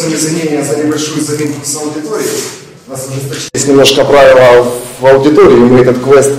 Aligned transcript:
всем 0.00 0.14
извинения 0.14 0.62
за 0.62 0.82
небольшую 0.82 1.22
заминку 1.22 1.64
с 1.64 1.76
аудиторией. 1.76 2.30
У 2.86 2.90
нас 2.90 3.06
уже 3.06 3.20
есть 3.52 3.68
немножко 3.68 4.04
правила 4.04 4.66
в 4.98 5.06
аудитории, 5.06 5.56
мы 5.56 5.80
этот 5.80 6.02
квест 6.02 6.30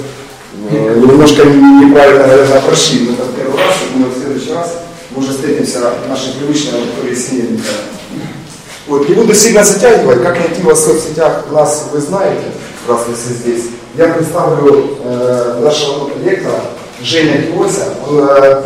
э, 0.70 0.96
немножко 0.96 1.44
неправильно, 1.46 2.28
наверное, 2.28 2.62
прошли. 2.62 3.02
Мы 3.02 3.14
это 3.14 3.24
первый 3.38 3.58
раз, 3.58 3.76
я 3.88 3.94
думаю, 3.94 4.12
в 4.14 4.20
следующий 4.20 4.54
раз 4.54 4.74
мы 5.12 5.22
уже 5.22 5.32
встретимся 5.32 5.94
в 6.06 6.10
нашей 6.10 6.34
привычной 6.34 6.80
аудитории 6.80 7.16
с 7.16 7.30
Вот, 8.88 9.08
не 9.08 9.16
буду 9.16 9.34
сильно 9.36 9.64
затягивать, 9.64 10.24
как 10.24 10.40
найти 10.40 10.64
вас 10.64 10.80
в 10.80 10.86
соцсетях, 10.86 11.46
нас 11.52 11.90
вы 11.94 12.00
знаете, 12.00 12.46
раз 12.88 13.02
вы 13.08 13.14
все 13.14 13.34
здесь. 13.34 13.66
Я 13.96 14.08
представлю 14.08 14.98
э, 15.04 15.60
нашего 15.64 16.10
лектора 16.24 16.62
Женя 17.04 17.44
Киося. 17.44 17.94
Он 18.10 18.28
э, 18.28 18.64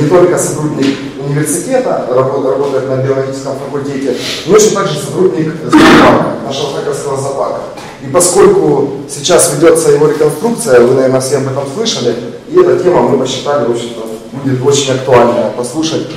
не 0.00 0.08
только 0.08 0.38
сотрудник 0.38 0.96
университета, 1.24 2.06
работает, 2.10 2.88
на 2.88 2.96
биологическом 2.96 3.58
факультете, 3.58 4.16
но 4.46 4.56
еще 4.56 4.70
также 4.70 4.98
сотрудник 4.98 5.52
зоопарка, 5.64 6.36
нашего 6.46 6.74
Харьковского 6.74 7.20
зоопарка. 7.20 7.60
И 8.02 8.10
поскольку 8.10 9.02
сейчас 9.08 9.54
ведется 9.54 9.90
его 9.92 10.08
реконструкция, 10.08 10.80
вы, 10.80 10.94
наверное, 10.94 11.20
все 11.20 11.38
об 11.38 11.46
этом 11.46 11.64
слышали, 11.74 12.16
и 12.48 12.58
эта 12.58 12.82
тема 12.82 13.02
мы 13.02 13.18
посчитали, 13.18 13.66
в 13.66 13.70
общем-то, 13.70 14.06
будет 14.32 14.66
очень 14.66 14.92
актуальная 14.92 15.50
послушать 15.50 16.08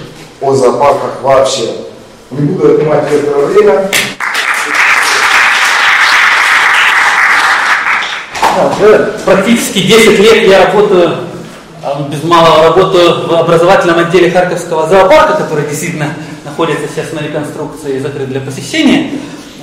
о 0.41 0.54
зоопарках 0.54 1.22
вообще. 1.22 1.70
Не 2.32 2.48
буду 2.48 2.76
отнимать 2.76 3.12
некоторое 3.12 3.46
время. 3.46 3.91
Практически 9.26 9.82
10 9.82 10.20
лет 10.20 10.48
я 10.48 10.66
работаю 10.66 11.18
без 12.10 12.24
малого 12.24 12.64
работаю 12.64 13.28
в 13.28 13.34
образовательном 13.34 14.00
отделе 14.00 14.32
Харьковского 14.32 14.88
зоопарка, 14.88 15.44
который 15.44 15.68
действительно 15.68 16.10
находится 16.44 16.88
сейчас 16.88 17.14
на 17.14 17.20
реконструкции 17.20 17.98
и 17.98 18.00
закрыт 18.00 18.30
для 18.30 18.40
посещения 18.40 19.12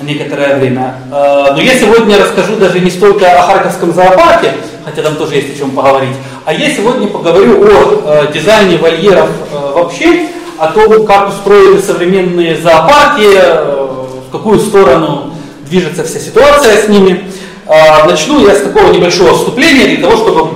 некоторое 0.01 0.57
время. 0.57 0.95
А, 1.11 1.53
но 1.53 1.61
я 1.61 1.75
сегодня 1.75 2.17
расскажу 2.17 2.55
даже 2.57 2.79
не 2.79 2.91
столько 2.91 3.39
о 3.39 3.43
Харьковском 3.43 3.93
зоопарке, 3.93 4.53
хотя 4.83 5.01
там 5.01 5.15
тоже 5.15 5.35
есть 5.35 5.55
о 5.55 5.57
чем 5.57 5.71
поговорить, 5.71 6.15
а 6.45 6.53
я 6.53 6.69
сегодня 6.69 7.07
поговорю 7.07 7.63
о 7.63 8.01
а, 8.05 8.31
дизайне 8.31 8.77
вольеров 8.77 9.29
вообще, 9.73 10.27
о 10.57 10.67
том, 10.67 11.05
как 11.05 11.29
устроены 11.29 11.79
современные 11.79 12.57
зоопарки, 12.57 13.27
в 14.27 14.31
какую 14.31 14.59
сторону 14.59 15.33
движется 15.67 16.03
вся 16.03 16.19
ситуация 16.19 16.77
с 16.77 16.87
ними. 16.87 17.23
Начну 18.05 18.45
я 18.47 18.55
с 18.55 18.61
такого 18.61 18.91
небольшого 18.91 19.33
вступления 19.35 19.95
для 19.95 20.07
того, 20.07 20.17
чтобы 20.17 20.49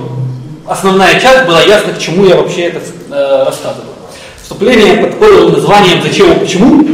основная 0.68 1.18
часть 1.18 1.46
была 1.46 1.62
ясно, 1.62 1.92
к 1.92 1.98
чему 1.98 2.24
я 2.26 2.36
вообще 2.36 2.66
это 2.66 2.80
э, 3.10 3.44
рассказываю. 3.44 3.94
Вступление 4.42 4.96
под 4.96 5.18
таким 5.18 5.52
названием 5.52 6.02
«Зачем 6.02 6.32
и 6.32 6.38
почему?» 6.38 6.84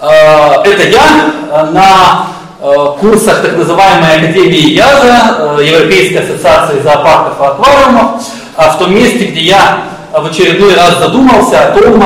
э, 0.00 0.06
Это 0.06 0.82
я 0.88 1.32
э, 1.50 1.70
на 1.72 2.26
э, 2.60 2.74
курсах 3.00 3.42
так 3.42 3.56
называемой 3.56 4.16
Академии 4.16 4.70
ЯЗа, 4.70 5.56
э, 5.58 5.64
Европейской 5.64 6.18
ассоциации 6.18 6.80
зоопарков 6.82 7.40
и 7.40 7.44
аквариумов, 7.44 8.22
в 8.56 8.78
том 8.78 8.94
месте, 8.94 9.26
где 9.26 9.40
я 9.40 9.84
в 10.12 10.26
очередной 10.26 10.74
раз 10.74 10.98
задумался 10.98 11.68
о 11.68 11.78
том, 11.78 12.02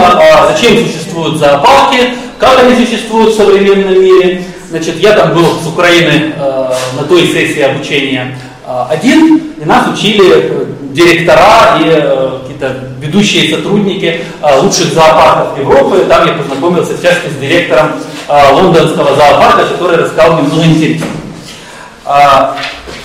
зачем 0.49 0.87
существуют 0.87 1.39
зоопарки, 1.39 2.15
как 2.39 2.61
они 2.63 2.85
существуют 2.85 3.35
в 3.35 3.37
современном 3.37 4.01
мире. 4.01 4.45
Значит, 4.71 5.01
я 5.01 5.15
там 5.15 5.35
был 5.35 5.47
с 5.61 5.67
Украины 5.67 6.33
на 6.37 7.05
той 7.09 7.27
сессии 7.27 7.63
обучения 7.63 8.37
а, 8.37 8.54
один, 8.89 9.53
и 9.61 9.65
нас 9.65 9.87
учили 9.89 10.25
э, 10.25 10.65
директора 10.93 11.79
и 11.81 11.85
э, 11.87 12.39
какие-то 12.41 12.77
ведущие 12.99 13.55
сотрудники 13.55 14.23
а, 14.41 14.59
лучших 14.61 14.95
зоопарков 14.95 15.59
Европы. 15.59 16.07
Там 16.09 16.27
я 16.27 16.33
познакомился 16.33 16.95
в 16.95 17.03
частности 17.03 17.37
с 17.37 17.41
директором 17.41 17.93
а, 18.27 18.53
лондонского 18.53 19.15
зоопарка, 19.17 19.67
который 19.67 19.99
рассказал 19.99 20.35
мне 20.35 20.49
много 20.49 20.65
интересного. 20.65 21.13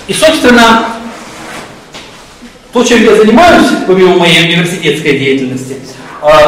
И, 0.08 0.14
собственно, 0.14 0.86
то, 2.72 2.84
чем 2.84 3.04
я 3.04 3.16
занимаюсь, 3.16 3.68
помимо 3.86 4.18
моей 4.18 4.46
университетской 4.46 5.18
деятельности, 5.18 5.78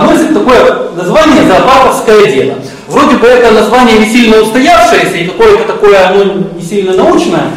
носит 0.01 0.33
такое 0.33 0.91
название 0.95 1.45
«зоопарковское 1.45 2.25
дело». 2.27 2.55
Вроде 2.87 3.15
бы 3.15 3.27
это 3.27 3.51
название 3.51 3.99
не 3.99 4.05
сильно 4.05 4.41
устоявшееся, 4.41 5.15
и 5.15 5.27
какое-то 5.27 5.63
такое 5.63 6.09
оно 6.09 6.23
не 6.55 6.61
сильно 6.61 6.93
научное, 6.93 7.43
а, 7.43 7.51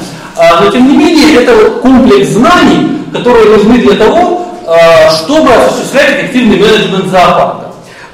но 0.60 0.70
тем 0.70 0.88
не 0.88 0.96
менее 0.96 1.42
это 1.42 1.70
комплекс 1.80 2.30
знаний, 2.30 2.98
которые 3.12 3.56
нужны 3.56 3.78
для 3.78 3.94
того, 3.94 4.46
а, 4.66 5.10
чтобы 5.10 5.52
осуществлять 5.52 6.18
эффективный 6.18 6.58
менеджмент 6.58 7.06
зоопарка. 7.06 7.64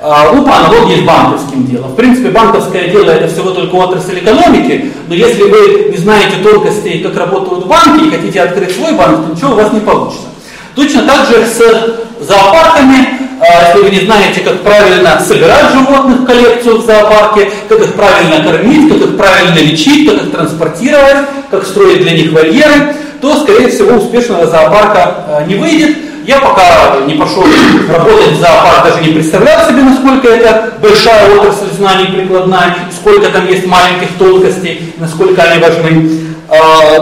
А, 0.03 0.33
ну, 0.33 0.43
по 0.45 0.57
аналогии 0.57 1.03
с 1.03 1.05
банковским 1.05 1.67
делом. 1.67 1.91
В 1.91 1.95
принципе, 1.95 2.31
банковское 2.31 2.89
дело 2.89 3.11
это 3.11 3.29
всего 3.29 3.51
только 3.51 3.75
отрасль 3.75 4.19
экономики, 4.19 4.93
но 5.09 5.15
если 5.15 5.43
вы 5.43 5.91
не 5.91 5.97
знаете 5.99 6.37
тонкостей, 6.43 7.03
как 7.03 7.17
работают 7.17 7.67
банки, 7.67 8.07
и 8.07 8.11
хотите 8.11 8.41
открыть 8.41 8.75
свой 8.75 8.95
банк, 8.95 9.27
то 9.27 9.35
ничего 9.35 9.53
у 9.53 9.57
вас 9.57 9.73
не 9.73 9.81
получится. 9.81 10.29
Точно 10.75 11.03
так 11.03 11.27
же 11.27 11.45
с 11.45 12.27
зоопарками, 12.27 13.30
если 13.41 13.83
вы 13.83 13.91
не 13.91 14.01
знаете, 14.05 14.41
как 14.41 14.61
правильно 14.63 15.21
собирать 15.21 15.73
животных 15.73 16.21
в 16.21 16.25
коллекцию 16.27 16.79
в 16.79 16.85
зоопарке, 16.85 17.51
как 17.69 17.81
их 17.81 17.95
правильно 17.95 18.45
кормить, 18.45 18.93
как 18.93 19.01
их 19.01 19.17
правильно 19.17 19.59
лечить, 19.59 20.09
как 20.11 20.23
их 20.23 20.31
транспортировать, 20.33 21.27
как 21.51 21.65
строить 21.65 22.03
для 22.03 22.13
них 22.13 22.33
вольеры, 22.33 22.95
то, 23.21 23.37
скорее 23.41 23.69
всего, 23.69 23.97
успешного 23.97 24.47
зоопарка 24.47 25.45
не 25.47 25.55
выйдет. 25.55 25.97
Я 26.27 26.39
пока 26.39 26.99
не 27.07 27.15
пошел 27.15 27.45
работать 27.89 28.33
в 28.33 28.41
зоопарк, 28.41 28.85
даже 28.85 29.01
не 29.03 29.15
представлял 29.15 29.67
себе, 29.69 29.83
насколько 29.83 30.29
это 30.29 30.75
большая 30.81 31.35
отрасль 31.35 31.73
знаний 31.77 32.07
прикладная, 32.07 32.77
сколько 32.95 33.31
там 33.31 33.47
есть 33.49 33.67
маленьких 33.67 34.17
тонкостей, 34.19 34.95
насколько 34.99 35.43
они 35.43 35.63
важны. 35.63 36.11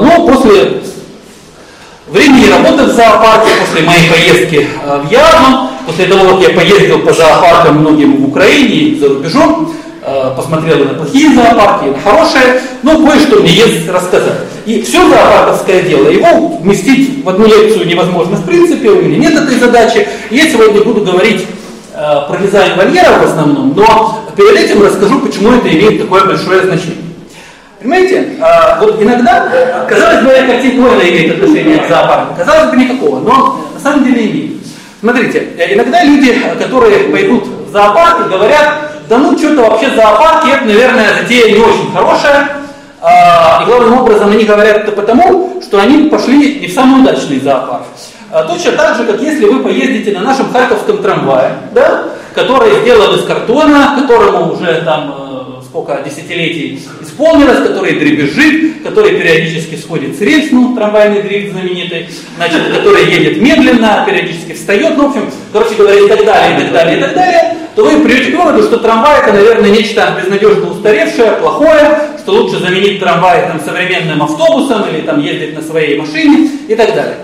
Но 0.00 0.26
после 0.28 0.82
времени 2.06 2.48
работы 2.48 2.84
в 2.84 2.94
зоопарке, 2.94 3.50
после 3.60 3.82
моей 3.86 4.08
поездки 4.08 4.68
в 5.04 5.10
Ярман, 5.10 5.68
после 5.88 6.06
того, 6.06 6.36
как 6.36 6.48
я 6.48 6.54
поездил 6.54 7.00
по 7.00 7.12
зоопаркам 7.12 7.78
многим 7.78 8.22
в 8.22 8.28
Украине 8.28 8.74
и 8.74 8.98
за 9.00 9.08
рубежом, 9.08 9.72
Э, 10.10 10.32
посмотрел 10.34 10.78
на 10.78 10.94
плохие 10.94 11.34
зоопарки, 11.34 11.86
на 11.86 12.00
хорошие, 12.00 12.62
но 12.82 13.04
кое-что 13.04 13.40
мне 13.40 13.52
есть 13.52 13.86
рассказать. 13.90 14.38
И 14.64 14.80
все 14.80 15.06
зоопарковское 15.06 15.82
дело, 15.82 16.08
его 16.08 16.56
вместить 16.60 17.22
в 17.22 17.28
одну 17.28 17.44
лекцию 17.46 17.86
невозможно 17.86 18.36
в 18.36 18.46
принципе, 18.46 18.88
у 18.88 19.02
меня 19.02 19.18
нет 19.18 19.42
этой 19.42 19.58
задачи. 19.58 20.08
Я 20.30 20.48
сегодня 20.48 20.80
буду 20.80 21.02
говорить 21.02 21.46
э, 21.94 21.98
про 22.26 22.38
дизайн 22.38 22.78
вольера 22.78 23.18
в 23.18 23.24
основном, 23.28 23.74
но 23.76 24.24
перед 24.34 24.56
этим 24.56 24.82
расскажу, 24.82 25.18
почему 25.18 25.52
это 25.52 25.68
имеет 25.68 26.00
такое 26.00 26.24
большое 26.24 26.62
значение. 26.62 26.96
Понимаете, 27.78 28.28
э, 28.40 28.80
вот 28.80 29.02
иногда, 29.02 29.84
казалось 29.86 30.22
бы, 30.22 30.30
картинка 30.30 31.06
имеет 31.06 31.34
отношение 31.34 31.78
к 31.78 31.88
зоопарку, 31.88 32.34
казалось 32.34 32.70
бы, 32.70 32.76
никакого, 32.78 33.20
но 33.20 33.60
на 33.74 33.80
самом 33.80 34.04
деле 34.04 34.30
имеет. 34.30 34.47
Смотрите, 35.00 35.48
иногда 35.74 36.02
люди, 36.02 36.34
которые 36.58 37.10
пойдут 37.10 37.44
в 37.46 37.70
зоопарк, 37.70 38.28
говорят, 38.28 38.90
да 39.08 39.18
ну 39.18 39.38
что-то 39.38 39.62
вообще 39.62 39.90
зоопарки, 39.94 40.48
это, 40.48 40.64
наверное, 40.64 41.20
затея 41.20 41.54
не 41.54 41.60
очень 41.60 41.92
хорошая. 41.92 42.48
А, 43.00 43.62
и 43.62 43.66
главным 43.66 44.00
образом 44.00 44.30
они 44.30 44.44
говорят 44.44 44.78
это 44.78 44.92
потому, 44.92 45.62
что 45.62 45.78
они 45.78 46.08
пошли 46.08 46.58
не 46.60 46.66
в 46.66 46.72
самый 46.72 47.02
удачный 47.02 47.38
зоопарк. 47.38 47.84
А, 48.32 48.42
точно 48.42 48.72
так 48.72 48.96
же, 48.96 49.04
как 49.04 49.20
если 49.20 49.44
вы 49.44 49.62
поездите 49.62 50.10
на 50.18 50.20
нашем 50.20 50.52
харьковском 50.52 50.98
трамвае, 50.98 51.52
да, 51.72 52.04
который 52.34 52.80
сделан 52.80 53.14
из 53.14 53.24
картона, 53.24 53.94
которому 53.98 54.52
уже 54.52 54.82
там 54.84 55.14
э, 55.16 55.27
сколько 55.68 56.02
десятилетий 56.02 56.82
исполнилось, 57.02 57.68
который 57.68 57.98
дребезжит, 57.98 58.82
который 58.82 59.12
периодически 59.12 59.76
сходит 59.76 60.16
с 60.16 60.20
рельс, 60.20 60.50
ну, 60.50 60.74
трамвайный 60.74 61.22
дрифт 61.22 61.52
знаменитый, 61.52 62.08
значит, 62.36 62.62
который 62.74 63.04
едет 63.04 63.40
медленно, 63.40 64.04
периодически 64.06 64.54
встает, 64.54 64.96
ну, 64.96 65.08
в 65.08 65.10
общем, 65.10 65.30
короче 65.52 65.74
говоря, 65.74 66.00
и 66.00 66.08
так 66.08 66.24
далее, 66.24 66.58
и 66.58 66.62
так 66.62 66.72
далее, 66.72 66.96
и 66.96 67.00
так 67.00 67.14
далее, 67.14 67.56
то 67.74 67.84
вы 67.84 68.00
придете 68.00 68.32
к 68.32 68.36
выводу, 68.36 68.62
что 68.62 68.78
трамвай 68.78 69.20
это, 69.20 69.32
наверное, 69.32 69.70
нечто 69.70 70.16
безнадежно 70.20 70.70
устаревшее, 70.70 71.32
плохое, 71.32 71.98
что 72.18 72.32
лучше 72.32 72.58
заменить 72.58 72.98
трамвай 72.98 73.42
там, 73.42 73.60
современным 73.60 74.22
автобусом 74.22 74.84
или 74.88 75.02
там 75.02 75.20
ездить 75.20 75.54
на 75.54 75.62
своей 75.62 75.98
машине 75.98 76.50
и 76.66 76.74
так 76.74 76.94
далее. 76.94 77.16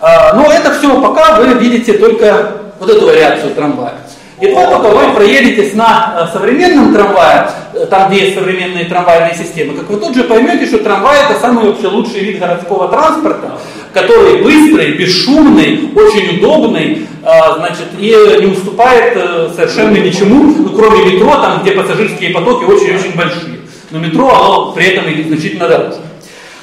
А, 0.00 0.34
но 0.34 0.52
это 0.52 0.72
все 0.78 1.00
пока 1.00 1.40
вы 1.40 1.54
видите 1.54 1.94
только 1.94 2.52
вот 2.78 2.88
эту 2.88 3.06
вариацию 3.06 3.54
трамвая. 3.54 3.94
И 4.40 4.46
то, 4.46 4.54
пока 4.54 4.90
вы 4.90 5.14
проедете 5.14 5.74
на 5.74 6.14
э, 6.16 6.32
современном 6.32 6.94
трамвае, 6.94 7.50
э, 7.74 7.86
там, 7.86 8.08
где 8.08 8.26
есть 8.26 8.34
современные 8.38 8.84
трамвайные 8.84 9.34
системы, 9.34 9.74
как 9.74 9.90
вы 9.90 9.98
тут 9.98 10.14
же 10.14 10.24
поймете, 10.24 10.66
что 10.66 10.78
трамвай 10.78 11.18
это 11.24 11.40
самый 11.40 11.64
вообще 11.64 11.88
лучший 11.88 12.20
вид 12.20 12.38
городского 12.38 12.86
транспорта, 12.86 13.58
который 13.92 14.40
быстрый, 14.42 14.92
бесшумный, 14.92 15.90
очень 15.92 16.38
удобный, 16.38 17.08
а, 17.24 17.54
значит, 17.56 17.88
и 17.98 18.14
не 18.40 18.46
уступает 18.46 19.14
э, 19.16 19.50
совершенно 19.56 19.96
ничему, 19.96 20.54
ну, 20.56 20.68
кроме 20.68 21.04
метро, 21.04 21.34
там, 21.34 21.62
где 21.62 21.72
пассажирские 21.72 22.30
потоки 22.30 22.62
очень-очень 22.62 23.16
большие. 23.16 23.58
Но 23.90 23.98
метро, 23.98 24.28
оно 24.28 24.72
при 24.72 24.86
этом 24.86 25.08
и 25.10 25.20
значительно 25.24 25.66
дороже. 25.66 25.96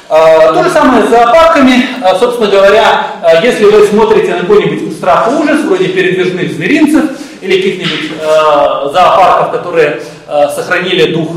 То 0.08 0.64
же 0.64 0.70
самое 0.70 1.04
с 1.04 1.10
зоопарками. 1.10 1.88
Собственно 2.20 2.48
говоря, 2.48 3.08
если 3.42 3.66
вы 3.66 3.88
смотрите 3.88 4.36
на 4.36 4.42
какой-нибудь 4.42 4.94
страх 4.94 5.28
ужас, 5.40 5.62
вроде 5.64 5.88
передвижных 5.88 6.52
зверинцев, 6.52 7.06
или 7.46 7.58
каких-нибудь 7.58 8.12
э, 8.20 8.90
зоопарков, 8.92 9.52
которые 9.52 10.02
э, 10.28 10.50
сохранили 10.50 11.14
дух 11.14 11.30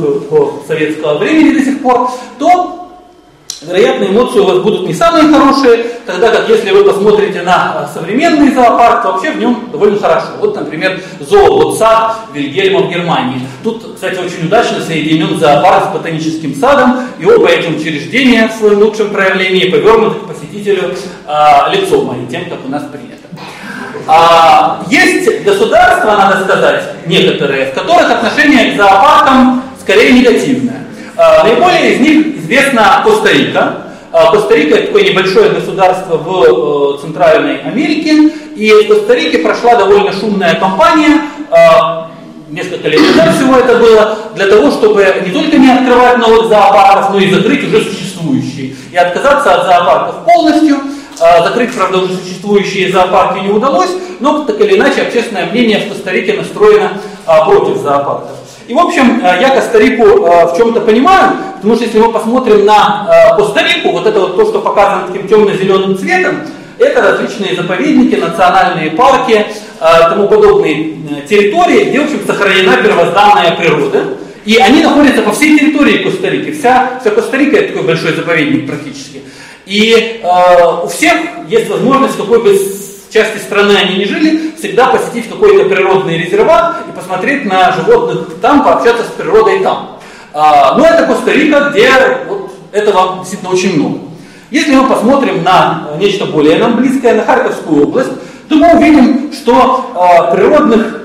советского 0.66 1.18
времени 1.18 1.58
до 1.58 1.64
сих 1.64 1.82
пор, 1.82 2.10
то 2.38 2.78
вероятно, 3.62 4.04
эмоции 4.04 4.38
у 4.38 4.44
вас 4.44 4.58
будут 4.58 4.86
не 4.86 4.94
самые 4.94 5.32
хорошие, 5.32 5.84
тогда 6.06 6.30
как 6.30 6.48
если 6.48 6.70
вы 6.70 6.84
посмотрите 6.84 7.42
на 7.42 7.88
современный 7.92 8.52
зоопарк, 8.52 9.02
то 9.02 9.12
вообще 9.12 9.32
в 9.32 9.38
нем 9.38 9.68
довольно 9.72 9.98
хорошо. 9.98 10.28
Вот, 10.40 10.54
например, 10.56 11.00
зооботсад 11.20 12.16
Вильгельма 12.32 12.82
в 12.82 12.90
Германии. 12.90 13.40
Тут, 13.62 13.94
кстати, 13.94 14.18
очень 14.18 14.46
удачно 14.46 14.80
соединен 14.80 15.38
зоопарк 15.38 15.90
с 15.90 15.92
ботаническим 15.92 16.54
садом, 16.54 17.00
и 17.18 17.24
оба 17.24 17.48
эти 17.48 17.68
учреждения 17.68 18.48
в 18.48 18.58
своем 18.58 18.78
лучшем 18.78 19.10
проявлении 19.10 19.70
повернуты 19.70 20.20
к 20.20 20.26
посетителю 20.26 20.94
а, 21.26 21.70
лицом, 21.72 22.10
а 22.10 22.14
не 22.14 22.26
тем, 22.28 22.48
как 22.48 22.64
у 22.64 22.68
нас 22.68 22.84
принято. 22.84 23.17
А, 24.08 24.82
есть 24.88 25.44
государства, 25.44 26.16
надо 26.16 26.42
сказать, 26.42 26.82
некоторые, 27.06 27.66
в 27.66 27.74
которых 27.74 28.10
отношение 28.10 28.72
к 28.72 28.76
зоопаркам 28.78 29.62
скорее 29.78 30.12
негативное. 30.12 30.86
А, 31.14 31.44
наиболее 31.44 31.94
из 31.94 32.00
них 32.00 32.26
известна 32.38 33.02
Коста-Рика. 33.04 33.82
А, 34.10 34.30
Коста-Рика 34.30 34.78
такое 34.78 35.04
небольшое 35.04 35.50
государство 35.50 36.16
в 36.16 36.96
э, 36.96 37.00
Центральной 37.02 37.58
Америке, 37.58 38.32
и 38.56 38.70
в 38.70 38.88
Коста-Рике 38.88 39.40
прошла 39.40 39.74
довольно 39.74 40.10
шумная 40.10 40.54
кампания, 40.54 41.20
а, 41.50 42.10
несколько 42.48 42.88
лет 42.88 43.02
назад 43.02 43.36
всего 43.36 43.56
это 43.56 43.76
было, 43.76 44.18
для 44.34 44.46
того, 44.46 44.70
чтобы 44.70 45.04
не 45.26 45.32
только 45.32 45.58
не 45.58 45.70
открывать 45.70 46.16
новых 46.16 46.48
зоопарков, 46.48 47.12
но 47.12 47.18
и 47.18 47.30
закрыть 47.30 47.64
уже 47.64 47.82
существующие. 47.82 48.74
И 48.90 48.96
отказаться 48.96 49.54
от 49.54 49.66
зоопарков 49.66 50.24
полностью. 50.24 50.78
Закрыть, 51.18 51.74
правда, 51.74 51.98
уже 51.98 52.16
существующие 52.16 52.92
зоопарки 52.92 53.40
не 53.40 53.50
удалось, 53.50 53.90
но 54.20 54.44
так 54.44 54.60
или 54.60 54.76
иначе 54.76 55.02
общественное 55.02 55.46
мнение 55.46 55.80
в 55.80 55.88
Коста-Рике 55.88 56.34
настроено 56.34 56.92
против 57.24 57.78
зоопарков. 57.78 58.38
И, 58.68 58.74
в 58.74 58.78
общем, 58.78 59.18
э, 59.24 59.38
я 59.40 59.48
Коста-Рику 59.48 60.04
э, 60.04 60.46
в 60.52 60.56
чем-то 60.58 60.82
понимаю, 60.82 61.32
потому 61.56 61.74
что 61.74 61.84
если 61.84 61.98
мы 61.98 62.12
посмотрим 62.12 62.66
на 62.66 63.08
э, 63.10 63.36
Коста-Рику, 63.36 63.92
вот 63.92 64.06
это 64.06 64.20
вот 64.20 64.36
то, 64.36 64.44
что 64.44 64.60
показано 64.60 65.06
таким 65.06 65.26
темно-зеленым 65.26 65.96
цветом, 65.96 66.40
это 66.78 67.00
различные 67.00 67.56
заповедники, 67.56 68.14
национальные 68.16 68.90
парки, 68.92 69.46
тому 69.80 70.28
подобные 70.28 70.94
территории, 71.28 71.84
где, 71.84 72.00
в 72.00 72.04
общем, 72.04 72.20
сохранена 72.24 72.76
первозданная 72.76 73.56
природа. 73.56 74.04
И 74.44 74.56
они 74.58 74.82
находятся 74.82 75.22
по 75.22 75.32
всей 75.32 75.58
территории 75.58 76.04
Коста-Рики. 76.04 76.52
Вся, 76.52 77.00
вся 77.00 77.10
Коста-Рика 77.10 77.56
это 77.56 77.72
такой 77.72 77.86
большой 77.86 78.14
заповедник 78.14 78.68
практически. 78.68 79.22
И 79.68 80.22
э, 80.22 80.82
у 80.82 80.88
всех 80.88 81.14
есть 81.46 81.68
возможность 81.68 82.16
какой 82.16 82.42
бы 82.42 82.58
части 83.10 83.36
страны 83.36 83.76
они 83.76 83.98
не 83.98 84.06
жили, 84.06 84.52
всегда 84.58 84.86
посетить 84.86 85.28
какой-то 85.28 85.68
природный 85.68 86.16
резерват 86.16 86.76
и 86.88 86.96
посмотреть 86.96 87.44
на 87.44 87.72
животных 87.72 88.28
там, 88.40 88.64
пообщаться 88.64 89.04
с 89.04 89.08
природой 89.08 89.60
там. 89.60 89.98
А, 90.32 90.72
но 90.72 90.78
ну, 90.78 90.84
это 90.86 91.06
Коста-Рика, 91.06 91.68
где 91.70 91.90
вот 92.28 92.50
этого 92.72 93.18
действительно 93.18 93.52
очень 93.52 93.78
много. 93.78 93.98
Если 94.50 94.74
мы 94.74 94.88
посмотрим 94.88 95.42
на 95.42 95.88
нечто 95.98 96.24
более 96.24 96.56
нам 96.56 96.76
близкое, 96.76 97.14
на 97.14 97.26
Харьковскую 97.26 97.88
область, 97.88 98.12
то 98.48 98.54
мы 98.54 98.74
увидим, 98.74 99.30
что 99.34 99.92
а, 99.94 100.34
природных 100.34 101.02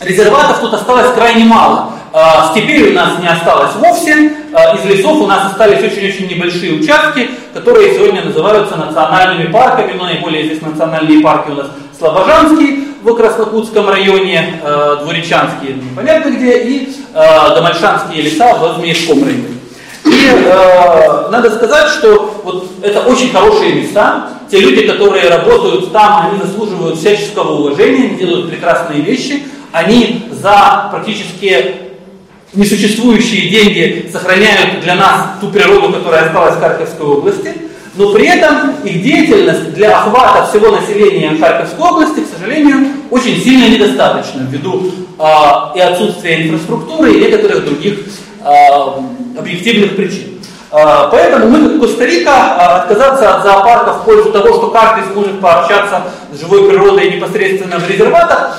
резерватов 0.00 0.60
тут 0.60 0.74
осталось 0.74 1.12
крайне 1.14 1.46
мало. 1.46 1.94
А, 2.12 2.50
степей 2.52 2.92
у 2.92 2.94
нас 2.94 3.18
не 3.20 3.26
осталось 3.26 3.74
вовсе, 3.74 4.32
из 4.52 4.84
лесов 4.84 5.20
у 5.22 5.26
нас 5.26 5.52
остались 5.52 5.78
очень-очень 5.78 6.28
небольшие 6.28 6.74
участки, 6.74 7.30
которые 7.54 7.94
сегодня 7.94 8.24
называются 8.24 8.76
национальными 8.76 9.50
парками, 9.50 9.94
но 9.96 10.04
наиболее 10.04 10.44
известные 10.44 10.72
национальные 10.72 11.20
парки 11.20 11.50
у 11.50 11.54
нас 11.54 11.68
Слобожанский 11.98 12.88
в 13.02 13.14
Краснокутском 13.14 13.88
районе, 13.88 14.60
а, 14.64 14.96
Двуречанский 14.96 15.74
непонятно 15.74 16.30
где, 16.30 16.58
и 16.62 16.92
Гамальшанские 17.14 18.22
леса 18.22 18.54
в 18.54 18.78
Змеевском 18.78 19.22
районе. 19.22 19.62
И 20.04 20.28
э, 20.28 21.28
надо 21.30 21.50
сказать, 21.50 21.88
что 21.88 22.40
вот 22.42 22.66
это 22.82 23.00
очень 23.00 23.30
хорошие 23.30 23.74
места. 23.74 24.30
Те 24.50 24.58
люди, 24.58 24.86
которые 24.86 25.28
работают 25.28 25.92
там, 25.92 26.30
они 26.30 26.40
заслуживают 26.42 26.98
всяческого 26.98 27.60
уважения, 27.60 28.08
они 28.08 28.16
делают 28.16 28.50
прекрасные 28.50 29.00
вещи. 29.00 29.44
Они 29.72 30.28
за 30.30 30.88
практически 30.90 31.91
несуществующие 32.54 33.48
деньги 33.48 34.10
сохраняют 34.12 34.80
для 34.82 34.94
нас 34.94 35.38
ту 35.40 35.48
природу, 35.48 35.92
которая 35.92 36.26
осталась 36.26 36.56
в 36.56 36.60
Харьковской 36.60 37.06
области, 37.06 37.52
но 37.94 38.12
при 38.12 38.26
этом 38.26 38.72
их 38.84 39.02
деятельность 39.02 39.74
для 39.74 39.98
охвата 39.98 40.46
всего 40.46 40.70
населения 40.70 41.36
Харьковской 41.38 41.84
области, 41.84 42.20
к 42.20 42.38
сожалению, 42.38 42.88
очень 43.10 43.42
сильно 43.42 43.68
недостаточна 43.68 44.46
ввиду 44.50 44.90
э, 45.18 45.24
и 45.76 45.80
отсутствия 45.80 46.46
инфраструктуры 46.46 47.12
и 47.12 47.20
некоторых 47.20 47.64
других 47.66 47.98
э, 48.44 49.38
объективных 49.38 49.96
причин. 49.96 50.38
Э, 50.70 51.08
поэтому 51.10 51.48
мы, 51.48 51.68
как 51.68 51.80
Коста-Рика, 51.80 52.76
отказаться 52.76 53.36
от 53.36 53.42
зоопарка 53.42 53.92
в 53.94 54.04
пользу 54.04 54.32
того, 54.32 54.54
что 54.54 54.68
каждый 54.68 55.12
сможет 55.12 55.38
пообщаться 55.40 56.04
с 56.32 56.40
живой 56.40 56.68
природой 56.70 57.10
непосредственно 57.10 57.78
в 57.78 57.88
резерватах, 57.88 58.58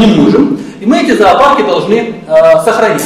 не 0.00 0.06
можем. 0.06 0.58
И 0.80 0.86
мы 0.86 1.02
эти 1.02 1.12
зоопарки 1.12 1.62
должны 1.62 2.14
сохранить. 2.64 3.04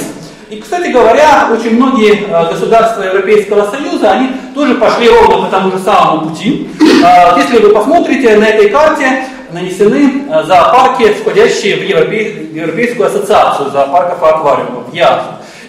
И, 0.48 0.60
кстати 0.60 0.90
говоря, 0.92 1.48
очень 1.52 1.74
многие 1.74 2.24
э, 2.28 2.48
государства 2.52 3.02
Европейского 3.02 3.68
Союза, 3.68 4.12
они 4.12 4.28
тоже 4.54 4.76
пошли 4.76 5.08
ровно 5.08 5.46
по 5.46 5.50
тому 5.50 5.72
же 5.72 5.78
самому 5.80 6.28
пути. 6.28 6.68
Э, 7.02 7.36
если 7.36 7.58
вы 7.58 7.70
посмотрите, 7.70 8.36
на 8.36 8.44
этой 8.44 8.68
карте 8.68 9.24
нанесены 9.50 10.24
э, 10.30 10.44
зоопарки, 10.44 11.14
входящие 11.14 11.76
в, 11.76 12.54
Европейскую 12.54 13.08
ассоциацию 13.08 13.72
зоопарков 13.72 14.22
и 14.22 14.26
аквариумов, 14.26 14.94
ЯАС. 14.94 15.22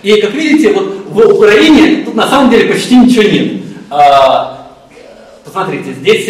И, 0.04 0.22
как 0.22 0.32
видите, 0.34 0.72
вот 0.74 1.08
в 1.10 1.34
Украине 1.34 2.04
тут 2.06 2.14
на 2.14 2.28
самом 2.28 2.52
деле 2.52 2.72
почти 2.72 2.98
ничего 2.98 3.24
нет. 3.24 3.64
Посмотрите, 5.44 5.94
здесь 5.94 6.28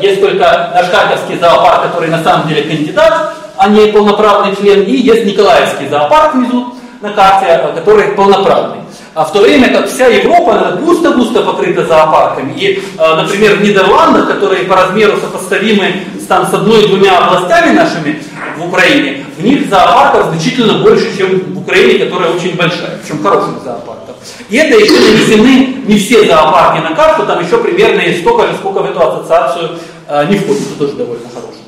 есть 0.00 0.20
только 0.20 0.70
наш 0.74 0.86
Харьковский 0.86 1.38
зоопарк, 1.38 1.82
который 1.82 2.08
на 2.08 2.24
самом 2.24 2.48
деле 2.48 2.62
кандидат, 2.62 3.34
а 3.58 3.68
не 3.68 3.88
полноправный 3.88 4.56
член, 4.56 4.82
и 4.84 4.92
есть 4.92 5.26
Николаевский 5.26 5.88
зоопарк 5.88 6.34
внизу, 6.34 6.72
на 7.06 7.12
карте, 7.12 7.46
э, 7.48 7.74
который 7.74 8.08
полноправный. 8.08 8.78
А 9.14 9.24
в 9.24 9.32
то 9.32 9.40
время 9.40 9.72
как 9.72 9.88
вся 9.88 10.08
Европа 10.08 10.78
густо-густо 10.82 11.42
покрыта 11.42 11.86
зоопарками. 11.86 12.52
И, 12.52 12.82
э, 12.98 13.14
например, 13.14 13.56
в 13.56 13.62
Нидерландах, 13.62 14.28
которые 14.28 14.64
по 14.64 14.76
размеру 14.76 15.16
сопоставимы 15.16 16.04
там, 16.28 16.46
с 16.46 16.52
одной-двумя 16.52 17.18
областями 17.18 17.74
нашими 17.74 18.22
в 18.58 18.66
Украине, 18.66 19.24
в 19.38 19.42
них 19.42 19.68
зоопарков 19.70 20.32
значительно 20.32 20.74
больше, 20.78 21.16
чем 21.16 21.54
в 21.54 21.58
Украине, 21.58 22.04
которая 22.04 22.32
очень 22.32 22.56
большая, 22.56 22.98
причем 23.02 23.22
хороших 23.22 23.62
зоопарков. 23.64 24.16
И 24.50 24.56
это 24.56 24.76
еще 24.76 24.92
нанесены 24.92 25.76
не 25.86 25.98
все 25.98 26.26
зоопарки 26.26 26.82
на 26.82 26.94
карту, 26.94 27.26
там 27.26 27.44
еще 27.44 27.58
примерно 27.58 28.02
столько 28.20 28.48
же, 28.48 28.54
сколько 28.56 28.80
в 28.80 28.90
эту 28.90 29.00
ассоциацию 29.00 29.70
э, 30.08 30.26
не 30.28 30.36
входит, 30.36 30.62
это 30.62 30.78
тоже 30.78 30.92
довольно 30.92 31.28
хорошо. 31.28 31.65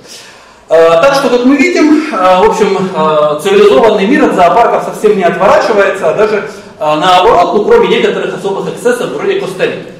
Э, 0.70 1.00
так 1.00 1.14
что, 1.14 1.30
как 1.30 1.46
мы 1.46 1.56
видим, 1.56 2.12
э, 2.12 2.16
в 2.16 2.50
общем, 2.50 2.76
э, 2.94 3.40
цивилизованный 3.42 4.06
мир 4.06 4.24
от 4.24 4.34
зоопарков 4.34 4.84
совсем 4.84 5.16
не 5.16 5.24
отворачивается, 5.24 6.10
а 6.10 6.14
даже 6.14 6.50
наоборот, 6.78 7.54
ну, 7.54 7.64
кроме 7.64 7.88
некоторых 7.88 8.36
особых 8.36 8.72
эксцессов, 8.72 9.10
вроде 9.10 9.40
Коста-Рики. 9.40 9.94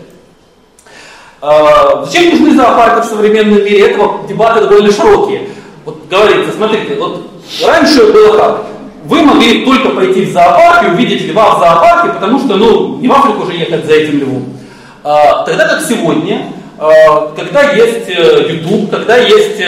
Зачем 1.41 2.31
нужны 2.31 2.57
зоопарки 2.57 3.05
в 3.05 3.09
современном 3.09 3.65
мире? 3.65 3.91
Этого 3.91 4.21
дебаты 4.29 4.61
довольно 4.61 4.93
широкие. 4.93 5.49
Вот 5.85 6.07
говорится, 6.09 6.53
смотрите, 6.53 6.95
вот 6.95 7.31
раньше 7.67 8.13
было 8.13 8.37
как? 8.37 8.63
Вы 9.07 9.23
могли 9.23 9.65
только 9.65 9.89
пойти 9.89 10.27
в 10.27 10.33
зоопарк 10.33 10.85
и 10.85 10.91
увидеть 10.93 11.27
льва 11.27 11.57
в 11.57 11.59
зоопарке, 11.59 12.13
потому 12.13 12.39
что, 12.39 12.55
ну, 12.55 12.99
не 12.99 13.09
в 13.09 13.13
Африку 13.13 13.47
же 13.47 13.55
ехать 13.55 13.85
за 13.85 13.95
этим 13.95 14.21
львом. 14.21 14.45
Тогда 15.03 15.67
как 15.67 15.83
сегодня, 15.83 16.53
когда 16.79 17.73
есть 17.73 18.09
YouTube, 18.09 18.91
когда 18.91 19.17
есть 19.17 19.61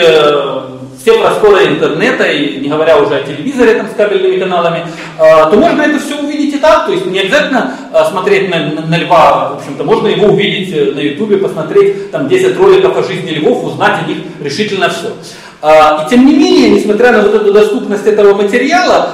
все 1.01 1.19
просторы 1.19 1.65
интернета, 1.65 2.25
и 2.25 2.59
не 2.59 2.69
говоря 2.69 2.97
уже 2.99 3.15
о 3.15 3.23
телевизоре 3.23 3.73
там, 3.73 3.87
с 3.89 3.95
кабельными 3.95 4.37
каналами, 4.39 4.85
а, 5.17 5.49
то 5.49 5.57
можно 5.57 5.81
это 5.81 5.99
все 5.99 6.15
увидеть 6.19 6.53
и 6.55 6.57
так. 6.57 6.85
То 6.85 6.91
есть 6.91 7.05
не 7.07 7.19
обязательно 7.19 7.75
а, 7.91 8.05
смотреть 8.05 8.49
на, 8.49 8.59
на, 8.59 8.87
на 8.87 8.97
льва, 8.97 9.49
в 9.49 9.57
общем-то, 9.57 9.83
можно 9.83 10.07
его 10.07 10.27
увидеть 10.27 10.73
э, 10.73 10.91
на 10.91 10.99
ютубе, 10.99 11.37
посмотреть 11.37 12.11
там 12.11 12.27
10 12.27 12.55
роликов 12.57 12.97
о 12.97 13.03
жизни 13.03 13.31
львов, 13.31 13.63
узнать 13.63 14.03
о 14.03 14.07
них 14.07 14.17
решительно 14.39 14.89
все. 14.89 15.11
А, 15.61 16.05
и 16.05 16.09
тем 16.09 16.25
не 16.25 16.35
менее, 16.35 16.69
несмотря 16.69 17.11
на 17.11 17.21
вот 17.21 17.33
эту 17.33 17.51
доступность 17.51 18.05
этого 18.05 18.35
материала, 18.35 19.09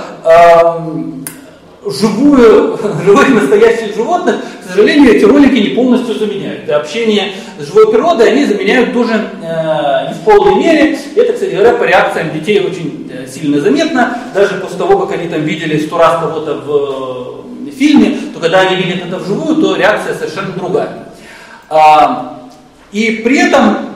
живую, 1.91 2.79
живых 3.05 3.29
настоящих 3.29 3.95
животных, 3.95 4.37
к 4.63 4.69
сожалению, 4.69 5.15
эти 5.15 5.23
ролики 5.23 5.55
не 5.55 5.69
полностью 5.69 6.15
заменяют. 6.15 6.67
И 6.67 6.71
общение 6.71 7.33
с 7.59 7.65
живой 7.67 7.91
природой 7.91 8.31
они 8.31 8.45
заменяют 8.45 8.93
тоже 8.93 9.13
э, 9.13 10.07
не 10.09 10.13
в 10.13 10.19
полной 10.23 10.55
мере. 10.55 10.97
Это, 11.15 11.33
кстати 11.33 11.51
говоря, 11.51 11.73
по 11.73 11.83
реакциям 11.83 12.31
детей 12.33 12.59
очень 12.59 13.09
э, 13.11 13.27
сильно 13.27 13.61
заметно. 13.61 14.17
Даже 14.33 14.55
после 14.55 14.77
того, 14.77 15.05
как 15.05 15.17
они 15.17 15.29
там 15.29 15.41
видели 15.41 15.79
сто 15.79 15.97
раз 15.97 16.19
кого-то 16.19 16.55
в 16.55 17.67
э, 17.67 17.71
фильме, 17.71 18.17
то 18.33 18.39
когда 18.39 18.61
они 18.61 18.75
видят 18.81 19.05
это 19.07 19.17
вживую, 19.17 19.55
то 19.61 19.75
реакция 19.75 20.15
совершенно 20.15 20.51
другая. 20.53 20.89
А, 21.69 22.49
и 22.91 23.21
при 23.23 23.39
этом 23.39 23.95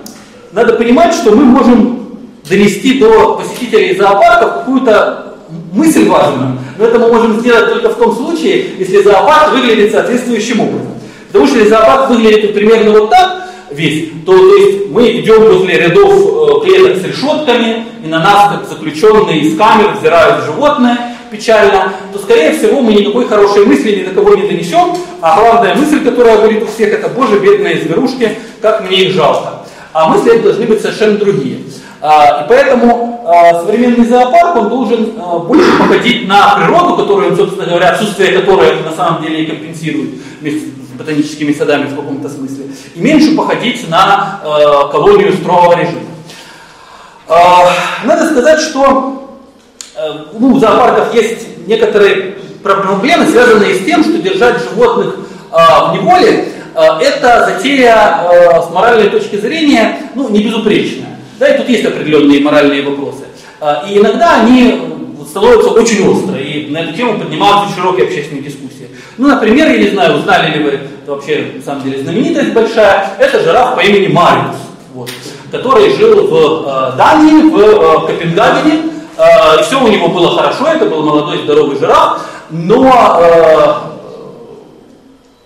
надо 0.52 0.74
понимать, 0.74 1.14
что 1.14 1.32
мы 1.32 1.44
можем 1.44 2.20
донести 2.50 3.00
до 3.00 3.36
посетителей 3.36 3.96
зоопарка 3.96 4.60
какую-то 4.60 5.31
мысль 5.74 6.08
важную. 6.08 6.58
Но 6.78 6.86
это 6.86 7.00
мы 7.00 7.08
можем 7.08 7.40
сделать 7.40 7.70
только 7.70 7.90
в 7.90 7.96
том 7.96 8.16
случае, 8.16 8.66
если 8.78 9.02
зоопарк 9.02 9.54
выглядит 9.54 9.92
соответствующим 9.92 10.62
образом. 10.62 10.88
Потому 11.28 11.48
что 11.48 11.58
если 11.58 11.70
зоопарк 11.70 12.10
выглядит 12.10 12.54
примерно 12.54 12.92
вот 12.92 13.10
так, 13.10 13.50
весь, 13.72 14.10
то, 14.26 14.38
то 14.38 14.56
есть 14.56 14.90
мы 14.90 15.12
идем 15.20 15.44
возле 15.44 15.78
рядов 15.80 16.12
э, 16.12 16.66
клеток 16.66 16.98
с 16.98 17.06
решетками, 17.06 17.86
и 18.04 18.08
на 18.08 18.20
нас, 18.20 18.52
как 18.52 18.70
заключенные 18.70 19.40
из 19.40 19.58
камер, 19.58 19.96
взирают 19.98 20.46
животное 20.46 21.16
печально, 21.32 21.94
то, 22.12 22.20
скорее 22.20 22.52
всего, 22.52 22.82
мы 22.82 22.94
никакой 22.94 23.28
хорошей 23.28 23.66
мысли 23.66 24.00
ни 24.00 24.04
до 24.04 24.12
кого 24.12 24.36
не 24.36 24.48
донесем, 24.48 24.98
а 25.22 25.40
главная 25.40 25.76
мысль, 25.76 26.04
которая 26.04 26.38
будет 26.40 26.64
у 26.64 26.68
всех, 26.68 26.94
это, 26.94 27.08
боже, 27.08 27.40
бедные 27.40 27.78
зверушки, 27.82 28.38
как 28.62 28.88
мне 28.88 29.06
их 29.06 29.14
жалко. 29.14 29.61
А 29.94 30.08
мысли 30.08 30.38
должны 30.38 30.66
быть 30.66 30.82
совершенно 30.82 31.18
другие. 31.18 31.60
А, 32.02 32.44
и 32.44 32.50
поэтому 32.50 33.22
а, 33.28 33.62
современный 33.62 34.06
зоопарк, 34.06 34.56
он 34.56 34.70
должен 34.70 35.14
а, 35.20 35.38
больше 35.40 35.78
походить 35.78 36.28
на 36.28 36.56
природу, 36.56 36.96
которую, 36.96 37.36
собственно 37.36 37.68
говоря, 37.68 37.90
отсутствие 37.90 38.40
которой 38.40 38.82
на 38.82 38.92
самом 38.92 39.22
деле 39.22 39.44
и 39.44 39.46
компенсирует 39.46 40.10
ботаническими 40.98 41.54
садами 41.54 41.86
в 41.86 41.96
каком-то 41.96 42.28
смысле, 42.28 42.66
и 42.96 43.00
меньше 43.00 43.36
походить 43.36 43.88
на 43.90 44.40
колонию 44.92 45.34
строгого 45.34 45.80
режима. 45.80 46.02
Надо 48.04 48.30
сказать, 48.30 48.60
что 48.60 49.40
ну, 50.38 50.56
в 50.56 50.60
зоопарках 50.60 51.14
есть 51.16 51.68
некоторые 51.68 52.38
проблемы, 52.62 53.26
связанные 53.26 53.76
с 53.76 53.86
тем, 53.86 54.04
что 54.04 54.18
держать 54.20 54.62
животных 54.62 55.16
в 55.52 55.94
неволе 55.96 56.50
это 56.76 57.46
затея 57.46 58.62
с 58.62 58.74
моральной 58.74 59.10
точки 59.10 59.36
зрения 59.36 60.00
ну, 60.16 60.30
не 60.30 60.44
безупречная. 60.44 61.18
Да, 61.40 61.48
и 61.48 61.58
тут 61.58 61.70
есть 61.70 61.86
определенные 61.86 62.40
моральные 62.40 62.84
вопросы. 62.84 63.24
А, 63.60 63.84
и 63.88 63.98
иногда 63.98 64.42
они 64.42 64.80
становятся 65.28 65.70
очень 65.70 66.08
остро, 66.08 66.38
и 66.38 66.70
на 66.70 66.80
эту 66.80 66.94
тему 66.94 67.18
поднимаются 67.18 67.76
широкие 67.76 68.06
общественные 68.06 68.44
дискуссии. 68.44 68.90
Ну, 69.18 69.28
например, 69.28 69.70
я 69.72 69.78
не 69.78 69.90
знаю, 69.90 70.18
узнали 70.18 70.58
ли 70.58 70.64
вы, 70.64 70.80
вообще, 71.08 71.54
на 71.56 71.62
самом 71.64 71.84
деле, 71.84 72.04
знаменитость 72.04 72.54
большая, 72.54 73.14
это 73.18 73.40
жираф 73.40 73.76
по 73.76 73.80
имени 73.80 74.08
Мариус, 74.14 74.56
вот, 74.94 75.10
который 75.52 75.96
жил 75.96 76.28
в 76.28 76.68
э, 76.68 76.98
Дании, 76.98 77.50
в 77.50 77.58
э, 77.58 78.08
Копенгагене, 78.08 78.84
э, 79.18 79.60
и 79.60 79.64
все 79.64 79.84
у 79.84 79.88
него 79.88 80.10
было 80.10 80.36
хорошо, 80.36 80.68
это 80.68 80.86
был 80.86 81.04
молодой 81.04 81.44
здоровый 81.44 81.78
жираф, 81.80 82.22
но 82.50 83.20
э, 83.20 83.74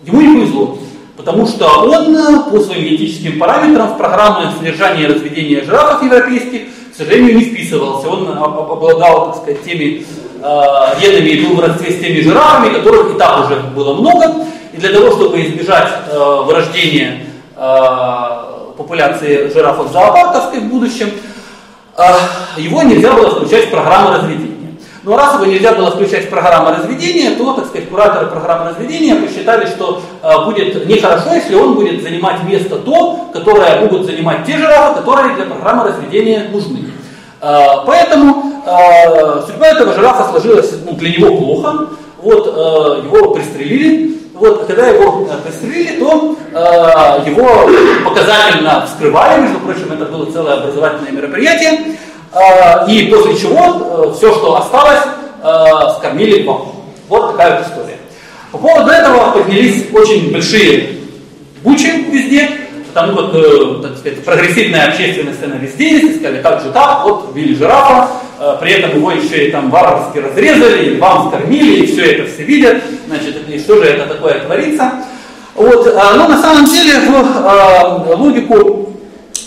ему 0.08 0.22
не 0.22 0.40
повезло. 0.40 0.78
Потому 1.16 1.48
что 1.48 1.66
он 1.68 2.16
э, 2.16 2.52
по 2.52 2.60
своим 2.60 2.84
генетическим 2.84 3.40
параметрам 3.40 3.94
в 3.94 3.98
программу 3.98 4.52
содержания 4.52 5.04
и 5.04 5.08
разведения 5.08 5.64
жирафов 5.64 6.04
европейских, 6.04 6.64
к 6.92 6.96
сожалению, 6.96 7.38
не 7.38 7.46
вписывался. 7.46 8.10
Он 8.10 8.28
обладал, 8.38 9.28
так 9.28 9.42
сказать, 9.42 9.64
теми 9.64 10.06
э, 10.42 11.02
генами 11.02 11.30
и 11.30 11.46
был 11.46 11.56
в 11.56 11.60
родстве 11.62 11.92
с 11.92 12.00
теми 12.02 12.20
жирафами, 12.20 12.74
которых 12.74 13.16
и 13.16 13.18
так 13.18 13.46
уже 13.46 13.62
было 13.76 13.94
много. 13.94 14.46
И 14.74 14.78
для 14.78 14.90
того, 14.90 15.12
чтобы 15.12 15.42
избежать 15.42 15.90
э, 16.10 16.44
вырождения 16.46 17.26
э, 17.56 18.74
популяции 18.78 19.50
жирафов 19.54 19.92
зоопарковской 19.94 20.60
в 20.60 20.66
будущем, 20.66 21.12
э, 21.98 22.04
его 22.58 22.84
нельзя 22.84 23.14
было 23.14 23.32
включать 23.32 23.68
в 23.68 23.72
программу 23.72 24.18
разведения. 24.18 24.65
Но 25.06 25.16
раз 25.16 25.36
его 25.36 25.46
нельзя 25.46 25.74
было 25.74 25.92
включать 25.92 26.26
в 26.26 26.30
программу 26.30 26.72
разведения, 26.72 27.36
то, 27.38 27.54
так 27.54 27.68
сказать, 27.68 27.88
кураторы 27.90 28.26
программы 28.26 28.72
разведения 28.72 29.16
посчитали, 29.16 29.68
что 29.68 30.02
э, 30.24 30.46
будет 30.46 30.88
нехорошо, 30.88 31.36
если 31.36 31.54
он 31.54 31.76
будет 31.76 32.02
занимать 32.02 32.44
место 32.44 32.78
то, 32.78 33.30
которое 33.32 33.82
могут 33.82 34.08
занимать 34.08 34.46
те 34.48 34.58
жирафы, 34.58 35.02
которые 35.02 35.36
для 35.36 35.46
программы 35.46 35.90
разведения 35.90 36.50
нужны. 36.52 36.86
Э, 37.40 37.84
поэтому 37.86 38.64
э, 38.66 39.42
судьба 39.46 39.68
этого 39.68 39.94
жирафа 39.94 40.32
сложилась 40.32 40.74
ну, 40.84 40.94
для 40.94 41.12
него 41.12 41.38
плохо. 41.38 41.88
Вот, 42.24 42.48
э, 42.48 43.06
его 43.06 43.36
пристрелили. 43.36 44.16
Вот, 44.34 44.64
а 44.64 44.66
когда 44.66 44.88
его 44.88 45.28
пристрелили, 45.46 46.00
то 46.00 46.36
его 47.26 47.70
показательно 48.04 48.86
вскрывали, 48.86 49.42
между 49.42 49.60
прочим, 49.60 49.92
это 49.94 50.06
было 50.06 50.30
целое 50.30 50.56
образовательное 50.56 51.12
мероприятие. 51.12 51.96
А, 52.36 52.86
и 52.90 53.08
после 53.08 53.38
чего 53.38 54.10
э, 54.10 54.14
все, 54.18 54.34
что 54.34 54.58
осталось, 54.58 55.00
э, 55.42 55.98
скормили 55.98 56.44
вам. 56.44 56.74
Вот 57.08 57.32
такая 57.32 57.60
вот 57.60 57.68
история. 57.68 57.98
По 58.52 58.58
поводу 58.58 58.92
этого 58.92 59.32
поднялись 59.32 59.86
очень 59.94 60.34
большие 60.34 60.98
бучи 61.64 61.88
везде, 62.12 62.52
потому 62.94 63.22
э, 63.34 63.82
так 63.84 63.98
сказать, 63.98 64.26
прогрессивная 64.26 64.90
общественность 64.90 65.42
она 65.44 65.56
везде 65.56 65.92
есть, 65.92 66.20
сказали, 66.20 66.42
как 66.42 66.62
же 66.62 66.72
так, 66.72 67.06
вот 67.06 67.32
ввели 67.34 67.56
жирафа, 67.56 68.10
при 68.60 68.74
этом 68.74 68.98
его 68.98 69.12
еще 69.12 69.48
и 69.48 69.52
там 69.52 69.70
варварски 69.70 70.18
разрезали, 70.18 70.90
и 70.90 71.00
вам 71.00 71.30
скормили, 71.30 71.86
и 71.86 71.86
все 71.86 72.16
это 72.16 72.30
все 72.30 72.44
видят, 72.44 72.84
значит, 73.08 73.38
и 73.48 73.58
что 73.58 73.78
же 73.78 73.86
это 73.86 74.14
такое 74.14 74.42
творится. 74.42 74.92
Вот, 75.54 75.86
но 75.86 76.28
на 76.28 76.42
самом 76.42 76.66
деле 76.66 77.00
в 77.00 78.14
логику 78.18 78.85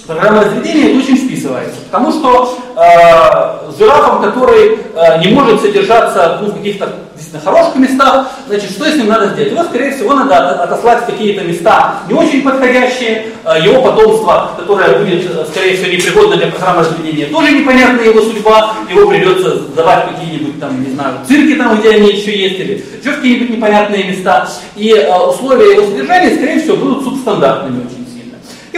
программа 0.09 0.43
разведения 0.43 0.91
это 0.91 0.99
очень 0.99 1.17
вписывается. 1.17 1.77
Потому 1.91 2.11
что 2.11 2.59
э, 2.77 3.79
жирафом, 3.79 4.23
который 4.23 4.79
э, 4.95 5.21
не 5.21 5.33
может 5.33 5.61
содержаться 5.61 6.39
ну, 6.41 6.49
в 6.49 6.57
каких-то 6.57 6.95
действительно 7.15 7.43
хороших 7.43 7.77
местах, 7.77 8.29
значит, 8.47 8.71
что 8.71 8.85
с 8.91 8.97
ним 8.97 9.09
надо 9.09 9.29
сделать? 9.29 9.53
Его, 9.53 9.65
скорее 9.65 9.91
всего, 9.93 10.15
надо 10.15 10.63
отослать 10.63 11.03
в 11.03 11.07
какие-то 11.07 11.45
места 11.45 11.97
не 12.09 12.15
очень 12.15 12.43
подходящие, 12.43 13.27
э, 13.45 13.63
его 13.63 13.83
потомство, 13.83 14.53
которое 14.59 14.99
будет, 14.99 15.31
э, 15.31 15.45
скорее 15.51 15.77
всего, 15.77 15.93
непригодно 15.93 16.37
для 16.37 16.47
программы 16.47 16.81
разведения, 16.81 17.27
тоже 17.27 17.53
непонятная 17.53 18.07
его 18.07 18.23
судьба, 18.23 18.75
его 18.89 19.11
придется 19.11 19.59
сдавать 19.59 20.07
какие-нибудь 20.09 20.59
там, 20.59 20.83
не 20.83 20.95
знаю, 20.95 21.17
цирки 21.29 21.55
там, 21.57 21.79
где 21.79 21.91
они 21.91 22.13
еще 22.13 22.35
есть, 22.35 22.59
или 22.61 22.83
еще 22.99 23.13
какие-нибудь 23.13 23.51
непонятные 23.51 24.05
места. 24.05 24.49
И 24.75 24.91
э, 24.91 25.19
условия 25.19 25.75
его 25.75 25.87
содержания, 25.87 26.35
скорее 26.35 26.61
всего, 26.61 26.77
будут 26.77 27.05
субстандартными 27.05 27.85
очень. 27.85 27.98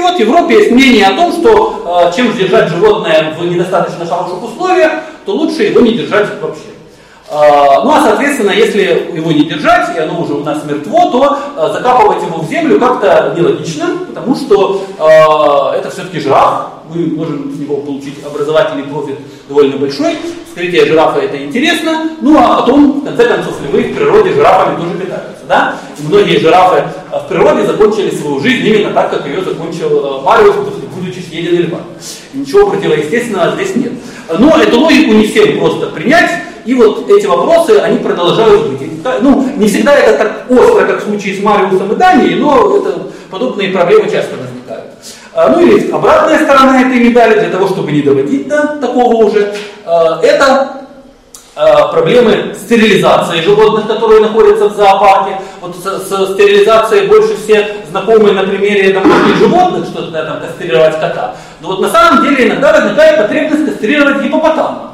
И 0.00 0.02
вот 0.02 0.16
в 0.16 0.18
Европе 0.18 0.54
есть 0.54 0.70
мнение 0.70 1.06
о 1.08 1.14
том, 1.14 1.30
что 1.30 2.10
э, 2.10 2.16
чем 2.16 2.34
держать 2.34 2.70
животное 2.70 3.36
в 3.38 3.44
недостаточно 3.44 4.06
хороших 4.06 4.42
условиях, 4.42 4.92
то 5.26 5.32
лучше 5.32 5.64
его 5.64 5.80
не 5.80 5.92
держать 5.92 6.26
вообще. 6.40 6.70
Э, 7.28 7.84
ну 7.84 7.90
а 7.90 8.00
соответственно, 8.02 8.52
если 8.52 9.12
его 9.14 9.30
не 9.30 9.44
держать, 9.44 9.94
и 9.94 9.98
оно 10.00 10.22
уже 10.22 10.32
у 10.32 10.42
нас 10.42 10.64
мертво, 10.64 11.10
то 11.10 11.38
э, 11.54 11.72
закапывать 11.74 12.22
его 12.22 12.38
в 12.38 12.48
землю 12.48 12.80
как-то 12.80 13.34
нелогично, 13.36 13.88
потому 14.08 14.34
что 14.34 14.86
это 15.76 15.90
все-таки 15.90 16.18
жираф, 16.18 16.68
мы 16.88 17.06
можем 17.08 17.52
с 17.54 17.58
него 17.58 17.76
получить 17.76 18.24
образовательный 18.24 18.84
профит 18.84 19.18
довольно 19.48 19.76
большой. 19.76 20.16
Вскрытие 20.48 20.86
жирафа 20.86 21.20
это 21.20 21.44
интересно, 21.44 22.08
ну 22.22 22.38
а 22.38 22.62
потом, 22.62 23.02
в 23.02 23.04
конце 23.04 23.26
концов, 23.26 23.54
львы 23.68 23.82
в 23.82 23.94
природе 23.94 24.32
жирафами 24.32 24.80
тоже 24.80 24.98
питаются. 24.98 25.44
Да? 25.46 25.74
Многие 26.08 26.38
жирафы 26.38 26.84
в 27.10 27.28
природе 27.28 27.66
закончили 27.66 28.10
свою 28.10 28.40
жизнь 28.40 28.66
именно 28.66 28.92
так, 28.92 29.10
как 29.10 29.26
ее 29.26 29.42
закончил 29.42 30.22
Мариус, 30.22 30.56
будучи 30.94 31.18
съеден 31.20 31.68
львами. 31.68 31.84
Ничего 32.32 32.70
противоестественного 32.70 33.54
здесь 33.56 33.76
нет. 33.76 33.92
Но 34.38 34.56
эту 34.56 34.80
логику 34.80 35.12
не 35.12 35.26
всем 35.26 35.58
просто 35.58 35.86
принять, 35.86 36.30
и 36.64 36.74
вот 36.74 37.08
эти 37.10 37.26
вопросы, 37.26 37.78
они 37.78 37.98
продолжают 37.98 38.68
быть. 38.68 38.90
Ну, 39.22 39.48
не 39.56 39.66
всегда 39.66 39.94
это 39.94 40.18
так 40.18 40.46
остро, 40.50 40.84
как 40.84 41.02
в 41.02 41.08
случае 41.08 41.36
с 41.36 41.42
Мариусом 41.42 41.92
и 41.92 41.96
Данией, 41.96 42.36
но 42.36 42.76
это, 42.76 43.06
подобные 43.30 43.70
проблемы 43.70 44.10
часто 44.10 44.36
возникают. 44.36 44.90
А, 45.32 45.48
ну 45.48 45.60
или 45.60 45.90
обратная 45.90 46.42
сторона 46.42 46.80
этой 46.80 46.98
медали, 46.98 47.38
для 47.38 47.50
того, 47.50 47.68
чтобы 47.68 47.92
не 47.92 48.02
доводить 48.02 48.48
до 48.48 48.78
такого 48.80 49.24
уже, 49.24 49.54
а, 49.86 50.20
это 50.22 50.79
проблемы 51.54 52.54
стерилизации 52.54 53.40
животных, 53.40 53.86
которые 53.86 54.20
находятся 54.20 54.68
в 54.68 54.76
зоопарке. 54.76 55.40
Вот 55.60 55.76
с, 55.76 55.82
с 55.82 56.32
стерилизацией 56.34 57.08
больше 57.08 57.36
все 57.36 57.76
знакомы 57.90 58.32
на 58.32 58.44
примере 58.44 58.92
домашних 58.92 59.36
животных, 59.36 59.86
что 59.86 60.10
там 60.10 60.40
кастрировать 60.40 61.00
кота. 61.00 61.34
Но 61.60 61.68
вот 61.68 61.80
на 61.80 61.88
самом 61.88 62.22
деле 62.24 62.48
иногда 62.48 62.72
возникает 62.72 63.18
потребность 63.18 63.66
кастрировать 63.66 64.22
гипопотама. 64.22 64.90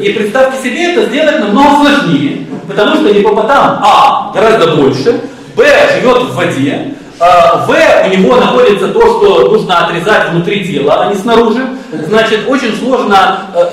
И 0.00 0.10
представьте 0.10 0.62
себе, 0.62 0.92
это 0.92 1.06
сделать 1.06 1.40
намного 1.40 1.86
сложнее, 1.86 2.46
потому 2.68 2.96
что 2.96 3.12
гипопотам, 3.12 3.80
а, 3.82 4.30
гораздо 4.34 4.76
больше, 4.76 5.20
б, 5.56 5.64
живет 5.94 6.22
в 6.22 6.34
воде, 6.34 6.94
а, 7.18 7.64
в 7.66 7.70
у 7.70 8.08
него 8.10 8.36
находится 8.36 8.88
то, 8.88 9.00
что 9.00 9.50
нужно 9.50 9.86
отрезать 9.86 10.30
внутри 10.30 10.66
тела, 10.66 11.04
а 11.04 11.12
не 11.12 11.16
снаружи. 11.16 11.66
Значит, 12.08 12.40
очень 12.48 12.76
сложно 12.76 13.46
э, 13.54 13.70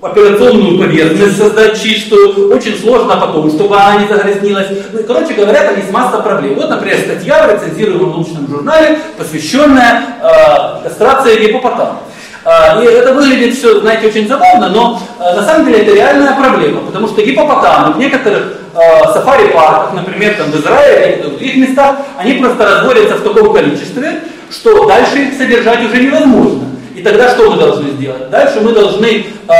операционную 0.00 0.78
поверхность 0.78 1.36
создать 1.36 1.80
чистую, 1.80 2.54
очень 2.54 2.78
сложно 2.78 3.16
потом, 3.16 3.50
чтобы 3.50 3.76
она 3.76 3.96
не 4.00 4.08
загрязнилась. 4.08 4.68
Ну, 4.92 5.00
короче 5.06 5.34
говоря, 5.34 5.64
там 5.64 5.76
есть 5.76 5.90
масса 5.90 6.18
проблем. 6.18 6.54
Вот, 6.54 6.70
например, 6.70 6.98
статья 6.98 7.46
в 7.46 7.52
рецензируемом 7.52 8.10
научном 8.10 8.48
журнале, 8.48 8.98
посвященная 9.18 10.02
э, 10.22 11.46
гипопотама. 11.46 12.00
Э, 12.44 12.82
и 12.82 12.86
это 12.86 13.12
выглядит 13.12 13.54
все, 13.54 13.80
знаете, 13.80 14.06
очень 14.06 14.26
забавно, 14.26 14.70
но 14.70 15.02
э, 15.18 15.34
на 15.36 15.44
самом 15.44 15.66
деле 15.66 15.82
это 15.82 15.94
реальная 15.94 16.34
проблема, 16.34 16.80
потому 16.80 17.06
что 17.08 17.22
гипопотамы 17.22 17.94
в 17.94 17.98
некоторых 17.98 18.54
э, 18.74 19.12
сафари-парках, 19.12 19.92
например, 19.92 20.34
там 20.36 20.50
в 20.50 20.56
Израиле 20.60 21.16
или 21.16 21.22
в 21.22 21.28
других 21.30 21.56
местах, 21.56 21.96
они 22.16 22.34
просто 22.34 22.64
разводятся 22.64 23.16
в 23.16 23.22
таком 23.22 23.52
количестве, 23.52 24.22
что 24.50 24.86
дальше 24.86 25.18
их 25.18 25.34
содержать 25.36 25.84
уже 25.84 26.02
невозможно. 26.02 26.69
И 26.94 27.02
тогда 27.02 27.30
что 27.30 27.50
мы 27.50 27.56
должны 27.56 27.90
сделать? 27.90 28.30
Дальше 28.30 28.60
мы 28.60 28.72
должны 28.72 29.06
э, 29.06 29.52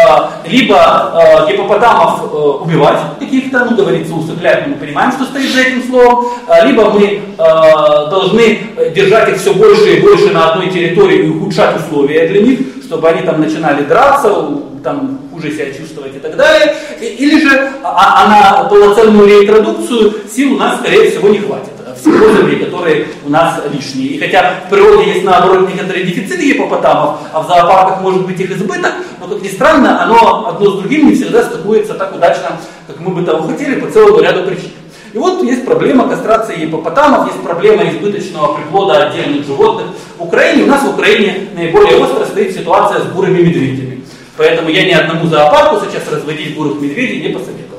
либо 0.47 1.47
э, 1.47 1.53
гипопотамов 1.53 2.25
э, 2.25 2.37
убивать 2.65 2.99
каких-то, 3.19 3.67
ну 3.71 3.77
говорится, 3.77 4.15
усыплять, 4.15 4.67
мы 4.67 4.75
понимаем, 4.75 5.13
что 5.13 5.25
стоит 5.25 5.53
за 5.53 5.61
этим 5.61 5.83
словом, 5.85 6.27
э, 6.49 6.67
либо 6.67 6.91
мы 6.91 7.05
э, 7.07 7.21
должны 7.39 8.59
держать 8.95 9.29
их 9.31 9.37
все 9.37 9.53
больше 9.55 9.97
и 9.97 10.01
больше 10.01 10.31
на 10.31 10.53
одной 10.53 10.71
территории 10.71 11.27
и 11.27 11.29
ухудшать 11.29 11.77
условия 11.77 12.29
для 12.29 12.43
них, 12.43 12.61
чтобы 12.85 13.09
они 13.09 13.23
там 13.23 13.41
начинали 13.41 13.85
драться, 13.85 14.49
там 14.83 15.19
хуже 15.33 15.53
себя 15.53 15.73
чувствовать 15.73 16.17
и 16.17 16.19
так 16.19 16.37
далее. 16.37 16.75
Или 17.01 17.41
же 17.41 17.71
а, 17.83 18.25
а 18.25 18.29
на 18.29 18.69
полноценную 18.69 19.29
реинтродукцию 19.29 20.15
сил 20.29 20.55
у 20.55 20.57
нас, 20.57 20.81
скорее 20.81 21.11
всего, 21.11 21.29
не 21.29 21.39
хватит 21.39 21.80
всевозами, 22.01 22.57
которые 22.57 23.07
у 23.25 23.31
нас 23.31 23.61
лишние. 23.73 24.09
И 24.09 24.19
хотя 24.19 24.55
в 24.67 24.71
природе 24.71 25.11
есть 25.11 25.25
наоборот 25.25 25.69
некоторые 25.69 26.05
дефициты 26.05 26.45
гипопотамов, 26.45 27.19
а 27.33 27.43
в 27.43 27.47
зоопарках 27.47 28.01
может 28.01 28.27
быть 28.27 28.41
их 28.41 28.51
избыток, 28.51 28.93
но 29.21 29.29
как 29.29 29.43
ни 29.43 29.49
странно, 29.49 30.03
оно 30.03 30.49
одно 30.49 30.71
с 30.71 30.79
другим 30.81 31.09
не 31.09 31.15
всегда 31.15 31.43
стыкуется 31.43 31.95
так 31.95 32.15
удачно, 32.15 32.59
как 32.87 33.01
мы 33.01 33.11
бы 33.15 33.23
того 33.23 33.47
хотели, 33.47 33.81
по 33.81 33.91
целому 33.91 34.21
ряду 34.21 34.45
причин. 34.45 34.71
И 35.13 35.19
вот 35.19 35.43
есть 35.43 35.65
проблема 35.65 36.09
кастрации 36.09 36.61
гипопотамов, 36.61 37.27
есть 37.27 37.43
проблема 37.43 37.89
избыточного 37.91 38.55
приплода 38.55 39.09
отдельных 39.09 39.45
животных. 39.45 39.89
В 40.19 40.23
Украине, 40.23 40.65
у 40.65 40.67
нас 40.67 40.83
в 40.83 40.91
Украине 40.91 41.49
наиболее 41.55 41.97
остро 41.97 42.25
стоит 42.25 42.55
ситуация 42.55 43.01
с 43.01 43.07
бурыми 43.07 43.43
медведями. 43.43 44.05
Поэтому 44.37 44.71
я 44.71 44.85
ни 44.85 44.93
одному 44.93 45.27
зоопарку 45.27 45.85
сейчас 45.85 46.09
разводить 46.11 46.57
бурых 46.57 46.81
медведей 46.81 47.21
не 47.21 47.35
посоветую. 47.35 47.70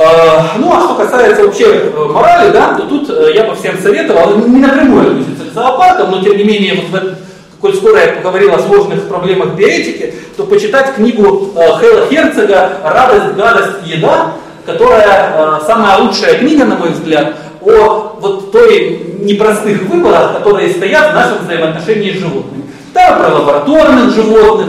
А, 0.00 0.52
ну 0.58 0.72
а 0.72 0.80
что 0.80 0.94
касается 0.94 1.42
вообще 1.42 1.64
э, 1.64 2.04
морали, 2.12 2.52
да, 2.52 2.74
то 2.74 2.84
тут 2.84 3.10
э, 3.10 3.32
я 3.34 3.42
бы 3.42 3.56
всем 3.56 3.76
советовал, 3.78 4.36
не 4.46 4.60
напрямую 4.60 5.10
относится 5.10 5.50
к 5.50 5.52
зоопаркам, 5.52 6.12
но 6.12 6.22
тем 6.22 6.36
не 6.36 6.44
менее, 6.44 6.80
вот 6.92 7.14
коль 7.60 7.74
скоро 7.74 7.98
я 7.98 8.12
поговорил 8.12 8.54
о 8.54 8.60
сложных 8.60 9.08
проблемах 9.08 9.54
биоэтики, 9.54 10.14
то 10.36 10.44
почитать 10.44 10.94
книгу 10.94 11.50
э, 11.56 11.72
Хэлла 11.80 12.06
Херцога 12.08 12.74
«Радость, 12.84 13.34
гадость, 13.34 13.86
еда», 13.86 14.34
которая 14.64 15.60
самая 15.66 15.98
лучшая 15.98 16.38
книга, 16.38 16.64
на 16.64 16.76
мой 16.76 16.90
взгляд, 16.90 17.34
о 17.60 18.18
вот 18.20 18.52
той 18.52 19.16
непростых 19.18 19.82
выборах, 19.82 20.36
которые 20.36 20.70
стоят 20.70 21.10
в 21.10 21.14
нашем 21.14 21.38
взаимоотношении 21.44 22.12
с 22.12 22.20
животными. 22.20 22.66
Да, 22.94 23.16
про 23.16 23.34
лабораторных 23.34 24.14
животных, 24.14 24.68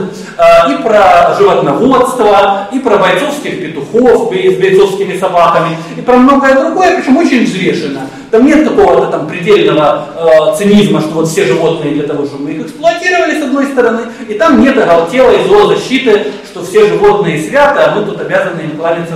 и 0.69 0.81
про 0.81 1.35
животноводство, 1.37 2.69
и 2.71 2.79
про 2.79 2.97
бойцовских 2.97 3.61
петухов 3.61 4.33
с 4.33 4.55
бойцовскими 4.57 5.17
собаками, 5.17 5.77
и 5.97 6.01
про 6.01 6.15
многое 6.15 6.55
другое, 6.55 6.97
причем 6.97 7.17
очень 7.17 7.43
взвешенно. 7.43 8.01
Там 8.31 8.45
нет 8.45 8.67
какого-то 8.67 9.07
там 9.07 9.27
предельного 9.27 10.05
э, 10.15 10.57
цинизма, 10.57 11.01
что 11.01 11.15
вот 11.15 11.27
все 11.27 11.45
животные 11.45 11.93
для 11.93 12.03
того, 12.03 12.25
чтобы 12.25 12.45
мы 12.45 12.51
их 12.51 12.61
эксплуатировали 12.67 13.39
с 13.39 13.43
одной 13.43 13.65
стороны, 13.65 14.03
и 14.27 14.33
там 14.35 14.61
нет 14.61 14.77
оголтелой 14.77 15.43
зоозащиты, 15.47 16.27
что 16.45 16.63
все 16.63 16.85
животные 16.85 17.41
святы, 17.41 17.81
а 17.81 17.95
мы 17.95 18.05
тут 18.05 18.21
обязаны 18.21 18.61
им 18.61 18.77
кланяться 18.77 19.15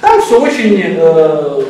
Там 0.00 0.22
все 0.22 0.40
очень 0.40 0.80
э, 0.96 1.62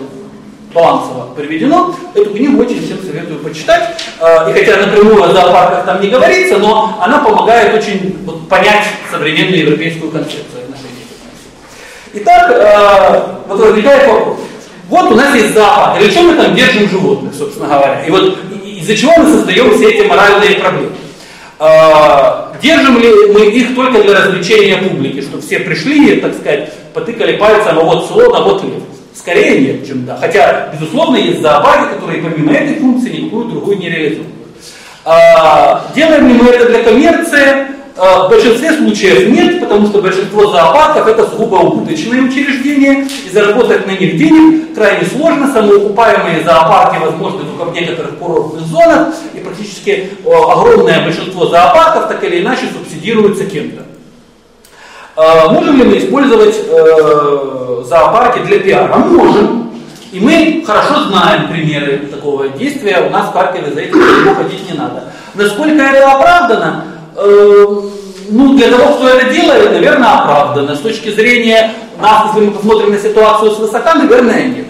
балансово 0.77 1.35
приведено. 1.35 1.95
Эту 2.15 2.31
книгу 2.31 2.63
очень 2.63 2.85
всем 2.85 2.99
советую 3.03 3.41
почитать. 3.41 3.97
А, 4.21 4.49
и 4.49 4.53
хотя 4.53 4.77
напрямую 4.77 5.23
о 5.23 5.33
зоопарках 5.33 5.87
там 5.87 6.03
не 6.03 6.09
говорится, 6.09 6.59
но 6.59 6.99
она 7.01 7.19
помогает 7.19 7.75
очень 7.75 8.19
вот, 8.25 8.47
понять 8.49 8.85
современную 9.11 9.61
европейскую 9.61 10.13
концепцию 10.13 10.65
отношений 10.65 11.07
Итак, 12.13 12.53
а, 12.55 13.41
вот 13.49 13.59
возникает 13.59 14.07
вопрос. 14.07 14.39
Вот 14.89 15.13
у 15.13 15.15
нас 15.17 15.35
есть 15.35 15.55
зоопарк. 15.55 15.99
Для 15.99 16.11
чего 16.11 16.23
мы 16.25 16.35
там 16.37 16.55
держим 16.55 16.89
животных, 16.89 17.35
собственно 17.35 17.69
говоря? 17.69 18.05
И 18.07 18.11
вот 18.11 18.39
из-за 18.65 18.97
чего 18.97 19.13
мы 19.17 19.31
создаем 19.31 19.75
все 19.75 19.91
эти 19.91 20.07
моральные 20.07 20.57
проблемы? 20.57 20.93
А, 21.59 22.53
держим 22.63 22.99
ли 22.99 23.11
мы 23.33 23.47
их 23.47 23.75
только 23.75 24.03
для 24.03 24.15
развлечения 24.15 24.77
публики, 24.77 25.23
чтобы 25.23 25.41
все 25.41 25.59
пришли 25.61 26.21
так 26.21 26.35
сказать, 26.35 26.71
потыкали 26.93 27.39
пальцем, 27.39 27.79
а 27.79 27.83
вот 27.83 28.07
слон, 28.09 28.37
а 28.37 28.43
вот 28.43 28.63
лев? 28.63 28.83
Скорее 29.17 29.61
нет, 29.61 29.87
чем 29.87 30.05
да. 30.05 30.17
Хотя, 30.17 30.69
безусловно, 30.73 31.17
есть 31.17 31.41
зоопарки, 31.41 31.95
которые 31.95 32.23
помимо 32.23 32.53
этой 32.53 32.75
функции 32.75 33.17
никакую 33.17 33.47
другую 33.47 33.79
не 33.79 33.89
реализуют. 33.89 34.29
А, 35.05 35.87
делаем 35.95 36.29
ли 36.29 36.35
мы 36.35 36.51
это 36.51 36.69
для 36.69 36.83
коммерции? 36.83 37.67
А, 37.97 38.27
в 38.27 38.31
большинстве 38.31 38.75
случаев 38.75 39.31
нет, 39.31 39.61
потому 39.61 39.87
что 39.87 40.03
большинство 40.03 40.51
зоопарков 40.51 41.07
это 41.07 41.27
сугубо 41.31 41.57
убыточные 41.57 42.23
учреждения, 42.23 43.07
и 43.27 43.31
заработать 43.33 43.87
на 43.87 43.93
них 43.93 44.19
денег 44.19 44.75
крайне 44.75 45.07
сложно. 45.07 45.51
Самоукупаемые 45.51 46.45
зоопарки 46.45 47.03
возможны 47.03 47.45
только 47.45 47.71
в 47.71 47.75
некоторых 47.75 48.19
курортных 48.19 48.67
зонах, 48.67 49.15
и 49.35 49.39
практически 49.39 50.11
огромное 50.27 51.03
большинство 51.03 51.47
зоопарков 51.47 52.09
так 52.09 52.23
или 52.23 52.43
иначе 52.43 52.67
субсидируется 52.71 53.47
кем-то. 53.47 53.86
А, 55.17 55.49
можем 55.49 55.79
ли 55.79 55.85
мы 55.85 55.99
использовать 55.99 56.55
э, 56.69 57.83
зоопарки 57.87 58.41
для 58.41 58.59
пиара? 58.59 58.97
Можем. 58.97 59.71
И 60.13 60.21
мы 60.21 60.63
хорошо 60.67 61.05
знаем 61.05 61.49
примеры 61.49 62.07
такого 62.11 62.51
действия. 62.51 63.07
У 63.07 63.11
нас 63.11 63.31
в 63.31 63.33
Харькове 63.33 63.73
за 63.73 63.81
этим 63.81 64.35
ходить 64.35 64.71
не 64.71 64.77
надо. 64.77 65.05
Насколько 65.35 65.83
это 65.83 66.13
оправдано? 66.13 66.85
Э, 67.17 67.81
ну, 68.29 68.57
для 68.57 68.71
того, 68.71 68.95
кто 68.95 69.09
это 69.09 69.33
делает, 69.33 69.73
наверное, 69.73 70.19
оправдано. 70.19 70.77
С 70.77 70.81
точки 70.81 71.11
зрения 71.11 71.73
нас, 71.99 72.35
если 72.35 72.49
мы 72.49 72.53
посмотрим 72.53 72.91
на 72.91 72.99
ситуацию 72.99 73.53
с 73.53 73.59
высока, 73.59 73.95
наверное, 73.95 74.45
нет. 74.45 74.67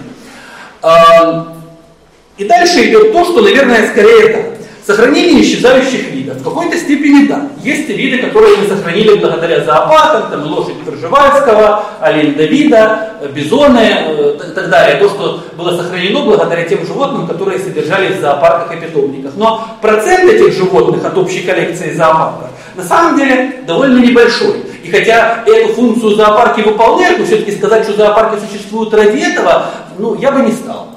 Э, 0.84 1.42
и 2.38 2.44
дальше 2.44 2.88
идет 2.88 3.12
то, 3.12 3.24
что, 3.24 3.40
наверное, 3.40 3.88
скорее 3.88 4.28
так. 4.28 4.55
Сохранение 4.86 5.42
исчезающих 5.42 6.12
видов. 6.12 6.36
В 6.36 6.44
какой-то 6.44 6.76
степени 6.78 7.26
да. 7.26 7.48
Есть 7.60 7.88
виды, 7.88 8.18
которые 8.18 8.56
мы 8.56 8.68
сохранили 8.68 9.16
благодаря 9.16 9.64
зоопаркам, 9.64 10.30
там 10.30 10.46
лошадь 10.46 10.78
Пржевальского, 10.84 11.84
олень 12.00 12.36
Давида, 12.36 13.14
бизоны 13.34 13.80
э, 13.80 14.38
и 14.48 14.54
так 14.54 14.70
далее. 14.70 15.00
То, 15.00 15.08
что 15.08 15.40
было 15.56 15.76
сохранено 15.76 16.24
благодаря 16.24 16.62
тем 16.62 16.86
животным, 16.86 17.26
которые 17.26 17.58
содержались 17.58 18.18
в 18.18 18.20
зоопарках 18.20 18.76
и 18.76 18.80
питомниках. 18.80 19.32
Но 19.34 19.66
процент 19.82 20.30
этих 20.30 20.52
животных 20.52 21.04
от 21.04 21.18
общей 21.18 21.40
коллекции 21.40 21.92
зоопарков 21.92 22.50
на 22.76 22.84
самом 22.84 23.16
деле 23.16 23.62
довольно 23.66 23.98
небольшой. 23.98 24.62
И 24.84 24.90
хотя 24.90 25.42
эту 25.46 25.72
функцию 25.72 26.14
зоопарки 26.14 26.60
выполняют, 26.60 27.18
но 27.18 27.24
все-таки 27.24 27.56
сказать, 27.56 27.82
что 27.82 27.94
зоопарки 27.94 28.38
существуют 28.46 28.94
ради 28.94 29.18
этого, 29.18 29.66
ну, 29.98 30.14
я 30.14 30.30
бы 30.30 30.42
не 30.42 30.52
стал. 30.52 30.90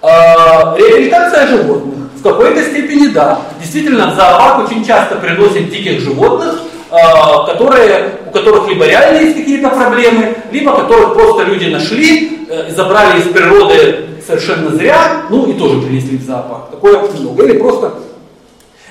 А, 0.00 0.76
реабилитация 0.78 1.46
животных. 1.48 2.07
В 2.18 2.22
какой-то 2.22 2.62
степени 2.62 3.08
да. 3.08 3.40
Действительно, 3.60 4.10
в 4.10 4.16
зоопарк 4.16 4.66
очень 4.68 4.84
часто 4.84 5.16
приносят 5.16 5.70
диких 5.70 6.00
животных, 6.00 6.62
а, 6.90 7.44
которые, 7.46 8.10
у 8.26 8.30
которых 8.30 8.68
либо 8.68 8.86
реально 8.86 9.18
есть 9.18 9.36
какие-то 9.36 9.68
проблемы, 9.68 10.36
либо 10.50 10.74
которых 10.74 11.14
просто 11.14 11.44
люди 11.44 11.66
нашли, 11.66 12.46
э, 12.48 12.70
забрали 12.74 13.20
из 13.20 13.28
природы 13.28 14.06
совершенно 14.26 14.74
зря, 14.74 15.22
ну 15.30 15.46
и 15.46 15.52
тоже 15.54 15.80
принесли 15.80 16.18
в 16.18 16.22
зоопарк. 16.22 16.70
Такое 16.70 16.98
много. 16.98 17.44
Или 17.44 17.58
просто 17.58 17.92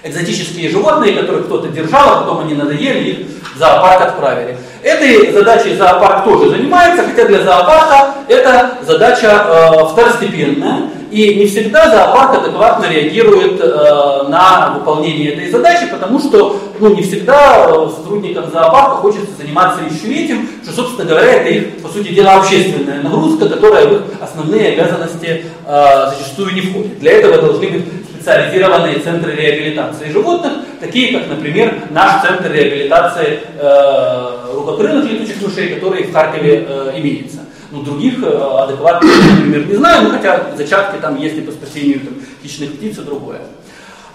экзотические 0.04 0.70
животные, 0.70 1.14
которых 1.14 1.46
кто-то 1.48 1.68
держал, 1.68 2.10
а 2.10 2.20
потом 2.22 2.40
они 2.40 2.54
надоели, 2.54 3.10
их 3.10 3.28
в 3.56 3.60
зоопарк 3.60 4.02
отправили. 4.02 4.58
Этой 4.84 5.32
задачей 5.32 5.76
зоопарк 5.76 6.24
тоже 6.24 6.52
занимается, 6.52 7.04
хотя 7.04 7.28
для 7.28 7.44
зоопарка 7.44 8.14
это 8.28 8.78
задача 8.86 9.46
э, 9.48 9.86
второстепенная. 9.92 10.92
И 11.10 11.36
не 11.36 11.46
всегда 11.46 11.90
зоопарк 11.90 12.44
адекватно 12.44 12.86
реагирует 12.90 13.62
э, 13.62 14.28
на 14.28 14.76
выполнение 14.78 15.34
этой 15.34 15.50
задачи, 15.50 15.88
потому 15.90 16.20
что 16.20 16.60
ну, 16.80 16.94
не 16.94 17.02
всегда 17.02 17.68
э, 17.70 17.90
сотрудникам 17.96 18.52
зоопарка 18.52 18.98
хочется 18.98 19.32
заниматься 19.38 19.80
еще 19.84 20.14
этим, 20.14 20.50
что, 20.64 20.74
собственно 20.74 21.08
говоря, 21.08 21.34
это 21.34 21.50
их, 21.50 21.78
по 21.82 21.88
сути 21.88 22.10
дела, 22.10 22.36
общественная 22.36 23.02
нагрузка, 23.02 23.48
которая 23.48 23.88
в 23.88 23.94
их 23.94 24.02
основные 24.20 24.74
обязанности 24.74 25.46
э, 25.66 26.10
зачастую 26.10 26.54
не 26.54 26.62
входит. 26.62 27.00
Для 27.00 27.14
этого 27.14 27.38
должны 27.38 27.68
быть 27.70 27.86
специализированные 28.28 29.00
центры 29.00 29.34
реабилитации 29.34 30.12
животных, 30.12 30.54
такие 30.82 31.18
как, 31.18 31.30
например, 31.30 31.84
наш 31.92 32.22
центр 32.22 32.52
реабилитации 32.52 33.40
э, 33.58 34.54
рукокрылых 34.54 35.10
летучих 35.10 35.42
мышей, 35.42 35.70
который 35.70 36.04
в 36.04 36.14
Харькове 36.14 36.66
э, 36.68 36.92
имеется. 36.98 37.40
Ну, 37.70 37.82
других 37.82 38.24
э, 38.24 38.28
адекватных, 38.28 39.12
например, 39.36 39.68
не 39.68 39.76
знаю, 39.76 40.04
ну, 40.04 40.12
хотя 40.12 40.52
зачатки 40.56 41.02
там 41.02 41.18
есть 41.18 41.38
и 41.38 41.42
по 41.42 41.52
спасению 41.52 42.00
там, 42.00 42.14
хищных 42.42 42.74
птиц 42.74 42.98
и 42.98 43.02
другое. 43.02 43.42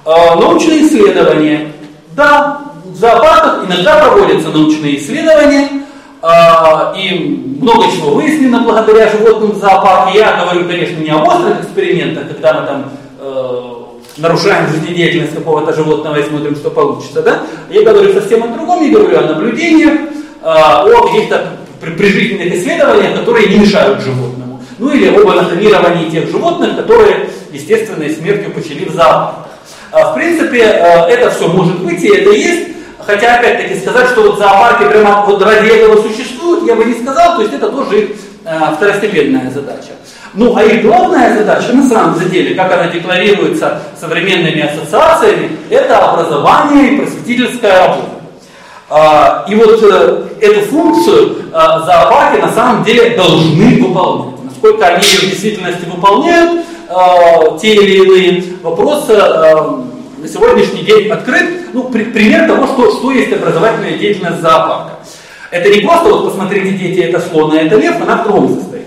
Э, 0.07 0.35
научные 0.37 0.87
исследования. 0.87 1.73
Да, 2.17 2.63
в 2.85 2.97
зоопарках 2.97 3.67
иногда 3.67 3.99
проводятся 3.99 4.49
научные 4.49 4.97
исследования, 4.97 5.69
э, 6.23 6.29
и 6.97 7.59
много 7.61 7.85
чего 7.93 8.13
выяснено 8.15 8.61
благодаря 8.61 9.11
животным 9.11 9.53
в 9.53 9.59
зоопарке. 9.59 10.19
Я 10.19 10.43
говорю, 10.43 10.67
конечно, 10.67 10.99
не 10.99 11.11
о 11.11 11.23
острых 11.23 11.61
экспериментах, 11.61 12.29
когда 12.29 12.61
мы 12.61 12.67
там 12.67 12.85
э, 13.21 13.73
нарушаем 14.17 14.69
жизнедеятельность 14.69 15.35
какого-то 15.35 15.75
животного 15.75 16.17
и 16.17 16.23
смотрим, 16.27 16.57
что 16.57 16.71
получится. 16.71 17.23
Да? 17.23 17.43
Я 17.71 17.83
говорю 17.83 18.15
совсем 18.15 18.43
о 18.45 18.49
другом, 18.49 18.83
я 18.83 18.93
говорю 18.93 19.19
о 19.19 19.23
наблюдениях, 19.23 19.93
э, 19.93 20.45
о 20.45 21.07
каких-то 21.07 21.59
прижизненных 21.91 22.55
исследованиях, 22.55 23.19
которые 23.21 23.49
не 23.49 23.59
мешают 23.59 24.01
животному. 24.01 24.63
Ну 24.79 24.91
или 24.91 25.09
об 25.09 25.29
анатомировании 25.29 26.11
тех 26.11 26.31
животных, 26.31 26.77
которые 26.77 27.29
естественной 27.53 28.11
смертью 28.11 28.53
почили 28.53 28.89
в 28.89 28.93
зоопарках. 28.93 29.49
В 29.93 30.15
принципе, 30.15 30.61
это 30.61 31.31
все 31.31 31.49
может 31.49 31.81
быть 31.83 32.03
и 32.03 32.09
это 32.09 32.31
есть, 32.31 32.69
хотя 32.99 33.37
опять-таки 33.37 33.79
сказать, 33.79 34.09
что 34.09 34.23
вот 34.23 34.39
зоопарки 34.39 34.91
прямо 34.91 35.25
вот 35.27 35.43
ради 35.43 35.69
этого 35.69 36.01
существуют, 36.03 36.67
я 36.67 36.75
бы 36.75 36.85
не 36.85 36.95
сказал, 36.95 37.37
то 37.37 37.43
есть 37.43 37.55
это 37.55 37.69
тоже 37.69 38.03
их 38.03 38.09
второстепенная 38.75 39.51
задача. 39.51 39.93
Ну, 40.35 40.57
а 40.57 40.63
их 40.63 40.83
главная 40.83 41.37
задача, 41.37 41.75
на 41.75 41.87
самом 41.87 42.19
деле, 42.31 42.55
как 42.55 42.73
она 42.73 42.89
декларируется 42.89 43.83
современными 44.01 44.63
ассоциациями, 44.63 45.59
это 45.69 45.99
образование 45.99 46.95
и 46.95 46.97
просветительская 46.97 47.87
работа. 47.87 48.09
А, 48.89 49.45
и 49.49 49.55
вот 49.55 49.81
э, 49.83 50.23
эту 50.43 50.61
функцию 50.67 51.37
а, 51.53 51.81
зоопарки 51.81 52.41
на 52.41 52.53
самом 52.53 52.85
деле 52.85 53.17
должны 53.17 53.83
выполнять. 53.83 54.45
Насколько 54.45 54.87
они 54.87 55.07
ее 55.07 55.19
в 55.19 55.31
действительности 55.31 55.85
выполняют, 55.85 56.67
а, 56.89 57.59
те 57.59 57.75
или 57.75 58.05
иные 58.05 58.45
вопросы 58.63 59.15
на 59.15 60.29
сегодняшний 60.29 60.83
день 60.83 61.09
открыт. 61.11 61.73
Ну, 61.73 61.85
пример 61.85 62.47
того, 62.47 62.67
что, 62.67 62.93
что 62.93 63.13
есть 63.13 63.33
образовательная 63.33 63.99
деятельность 63.99 64.41
зоопарка. 64.41 64.93
Это 65.51 65.69
не 65.69 65.81
просто 65.81 66.09
вот 66.09 66.25
посмотрите, 66.27 66.71
дети, 66.71 67.01
это 67.01 67.21
слон, 67.21 67.53
а 67.53 67.57
это 67.57 67.77
лев, 67.77 68.01
она 68.01 68.23
в 68.23 68.25
другом 68.25 68.49
состоит. 68.49 68.87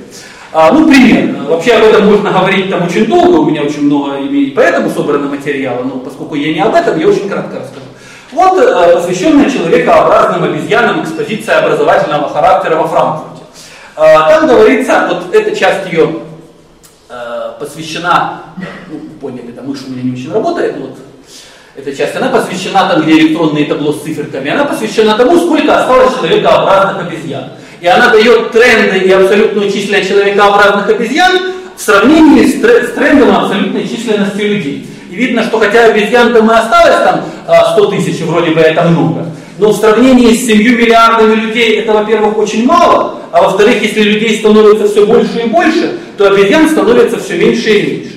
А, 0.52 0.72
ну, 0.72 0.88
пример. 0.88 1.36
Вообще 1.48 1.74
об 1.74 1.84
этом 1.84 2.06
можно 2.08 2.32
говорить 2.32 2.70
там 2.70 2.86
очень 2.86 3.06
долго, 3.06 3.40
у 3.40 3.46
меня 3.46 3.62
очень 3.62 3.84
много 3.84 4.18
и 4.18 4.52
поэтому 4.52 4.90
собрано 4.90 5.28
материала, 5.28 5.84
но 5.84 6.00
поскольку 6.00 6.36
я 6.36 6.54
не 6.54 6.60
об 6.60 6.74
этом, 6.74 6.98
я 6.98 7.08
очень 7.08 7.30
кратко 7.30 7.60
расскажу. 7.60 7.85
Вот 8.36 8.60
э, 8.60 8.96
посвященная 8.96 9.50
человекообразным 9.50 10.44
обезьянам 10.44 11.02
экспозиция 11.02 11.60
образовательного 11.60 12.28
характера 12.28 12.76
во 12.76 12.86
Франкфурте. 12.86 13.44
Э, 13.96 14.02
там 14.30 14.48
говорится, 14.48 15.08
вот 15.10 15.34
эта 15.34 15.56
часть 15.56 15.90
ее 15.90 16.18
э, 17.08 17.52
посвящена, 17.58 18.42
ну, 18.90 19.00
поняли, 19.22 19.52
да, 19.52 19.62
мышь 19.62 19.84
у 19.88 19.92
меня 19.92 20.04
не 20.04 20.12
очень 20.12 20.34
работает, 20.34 20.76
вот 20.78 20.98
эта 21.78 21.96
часть, 21.96 22.14
она 22.18 22.28
посвящена 22.28 22.90
там, 22.90 23.04
где 23.04 23.20
электронные 23.20 23.68
табло 23.68 23.94
с 23.94 24.02
циферками, 24.04 24.52
она 24.52 24.66
посвящена 24.66 25.16
тому, 25.16 25.38
сколько 25.38 25.80
осталось 25.80 26.16
человекообразных 26.16 27.08
обезьян. 27.08 27.52
И 27.80 27.88
она 27.88 28.10
дает 28.10 28.52
тренды 28.52 28.98
и 28.98 29.12
абсолютную 29.12 29.72
численность 29.72 30.10
человекообразных 30.10 30.90
обезьян 30.90 31.54
в 31.78 31.82
сравнении 31.82 32.46
с, 32.48 32.92
трендом 32.94 33.34
абсолютной 33.34 33.88
численности 33.88 34.42
людей. 34.42 34.88
Видно, 35.16 35.44
что 35.44 35.60
хотя 35.60 35.86
обезьян 35.86 36.34
там 36.34 36.52
и 36.52 36.54
осталось 36.54 37.04
там 37.04 37.22
100 37.74 37.88
а, 37.88 37.92
тысяч, 37.92 38.22
вроде 38.22 38.52
бы 38.52 38.60
это 38.60 38.84
много, 38.84 39.26
но 39.58 39.72
в 39.72 39.78
сравнении 39.78 40.34
с 40.34 40.46
7 40.46 40.58
миллиардами 40.58 41.36
людей 41.36 41.80
это, 41.80 41.94
во-первых, 41.94 42.38
очень 42.38 42.66
мало, 42.66 43.20
а 43.32 43.44
во-вторых, 43.44 43.82
если 43.82 44.02
людей 44.02 44.40
становится 44.40 44.88
все 44.88 45.06
больше 45.06 45.40
и 45.40 45.48
больше, 45.48 45.98
то 46.18 46.28
обезьян 46.28 46.70
становится 46.70 47.18
все 47.20 47.38
меньше 47.38 47.70
и 47.70 47.82
меньше. 47.82 48.12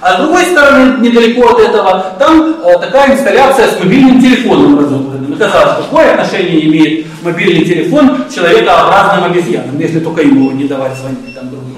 А 0.00 0.14
с 0.14 0.20
другой 0.20 0.44
стороны, 0.44 1.00
недалеко 1.00 1.48
от 1.48 1.58
этого, 1.58 2.14
там 2.18 2.56
э, 2.64 2.78
такая 2.78 3.14
инсталляция 3.14 3.68
с 3.68 3.80
мобильным 3.80 4.20
телефоном. 4.20 5.32
И 5.32 5.36
казалось, 5.36 5.84
какое 5.84 6.12
отношение 6.12 6.66
имеет 6.66 7.06
мобильный 7.22 7.64
телефон 7.64 8.24
человекообразным 8.32 9.32
обезьянам, 9.32 9.78
если 9.78 9.98
только 10.00 10.22
ему 10.22 10.52
не 10.52 10.64
давать 10.64 10.96
звонить 10.96 11.34
там 11.34 11.50
друг 11.50 11.64
другу. 11.64 11.77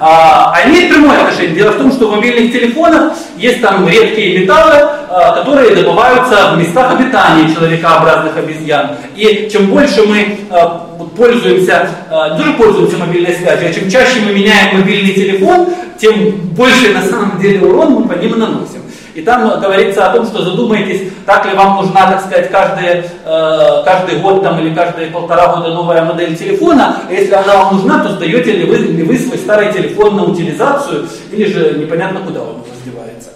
А, 0.00 0.52
а 0.54 0.68
имеет 0.68 0.92
прямое 0.92 1.18
отношение. 1.18 1.54
Дело 1.56 1.72
в 1.72 1.78
том, 1.78 1.92
что 1.92 2.08
в 2.08 2.16
мобильных 2.16 2.52
телефонах 2.52 3.12
есть 3.36 3.60
там 3.60 3.88
редкие 3.88 4.40
металлы, 4.40 4.90
а, 5.08 5.32
которые 5.40 5.74
добываются 5.74 6.52
в 6.54 6.58
местах 6.58 6.92
обитания 6.92 7.52
человекообразных 7.52 8.36
обезьян. 8.36 8.90
И 9.16 9.48
чем 9.52 9.66
больше 9.66 10.02
мы 10.06 10.38
а, 10.50 10.86
пользуемся, 11.16 11.90
а, 12.10 12.38
не 12.38 12.52
пользуемся 12.54 12.96
мобильной 12.98 13.34
связью, 13.34 13.70
а 13.70 13.72
чем 13.72 13.90
чаще 13.90 14.20
мы 14.24 14.32
меняем 14.32 14.78
мобильный 14.78 15.12
телефон, 15.12 15.68
тем 15.98 16.30
больше 16.54 16.92
на 16.92 17.02
самом 17.02 17.40
деле 17.40 17.66
урон 17.66 17.92
мы 17.92 18.08
по 18.08 18.12
ним 18.12 18.38
наносим. 18.38 18.77
И 19.18 19.22
там 19.22 19.60
говорится 19.60 20.06
о 20.06 20.14
том, 20.14 20.24
что 20.24 20.44
задумайтесь, 20.44 21.10
так 21.26 21.44
ли 21.44 21.52
вам 21.56 21.82
нужна, 21.82 22.08
так 22.08 22.20
сказать, 22.20 22.52
каждый, 22.52 23.02
э, 23.24 23.82
каждый 23.84 24.20
год 24.20 24.44
там, 24.44 24.60
или 24.60 24.72
каждые 24.72 25.08
полтора 25.08 25.56
года 25.56 25.74
новая 25.74 26.04
модель 26.04 26.36
телефона. 26.36 26.98
А 27.08 27.12
если 27.12 27.34
она 27.34 27.64
вам 27.64 27.76
нужна, 27.78 27.98
то 28.04 28.10
сдаете 28.10 28.52
ли 28.52 28.64
вы, 28.64 28.76
ли 28.76 29.02
вы 29.02 29.18
свой 29.18 29.38
старый 29.38 29.72
телефон 29.72 30.14
на 30.18 30.24
утилизацию, 30.24 31.08
или 31.32 31.52
же 31.52 31.78
непонятно 31.80 32.20
куда 32.20 32.42
он 32.42 32.62
раздевается. 32.72 33.30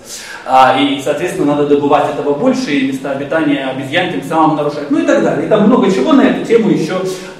А, 0.46 0.78
и, 0.78 1.02
соответственно, 1.02 1.56
надо 1.56 1.66
добывать 1.66 2.10
этого 2.14 2.34
больше, 2.34 2.70
и 2.70 2.86
места 2.86 3.10
обитания 3.10 3.66
обезьян 3.66 4.12
тем 4.12 4.22
самым 4.22 4.56
нарушать. 4.56 4.88
Ну 4.88 5.00
и 5.00 5.04
так 5.04 5.24
далее. 5.24 5.46
И 5.46 5.48
там 5.48 5.66
много 5.66 5.90
чего 5.90 6.12
на 6.12 6.22
эту 6.22 6.44
тему 6.46 6.70
еще 6.70 6.94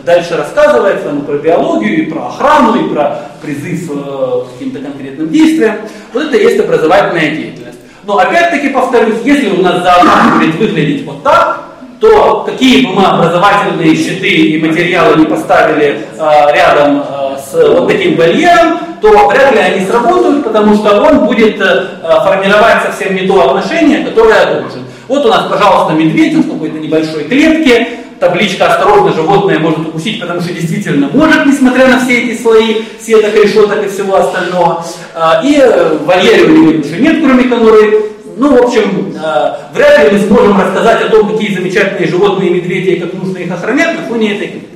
дальше 0.05 0.37
рассказывается, 0.37 1.13
ну, 1.13 1.21
про 1.21 1.39
биологию, 1.39 2.07
и 2.07 2.11
про 2.11 2.27
охрану, 2.27 2.85
и 2.85 2.93
про 2.93 3.23
призыв 3.41 3.89
э, 3.89 3.95
к 3.95 4.53
каким-то 4.55 4.81
конкретным 4.81 5.31
действиям. 5.31 5.77
Вот 6.13 6.25
это 6.25 6.37
есть 6.37 6.59
образовательная 6.59 7.31
деятельность. 7.31 7.62
Но 8.05 8.19
опять-таки 8.19 8.71
повторюсь, 8.71 9.21
если 9.25 9.51
у 9.51 9.63
нас 9.63 9.83
зоопарк 9.83 10.39
будет 10.39 10.57
выглядеть 10.57 11.07
вот 11.07 11.23
так, 11.23 11.61
то 12.01 12.43
какие 12.45 12.85
бы 12.85 12.95
мы 12.95 13.05
образовательные 13.05 13.95
щиты 13.95 14.29
и 14.29 14.61
материалы 14.61 15.17
не 15.19 15.25
поставили 15.25 16.01
э, 16.19 16.53
рядом 16.53 17.05
э, 17.09 17.37
с 17.39 17.55
вот 17.55 17.87
таким 17.87 18.17
вольером, 18.17 18.81
то 19.01 19.29
вряд 19.29 19.53
ли 19.53 19.59
они 19.61 19.87
сработают, 19.87 20.43
потому 20.43 20.75
что 20.75 21.01
он 21.01 21.27
будет 21.27 21.61
э, 21.61 21.87
формировать 22.03 22.83
совсем 22.83 23.15
не 23.15 23.29
то 23.29 23.51
отношение, 23.51 24.05
которое 24.05 24.47
должен. 24.47 24.85
Вот 25.07 25.25
у 25.25 25.29
нас, 25.29 25.47
пожалуйста, 25.49 25.93
медведь 25.93 26.35
в 26.35 26.51
какой-то 26.51 26.79
небольшой 26.81 27.25
клетке, 27.25 27.87
табличка 28.23 28.67
«Осторожно, 28.69 29.13
животное 29.13 29.59
может 29.59 29.81
укусить», 29.81 30.21
потому 30.21 30.41
что 30.41 30.53
действительно 30.53 31.11
может, 31.13 31.45
несмотря 31.45 31.89
на 31.89 31.99
все 31.99 32.23
эти 32.23 32.41
слои 32.41 32.83
сеток, 33.01 33.35
решеток 33.35 33.85
и 33.85 33.89
всего 33.89 34.15
остального. 34.15 34.85
А, 35.13 35.43
и 35.45 35.57
э, 35.57 35.97
в 35.97 36.07
вольере 36.07 36.45
у 36.45 36.49
него 36.51 36.81
уже 36.81 37.01
нет, 37.01 37.17
кроме 37.21 37.45
конуры. 37.45 38.13
Ну, 38.37 38.57
в 38.57 38.63
общем, 38.63 39.13
э, 39.21 39.55
вряд 39.75 40.05
ли 40.05 40.17
мы 40.17 40.25
сможем 40.25 40.61
рассказать 40.61 41.03
о 41.03 41.09
том, 41.09 41.33
какие 41.33 41.53
замечательные 41.53 42.09
животные 42.09 42.51
медведи 42.51 42.91
и 42.91 43.01
как 43.01 43.13
нужно 43.13 43.39
их 43.39 43.51
охранять 43.51 43.99
на 43.99 44.07
фоне 44.07 44.37
этой. 44.37 44.69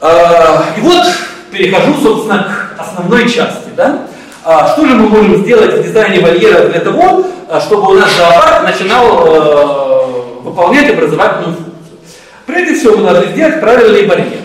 А, 0.00 0.64
и 0.76 0.80
вот 0.80 1.06
перехожу, 1.52 1.94
собственно, 2.02 2.74
к 2.76 2.80
основной 2.80 3.28
части. 3.28 3.68
Да? 3.76 4.06
А, 4.44 4.66
что 4.72 4.84
же 4.84 4.96
мы 4.96 5.08
можем 5.08 5.44
сделать 5.44 5.74
в 5.74 5.82
дизайне 5.84 6.18
вольера 6.18 6.66
для 6.70 6.80
того, 6.80 7.24
чтобы 7.60 7.92
у 7.92 7.94
нас 7.94 8.10
зоопарк 8.16 8.64
начинал 8.64 9.26
э, 9.26 10.42
выполнять 10.42 10.90
образовательную 10.90 11.54
функцию? 11.54 11.69
Прежде 12.50 12.74
всего 12.74 12.96
мы 12.96 13.04
должны 13.04 13.32
сделать 13.32 13.60
правильный 13.60 14.06
барьер. 14.06 14.40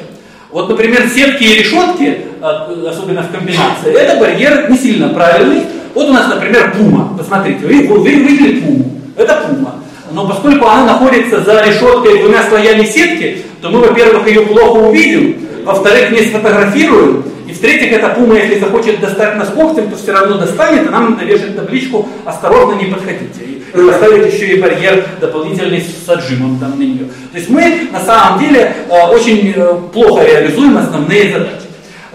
Вот, 0.51 0.69
например, 0.69 1.09
сетки 1.13 1.43
и 1.43 1.59
решетки, 1.59 2.19
а, 2.41 2.71
особенно 2.87 3.23
в 3.23 3.31
комбинации, 3.31 3.93
это 3.93 4.19
барьер 4.19 4.69
не 4.69 4.77
сильно 4.77 5.09
правильный. 5.09 5.63
Вот 5.93 6.09
у 6.09 6.13
нас, 6.13 6.27
например, 6.27 6.73
пума. 6.77 7.15
Посмотрите, 7.17 7.65
вы, 7.65 7.87
вы 7.87 8.09
видели 8.09 8.59
пуму? 8.59 8.91
Это 9.17 9.47
пума. 9.47 9.75
Но 10.11 10.27
поскольку 10.27 10.67
она 10.67 10.85
находится 10.85 11.41
за 11.41 11.65
решеткой 11.65 12.19
двумя 12.19 12.43
слоями 12.47 12.85
сетки, 12.85 13.41
то 13.61 13.69
мы, 13.69 13.79
во-первых, 13.79 14.27
ее 14.27 14.41
плохо 14.41 14.77
увидим, 14.77 15.47
во-вторых, 15.65 16.11
не 16.11 16.21
сфотографируем, 16.21 17.23
и 17.47 17.53
в-третьих, 17.53 17.93
эта 17.93 18.09
пума, 18.09 18.35
если 18.35 18.59
захочет 18.59 18.99
достать 18.99 19.35
нас 19.35 19.49
когтем, 19.49 19.89
то 19.89 19.97
все 19.97 20.13
равно 20.13 20.37
достанет, 20.37 20.87
и 20.87 20.89
нам 20.89 21.17
навешает 21.17 21.55
табличку 21.55 22.07
«Осторожно, 22.23 22.79
не 22.79 22.85
подходите» 22.85 23.54
и 23.75 23.87
поставить 23.87 24.33
еще 24.33 24.47
и 24.47 24.61
барьер 24.61 25.05
дополнительный 25.19 25.81
с 25.81 26.07
отжимом 26.09 26.59
там 26.59 26.71
на 26.71 26.83
нее. 26.83 27.05
То 27.31 27.37
есть 27.37 27.49
мы 27.49 27.89
на 27.91 27.99
самом 27.99 28.39
деле 28.39 28.73
э, 28.89 29.07
очень 29.07 29.53
э, 29.55 29.77
плохо 29.93 30.23
реализуем 30.23 30.77
основные 30.77 31.31
задачи. 31.31 31.65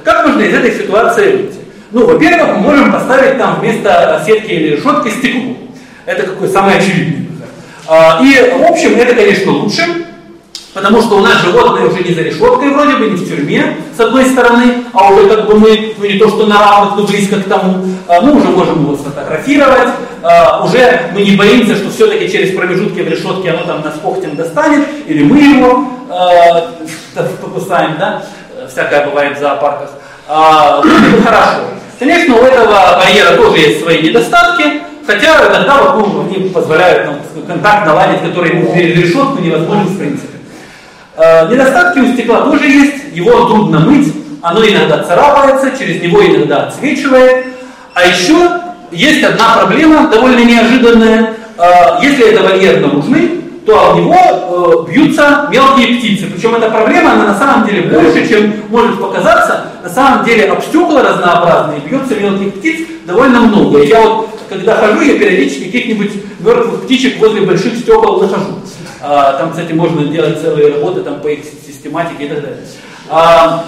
Как 0.02 0.26
можно 0.26 0.40
из 0.40 0.54
этой 0.54 0.72
ситуации 0.72 1.32
выйти? 1.32 1.56
Ну, 1.92 2.06
во-первых, 2.06 2.56
мы 2.56 2.62
можем 2.62 2.92
поставить 2.92 3.36
там 3.38 3.60
вместо 3.60 4.22
сетки 4.24 4.50
или 4.50 4.76
решетки 4.76 5.08
стекло. 5.08 5.56
Это 6.06 6.22
какой 6.22 6.48
самый 6.48 6.76
очевидный. 6.76 7.28
А, 7.86 8.20
и, 8.22 8.52
в 8.56 8.70
общем, 8.70 8.96
это, 8.96 9.14
конечно, 9.14 9.50
лучше, 9.52 9.82
Потому 10.72 11.02
что 11.02 11.16
у 11.16 11.20
нас 11.20 11.42
животные 11.42 11.86
уже 11.86 12.02
не 12.04 12.14
за 12.14 12.22
решеткой 12.22 12.70
вроде 12.70 12.96
бы, 12.96 13.08
не 13.08 13.16
в 13.16 13.28
тюрьме, 13.28 13.76
с 13.96 13.98
одной 13.98 14.24
стороны, 14.26 14.84
а 14.92 15.10
уже 15.12 15.28
как 15.28 15.46
бы 15.46 15.58
мы, 15.58 15.94
ну 15.98 16.04
не 16.04 16.16
то 16.16 16.28
что 16.28 16.46
на 16.46 16.60
равных, 16.60 16.96
но 16.96 17.06
близко 17.06 17.40
к 17.40 17.44
тому, 17.44 17.84
а, 18.06 18.20
мы 18.20 18.36
уже 18.36 18.48
можем 18.50 18.84
его 18.84 18.96
сфотографировать, 18.96 19.88
а, 20.22 20.64
уже 20.64 21.10
мы 21.12 21.22
не 21.22 21.34
боимся, 21.36 21.74
что 21.74 21.90
все-таки 21.90 22.30
через 22.30 22.56
промежутки 22.56 23.00
в 23.00 23.08
решетке 23.08 23.50
оно 23.50 23.64
там 23.64 23.82
нас 23.82 23.94
когтем 24.00 24.36
достанет, 24.36 24.86
или 25.08 25.24
мы 25.24 25.38
его 25.38 25.88
э, 26.08 27.24
покусаем, 27.42 27.96
да, 27.98 28.22
всякое 28.70 29.06
бывает 29.06 29.36
в 29.36 29.40
зоопарках. 29.40 29.90
Ну, 30.28 31.22
хорошо. 31.24 31.62
Конечно, 31.98 32.36
у 32.36 32.44
этого 32.44 33.00
барьера 33.04 33.36
тоже 33.36 33.58
есть 33.58 33.82
свои 33.82 34.00
недостатки, 34.02 34.82
хотя 35.04 35.48
иногда 35.48 35.82
вот, 35.82 36.14
ну, 36.14 36.20
они 36.22 36.48
позволяют 36.48 37.06
нам 37.06 37.16
контакт 37.46 37.86
наладить, 37.86 38.22
который 38.22 38.50
через 38.72 38.96
решетку 38.96 39.42
невозможен 39.42 39.86
в 39.86 39.98
принципе. 39.98 40.29
Э, 41.16 41.48
недостатки 41.50 41.98
у 41.98 42.12
стекла 42.12 42.42
тоже 42.42 42.66
есть, 42.66 42.94
его 43.12 43.46
трудно 43.46 43.80
мыть, 43.80 44.12
оно 44.42 44.64
иногда 44.64 45.02
царапается, 45.02 45.72
через 45.78 46.02
него 46.02 46.24
иногда 46.24 46.66
отсвечивает. 46.66 47.46
А 47.94 48.06
еще 48.06 48.50
есть 48.90 49.22
одна 49.22 49.56
проблема, 49.58 50.08
довольно 50.08 50.44
неожиданная. 50.44 51.34
Э, 51.58 52.02
если 52.02 52.32
это 52.32 52.42
вольер 52.42 52.80
наружный, 52.80 53.40
то 53.66 53.92
в 53.92 53.96
него 53.96 54.86
э, 54.86 54.90
бьются 54.90 55.48
мелкие 55.50 55.98
птицы. 55.98 56.26
Причем 56.26 56.54
эта 56.54 56.70
проблема, 56.70 57.12
она 57.12 57.26
на 57.26 57.38
самом 57.38 57.66
деле 57.66 57.82
больше, 57.82 58.28
чем 58.28 58.54
может 58.68 59.00
показаться. 59.00 59.66
На 59.82 59.88
самом 59.88 60.24
деле 60.24 60.44
об 60.44 60.62
стекла 60.62 61.02
разнообразные 61.02 61.80
бьются 61.80 62.14
мелких 62.14 62.54
птиц 62.54 62.86
довольно 63.04 63.40
много. 63.40 63.82
Я 63.82 64.00
вот, 64.00 64.28
когда 64.48 64.76
хожу, 64.76 65.00
я 65.02 65.18
периодически 65.18 65.64
каких-нибудь 65.64 66.12
мертвых 66.40 66.82
птичек 66.82 67.18
возле 67.18 67.42
больших 67.42 67.76
стекол 67.76 68.20
нахожу. 68.20 68.60
А, 69.02 69.34
там, 69.34 69.50
кстати, 69.50 69.72
можно 69.72 70.04
делать 70.04 70.40
целые 70.40 70.74
работы 70.74 71.02
там, 71.02 71.20
по 71.20 71.28
их 71.28 71.40
систематике 71.66 72.24
и 72.24 72.28
так 72.28 72.42
далее. 72.42 72.58
А, 73.08 73.64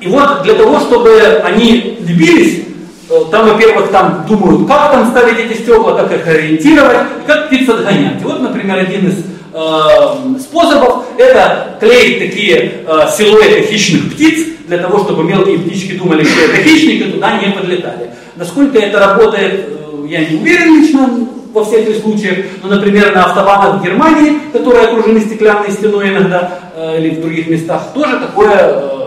и 0.00 0.06
вот 0.08 0.42
для 0.42 0.54
того, 0.54 0.78
чтобы 0.78 1.40
они 1.44 1.98
любились, 2.00 2.64
э, 3.10 3.14
там, 3.30 3.48
во-первых, 3.48 3.90
там 3.90 4.26
думают, 4.28 4.68
как 4.68 4.92
там 4.92 5.10
ставить 5.10 5.38
эти 5.38 5.58
стекла, 5.58 5.94
как 5.94 6.12
их 6.12 6.26
ориентировать, 6.26 6.98
как 7.26 7.48
птиц 7.48 7.68
отгонять. 7.68 8.20
И 8.20 8.24
вот, 8.24 8.40
например, 8.40 8.78
один 8.78 9.08
из 9.08 9.24
э, 9.54 10.38
способов 10.40 11.06
это 11.16 11.76
клеить 11.80 12.18
такие 12.18 12.84
э, 12.86 13.08
силуэты 13.16 13.62
хищных 13.62 14.12
птиц, 14.12 14.46
для 14.68 14.78
того, 14.78 14.98
чтобы 14.98 15.24
мелкие 15.24 15.58
птички 15.58 15.92
думали, 15.92 16.22
что 16.24 16.44
это 16.44 16.62
хищник, 16.62 17.06
и 17.06 17.10
туда 17.12 17.40
не 17.40 17.50
подлетали. 17.50 18.10
Насколько 18.36 18.78
это 18.78 19.00
работает, 19.00 19.66
я 20.06 20.26
не 20.26 20.36
уверен 20.36 20.80
лично 20.80 21.10
во 21.58 21.64
всех 21.64 21.88
этих 21.88 22.02
случаях, 22.02 22.46
но, 22.62 22.68
например, 22.68 23.14
на 23.14 23.24
автобанах 23.24 23.80
в 23.80 23.84
Германии, 23.84 24.38
которые 24.52 24.86
окружены 24.86 25.20
стеклянной 25.20 25.70
стеной 25.70 26.10
иногда, 26.10 26.58
э, 26.76 26.98
или 26.98 27.16
в 27.16 27.20
других 27.20 27.48
местах, 27.48 27.88
тоже 27.94 28.18
такое 28.18 28.56
э, 28.56 28.98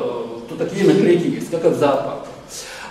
такие 0.58 0.86
наклейки 0.86 1.36
есть, 1.36 1.50
как 1.50 1.66
в 1.66 1.78
зоопарках. 1.78 2.28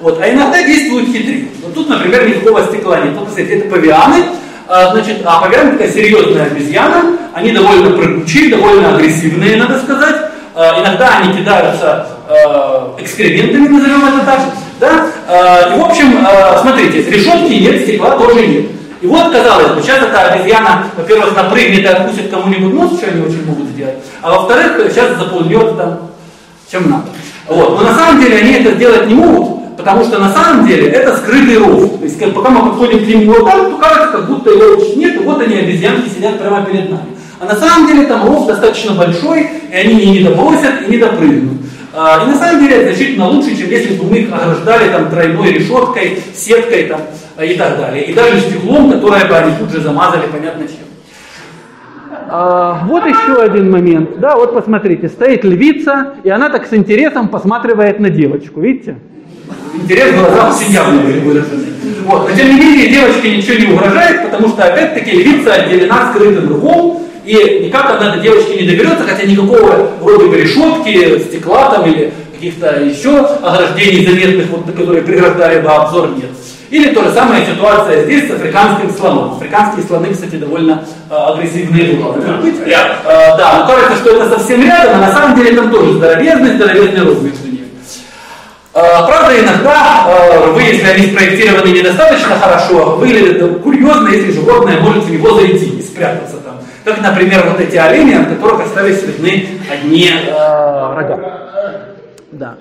Вот. 0.00 0.20
А 0.20 0.30
иногда 0.30 0.62
действуют 0.62 1.08
хитрее. 1.08 1.48
Вот 1.62 1.74
тут, 1.74 1.88
например, 1.88 2.28
никакого 2.28 2.64
стекла 2.64 3.00
нет. 3.00 3.14
Вот, 3.18 3.28
кстати, 3.28 3.48
это 3.48 3.68
павианы. 3.68 4.24
А, 4.66 4.92
значит, 4.92 5.18
а 5.24 5.40
павианы 5.40 5.72
такая 5.72 5.90
серьезная 5.90 6.46
обезьяна. 6.46 7.18
Они 7.34 7.52
довольно 7.52 7.96
прыгучие, 7.96 8.50
довольно 8.50 8.94
агрессивные, 8.94 9.56
надо 9.56 9.78
сказать. 9.78 10.16
А, 10.54 10.80
иногда 10.80 11.18
они 11.18 11.36
кидаются 11.36 12.06
а, 12.28 12.96
экскрементами, 12.98 13.68
назовем 13.68 14.06
это 14.08 14.24
так. 14.24 14.40
Да? 14.80 15.06
А, 15.28 15.74
и, 15.74 15.78
в 15.78 15.84
общем, 15.84 16.24
а, 16.26 16.58
смотрите, 16.62 17.02
решетки 17.02 17.52
нет, 17.52 17.82
стекла 17.82 18.16
тоже 18.16 18.46
нет. 18.46 18.66
И 19.00 19.06
вот, 19.06 19.32
казалось 19.32 19.72
бы, 19.72 19.82
сейчас 19.82 20.02
эта 20.02 20.32
обезьяна, 20.32 20.84
во-первых, 20.94 21.34
напрыгнет 21.34 21.80
и 21.80 21.86
откусит 21.86 22.30
кому-нибудь 22.30 22.74
нос, 22.74 22.98
что 22.98 23.10
они 23.10 23.22
очень 23.22 23.46
могут 23.46 23.68
сделать, 23.68 23.96
а 24.20 24.30
во-вторых, 24.30 24.92
сейчас 24.92 25.16
заполнет 25.16 25.76
там, 25.78 26.10
чем 26.70 26.90
надо. 26.90 27.06
Вот. 27.48 27.78
Но 27.78 27.82
на 27.82 27.94
самом 27.94 28.20
деле 28.20 28.38
они 28.38 28.52
это 28.52 28.72
сделать 28.72 29.06
не 29.06 29.14
могут, 29.14 29.76
потому 29.78 30.04
что 30.04 30.18
на 30.18 30.30
самом 30.30 30.66
деле 30.66 30.88
это 30.88 31.16
скрытый 31.16 31.56
ров. 31.56 31.98
То 31.98 32.04
есть 32.04 32.34
пока 32.34 32.50
мы 32.50 32.70
подходим 32.70 32.98
к 33.04 33.08
ним 33.08 33.32
вот 33.32 33.46
так, 33.46 33.70
то 33.70 33.76
кажется, 33.78 34.08
как 34.18 34.28
будто 34.28 34.50
его 34.50 34.84
нет, 34.96 35.16
и 35.16 35.24
вот 35.24 35.40
они, 35.40 35.56
обезьянки, 35.56 36.08
сидят 36.10 36.38
прямо 36.38 36.62
перед 36.66 36.90
нами. 36.90 37.16
А 37.40 37.46
на 37.46 37.56
самом 37.56 37.86
деле 37.86 38.06
там 38.06 38.26
ров 38.26 38.46
достаточно 38.46 38.92
большой, 38.92 39.48
и 39.72 39.74
они 39.74 39.94
не 39.94 40.18
недобросят 40.18 40.86
и 40.86 40.90
не 40.90 40.98
допрыгнут. 40.98 41.58
А, 41.92 42.22
и 42.22 42.26
на 42.30 42.36
самом 42.36 42.60
деле 42.60 42.76
это 42.76 42.94
значительно 42.94 43.28
лучше, 43.28 43.56
чем 43.56 43.68
если 43.68 43.96
бы 43.96 44.04
мы 44.04 44.18
их 44.18 44.32
ограждали 44.32 44.90
там 44.90 45.10
тройной 45.10 45.52
решеткой, 45.52 46.22
сеткой 46.34 46.84
там, 46.84 47.00
и 47.42 47.54
так 47.54 47.78
далее. 47.78 48.04
И 48.04 48.14
даже 48.14 48.40
стеклом, 48.40 48.92
которое 48.92 49.24
бы 49.24 49.36
они 49.36 49.56
тут 49.56 49.70
же 49.70 49.80
замазали, 49.80 50.26
понятно 50.30 50.66
чем. 50.68 50.86
А, 52.28 52.84
вот 52.86 53.04
еще 53.06 53.42
один 53.42 53.70
момент. 53.72 54.20
Да, 54.20 54.36
вот 54.36 54.54
посмотрите, 54.54 55.08
стоит 55.08 55.44
львица, 55.44 56.14
и 56.22 56.30
она 56.30 56.48
так 56.48 56.66
с 56.66 56.72
интересом 56.72 57.28
посматривает 57.28 57.98
на 57.98 58.08
девочку, 58.08 58.60
видите? 58.60 58.96
Интерес 59.74 60.14
в 60.14 60.18
глазах 60.18 60.62
явно 60.68 61.00
выражены. 61.00 61.64
Вот. 62.04 62.28
Но 62.28 62.36
тем 62.36 62.50
не 62.50 62.60
менее 62.60 62.88
девочке 62.88 63.36
ничего 63.36 63.58
не 63.58 63.72
угрожает, 63.72 64.30
потому 64.30 64.48
что 64.48 64.62
опять-таки 64.62 65.10
львица 65.10 65.54
отделена 65.54 66.12
скрытым 66.12 66.50
рвом, 66.50 67.02
и 67.30 67.66
никак 67.66 67.90
она 67.90 68.16
до 68.16 68.20
девочки 68.20 68.58
не 68.58 68.66
доберется, 68.66 69.04
хотя 69.04 69.24
никакого 69.24 69.92
вроде 70.00 70.26
бы 70.26 70.36
решетки, 70.36 71.18
стекла 71.20 71.70
там 71.70 71.86
или 71.86 72.12
каких-то 72.32 72.80
еще 72.80 73.18
ограждений 73.18 74.04
заметных, 74.04 74.46
вот, 74.48 74.64
которые 74.66 75.02
преграждали 75.02 75.60
бы 75.60 75.68
обзор, 75.68 76.10
нет. 76.16 76.30
Или 76.70 76.90
то 76.94 77.02
же 77.04 77.12
самая 77.12 77.44
ситуация 77.44 78.04
здесь 78.04 78.28
с 78.28 78.30
африканским 78.30 78.90
слоном. 78.90 79.32
Африканские 79.36 79.84
слоны, 79.86 80.12
кстати, 80.12 80.36
довольно 80.36 80.84
э, 81.10 81.14
агрессивные 81.14 81.94
могут 81.96 82.24
быть. 82.40 82.54
Э, 83.04 83.36
да, 83.36 83.58
но 83.58 83.74
кажется, 83.74 83.96
что 83.96 84.10
это 84.16 84.38
совсем 84.38 84.62
рядом, 84.62 84.94
а 84.96 85.06
на 85.06 85.12
самом 85.12 85.36
деле 85.36 85.56
там 85.56 85.70
тоже 85.70 85.94
здоровезный, 85.94 86.54
здоровезный 86.54 87.02
ров 87.02 87.22
между 87.22 87.46
ними. 87.46 87.68
Э, 88.72 88.80
правда, 89.04 89.40
иногда 89.40 90.06
э, 90.06 90.46
рвы, 90.46 90.62
если 90.62 90.86
они 90.86 91.06
спроектированы 91.08 91.68
недостаточно 91.70 92.38
хорошо, 92.40 92.96
выглядят 92.96 93.62
курьезно, 93.62 94.08
если 94.08 94.30
животное 94.30 94.80
может 94.80 95.04
в 95.04 95.10
него 95.10 95.34
зайти 95.34 95.66
и 95.66 95.82
спрятаться 95.82 96.36
там. 96.36 96.60
Как, 96.90 97.02
например, 97.02 97.46
вот 97.48 97.60
эти 97.60 97.76
олени, 97.76 98.14
от 98.14 98.30
которых 98.30 98.66
остались 98.66 99.04
видны 99.04 99.46
одни 99.70 100.10
э, 100.10 100.32
рога. 100.32 101.20
Да. 102.32 102.56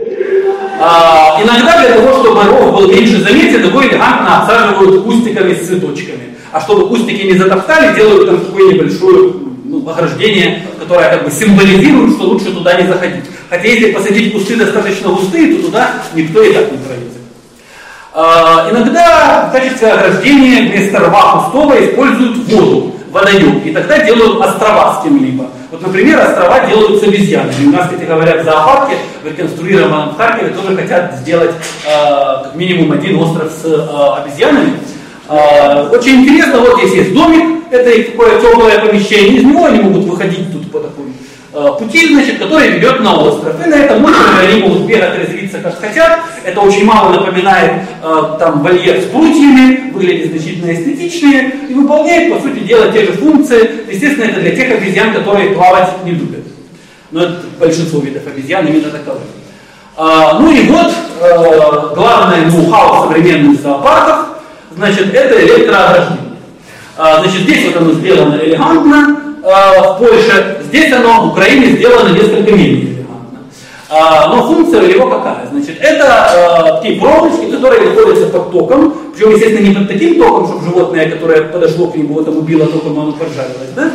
А, 0.80 1.42
иногда 1.42 1.82
для 1.82 1.96
того, 1.96 2.20
чтобы 2.20 2.44
ров 2.44 2.76
был 2.76 2.92
меньше 2.92 3.24
заметен, 3.24 3.66
его 3.66 3.82
элегантно 3.82 4.44
обсаживают 4.44 5.04
кустиками 5.04 5.56
с 5.56 5.66
цветочками. 5.66 6.36
А 6.52 6.62
чтобы 6.62 6.88
кустики 6.90 7.26
не 7.26 7.40
затоптали, 7.40 7.96
делают 7.96 8.30
там 8.30 8.40
такое 8.40 8.74
небольшое 8.74 9.34
ну, 9.66 9.90
ограждение, 9.90 10.62
которое 10.80 11.10
как 11.10 11.24
бы 11.24 11.32
символизирует, 11.32 12.14
что 12.14 12.26
лучше 12.26 12.52
туда 12.52 12.80
не 12.80 12.88
заходить. 12.88 13.26
Хотя 13.50 13.68
если 13.68 13.94
посадить 13.94 14.32
кусты 14.32 14.58
достаточно 14.58 15.10
густые, 15.10 15.56
то 15.56 15.64
туда 15.64 15.94
никто 16.14 16.44
и 16.44 16.54
так 16.54 16.72
не 16.72 16.78
пролезет. 16.78 17.14
А, 18.14 18.68
иногда 18.70 19.50
в 19.50 19.52
качестве 19.52 19.88
ограждения 19.88 20.70
вместо 20.70 21.00
рва 21.00 21.46
пустого 21.46 21.74
используют 21.84 22.38
воду, 22.48 22.94
водоем, 23.12 23.60
и 23.60 23.72
тогда 23.72 24.00
делают 24.00 24.42
острова 24.42 25.00
с 25.00 25.04
кем-либо. 25.04 25.48
Вот, 25.72 25.82
например, 25.82 26.20
острова 26.20 26.66
делают 26.68 27.00
с 27.00 27.04
обезьянами. 27.04 27.68
У 27.68 27.72
нас, 27.72 27.86
кстати 27.86 28.06
говоря, 28.06 28.42
в 28.42 28.44
зоопарке, 28.44 28.96
в 29.24 29.28
реконструированном 29.28 30.10
в 30.10 30.18
Харькове, 30.18 30.50
тоже 30.52 30.76
хотят 30.76 31.16
сделать 31.18 31.52
э, 31.86 32.44
как 32.44 32.56
минимум 32.56 32.92
один 32.92 33.18
остров 33.20 33.52
с 33.52 33.66
э, 33.66 34.22
обезьянами. 34.22 34.74
Э, 35.28 35.88
очень 35.90 36.22
интересно, 36.22 36.60
вот 36.60 36.80
здесь 36.80 36.94
есть 36.94 37.14
домик, 37.14 37.64
это 37.72 37.90
их 37.90 38.12
такое 38.12 38.42
теплое 38.42 38.80
помещение, 38.80 39.38
из 39.38 39.44
него 39.44 39.66
они 39.66 39.80
могут 39.80 40.06
выходить 40.06 40.52
тут 40.52 40.72
по 40.72 40.80
такой 40.80 41.06
э, 41.54 41.72
пути, 41.78 42.14
значит, 42.14 42.40
который 42.40 42.70
ведет 42.70 43.02
на 43.02 43.16
остров. 43.16 43.56
И 43.64 43.70
на 43.70 43.76
этом 43.76 44.04
острове 44.06 44.48
они 44.48 44.62
могут 44.62 44.82
бегать, 44.84 45.20
резвиться 45.20 45.60
как 45.60 45.80
хотят. 45.80 46.20
Это 46.44 46.62
очень 46.62 46.86
мало 46.86 47.12
напоминает 47.12 47.84
э, 48.02 48.36
там 48.40 48.62
вольер 48.62 49.02
с 49.02 49.06
прутьями, 49.06 49.92
выглядит 49.92 50.32
значительно 50.32 50.74
эстетичнее 50.74 51.52
и 51.70 51.74
выполняет, 51.74 52.34
по 52.34 52.40
сути 52.40 52.60
дела, 52.60 52.92
те 52.92 53.06
же 53.06 53.14
функции. 53.14 53.86
Естественно, 53.92 54.26
это 54.26 54.40
для 54.40 54.56
тех 54.56 54.72
обезьян, 54.72 55.14
которые 55.14 55.52
плавать 55.52 55.90
не 56.06 56.12
любят. 56.12 56.44
Но 57.12 57.24
это 57.24 57.42
большинство 57.60 58.00
видов 58.00 58.26
обезьян 58.28 58.66
именно 58.68 58.90
таковы. 58.90 59.20
А, 59.98 60.40
ну 60.40 60.52
и 60.52 60.68
вот 60.68 60.92
э, 61.22 61.96
главное 61.96 62.46
ноу-хау 62.46 63.08
современных 63.08 63.62
зоопарков, 63.62 64.28
значит, 64.76 65.14
это 65.14 65.42
электроограждение. 65.42 66.30
А, 66.98 67.22
значит, 67.22 67.42
здесь 67.42 67.66
вот 67.66 67.78
оно 67.78 67.92
сделано 67.94 68.36
элегантно, 68.36 69.20
а, 69.44 69.94
в 69.94 69.98
Польше, 70.00 70.58
здесь 70.68 70.94
оно 70.94 71.24
в 71.24 71.32
Украине 71.32 71.78
сделано 71.78 72.10
несколько 72.10 72.52
менее 72.52 72.99
но 74.28 74.44
функция 74.44 74.84
его 74.84 75.10
какая? 75.10 75.48
Значит, 75.52 75.78
это 75.82 76.06
а, 76.06 76.78
такие 76.78 77.00
проволочки, 77.00 77.50
которые 77.50 77.90
находятся 77.90 78.28
под 78.28 78.52
током, 78.52 78.94
причем, 79.14 79.32
естественно, 79.32 79.68
не 79.68 79.74
под 79.74 79.88
таким 79.88 80.20
током, 80.20 80.48
чтобы 80.48 80.66
животное, 80.66 81.10
которое 81.10 81.42
подошло 81.44 81.88
к 81.88 81.96
нему, 81.96 82.22
там 82.22 82.38
убило 82.38 82.68
током, 82.68 83.00
оно 83.00 83.12
поджарилось, 83.14 83.72
да? 83.76 83.92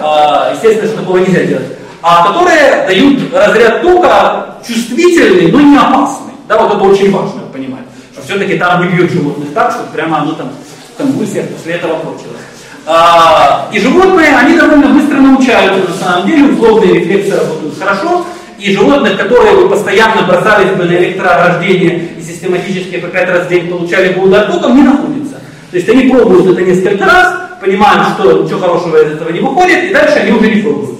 А, 0.00 0.52
естественно, 0.52 0.88
что 0.88 0.98
такого 0.98 1.18
нельзя 1.18 1.44
делать. 1.44 1.78
А 2.02 2.28
которые 2.28 2.86
дают 2.86 3.32
разряд 3.32 3.82
тока 3.82 4.56
чувствительный, 4.66 5.52
но 5.52 5.60
не 5.60 5.76
опасный. 5.76 6.32
Да, 6.48 6.58
вот 6.58 6.74
это 6.74 6.82
очень 6.82 7.12
важно 7.12 7.42
понимать, 7.52 7.84
что 8.12 8.22
все-таки 8.22 8.58
там 8.58 8.82
не 8.82 8.96
бьют 8.96 9.12
животных 9.12 9.54
так, 9.54 9.70
чтобы 9.70 9.88
прямо 9.92 10.22
оно 10.22 10.32
там 10.32 10.50
в 10.94 10.98
конвульсиях 10.98 11.46
после 11.48 11.74
этого 11.74 11.94
кончилось. 12.00 12.42
А, 12.84 13.68
и 13.72 13.80
животные, 13.80 14.36
они 14.36 14.56
довольно 14.56 14.88
быстро 14.88 15.18
научаются, 15.18 15.88
на 15.88 15.94
самом 15.96 16.26
деле, 16.28 16.52
условные 16.52 16.94
рефлексы 16.94 17.36
работают 17.36 17.78
хорошо, 17.78 18.24
и 18.58 18.72
животных, 18.72 19.16
которые 19.16 19.56
бы 19.56 19.68
постоянно 19.68 20.22
бросались 20.22 20.70
бы 20.70 20.84
на 20.84 20.92
электророждение 20.92 22.08
и 22.18 22.22
систематически 22.22 22.98
по 22.98 23.08
пять 23.08 23.28
раз 23.28 23.46
в 23.46 23.48
день 23.48 23.68
получали 23.68 24.12
бы 24.12 24.26
удар 24.26 24.50
током, 24.50 24.76
не 24.76 24.82
находится. 24.82 25.36
То 25.70 25.76
есть 25.76 25.88
они 25.88 26.08
пробуют 26.08 26.46
это 26.46 26.62
несколько 26.62 27.04
раз, 27.04 27.34
понимают, 27.60 28.08
что 28.14 28.42
ничего 28.42 28.60
хорошего 28.60 28.96
из 28.96 29.12
этого 29.12 29.30
не 29.30 29.40
выходит, 29.40 29.84
и 29.84 29.92
дальше 29.92 30.18
они 30.20 30.32
уже 30.32 30.50
не 30.50 30.62
пробуют. 30.62 30.96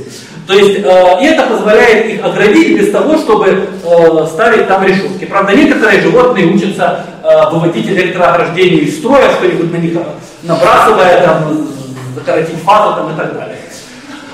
То 0.46 0.54
есть 0.54 0.78
э, 0.78 0.88
это 1.22 1.42
позволяет 1.46 2.06
их 2.06 2.24
оградить 2.24 2.78
без 2.78 2.92
того, 2.92 3.16
чтобы 3.16 3.46
э, 3.48 4.26
ставить 4.26 4.68
там 4.68 4.84
решетки. 4.84 5.24
Правда, 5.24 5.54
некоторые 5.56 6.00
животные 6.00 6.46
учатся 6.46 7.04
э, 7.22 7.50
выводить 7.50 7.88
электроограждение 7.88 8.82
из 8.82 8.98
строя, 8.98 9.28
что-нибудь 9.32 9.72
на 9.72 9.76
них 9.78 9.98
набрасывая, 10.44 11.22
там, 11.22 11.66
закоротить 12.14 12.62
фазу 12.64 12.96
там, 12.96 13.12
и 13.12 13.16
так 13.16 13.34
далее. 13.34 13.56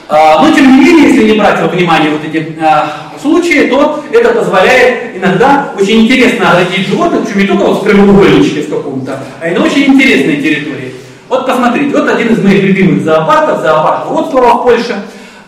А, 0.08 0.42
но 0.42 0.54
тем 0.54 0.66
не 0.66 0.84
менее, 0.84 1.08
если 1.08 1.24
не 1.24 1.38
брать 1.38 1.58
во 1.60 1.68
внимание 1.68 2.10
вот 2.10 2.20
эти 2.22 2.58
а, 2.60 2.92
случаи, 3.22 3.68
то 3.68 4.04
это 4.12 4.30
позволяет 4.30 5.16
иногда 5.16 5.70
очень 5.78 6.02
интересно 6.02 6.50
оградить 6.50 6.88
животных, 6.88 7.22
причем 7.24 7.40
не 7.40 7.46
только 7.46 7.64
вот 7.64 7.82
в 7.82 7.84
прямоугольничке 7.84 8.62
в 8.62 8.70
каком-то, 8.70 9.18
а 9.40 9.48
и 9.48 9.54
на 9.54 9.64
очень 9.64 9.94
интересной 9.94 10.36
территории. 10.36 10.94
Вот 11.28 11.46
посмотрите, 11.46 11.96
вот 11.96 12.08
один 12.08 12.34
из 12.34 12.44
моих 12.44 12.62
любимых 12.62 13.04
зоопарков, 13.04 13.62
зоопарк 13.62 14.10
Вроцлава 14.10 14.60
в 14.60 14.62
Польше. 14.64 14.96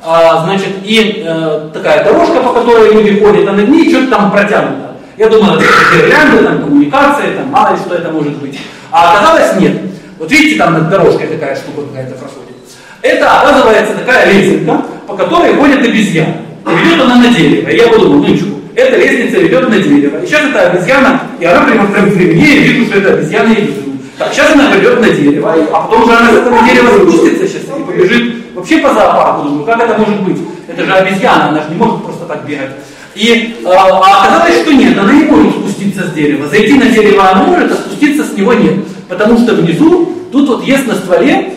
А, 0.07 0.45
значит, 0.45 0.69
и 0.83 1.23
э, 1.27 1.71
такая 1.73 2.05
дорожка, 2.05 2.41
по 2.41 2.53
которой 2.53 2.93
люди 2.93 3.19
ходят, 3.19 3.49
а 3.49 3.53
над 3.53 3.69
ней 3.69 3.91
что-то 3.91 4.11
там 4.11 4.31
протянуто. 4.31 4.97
Я 5.17 5.29
думал, 5.29 5.55
это 5.55 5.65
гирлянды, 5.95 6.45
там 6.45 6.63
коммуникация, 6.63 7.37
там 7.37 7.49
мало 7.51 7.75
ли 7.75 7.79
что 7.79 7.95
это 7.95 8.11
может 8.11 8.35
быть. 8.37 8.59
А 8.91 9.13
оказалось 9.15 9.61
нет. 9.61 9.81
Вот 10.19 10.31
видите, 10.31 10.59
там 10.59 10.75
над 10.75 10.91
дорожкой 10.91 11.27
такая 11.27 11.57
штука 11.57 11.89
какая-то 11.89 12.17
проходит. 12.17 12.55
Это, 13.01 13.41
оказывается, 13.41 13.95
такая 13.95 14.33
лесенка, 14.33 14.83
по 15.07 15.15
которой 15.17 15.55
ходят 15.55 15.81
обезьяны. 15.81 16.37
Ведет 16.67 17.01
она 17.01 17.17
на 17.17 17.29
дерево. 17.29 17.69
Я 17.69 17.89
подумал, 17.89 18.21
ну 18.21 18.29
ничего, 18.29 18.59
эта 18.75 18.97
лестница 18.97 19.41
ведет 19.41 19.69
на 19.69 19.79
дерево. 19.79 20.23
И 20.23 20.27
сейчас 20.27 20.43
эта 20.49 20.71
обезьяна, 20.71 21.21
и 21.39 21.45
она 21.45 21.65
прямо, 21.65 21.87
прямо 21.91 22.11
при 22.11 22.27
мне, 22.27 22.57
и 22.57 22.61
вижу, 22.61 22.87
что 22.87 22.99
это 22.99 23.15
обезьяна 23.15 23.53
идет. 23.53 23.75
Так, 24.19 24.33
сейчас 24.33 24.53
она 24.53 24.71
придет 24.71 25.01
на 25.01 25.11
дерево, 25.11 25.55
а 25.73 25.81
потом 25.83 26.05
уже 26.05 26.13
она 26.13 26.31
с 26.31 26.35
этого 26.37 26.65
дерева 26.65 27.03
спустится 27.03 27.49
сейчас 27.49 27.63
и 27.63 27.83
побежит 27.83 28.55
вообще 28.55 28.79
по 28.79 28.95
зоопарку. 28.95 29.49
Думаю, 29.49 29.65
как 29.65 29.83
это 29.83 29.99
может 29.99 30.23
быть? 30.23 30.39
Это 30.69 30.85
же 30.85 30.93
обезьяна, 30.93 31.49
она 31.49 31.63
же 31.63 31.71
не 31.71 31.77
может 31.77 32.05
просто 32.05 32.25
так 32.27 32.47
бегать. 32.47 32.71
И 33.15 33.57
э, 33.65 33.69
а 33.69 33.99
оказалось, 33.99 34.63
что 34.63 34.73
нет, 34.73 34.99
она 34.99 35.13
не 35.13 35.25
может 35.25 35.53
спуститься 35.55 36.05
с 36.07 36.13
дерева. 36.13 36.49
Зайти 36.49 36.75
на 36.75 36.87
дерево 36.87 37.31
она 37.31 37.43
может, 37.45 37.73
а 37.73 37.75
спуститься 37.75 38.25
с 38.25 38.37
него 38.37 38.55
нет. 38.55 38.75
Потому 39.09 39.39
что 39.39 39.55
внизу, 39.55 40.13
тут 40.33 40.49
вот 40.49 40.65
есть 40.65 40.87
на 40.87 40.95
стволе 40.95 41.55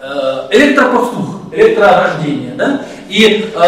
э, 0.00 0.48
электропастух, 0.52 1.40
электроохлаждение. 1.52 2.54
Да? 2.56 2.82
И 3.14 3.46
э, 3.54 3.58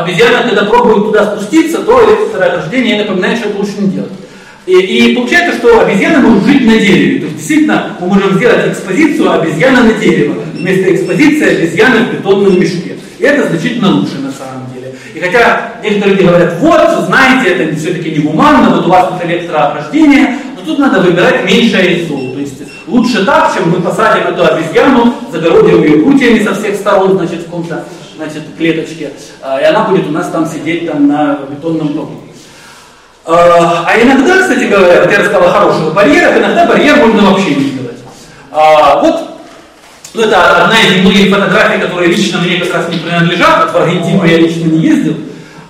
обезьяна, 0.00 0.42
когда 0.48 0.64
пробует 0.64 1.04
туда 1.04 1.36
спуститься, 1.36 1.78
то 1.78 2.04
электроохлаждение 2.04 2.98
напоминает, 2.98 3.38
что 3.38 3.50
это 3.50 3.58
лучше 3.58 3.74
не 3.78 3.92
делать. 3.92 4.10
И, 4.66 4.72
и 4.72 5.14
получается, 5.14 5.58
что 5.58 5.82
обезьяна 5.82 6.26
может 6.26 6.44
жить 6.44 6.66
на 6.66 6.76
дереве. 6.76 7.20
То 7.20 7.26
есть 7.26 7.36
действительно 7.36 7.96
мы 8.00 8.08
можем 8.08 8.34
сделать 8.34 8.66
экспозицию 8.66 9.32
обезьяна 9.32 9.84
на 9.84 9.92
дерево. 9.92 10.42
Вместо 10.54 10.92
экспозиции 10.92 11.56
обезьяны 11.56 12.00
в 12.00 12.14
бетонном 12.14 12.58
мешке. 12.58 12.96
И 13.20 13.22
это 13.22 13.48
значительно 13.48 13.94
лучше 13.94 14.18
на 14.18 14.32
самом 14.32 14.74
деле. 14.74 14.92
И 15.14 15.20
хотя 15.20 15.74
некоторые 15.84 16.16
люди 16.16 16.26
говорят, 16.26 16.54
вот, 16.58 17.06
знаете, 17.06 17.50
это 17.50 17.76
все-таки 17.76 18.10
не 18.10 18.18
гуманно, 18.18 18.74
вот 18.74 18.86
у 18.86 18.90
вас 18.90 19.08
тут 19.12 19.30
электроохлаждение, 19.30 20.36
но 20.56 20.62
тут 20.66 20.80
надо 20.80 21.00
выбирать 21.00 21.44
меньшее 21.44 22.00
из 22.00 22.08
зол. 22.08 22.32
То 22.32 22.40
есть 22.40 22.60
лучше 22.88 23.24
так, 23.24 23.54
чем 23.54 23.70
мы 23.70 23.80
посадим 23.80 24.26
эту 24.26 24.44
обезьяну, 24.44 25.14
загородим 25.30 25.84
ее 25.84 26.02
прутьями 26.02 26.42
со 26.42 26.56
всех 26.56 26.74
сторон, 26.74 27.16
значит, 27.16 27.42
в 27.42 27.44
каком-то 27.44 27.84
значит, 28.16 28.42
клеточке, 28.56 29.12
а, 29.42 29.60
и 29.60 29.64
она 29.64 29.84
будет 29.84 30.06
у 30.06 30.10
нас 30.10 30.28
там 30.30 30.46
сидеть 30.46 30.86
там 30.86 31.06
на 31.06 31.38
бетонном 31.50 31.88
полу. 31.88 32.22
А, 33.24 33.84
а 33.86 34.00
иногда, 34.00 34.42
кстати 34.42 34.64
говоря, 34.64 35.02
вот 35.02 35.10
я 35.10 35.18
рассказал 35.18 35.48
о 35.48 35.52
хороших 35.52 35.94
барьерах, 35.94 36.36
иногда 36.36 36.66
барьер 36.66 36.96
можно 36.96 37.30
вообще 37.30 37.54
не 37.54 37.64
сделать. 37.64 37.98
А, 38.52 39.00
вот, 39.00 39.30
ну 40.14 40.22
это 40.22 40.64
одна 40.64 40.80
из 40.80 41.00
многих 41.00 41.34
фотографий, 41.34 41.80
которые 41.80 42.10
лично 42.10 42.38
мне 42.38 42.58
как 42.58 42.74
раз 42.74 42.88
не 42.88 42.98
принадлежат. 42.98 43.64
Вот 43.64 43.72
в 43.72 43.76
Аргентину 43.76 44.24
я 44.24 44.38
лично 44.38 44.64
не 44.64 44.78
ездил, 44.78 45.16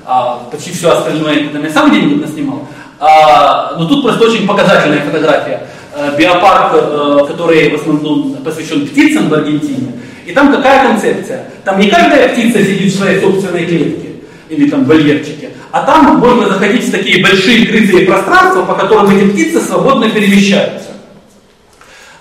а, 0.04 0.40
почти 0.50 0.72
все 0.72 0.92
остальное 0.92 1.46
это 1.46 1.58
я 1.58 1.70
сам 1.70 1.90
где-нибудь 1.90 2.26
наснимал. 2.26 2.68
А, 2.98 3.74
но 3.78 3.86
тут 3.86 4.02
просто 4.02 4.24
очень 4.24 4.46
показательная 4.46 5.00
фотография. 5.00 5.62
А, 5.94 6.14
биопарк, 6.16 6.72
а, 6.74 7.26
который 7.26 7.70
в 7.70 7.80
основном 7.80 8.34
посвящен 8.44 8.86
птицам 8.86 9.28
в 9.28 9.34
Аргентине. 9.34 9.92
И 10.26 10.32
там 10.32 10.52
какая 10.52 10.88
концепция? 10.88 11.44
Там 11.64 11.78
не 11.78 11.88
каждая 11.88 12.28
птица 12.30 12.58
сидит 12.58 12.92
в 12.92 12.96
своей 12.96 13.20
собственной 13.20 13.64
клетке 13.64 14.08
или 14.48 14.68
там 14.68 14.84
вольерчике, 14.84 15.50
а 15.70 15.82
там 15.82 16.18
можно 16.18 16.48
заходить 16.48 16.84
в 16.84 16.90
такие 16.90 17.22
большие 17.22 17.66
крытые 17.66 18.06
пространства, 18.06 18.62
по 18.62 18.74
которым 18.74 19.16
эти 19.16 19.30
птицы 19.30 19.60
свободно 19.60 20.10
перемещаются. 20.10 20.88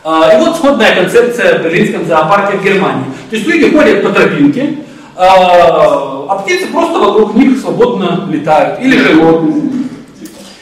А, 0.04 0.32
и 0.36 0.38
вот 0.38 0.56
сходная 0.56 0.96
концепция 0.96 1.58
в 1.58 1.64
Берлинском 1.64 2.06
зоопарке 2.06 2.58
в 2.58 2.64
Германии. 2.64 3.06
То 3.32 3.38
есть 3.38 3.48
люди 3.48 3.76
ходят 3.76 4.04
по 4.04 4.10
тропинке, 4.10 4.78
а, 5.16 6.26
а 6.30 6.36
птицы 6.44 6.68
просто 6.68 7.00
вокруг 7.00 7.34
них 7.34 7.60
свободно 7.60 8.28
летают. 8.30 8.80
Или 8.82 8.98
же, 9.00 9.16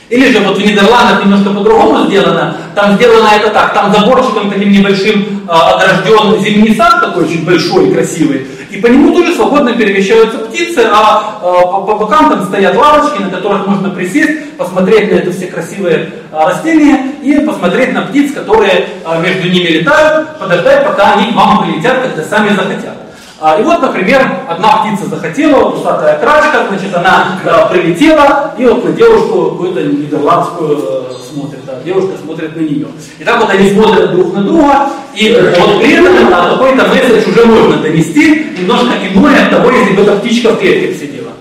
или 0.09 0.31
же 0.31 0.39
вот 0.39 0.57
в 0.57 0.61
Нидерландах 0.61 1.23
немножко 1.23 1.49
по-другому 1.49 2.05
сделано. 2.05 2.55
Там 2.75 2.95
сделано 2.95 3.29
это 3.35 3.49
так, 3.49 3.73
там 3.73 3.93
заборчиком 3.93 4.51
таким 4.51 4.71
небольшим 4.71 5.41
а, 5.47 5.75
огражден 5.75 6.41
зимний 6.41 6.75
сад 6.75 7.01
такой 7.01 7.25
очень 7.25 7.45
большой, 7.45 7.91
красивый. 7.91 8.45
И 8.69 8.77
по 8.77 8.87
нему 8.87 9.13
тоже 9.13 9.35
свободно 9.35 9.73
перемещаются 9.73 10.39
птицы, 10.39 10.87
а, 10.91 11.39
а 11.41 11.61
по, 11.81 11.95
бокам 11.95 12.29
там 12.29 12.43
стоят 12.45 12.75
лавочки, 12.75 13.21
на 13.21 13.29
которых 13.29 13.67
можно 13.67 13.91
присесть, 13.91 14.57
посмотреть 14.57 15.11
на 15.11 15.15
это 15.15 15.31
все 15.31 15.45
красивые 15.47 16.11
а, 16.31 16.49
растения 16.49 17.11
и 17.21 17.39
посмотреть 17.39 17.93
на 17.93 18.01
птиц, 18.01 18.33
которые 18.33 18.87
а, 19.05 19.19
между 19.19 19.47
ними 19.47 19.67
летают, 19.67 20.39
подождать, 20.39 20.85
пока 20.85 21.13
они 21.13 21.31
к 21.31 21.35
вам 21.35 21.63
прилетят, 21.63 22.01
когда 22.01 22.23
сами 22.23 22.49
захотят. 22.49 23.02
А, 23.45 23.59
и 23.59 23.63
вот, 23.63 23.81
например, 23.81 24.25
одна 24.47 24.77
птица 24.77 25.09
захотела, 25.09 25.65
вот 25.65 25.77
усатая 25.77 26.17
крачка, 26.17 26.65
значит, 26.69 26.95
она 26.95 27.41
да, 27.43 27.65
прилетела 27.65 28.55
и 28.57 28.65
вот 28.65 28.85
на 28.85 28.93
девушку 28.93 29.51
какую-то 29.51 29.83
нидерландскую 29.83 30.79
э, 30.79 31.13
смотрит, 31.29 31.59
а 31.67 31.83
девушка 31.83 32.13
смотрит 32.23 32.55
на 32.55 32.61
нее. 32.61 32.87
И 33.19 33.23
так 33.25 33.41
вот 33.41 33.49
они 33.49 33.69
смотрят 33.69 34.11
друг 34.11 34.33
на 34.33 34.43
друга, 34.43 34.89
и 35.13 35.37
вот 35.59 35.81
при 35.81 35.91
этом 35.91 36.33
а, 36.33 36.51
какой-то 36.51 36.87
месседж 36.87 37.29
уже 37.29 37.45
можно 37.45 37.81
донести, 37.81 38.47
немножко 38.57 38.93
иной 39.11 39.37
от 39.37 39.49
того, 39.49 39.71
если 39.71 39.93
бы 39.93 40.03
эта 40.03 40.15
птичка 40.15 40.51
в 40.51 40.59
клетке 40.59 40.93
сидела. 40.93 41.31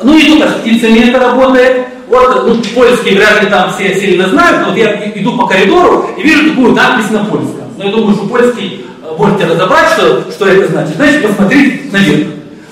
Ну 0.00 0.16
и 0.16 0.28
тут 0.28 0.48
с 0.48 0.52
птицами 0.60 1.08
это 1.08 1.18
работает. 1.18 1.86
Вот, 2.06 2.46
ну, 2.46 2.62
польский 2.72 3.16
вряд 3.16 3.42
ли 3.42 3.50
там 3.50 3.72
все 3.72 3.98
сильно 3.98 4.28
знают, 4.28 4.60
но 4.60 4.68
вот 4.68 4.76
я 4.76 5.10
иду 5.12 5.36
по 5.36 5.48
коридору 5.48 6.08
и 6.16 6.22
вижу 6.22 6.50
такую 6.50 6.72
надпись 6.72 7.10
на 7.10 7.24
польском. 7.24 7.64
Но 7.78 7.84
я 7.84 7.90
думаю, 7.90 8.14
что 8.14 8.26
польский 8.26 8.84
можете 9.18 9.44
разобрать, 9.44 9.92
что, 9.92 10.30
что 10.30 10.46
это 10.46 10.68
значит, 10.68 10.96
значит 10.96 11.26
посмотреть 11.26 11.92
наверх. 11.92 12.28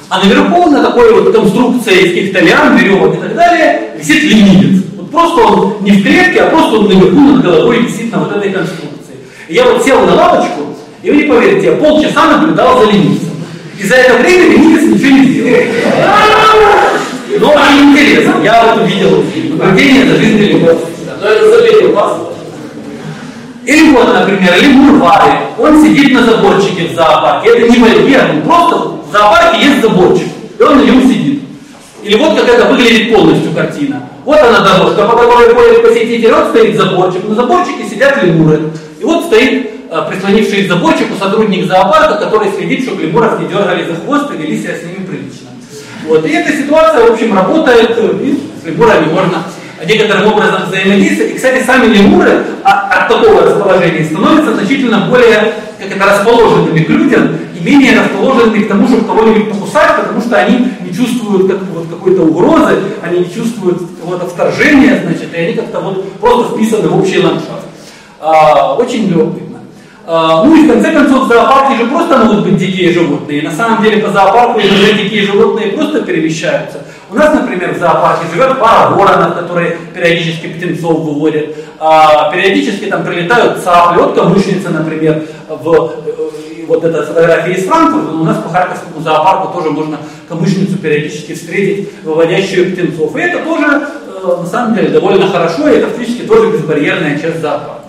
А 0.09 0.19
наверху 0.25 0.71
на 0.71 0.83
такой 0.83 1.13
вот 1.15 1.33
конструкции 1.33 2.03
из 2.03 2.09
каких-то 2.09 2.41
лиан, 2.41 2.77
веревок 2.77 3.15
и 3.15 3.19
так 3.19 3.35
далее 3.35 3.91
висит 3.97 4.25
ленивец. 4.25 4.83
Вот 4.97 5.11
просто 5.11 5.41
он 5.41 5.77
не 5.83 5.93
в 5.93 6.03
клетке, 6.03 6.41
а 6.43 6.51
просто 6.51 6.79
он 6.79 6.89
наверху 6.89 7.21
над 7.21 7.43
головой 7.43 7.83
висит 7.83 8.13
на 8.13 8.19
вот 8.19 8.37
этой 8.37 8.51
конструкции. 8.51 9.15
И 9.49 9.55
я 9.55 9.65
вот 9.65 9.85
сел 9.85 10.01
на 10.05 10.15
лавочку, 10.15 10.77
и 11.03 11.11
вы 11.11 11.17
не 11.17 11.23
поверите, 11.25 11.67
я 11.67 11.73
полчаса 11.75 12.39
наблюдал 12.39 12.81
за 12.81 12.91
ленивцем. 12.91 13.31
И 13.79 13.85
за 13.85 13.95
это 13.95 14.19
время 14.19 14.53
ленивец 14.53 14.83
ничего 14.83 15.17
не 15.17 15.25
сделал. 15.27 15.63
Но 17.39 17.53
очень 17.53 17.91
интересно, 17.93 18.35
я 18.43 18.65
вот 18.65 18.83
увидел 18.83 19.25
наблюдение 19.57 20.07
за 20.07 20.17
жизнью 20.17 20.49
ленивца. 20.49 20.87
Но 21.23 21.29
это 21.29 21.51
заметил 21.51 21.93
вас. 21.93 22.30
Или 23.71 23.91
вот, 23.91 24.13
например, 24.13 24.53
или 24.59 24.73
Мурвары, 24.73 25.31
он 25.57 25.81
сидит 25.81 26.13
на 26.13 26.25
заборчике 26.25 26.89
в 26.89 26.95
зоопарке. 26.97 27.51
Это 27.51 27.69
не 27.69 27.79
вольер, 27.79 28.29
он 28.29 28.43
просто 28.43 28.77
в 28.77 29.13
зоопарке 29.13 29.65
есть 29.65 29.81
заборчик, 29.81 30.27
и 30.59 30.63
он 30.65 30.79
на 30.79 30.83
нем 30.83 31.03
сидит. 31.03 31.43
Или 32.03 32.17
вот 32.17 32.37
как 32.37 32.49
это 32.49 32.67
выглядит 32.67 33.15
полностью 33.15 33.53
картина. 33.53 34.09
Вот 34.25 34.39
она 34.39 34.59
дорожка, 34.59 35.07
по 35.07 35.17
которой 35.17 35.55
ходит 35.55 35.83
посетитель, 35.83 36.33
вот 36.33 36.49
стоит 36.49 36.77
заборчик. 36.77 37.29
На 37.29 37.37
заборчике 37.37 37.89
сидят 37.89 38.21
лемуры. 38.25 38.73
И 38.99 39.05
вот 39.05 39.27
стоит 39.27 39.71
э, 39.89 40.05
прислонивший 40.11 40.65
к 40.65 40.69
заборчику 40.69 41.15
сотрудник 41.17 41.69
зоопарка, 41.69 42.25
который 42.25 42.51
следит, 42.51 42.83
чтобы 42.85 43.03
лемуров 43.03 43.39
не 43.39 43.47
дергали 43.47 43.87
за 43.87 43.95
хвост 43.95 44.33
и 44.33 44.37
вели 44.37 44.61
себя 44.61 44.75
с 44.75 44.83
ними 44.83 45.07
прилично. 45.07 45.51
Вот. 46.09 46.27
И 46.27 46.31
эта 46.31 46.51
ситуация, 46.57 47.07
в 47.07 47.13
общем, 47.13 47.37
работает, 47.37 47.97
и 47.97 48.41
с 48.61 48.67
лемурами 48.67 49.13
можно 49.13 49.45
некоторым 49.87 50.33
образом 50.33 50.63
взаимодействовать. 50.69 51.33
И, 51.33 51.37
кстати, 51.37 51.63
сами 51.65 51.93
лемуры 51.93 52.45
от, 52.63 52.93
от 52.93 53.09
такого 53.09 53.43
расположения 53.43 54.05
становятся 54.05 54.55
значительно 54.55 55.07
более 55.09 55.55
как 55.79 55.97
это, 55.97 56.05
расположенными 56.05 56.81
к 56.81 56.89
людям 56.89 57.37
и 57.59 57.65
менее 57.65 58.01
расположенными 58.01 58.65
к 58.65 58.69
тому, 58.69 58.87
чтобы 58.87 59.05
кого-нибудь 59.05 59.51
покусать, 59.51 59.97
потому 59.97 60.21
что 60.21 60.37
они 60.37 60.69
не 60.81 60.95
чувствуют 60.95 61.51
как, 61.51 61.63
вот, 61.75 61.87
какой-то 61.89 62.23
угрозы, 62.23 62.79
они 63.03 63.21
не 63.21 63.31
чувствуют 63.33 63.79
какого-то 63.99 64.27
вторжения, 64.27 65.01
значит, 65.05 65.35
и 65.35 65.37
они 65.37 65.55
как-то 65.55 65.81
вот 65.81 66.13
просто 66.15 66.55
вписаны 66.55 66.89
в 66.89 66.99
общий 66.99 67.19
ландшафт. 67.19 67.67
А, 68.21 68.75
очень 68.75 69.09
любопытно. 69.09 69.59
А, 70.07 70.45
ну 70.45 70.57
и 70.57 70.67
в 70.67 70.73
конце 70.73 70.93
концов 70.93 71.25
в 71.25 71.29
зоопарке 71.29 71.77
же 71.77 71.87
просто 71.89 72.19
могут 72.19 72.45
быть 72.45 72.57
дикие 72.57 72.93
животные. 72.93 73.43
На 73.43 73.53
самом 73.53 73.83
деле 73.83 74.03
по 74.03 74.11
зоопарку 74.11 74.61
иногда 74.61 74.93
дикие 74.93 75.23
животные 75.23 75.69
просто 75.69 76.03
перемещаются. 76.03 76.79
У 77.11 77.15
нас, 77.17 77.35
например, 77.35 77.75
в 77.75 77.79
зоопарке 77.79 78.27
живет 78.33 78.61
пара 78.61 78.91
воронов, 78.91 79.35
которые 79.35 79.77
периодически 79.93 80.47
птенцов 80.47 81.01
выводят. 81.01 81.57
А, 81.81 82.31
периодически 82.31 82.85
там 82.85 83.03
прилетают 83.03 83.65
цапли, 83.65 84.01
вот 84.01 84.15
камышница, 84.15 84.71
например, 84.71 85.25
в, 85.49 85.93
э, 86.07 86.65
вот 86.69 86.85
эта 86.85 87.03
фотография 87.03 87.55
из 87.55 87.65
Франкфурта, 87.65 88.13
у 88.13 88.23
нас 88.23 88.37
по 88.37 88.49
Харьковскому 88.49 89.01
зоопарку 89.03 89.59
тоже 89.59 89.71
можно 89.71 89.99
камышницу 90.29 90.79
периодически 90.79 91.35
встретить, 91.35 91.91
выводящую 92.05 92.73
птенцов. 92.73 93.17
И 93.17 93.21
это 93.21 93.43
тоже, 93.43 93.67
э, 93.67 94.37
на 94.43 94.47
самом 94.47 94.77
деле, 94.77 94.91
довольно 94.91 95.27
хорошо, 95.27 95.69
и 95.69 95.79
это 95.79 95.89
фактически 95.89 96.23
тоже 96.23 96.53
безбарьерная 96.53 97.19
часть 97.19 97.41
зоопарка. 97.41 97.81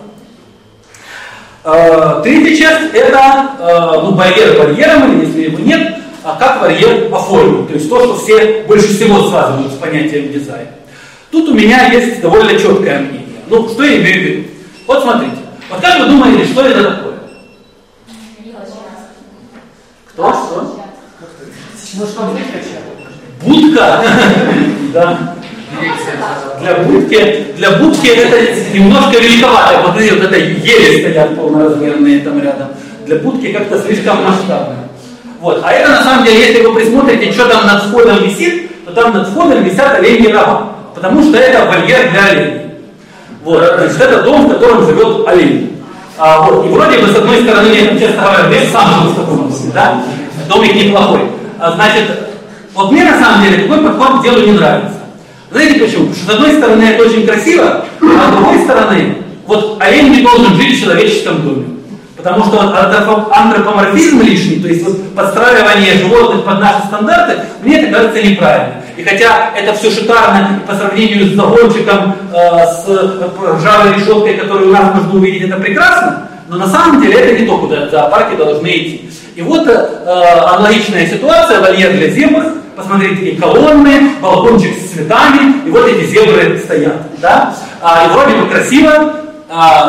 А, 1.64 2.20
третья 2.22 2.56
часть 2.56 2.92
это 2.92 3.50
э, 3.60 4.00
ну, 4.02 4.12
барьер 4.16 4.58
барьером, 4.58 5.12
или 5.12 5.26
если 5.26 5.42
его 5.42 5.60
нет, 5.60 6.01
а 6.24 6.36
как 6.36 6.60
барьер 6.60 7.12
оформлен, 7.12 7.66
то 7.66 7.74
есть 7.74 7.88
то, 7.88 8.00
что 8.00 8.16
все 8.16 8.62
больше 8.62 8.88
всего 8.88 9.28
связывают 9.28 9.72
с 9.72 9.76
понятием 9.76 10.32
дизайн. 10.32 10.68
Тут 11.30 11.48
у 11.48 11.54
меня 11.54 11.90
есть 11.92 12.20
довольно 12.20 12.58
четкое 12.58 13.00
мнение. 13.00 13.40
Ну, 13.48 13.68
что 13.68 13.82
я 13.84 13.96
имею 13.98 14.14
в 14.14 14.22
виду? 14.24 14.48
Вот 14.86 15.02
смотрите, 15.02 15.36
вот 15.70 15.80
как 15.80 16.00
вы 16.00 16.06
думаете, 16.06 16.52
что 16.52 16.62
это 16.62 16.84
такое? 16.84 17.12
Кто? 20.12 20.32
Что? 20.32 20.84
Ну 21.94 22.06
что, 22.06 22.36
Будка? 23.42 24.04
Да. 24.92 25.34
Для 26.60 26.74
будки, 26.76 27.46
для 27.56 27.70
будки 27.78 28.06
это 28.08 28.36
немножко 28.74 29.18
великовато. 29.18 29.80
Вот 29.86 29.98
эти 29.98 30.12
вот 30.12 30.22
это 30.24 30.36
еле 30.36 31.00
стоят 31.00 31.34
полноразмерные 31.34 32.20
там 32.20 32.42
рядом. 32.42 32.68
Для 33.06 33.16
будки 33.16 33.52
как-то 33.52 33.78
слишком 33.80 34.22
масштабно. 34.22 34.81
Вот. 35.42 35.60
А 35.64 35.72
это 35.72 35.90
на 35.90 36.04
самом 36.04 36.24
деле, 36.24 36.46
если 36.46 36.64
вы 36.64 36.72
присмотрите, 36.72 37.32
что 37.32 37.46
там 37.46 37.66
над 37.66 37.82
входом 37.82 38.22
висит, 38.22 38.70
то 38.86 38.92
там 38.92 39.12
над 39.12 39.26
входом 39.26 39.64
висят 39.64 39.98
оленьи 39.98 40.28
рога. 40.28 40.68
Потому 40.94 41.20
что 41.20 41.36
это 41.36 41.64
вольер 41.64 42.12
для 42.12 42.26
оленей. 42.26 42.60
Вот. 43.42 43.60
Значит, 43.76 44.00
это 44.00 44.22
дом, 44.22 44.46
в 44.46 44.52
котором 44.52 44.86
живет 44.86 45.26
олень. 45.26 45.82
А, 46.16 46.42
вот. 46.42 46.64
И 46.64 46.68
вроде 46.68 46.98
бы, 46.98 47.08
с 47.08 47.16
одной 47.16 47.42
стороны, 47.42 47.72
я 47.72 47.98
честно 47.98 48.22
говоря, 48.22 48.56
я 48.56 48.70
сам 48.70 48.94
живу 48.94 49.10
в 49.10 49.16
таком 49.16 49.36
доме, 49.38 49.72
да? 49.74 50.04
Домик 50.48 50.74
неплохой. 50.76 51.22
А, 51.58 51.72
значит, 51.72 52.04
вот 52.72 52.92
мне 52.92 53.04
на 53.04 53.18
самом 53.18 53.42
деле 53.42 53.64
такой 53.64 53.84
подход 53.84 54.20
к 54.20 54.22
делу 54.22 54.46
не 54.46 54.52
нравится. 54.52 55.00
Знаете 55.50 55.80
почему? 55.80 56.06
Потому 56.06 56.14
что 56.14 56.24
с 56.24 56.34
одной 56.36 56.52
стороны 56.52 56.82
это 56.84 57.02
очень 57.02 57.26
красиво, 57.26 57.84
а 58.00 58.30
с 58.30 58.36
другой 58.36 58.60
стороны, 58.60 59.16
вот 59.48 59.76
олень 59.80 60.08
не 60.10 60.22
должен 60.22 60.54
жить 60.54 60.78
в 60.78 60.82
человеческом 60.82 61.42
доме. 61.42 61.71
Потому 62.22 62.44
что 62.44 62.60
антропоморфизм 63.32 64.20
лишний, 64.20 64.60
то 64.60 64.68
есть 64.68 64.84
вот 64.84 65.14
подстраивание 65.14 65.94
животных 65.94 66.44
под 66.44 66.60
наши 66.60 66.86
стандарты, 66.86 67.40
мне 67.62 67.80
это 67.80 67.92
кажется 67.92 68.22
неправильно. 68.22 68.74
И 68.96 69.02
хотя 69.02 69.50
это 69.56 69.72
все 69.74 69.90
шикарно 69.90 70.60
по 70.66 70.74
сравнению 70.74 71.26
с 71.26 71.34
загончиком, 71.34 72.14
э, 72.32 72.66
с 72.66 72.86
ржавой 72.86 73.94
решеткой, 73.94 74.34
которую 74.34 74.68
у 74.68 74.72
нас 74.72 74.94
можно 74.94 75.14
увидеть, 75.14 75.48
это 75.48 75.58
прекрасно, 75.58 76.28
но 76.48 76.58
на 76.58 76.68
самом 76.68 77.00
деле 77.02 77.14
это 77.14 77.40
не 77.40 77.46
то, 77.46 77.58
куда 77.58 77.88
зоопарки 77.88 78.36
должны 78.36 78.68
идти. 78.68 79.10
И 79.34 79.42
вот 79.42 79.66
э, 79.66 79.88
аналогичная 80.06 81.06
ситуация, 81.06 81.60
вольер 81.60 81.92
для 81.92 82.10
зебр, 82.10 82.44
посмотрите, 82.76 83.16
такие 83.16 83.36
колонны, 83.40 84.10
балкончик 84.20 84.76
с 84.78 84.92
цветами, 84.92 85.66
и 85.66 85.70
вот 85.70 85.88
эти 85.88 86.06
зебры 86.06 86.60
стоят. 86.62 86.98
Да? 87.20 87.54
А, 87.80 88.06
и 88.06 88.08
вроде 88.10 88.36
бы 88.36 88.48
красиво, 88.48 89.21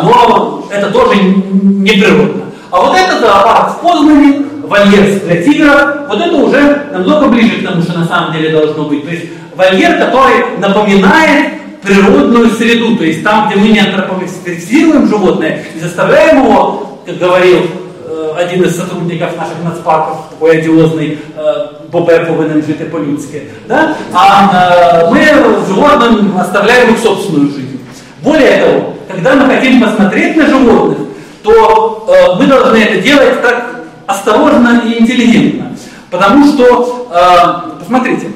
но 0.03 0.67
это 0.69 0.91
тоже 0.91 1.15
не 1.21 1.91
природно. 1.91 2.43
А 2.69 2.81
вот 2.81 2.97
это 2.97 3.19
зоопарк 3.19 3.77
в 3.77 3.81
Познане, 3.81 4.45
вольер 4.63 5.19
для 5.21 5.41
тигра, 5.41 6.05
вот 6.09 6.19
это 6.19 6.35
уже 6.35 6.89
намного 6.91 7.27
ближе 7.27 7.61
к 7.61 7.67
тому, 7.67 7.81
что 7.81 7.99
на 7.99 8.05
самом 8.05 8.33
деле 8.33 8.49
должно 8.49 8.85
быть. 8.85 9.05
То 9.05 9.11
есть 9.11 9.25
вольер, 9.55 9.97
который 9.99 10.57
напоминает 10.57 11.53
природную 11.81 12.49
среду, 12.49 12.97
то 12.97 13.03
есть 13.03 13.23
там, 13.23 13.47
где 13.47 13.59
мы 13.59 13.69
не 13.69 13.79
антропоморфизируем 13.79 15.07
животное 15.07 15.63
и 15.75 15.79
заставляем 15.79 16.43
его, 16.43 16.99
как 17.05 17.17
говорил 17.17 17.59
э, 18.07 18.33
один 18.37 18.63
из 18.63 18.75
сотрудников 18.75 19.37
наших 19.37 19.63
нацпарков, 19.63 20.29
такой 20.31 20.57
одиозный, 20.57 21.19
э, 21.35 21.53
Бобе 21.91 22.19
повинен 22.21 22.65
жити 22.65 22.83
по-людски, 22.83 23.43
да? 23.67 23.95
а 24.13 25.03
э, 25.03 25.09
мы 25.11 25.25
животным 25.67 26.37
оставляем 26.37 26.93
их 26.93 26.99
собственную 26.99 27.51
жизнь. 27.51 27.79
Более 28.21 28.63
того, 28.63 28.92
когда 29.13 29.35
мы 29.35 29.53
хотим 29.53 29.81
посмотреть 29.81 30.35
на 30.35 30.47
животных, 30.47 30.97
то 31.43 32.07
э, 32.07 32.39
мы 32.39 32.47
должны 32.47 32.77
это 32.77 33.01
делать 33.01 33.41
так 33.41 33.83
осторожно 34.07 34.83
и 34.85 35.01
интеллигентно. 35.01 35.75
Потому 36.09 36.45
что, 36.45 37.09
э, 37.11 37.79
посмотрите, 37.79 38.27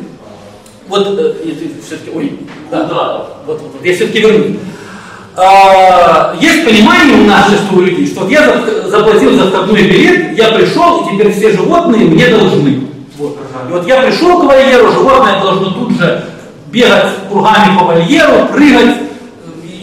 вот, 0.88 1.07
э, 1.19 1.34
все-таки, 1.86 2.11
ой, 2.15 2.39
да, 2.71 2.84
да, 2.84 3.17
вот, 3.45 3.61
вот, 3.61 3.71
вот 3.73 3.86
я 3.86 3.93
все-таки 3.93 4.19
вернусь. 4.19 4.57
Э, 5.36 6.36
есть 6.39 6.65
понимание 6.65 7.17
у 7.21 7.28
нас 7.28 7.47
сейчас 7.47 7.61
у 7.71 7.82
людей, 7.82 8.07
что 8.07 8.21
вот 8.21 8.32
я 8.32 8.63
заплатил 8.88 9.38
за 9.38 9.47
входной 9.47 9.84
билет, 9.84 10.38
я 10.38 10.49
пришел, 10.49 11.05
и 11.05 11.13
теперь 11.13 11.32
все 11.32 11.51
животные 11.51 12.05
мне 12.05 12.28
должны. 12.28 12.88
Вот. 13.17 13.38
И 13.69 13.71
вот 13.71 13.88
я 13.88 14.01
пришел 14.01 14.39
к 14.39 14.43
вольеру, 14.45 14.91
животное 14.91 15.39
должно 15.41 15.71
тут 15.71 15.91
же 15.91 16.23
бегать 16.71 17.05
кругами 17.30 17.78
по 17.78 17.86
вольеру, 17.86 18.47
прыгать, 18.51 18.95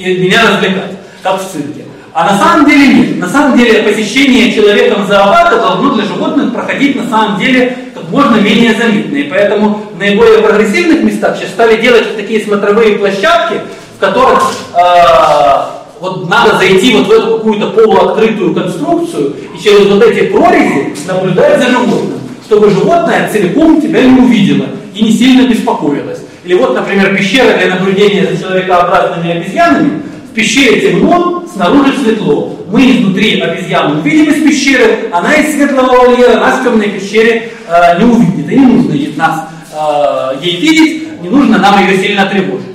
и 0.04 0.18
меня 0.18 0.42
развлекать, 0.50 0.92
как 1.22 1.40
в 1.40 1.50
цирке. 1.50 1.84
А 2.12 2.30
на 2.32 2.38
самом 2.38 2.66
деле 2.66 2.86
нет. 2.94 3.18
На 3.18 3.28
самом 3.28 3.58
деле 3.58 3.82
посещение 3.82 4.52
человеком 4.52 5.04
зоопарка 5.08 5.56
должно 5.56 5.94
для 5.94 6.04
животных 6.04 6.54
проходить 6.54 6.94
на 6.94 7.08
самом 7.08 7.40
деле 7.40 7.76
как 7.92 8.08
можно 8.08 8.36
менее 8.36 8.74
заметно. 8.74 9.16
И 9.16 9.24
поэтому 9.24 9.80
в 9.92 9.98
наиболее 9.98 10.38
прогрессивных 10.38 11.02
местах 11.02 11.36
сейчас 11.36 11.50
стали 11.50 11.80
делать 11.80 12.16
такие 12.16 12.44
смотровые 12.44 12.98
площадки, 12.98 13.62
в 13.96 14.00
которых 14.00 14.52
э, 14.74 15.74
вот 16.00 16.28
надо 16.28 16.56
зайти 16.56 16.94
вот 16.94 17.08
в 17.08 17.10
эту 17.10 17.38
какую-то 17.38 17.70
полуоткрытую 17.70 18.54
конструкцию 18.54 19.34
и 19.52 19.60
через 19.60 19.86
вот 19.88 20.02
эти 20.04 20.26
прорези 20.26 20.94
наблюдать 21.08 21.60
за 21.60 21.70
животным, 21.70 22.20
чтобы 22.46 22.70
животное 22.70 23.28
целиком 23.32 23.80
тебя 23.80 24.02
не 24.02 24.20
увидело 24.20 24.66
и 24.94 25.02
не 25.02 25.10
сильно 25.10 25.48
беспокоилось. 25.48 26.13
Или 26.44 26.54
вот, 26.54 26.74
например, 26.74 27.16
пещера 27.16 27.56
для 27.56 27.74
наблюдения 27.74 28.26
за 28.26 28.40
человекообразными 28.40 29.30
обезьянами. 29.30 30.02
В 30.30 30.34
пещере 30.34 30.80
темно, 30.80 31.44
снаружи 31.52 31.96
светло. 31.98 32.58
Мы 32.68 32.90
изнутри 32.90 33.40
обезьяну 33.40 34.00
увидим 34.00 34.32
из 34.32 34.42
пещеры, 34.42 35.08
она 35.12 35.34
из 35.34 35.54
светлого 35.54 36.06
вольера 36.06 36.40
нас 36.40 36.60
в 36.60 36.64
темной 36.64 36.88
пещере 36.88 37.52
э, 37.68 37.98
не 37.98 38.04
увидит. 38.04 38.50
И 38.50 38.56
не 38.56 38.66
нужно 38.66 39.16
нас, 39.16 39.48
э, 39.72 40.38
ей 40.42 40.60
видеть, 40.60 41.22
не 41.22 41.28
нужно 41.28 41.58
нам 41.58 41.86
ее 41.86 41.96
сильно 41.98 42.26
тревожить. 42.26 42.66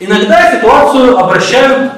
Иногда 0.00 0.56
ситуацию 0.56 1.16
обращают 1.18 1.92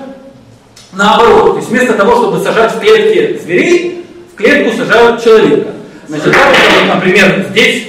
наоборот. 0.93 1.53
То 1.53 1.57
есть 1.59 1.71
вместо 1.71 1.95
того, 1.95 2.17
чтобы 2.17 2.45
сажать 2.45 2.73
в 2.73 2.81
клетке 2.81 3.39
зверей, 3.39 4.05
в 4.33 4.37
клетку 4.37 4.77
сажают 4.77 5.23
человека. 5.23 5.71
Значит, 6.09 6.35
например, 6.89 7.47
здесь, 7.51 7.85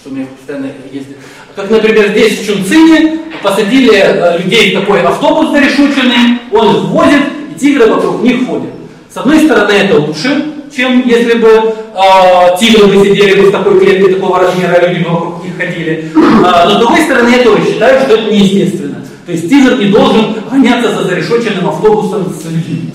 что 0.00 0.10
у 0.10 0.14
меня 0.14 0.26
постоянно 0.26 0.70
ездит, 0.90 1.16
как, 1.54 1.70
например, 1.70 2.08
здесь 2.08 2.40
в 2.40 2.46
Чунцине 2.46 3.18
посадили 3.42 3.92
э, 3.94 4.38
людей 4.38 4.74
в 4.74 4.80
такой 4.80 5.02
автобус 5.02 5.50
зарешученный, 5.50 6.38
он 6.50 6.76
их 6.76 6.82
возит, 6.84 7.22
и 7.50 7.58
тигры 7.58 7.86
вокруг 7.86 8.22
них 8.22 8.46
ходят. 8.46 8.70
С 9.12 9.16
одной 9.18 9.40
стороны, 9.40 9.72
это 9.72 9.98
лучше, 9.98 10.44
чем 10.74 11.06
если 11.06 11.34
бы 11.34 11.48
э, 11.48 12.58
тигры 12.58 12.86
бы 12.86 13.04
сидели 13.04 13.40
бы 13.40 13.48
в 13.48 13.52
такой 13.52 13.78
клетке 13.80 14.14
такого 14.14 14.40
размера, 14.40 14.74
а 14.74 14.88
люди 14.88 15.04
бы 15.04 15.10
вокруг 15.10 15.44
них 15.44 15.56
ходили. 15.56 16.10
Э, 16.14 16.64
но 16.64 16.70
с 16.70 16.78
другой 16.78 17.00
стороны, 17.02 17.28
я 17.28 17.42
тоже 17.42 17.64
считаю, 17.66 18.00
что 18.00 18.14
это 18.14 18.32
неестественно. 18.32 19.04
То 19.26 19.32
есть 19.32 19.48
тигр 19.48 19.76
не 19.78 19.86
должен 19.86 20.34
гоняться 20.50 20.90
за 20.94 21.04
зарешоченным 21.04 21.68
автобусом 21.68 22.32
с 22.32 22.44
людьми. 22.46 22.92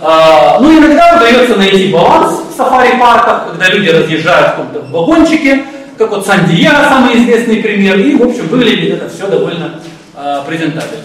Э, 0.00 0.58
ну, 0.60 0.78
иногда 0.78 1.16
удается 1.16 1.56
найти 1.56 1.92
баланс 1.92 2.40
в 2.52 2.56
сафари-парках, 2.56 3.50
когда 3.50 3.68
люди 3.68 3.88
разъезжают 3.90 4.48
в 4.48 4.50
каком-то 4.50 4.80
вагончике, 4.90 5.64
как 6.00 6.12
вот 6.12 6.26
Сан-Диего, 6.26 6.88
самый 6.88 7.14
известный 7.18 7.56
пример, 7.56 7.98
и, 7.98 8.14
в 8.14 8.22
общем, 8.22 8.48
выглядит 8.48 8.94
это 8.94 9.10
все 9.10 9.26
довольно 9.26 9.80
э, 10.16 10.40
презентабельно. 10.46 11.04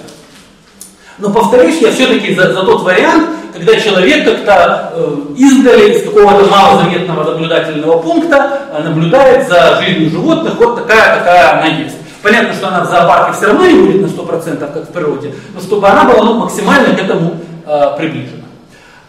Но 1.18 1.32
повторюсь, 1.32 1.82
я 1.82 1.92
все-таки 1.92 2.34
за, 2.34 2.54
за 2.54 2.64
тот 2.64 2.82
вариант, 2.84 3.28
когда 3.54 3.78
человек 3.78 4.24
как-то 4.24 4.94
э, 4.96 5.16
издали, 5.36 5.92
из 5.92 6.04
какого-то 6.06 6.50
малозаметного 6.50 7.30
наблюдательного 7.32 7.98
пункта 7.98 8.62
э, 8.72 8.84
наблюдает 8.84 9.50
за 9.50 9.82
жизнью 9.82 10.12
животных, 10.12 10.56
вот 10.56 10.78
такая, 10.78 11.18
такая 11.18 11.60
она 11.60 11.66
есть. 11.66 11.98
Понятно, 12.24 12.54
что 12.54 12.70
она 12.70 12.86
в 12.86 12.90
зоопарке 12.90 13.38
все 13.38 13.48
равно 13.48 13.68
не 13.68 13.78
будет 13.78 14.02
на 14.02 14.06
100%, 14.06 14.60
как 14.60 14.90
в 14.90 14.94
природе, 14.94 15.36
но 15.54 15.60
чтобы 15.60 15.90
она 15.90 16.06
была 16.06 16.24
ну, 16.24 16.34
максимально 16.36 16.96
к 16.96 17.00
этому 17.02 17.36
э, 17.68 17.98
приближена. 17.98 18.46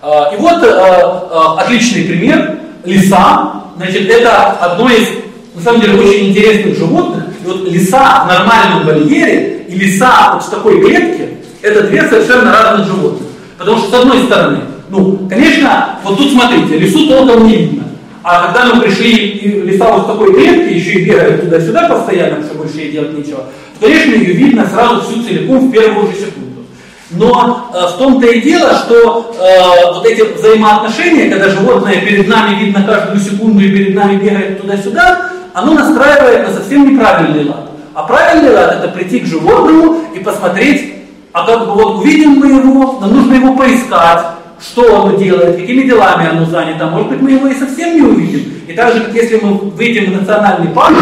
Э, 0.03 0.35
и 0.35 0.37
вот 0.37 0.65
э, 0.65 0.67
э, 0.67 1.61
отличный 1.61 2.03
пример, 2.07 2.59
лиса, 2.85 3.53
значит, 3.77 4.11
это 4.11 4.51
одно 4.61 4.91
из 4.91 5.26
на 5.57 5.63
самом 5.63 5.81
деле 5.81 5.99
очень 5.99 6.31
интересных 6.31 6.77
животных. 6.77 7.25
И 7.43 7.47
вот 7.47 7.69
лиса 7.69 8.25
в 8.25 8.29
нормальном 8.29 8.87
вольере 8.87 9.65
и 9.69 9.75
лиса 9.75 10.35
вот 10.35 10.45
в 10.45 10.51
такой 10.51 10.81
клетке, 10.81 11.31
это 11.63 11.83
две 11.85 12.03
совершенно 12.07 12.53
разных 12.53 12.87
животных. 12.87 13.29
Потому 13.59 13.79
что 13.79 13.91
с 13.91 13.95
одной 13.95 14.25
стороны, 14.25 14.59
ну, 14.91 15.27
конечно, 15.29 15.99
вот 16.05 16.19
тут 16.19 16.31
смотрите, 16.31 16.79
лису 16.79 17.09
толком 17.09 17.49
не 17.49 17.57
видно. 17.57 17.85
А 18.23 18.47
когда 18.47 18.75
мы 18.75 18.83
пришли, 18.83 19.13
и 19.13 19.63
лиса 19.63 19.91
вот 19.93 20.05
в 20.05 20.07
такой 20.09 20.35
клетке, 20.35 20.77
еще 20.77 20.93
и 20.93 21.05
бегает 21.05 21.43
туда-сюда 21.43 21.89
постоянно, 21.89 22.45
все 22.45 22.55
больше 22.55 22.79
ей 22.79 22.93
делать 22.93 23.17
нечего, 23.17 23.45
то, 23.81 23.87
конечно, 23.87 24.13
ее 24.13 24.33
видно 24.35 24.67
сразу 24.67 25.03
всю 25.03 25.23
целиком 25.23 25.69
в 25.69 25.73
первую 25.73 26.09
же 26.09 26.15
секунду. 26.15 26.67
Но 27.13 27.71
э, 27.73 27.95
в 27.95 27.99
том-то 27.99 28.27
и 28.27 28.41
дело, 28.41 28.75
что 28.75 29.37
э, 29.39 29.93
вот 29.95 30.05
эти 30.07 30.23
взаимоотношения, 30.23 31.31
когда 31.31 31.49
животное 31.49 32.01
перед 32.01 32.27
нами 32.27 32.65
видно 32.65 32.83
каждую 32.83 33.21
секунду 33.21 33.63
и 33.63 33.71
перед 33.71 33.95
нами 33.95 34.17
бегает 34.17 34.61
туда-сюда, 34.61 35.31
оно 35.57 35.73
настраивает 35.73 36.47
на 36.47 36.55
совсем 36.55 36.87
неправильный 36.87 37.47
лад. 37.47 37.71
А 37.95 38.03
правильный 38.03 38.53
лад 38.53 38.75
это 38.75 38.89
прийти 38.89 39.21
к 39.21 39.27
животному 39.27 40.03
и 40.15 40.19
посмотреть, 40.19 40.97
а 41.33 41.47
как 41.47 41.61
бы 41.61 41.73
вот 41.73 42.01
увидим 42.01 42.33
мы 42.33 42.49
его, 42.49 42.99
нам 43.01 43.15
нужно 43.15 43.33
его 43.33 43.57
поискать, 43.57 44.27
что 44.61 45.03
оно 45.03 45.17
делает, 45.17 45.57
какими 45.57 45.85
делами 45.85 46.29
оно 46.29 46.45
занято. 46.45 46.89
Может 46.89 47.09
быть, 47.09 47.23
мы 47.23 47.31
его 47.31 47.47
и 47.47 47.55
совсем 47.55 47.97
не 47.97 48.03
увидим. 48.03 48.53
И 48.69 48.75
так 48.75 48.93
же, 48.93 49.05
как 49.05 49.15
если 49.15 49.39
мы 49.39 49.55
выйдем 49.55 50.13
в 50.13 50.21
национальный 50.21 50.69
парк 50.69 50.95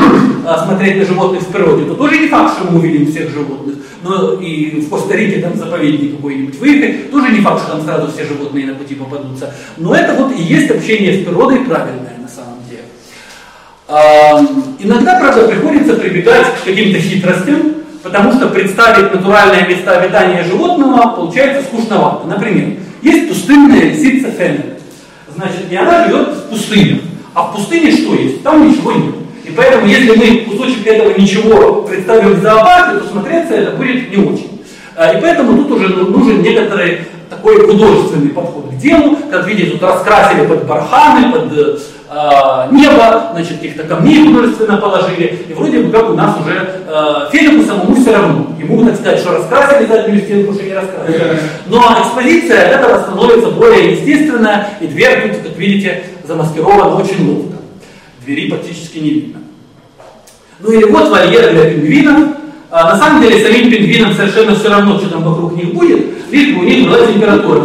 а, 0.47 0.65
смотреть 0.65 0.99
на 0.99 1.05
животных 1.05 1.43
в 1.43 1.49
природе, 1.49 1.87
то 1.87 1.95
тоже 1.95 2.19
не 2.19 2.29
факт, 2.29 2.57
что 2.57 2.71
мы 2.71 2.79
увидим 2.79 3.11
всех 3.11 3.31
животных. 3.31 3.75
Но 4.05 4.35
и 4.35 4.81
в 4.83 4.89
Коста-Рике 4.89 5.41
там 5.41 5.57
заповедник 5.57 6.15
какой-нибудь 6.15 6.61
выехать, 6.61 7.11
тоже 7.11 7.33
не 7.33 7.41
факт, 7.41 7.63
что 7.63 7.73
там 7.73 7.83
сразу 7.83 8.13
все 8.13 8.25
животные 8.25 8.67
на 8.67 8.75
пути 8.75 8.95
попадутся. 8.95 9.53
Но 9.79 9.97
это 9.97 10.15
вот 10.15 10.33
и 10.39 10.41
есть 10.41 10.71
общение 10.71 11.21
с 11.21 11.25
природой 11.25 11.61
правильное 11.61 12.19
на 12.21 12.29
самом 12.29 12.59
деле. 12.69 12.83
А, 13.74 13.74
иногда, 13.89 15.19
правда, 15.19 15.49
приходится 15.49 15.95
прибегать 15.95 16.47
к 16.55 16.65
каким-то 16.65 16.99
хитростям, 16.99 17.75
потому 18.03 18.33
что 18.33 18.49
представить 18.49 19.13
натуральное 19.13 19.67
место 19.67 19.99
обитания 19.99 20.45
животного 20.45 21.15
получается 21.15 21.63
скучновато. 21.63 22.27
Например, 22.27 22.77
есть 23.03 23.29
пустынная 23.29 23.81
лисица 23.83 24.31
Феннер. 24.31 24.75
Значит, 25.35 25.71
и 25.71 25.77
она 25.77 26.07
живет 26.07 26.29
в 26.29 26.49
пустыне. 26.51 27.01
А 27.35 27.43
в 27.43 27.57
пустыне 27.57 27.91
что 27.91 28.15
есть? 28.15 28.43
Там 28.43 28.69
ничего 28.69 28.93
нет. 28.93 29.15
И 29.45 29.51
поэтому, 29.51 29.87
если 29.87 30.15
мы 30.15 30.51
кусочек 30.51 30.87
этого 30.87 31.19
ничего 31.19 31.83
представим 31.83 32.35
в 32.35 32.41
зоопарке, 32.41 33.01
то 33.01 33.09
смотреться 33.09 33.55
это 33.55 33.77
будет 33.77 34.11
не 34.11 34.17
очень. 34.25 34.63
А, 34.97 35.13
и 35.13 35.21
поэтому 35.21 35.65
тут 35.65 35.73
уже 35.73 35.89
нужен 35.89 36.41
некоторый 36.41 37.01
такой 37.29 37.67
художественный 37.67 38.31
подход 38.31 38.71
к 38.71 38.77
делу. 38.77 39.19
Как 39.31 39.47
видите, 39.47 39.73
тут 39.73 39.83
раскрасили 39.83 40.47
под 40.47 40.67
барханы, 40.67 41.33
под 41.33 41.83
э, 42.15 42.69
небо, 42.73 43.31
значит, 43.33 43.57
каких-то 43.59 43.85
камней 43.85 44.27
художественно 44.27 44.77
положили. 44.77 45.45
И 45.49 45.53
вроде 45.53 45.81
бы 45.81 45.93
как 45.93 46.11
у 46.11 46.15
нас 46.15 46.37
уже 46.41 46.83
э, 46.87 47.65
самому 47.67 47.95
все 47.97 48.13
равно. 48.13 48.47
Ему, 48.59 48.85
так 48.87 48.97
сказать, 48.97 49.21
что 49.21 49.33
раскрасили 49.33 49.87
заднюю 49.87 50.21
стенку, 50.21 50.55
что 50.55 50.63
не 50.63 50.75
раскрасили. 50.75 51.41
Но 51.67 51.97
экспозиция 52.01 52.69
от 52.69 52.81
этого 52.81 53.03
становится 53.03 53.51
более 53.51 53.93
естественная, 53.93 54.69
и 54.81 54.87
дверь 54.87 55.35
тут, 55.35 55.51
как 55.51 55.59
видите, 55.59 56.05
замаскирована 56.25 56.97
очень 56.97 57.29
ловко. 57.29 57.57
Двери 58.25 58.51
практически 58.51 58.99
не 58.99 59.11
видно. 59.11 59.41
Ну 60.61 60.73
или 60.73 60.85
вот 60.85 61.11
вольер 61.11 61.53
для 61.53 61.71
пингвинов. 61.71 62.37
А, 62.71 62.93
на 62.93 62.99
самом 62.99 63.23
деле 63.23 63.45
самим 63.45 63.71
пингвинам 63.71 64.15
совершенно 64.15 64.55
все 64.55 64.69
равно, 64.69 64.99
что 64.99 65.11
там 65.11 65.23
вокруг 65.23 65.55
них 65.57 65.75
будет, 65.75 66.07
лишь 66.31 66.55
бы 66.55 66.63
у 66.63 66.65
них 66.65 66.89
была 66.89 67.07
температура. 67.07 67.63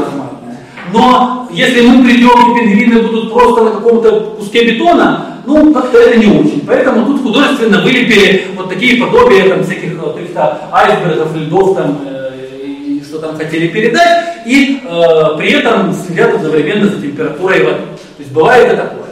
Но 0.92 1.48
если 1.52 1.82
мы 1.82 2.04
придем 2.04 2.52
и 2.52 2.60
пингвины 2.60 3.02
будут 3.02 3.34
просто 3.34 3.64
на 3.64 3.72
каком-то 3.72 4.36
куске 4.38 4.72
бетона, 4.72 5.26
ну, 5.46 5.74
как-то 5.74 5.98
это 5.98 6.18
не 6.18 6.28
очень. 6.28 6.64
Поэтому 6.66 7.06
тут 7.06 7.24
художественно 7.24 7.82
вылепили 7.82 8.48
вот 8.56 8.70
такие 8.70 9.04
подобия 9.04 9.50
там, 9.50 9.64
всяких 9.64 9.98
вот, 9.98 10.16
каких-то 10.16 10.60
айсбергов, 10.72 11.36
льдов, 11.36 11.76
там, 11.76 12.00
э, 12.06 12.32
и 12.56 13.04
что 13.04 13.20
там 13.20 13.38
хотели 13.38 13.68
передать, 13.68 14.46
и 14.46 14.82
э, 14.84 15.38
при 15.38 15.52
этом 15.54 15.94
следят 15.94 16.36
одновременно 16.36 16.88
за 16.90 17.02
температурой 17.02 17.64
воды. 17.64 17.82
То 18.18 18.20
есть 18.20 18.32
бывает 18.32 18.74
и 18.74 18.76
такое. 18.76 19.10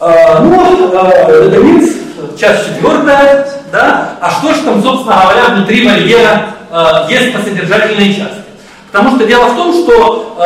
Э, 0.00 0.42
ну, 0.42 0.92
э, 0.92 1.48
это 1.48 2.38
часть 2.38 2.66
четвертая, 2.66 3.46
да, 3.70 4.16
а 4.20 4.30
что 4.30 4.54
же 4.54 4.62
там, 4.62 4.82
собственно 4.82 5.22
говоря, 5.22 5.54
внутри 5.54 5.86
вольера 5.86 6.46
э, 6.70 7.12
есть 7.12 7.34
по 7.34 7.40
содержательной 7.40 8.14
части? 8.14 8.39
Потому 8.92 9.16
что 9.16 9.26
дело 9.26 9.44
в 9.46 9.56
том, 9.56 9.72
что 9.72 10.36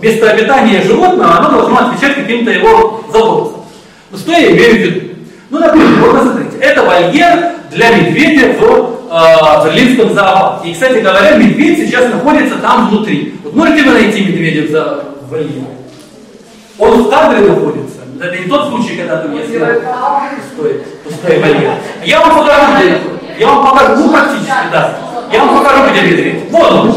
э, 0.00 0.02
место 0.02 0.30
обитания 0.30 0.82
животного, 0.82 1.38
оно 1.38 1.50
должно 1.50 1.78
отвечать 1.78 2.14
каким-то 2.14 2.50
его 2.50 3.04
запросам. 3.12 3.64
Ну 4.10 4.18
что 4.18 4.32
я 4.32 4.50
имею 4.50 4.72
в 4.72 4.78
виду? 4.78 5.08
Ну, 5.50 5.58
например, 5.58 5.88
вот 6.00 6.18
посмотрите, 6.18 6.56
это 6.58 6.82
вольер 6.82 7.52
для 7.70 7.90
медведя 7.90 8.54
в 8.58 9.08
э, 9.10 9.64
Берлинском 9.64 10.14
зоопарке. 10.14 10.70
И, 10.70 10.72
кстати 10.72 11.00
говоря, 11.00 11.36
медведь 11.36 11.78
сейчас 11.78 12.10
находится 12.10 12.56
там 12.56 12.88
внутри. 12.88 13.34
Вот 13.44 13.54
можете 13.54 13.82
вы 13.82 13.92
найти 13.92 14.24
медведя 14.24 14.68
в, 14.68 14.70
за... 14.70 15.04
в 15.20 15.30
вольере? 15.30 15.64
Он 16.78 17.02
в 17.02 17.10
кадре 17.10 17.40
находится. 17.46 17.98
Это 18.18 18.38
не 18.38 18.46
тот 18.46 18.68
случай, 18.68 18.96
когда 18.96 19.18
ты 19.18 19.28
мне 19.28 19.44
сказал 19.44 19.82
пустой, 20.36 20.82
пустой 21.04 21.38
вольер. 21.40 21.72
Я 22.04 22.20
вам 22.20 22.46
где 22.78 22.98
Я 23.38 23.46
вам 23.48 23.66
покажу, 23.66 24.02
ну 24.02 24.10
практически, 24.10 24.52
да. 24.70 24.98
Я 25.32 25.44
вам 25.44 25.58
покажу, 25.58 25.90
где 25.90 26.02
медведь. 26.02 26.50
Вот 26.50 26.72
он. 26.72 26.94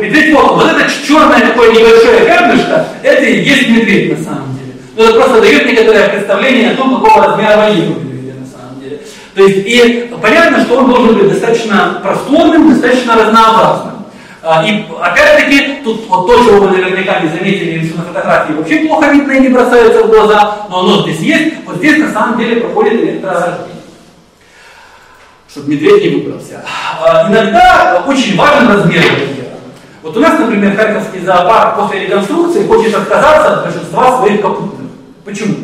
Медведь 0.00 0.34
вот 0.34 0.52
он. 0.52 0.58
Вот 0.58 0.70
это 0.70 0.90
черное 1.06 1.40
такое 1.40 1.72
небольшое 1.72 2.20
пятнышко, 2.24 2.86
это 3.02 3.22
и 3.24 3.42
есть 3.42 3.68
медведь 3.68 4.18
на 4.18 4.24
самом 4.24 4.56
деле. 4.56 4.74
Но 4.96 5.04
это 5.04 5.14
просто 5.14 5.40
дает 5.40 5.66
некоторое 5.66 6.08
представление 6.08 6.70
о 6.70 6.76
том, 6.76 6.94
какого 6.96 7.26
размера 7.26 7.70
у 7.70 7.74
медведя 7.74 8.40
на 8.40 8.46
самом 8.46 8.80
деле. 8.80 9.00
То 9.34 9.42
есть, 9.42 9.66
и 9.66 10.14
понятно, 10.22 10.60
что 10.64 10.78
он 10.78 10.90
должен 10.90 11.18
быть 11.18 11.30
достаточно 11.30 12.00
просторным, 12.02 12.70
достаточно 12.70 13.16
разнообразным. 13.16 13.94
А, 14.46 14.62
и 14.66 14.84
опять-таки, 15.00 15.80
тут 15.82 16.06
вот 16.06 16.26
то, 16.26 16.44
чего 16.44 16.66
вы 16.66 16.76
наверняка 16.76 17.20
не 17.20 17.30
заметили, 17.30 17.86
что 17.86 17.96
на 17.98 18.04
фотографии 18.04 18.52
вообще 18.52 18.76
плохо 18.80 19.10
видно 19.10 19.32
и 19.32 19.40
не 19.40 19.48
бросается 19.48 20.04
в 20.04 20.10
глаза, 20.10 20.66
но 20.68 20.80
оно 20.80 21.02
здесь 21.02 21.20
есть, 21.20 21.54
вот 21.64 21.76
здесь 21.76 21.98
на 21.98 22.12
самом 22.12 22.38
деле 22.38 22.60
проходит 22.60 22.92
электророждение. 22.92 23.73
Чтобы 25.54 25.70
медведь 25.70 26.02
не 26.02 26.16
выбрался. 26.16 26.64
А, 27.00 27.30
иногда 27.30 28.02
очень 28.08 28.36
важен 28.36 28.66
размер 28.66 29.02
вольера. 29.02 29.54
Вот 30.02 30.16
у 30.16 30.20
нас, 30.20 30.36
например, 30.36 30.76
Харьковский 30.76 31.20
зоопарк 31.20 31.76
после 31.76 32.06
реконструкции 32.06 32.66
хочет 32.66 32.92
отказаться 32.92 33.54
от 33.54 33.64
большинства 33.64 34.18
своих 34.18 34.40
копытных. 34.40 34.90
Почему? 35.24 35.54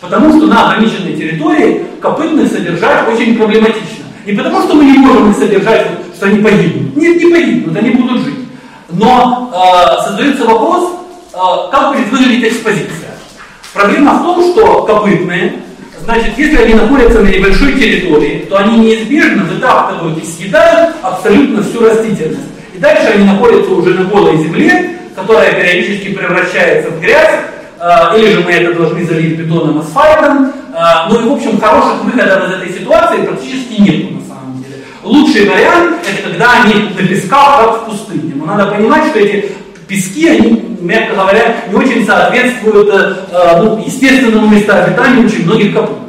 Потому 0.00 0.36
что 0.36 0.48
на 0.48 0.72
ограниченной 0.72 1.14
территории 1.14 1.86
копытных 2.02 2.50
содержать 2.50 3.08
очень 3.08 3.36
проблематично. 3.36 4.06
Не 4.26 4.32
потому, 4.32 4.62
что 4.62 4.74
мы 4.74 4.84
не 4.84 4.98
можем 4.98 5.30
их 5.30 5.36
содержать 5.36 5.86
что 6.18 6.26
они 6.26 6.42
погибнут. 6.42 6.96
Нет, 6.96 7.16
не 7.16 7.30
погибнут, 7.30 7.76
они 7.76 7.90
будут 7.90 8.24
жить. 8.24 8.48
Но 8.88 9.52
э, 9.54 10.02
создается 10.04 10.44
вопрос, 10.44 10.96
э, 11.32 11.36
как 11.70 11.94
будет 11.94 12.10
выглядеть 12.10 12.52
экспозиция. 12.52 13.14
Проблема 13.72 14.14
в 14.14 14.22
том, 14.24 14.42
что 14.42 14.82
копытные, 14.82 15.62
значит, 16.08 16.38
если 16.38 16.56
они 16.56 16.72
находятся 16.72 17.20
на 17.20 17.28
небольшой 17.28 17.74
территории, 17.74 18.46
то 18.48 18.56
они 18.56 18.78
неизбежно 18.78 19.44
вытаптывают 19.44 20.16
и 20.16 20.24
съедают 20.24 20.96
абсолютно 21.02 21.62
всю 21.62 21.84
растительность. 21.84 22.48
И 22.72 22.78
дальше 22.78 23.12
они 23.14 23.26
находятся 23.26 23.72
уже 23.72 23.90
на 23.90 24.04
голой 24.04 24.38
земле, 24.38 24.96
которая 25.14 25.52
периодически 25.52 26.14
превращается 26.14 26.92
в 26.92 27.00
грязь, 27.02 27.40
э, 27.78 28.18
или 28.18 28.32
же 28.32 28.40
мы 28.40 28.52
это 28.52 28.72
должны 28.72 29.04
залить 29.04 29.38
бетоном, 29.38 29.80
асфальтом. 29.80 30.50
Э, 30.72 31.10
ну 31.10 31.20
и, 31.20 31.28
в 31.28 31.32
общем, 31.34 31.60
хороших 31.60 32.02
выходов 32.04 32.48
из 32.48 32.54
этой 32.54 32.72
ситуации 32.72 33.26
практически 33.26 33.80
нет 33.82 34.06
Лучший 35.02 35.48
вариант 35.48 35.98
это 36.10 36.30
когда 36.30 36.62
они 36.62 36.90
на 36.98 37.06
песках, 37.06 37.60
как 37.60 37.82
в 37.82 37.84
пустыне. 37.90 38.32
Но 38.34 38.46
надо 38.46 38.70
понимать, 38.72 39.08
что 39.10 39.18
эти 39.18 39.52
пески, 39.88 40.28
они, 40.28 40.76
мягко 40.80 41.14
говоря, 41.16 41.56
не 41.68 41.74
очень 41.74 42.06
соответствуют 42.06 42.88
э, 42.90 43.62
ну, 43.62 43.78
естественному 43.84 44.46
местообитанию 44.48 45.26
очень 45.26 45.44
многих 45.44 45.74
копытных. 45.74 46.08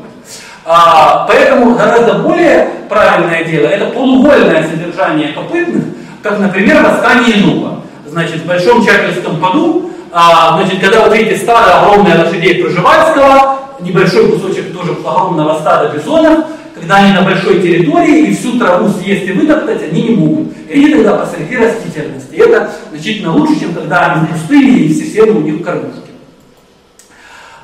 А, 0.66 1.26
поэтому 1.28 1.74
гораздо 1.74 2.20
более 2.20 2.70
правильное 2.90 3.44
дело 3.44 3.68
это 3.68 3.86
полувольное 3.86 4.68
содержание 4.68 5.30
копытных, 5.30 5.84
как, 6.22 6.40
например, 6.40 6.84
в 6.84 6.86
Аскании 6.86 7.42
Нуба. 7.42 7.80
Значит, 8.06 8.42
в 8.42 8.46
Большом 8.46 8.86
Чапельском 8.86 9.40
поду, 9.40 9.92
а, 10.12 10.58
значит, 10.58 10.80
когда 10.80 11.06
вот 11.06 11.16
видите 11.16 11.38
стадо 11.38 11.80
огромное 11.82 12.24
лошадей 12.24 12.62
Проживальского, 12.62 13.60
небольшой 13.80 14.32
кусочек 14.32 14.78
тоже 14.78 14.92
огромного 15.06 15.60
стада 15.60 15.90
бизонов, 15.96 16.46
когда 16.80 16.96
они 16.98 17.14
на 17.14 17.22
большой 17.22 17.62
территории 17.62 18.28
и 18.28 18.36
всю 18.36 18.58
траву 18.58 18.90
съесть 18.90 19.28
и 19.28 19.32
вытоптать, 19.32 19.84
они 19.84 20.04
не 20.04 20.16
могут. 20.16 20.48
И 20.70 20.74
они 20.74 20.94
тогда 20.94 21.18
посреди 21.18 21.58
растительности. 21.58 22.34
И 22.34 22.40
это 22.40 22.72
значительно 22.92 23.34
лучше, 23.34 23.60
чем 23.60 23.74
когда 23.74 24.14
они 24.14 24.28
пустые 24.28 24.80
и 24.80 24.94
все 24.94 25.06
стены 25.06 25.32
у 25.34 25.42
них 25.42 25.64
кормушки. 25.64 26.10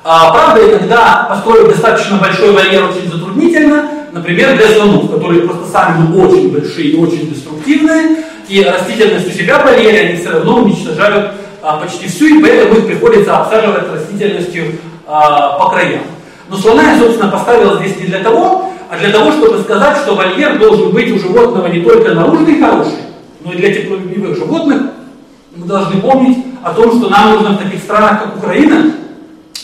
А, 0.04 0.30
правда, 0.30 0.70
иногда 0.70 1.26
построить 1.28 1.68
достаточно 1.68 2.18
большой 2.18 2.52
вольер 2.52 2.84
очень 2.84 3.10
затруднительно, 3.10 3.88
например, 4.12 4.56
для 4.56 4.68
слонов, 4.68 5.10
которые 5.10 5.42
просто 5.42 5.66
сами 5.66 6.16
очень 6.16 6.52
большие 6.52 6.90
и 6.90 6.96
очень 6.96 7.28
деструктивные, 7.28 8.18
и 8.48 8.62
растительность 8.62 9.26
у 9.26 9.30
себя 9.30 9.58
в 9.58 9.64
вольере 9.64 10.08
они 10.08 10.16
все 10.16 10.30
равно 10.30 10.58
уничтожают 10.58 11.32
а, 11.62 11.78
почти 11.78 12.06
всю, 12.06 12.26
и 12.26 12.40
поэтому 12.40 12.74
их 12.78 12.86
приходится 12.86 13.36
обсаживать 13.36 13.92
растительностью 13.92 14.78
а, 15.08 15.58
по 15.58 15.70
краям. 15.70 16.02
Но 16.48 16.56
слона 16.56 16.92
я, 16.92 16.98
собственно, 16.98 17.30
поставил 17.30 17.80
здесь 17.80 17.98
не 17.98 18.06
для 18.06 18.20
того, 18.20 18.70
а 18.88 18.98
для 18.98 19.10
того, 19.10 19.32
чтобы 19.32 19.58
сказать, 19.60 19.98
что 19.98 20.14
вольер 20.14 20.58
должен 20.58 20.90
быть 20.90 21.10
у 21.10 21.18
животного 21.18 21.66
не 21.68 21.80
только 21.80 22.14
наружный 22.14 22.60
хороший, 22.60 22.98
но 23.44 23.52
и 23.52 23.56
для 23.56 23.74
теплолюбивых 23.74 24.36
животных, 24.36 24.82
мы 25.54 25.66
должны 25.66 26.00
помнить 26.00 26.38
о 26.62 26.72
том, 26.72 26.98
что 26.98 27.08
нам 27.08 27.32
нужно 27.32 27.50
в 27.50 27.62
таких 27.62 27.80
странах, 27.80 28.22
как 28.22 28.36
Украина, 28.36 28.92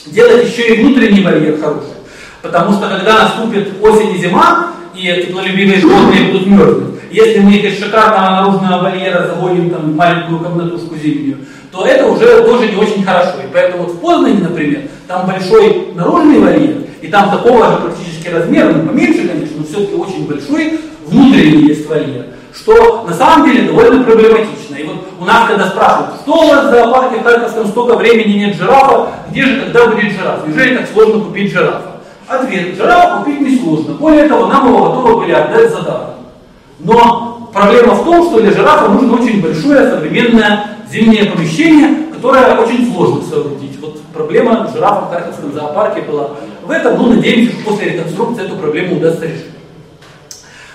делать 0.07 0.47
еще 0.47 0.75
и 0.75 0.83
внутренний 0.83 1.23
вольер 1.23 1.59
хороший. 1.61 1.93
Потому 2.41 2.73
что 2.73 2.89
когда 2.89 3.25
наступит 3.25 3.73
осень 3.81 4.16
и 4.16 4.18
зима, 4.18 4.73
и 4.95 5.25
теплолюбивые 5.27 5.81
животные 5.81 6.33
будут 6.33 6.47
мерзнуть, 6.47 6.93
если 7.11 7.41
мы 7.41 7.53
их 7.53 7.64
из 7.64 7.79
шикарного 7.79 8.43
наружного 8.43 8.83
вольера 8.83 9.27
загоним 9.27 9.70
там, 9.70 9.93
в 9.93 9.97
маленькую 9.97 10.41
комнатушку 10.41 10.97
зимнюю, 10.97 11.39
то 11.70 11.87
это 11.87 12.07
уже 12.07 12.43
тоже 12.45 12.68
не 12.68 12.77
очень 12.77 13.05
хорошо. 13.05 13.35
И 13.43 13.53
поэтому 13.53 13.85
вот 13.85 13.93
в 13.95 13.99
Познане, 13.99 14.41
например, 14.41 14.83
там 15.07 15.27
большой 15.27 15.89
наружный 15.95 16.41
вольер, 16.41 16.77
и 17.03 17.09
там 17.09 17.31
такого 17.31 17.67
же 17.67 17.77
практически 17.79 18.29
размера, 18.29 18.73
ну 18.73 18.87
поменьше, 18.87 19.29
конечно, 19.29 19.59
но 19.59 19.65
все-таки 19.65 19.95
очень 19.95 20.27
большой, 20.27 20.81
внутренний 21.07 21.69
есть 21.69 21.89
вольер. 21.89 22.27
что 22.55 23.05
на 23.09 23.15
самом 23.15 23.51
деле 23.51 23.69
довольно 23.69 24.05
проблематично. 24.05 24.77
И 24.77 24.85
вот 24.85 25.09
у 25.21 25.25
нас, 25.25 25.49
когда 25.49 25.67
спрашивают, 25.69 26.21
что 26.23 26.33
у 26.33 26.49
вас 26.49 26.67
в 26.67 26.71
зоопарке 26.71 27.19
в 27.19 27.25
Харьковском 27.25 27.67
столько 27.67 27.97
времени 27.97 28.39
нет 28.39 28.57
жирафа, 28.57 29.09
где 29.31 29.45
же 29.45 29.61
когда 29.63 29.89
будет 29.89 30.13
жираф? 30.13 30.47
Неужели 30.47 30.77
так 30.77 30.89
сложно 30.93 31.25
купить 31.25 31.53
жирафа? 31.53 31.93
Ответ, 32.29 32.77
жирафа 32.77 33.19
купить 33.19 33.41
несложно. 33.41 33.95
Более 33.95 34.29
того, 34.29 34.47
нам 34.47 34.69
его 34.69 34.85
готовы 34.85 35.23
были 35.23 35.33
отдать 35.33 35.71
за 35.71 35.83
даром. 35.83 36.11
Но 36.79 37.51
проблема 37.53 37.95
в 37.95 38.05
том, 38.05 38.29
что 38.29 38.41
для 38.41 38.53
жирафа 38.53 38.89
нужно 38.89 39.15
очень 39.15 39.43
большое 39.43 39.91
современное 39.91 40.67
зимнее 40.91 41.27
помещение, 41.27 42.13
которое 42.13 42.57
очень 42.59 42.93
сложно 42.93 43.23
соорудить. 43.23 43.81
Вот 43.81 44.01
проблема 44.15 44.71
жирафа 44.73 45.07
в 45.07 45.11
Харьковском 45.11 45.53
зоопарке 45.53 46.03
была 46.03 46.31
в 46.65 46.71
этом. 46.71 46.97
Ну, 46.97 47.15
надеемся, 47.15 47.53
что 47.53 47.71
после 47.71 47.91
реконструкции 47.91 48.45
эту 48.45 48.57
проблему 48.57 48.97
удастся 48.97 49.27
решить. 49.27 49.53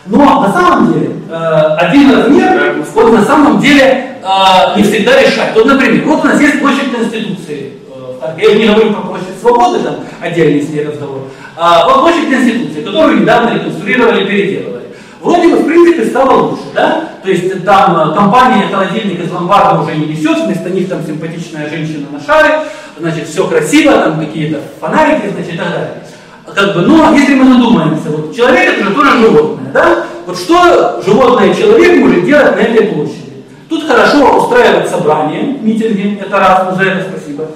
Но 0.10 0.42
на 0.42 0.52
самом 0.54 0.94
деле 0.94 1.12
э, 1.30 1.76
один 1.80 2.16
размер 2.16 2.86
вот 2.94 3.12
на 3.12 3.26
самом 3.26 3.60
деле 3.60 4.18
э, 4.24 4.78
не 4.78 4.84
всегда 4.84 5.22
решает. 5.22 5.54
Вот, 5.54 5.66
например, 5.66 6.06
вот 6.06 6.24
у 6.24 6.28
нас 6.28 6.40
есть 6.40 6.60
площадь 6.62 6.92
Конституции. 6.96 7.74
Э, 8.22 8.36
я 8.38 8.56
не 8.56 8.68
говорю 8.68 8.94
про 8.94 9.02
площадь 9.02 9.40
Свободы, 9.42 9.80
там 9.80 9.96
отдельный 10.22 10.62
с 10.62 10.70
ней 10.70 10.86
разговор. 10.86 11.24
А 11.58 11.86
вот 11.86 12.02
площадь 12.02 12.30
Конституции, 12.30 12.84
которую 12.84 13.22
недавно 13.22 13.56
реконструировали, 13.56 14.26
переделывали. 14.26 14.84
Вроде 15.20 15.50
бы, 15.50 15.58
в 15.58 15.66
принципе, 15.66 16.06
стало 16.06 16.42
лучше, 16.42 16.64
да? 16.74 17.10
То 17.24 17.30
есть 17.30 17.66
там 17.66 18.14
компания 18.14 18.68
холодильник 18.72 19.20
из 19.20 19.32
ломбарда 19.32 19.82
уже 19.82 19.96
не 19.96 20.06
несет, 20.06 20.38
вместо 20.46 20.70
них 20.70 20.88
там 20.88 21.06
симпатичная 21.06 21.70
женщина 21.70 22.06
на 22.12 22.22
шаре, 22.22 22.60
значит, 23.00 23.28
все 23.28 23.48
красиво, 23.48 23.94
там 23.94 24.20
какие-то 24.20 24.60
фонарики, 24.80 25.30
значит, 25.30 25.54
и 25.54 25.58
так 25.58 25.70
далее 25.70 26.04
как 26.58 26.74
бы, 26.74 26.82
но 26.82 27.14
если 27.14 27.36
мы 27.36 27.46
надумаемся, 27.46 28.10
вот 28.10 28.36
человек 28.36 28.74
это 28.74 28.86
же 28.86 28.96
тоже 28.96 29.20
животное, 29.20 29.72
да? 29.72 30.06
Вот 30.26 30.38
что 30.38 31.02
животное 31.06 31.52
и 31.52 31.56
человек 31.56 32.00
может 32.00 32.26
делать 32.26 32.56
на 32.56 32.62
этой 32.62 32.88
площади? 32.88 33.44
Тут 33.70 33.86
хорошо 33.86 34.44
устраивать 34.44 34.90
собрание, 34.90 35.58
митинги, 35.62 36.20
это 36.20 36.40
раз, 36.40 36.76
за 36.76 36.84
это 36.84 37.10
спасибо. 37.12 37.48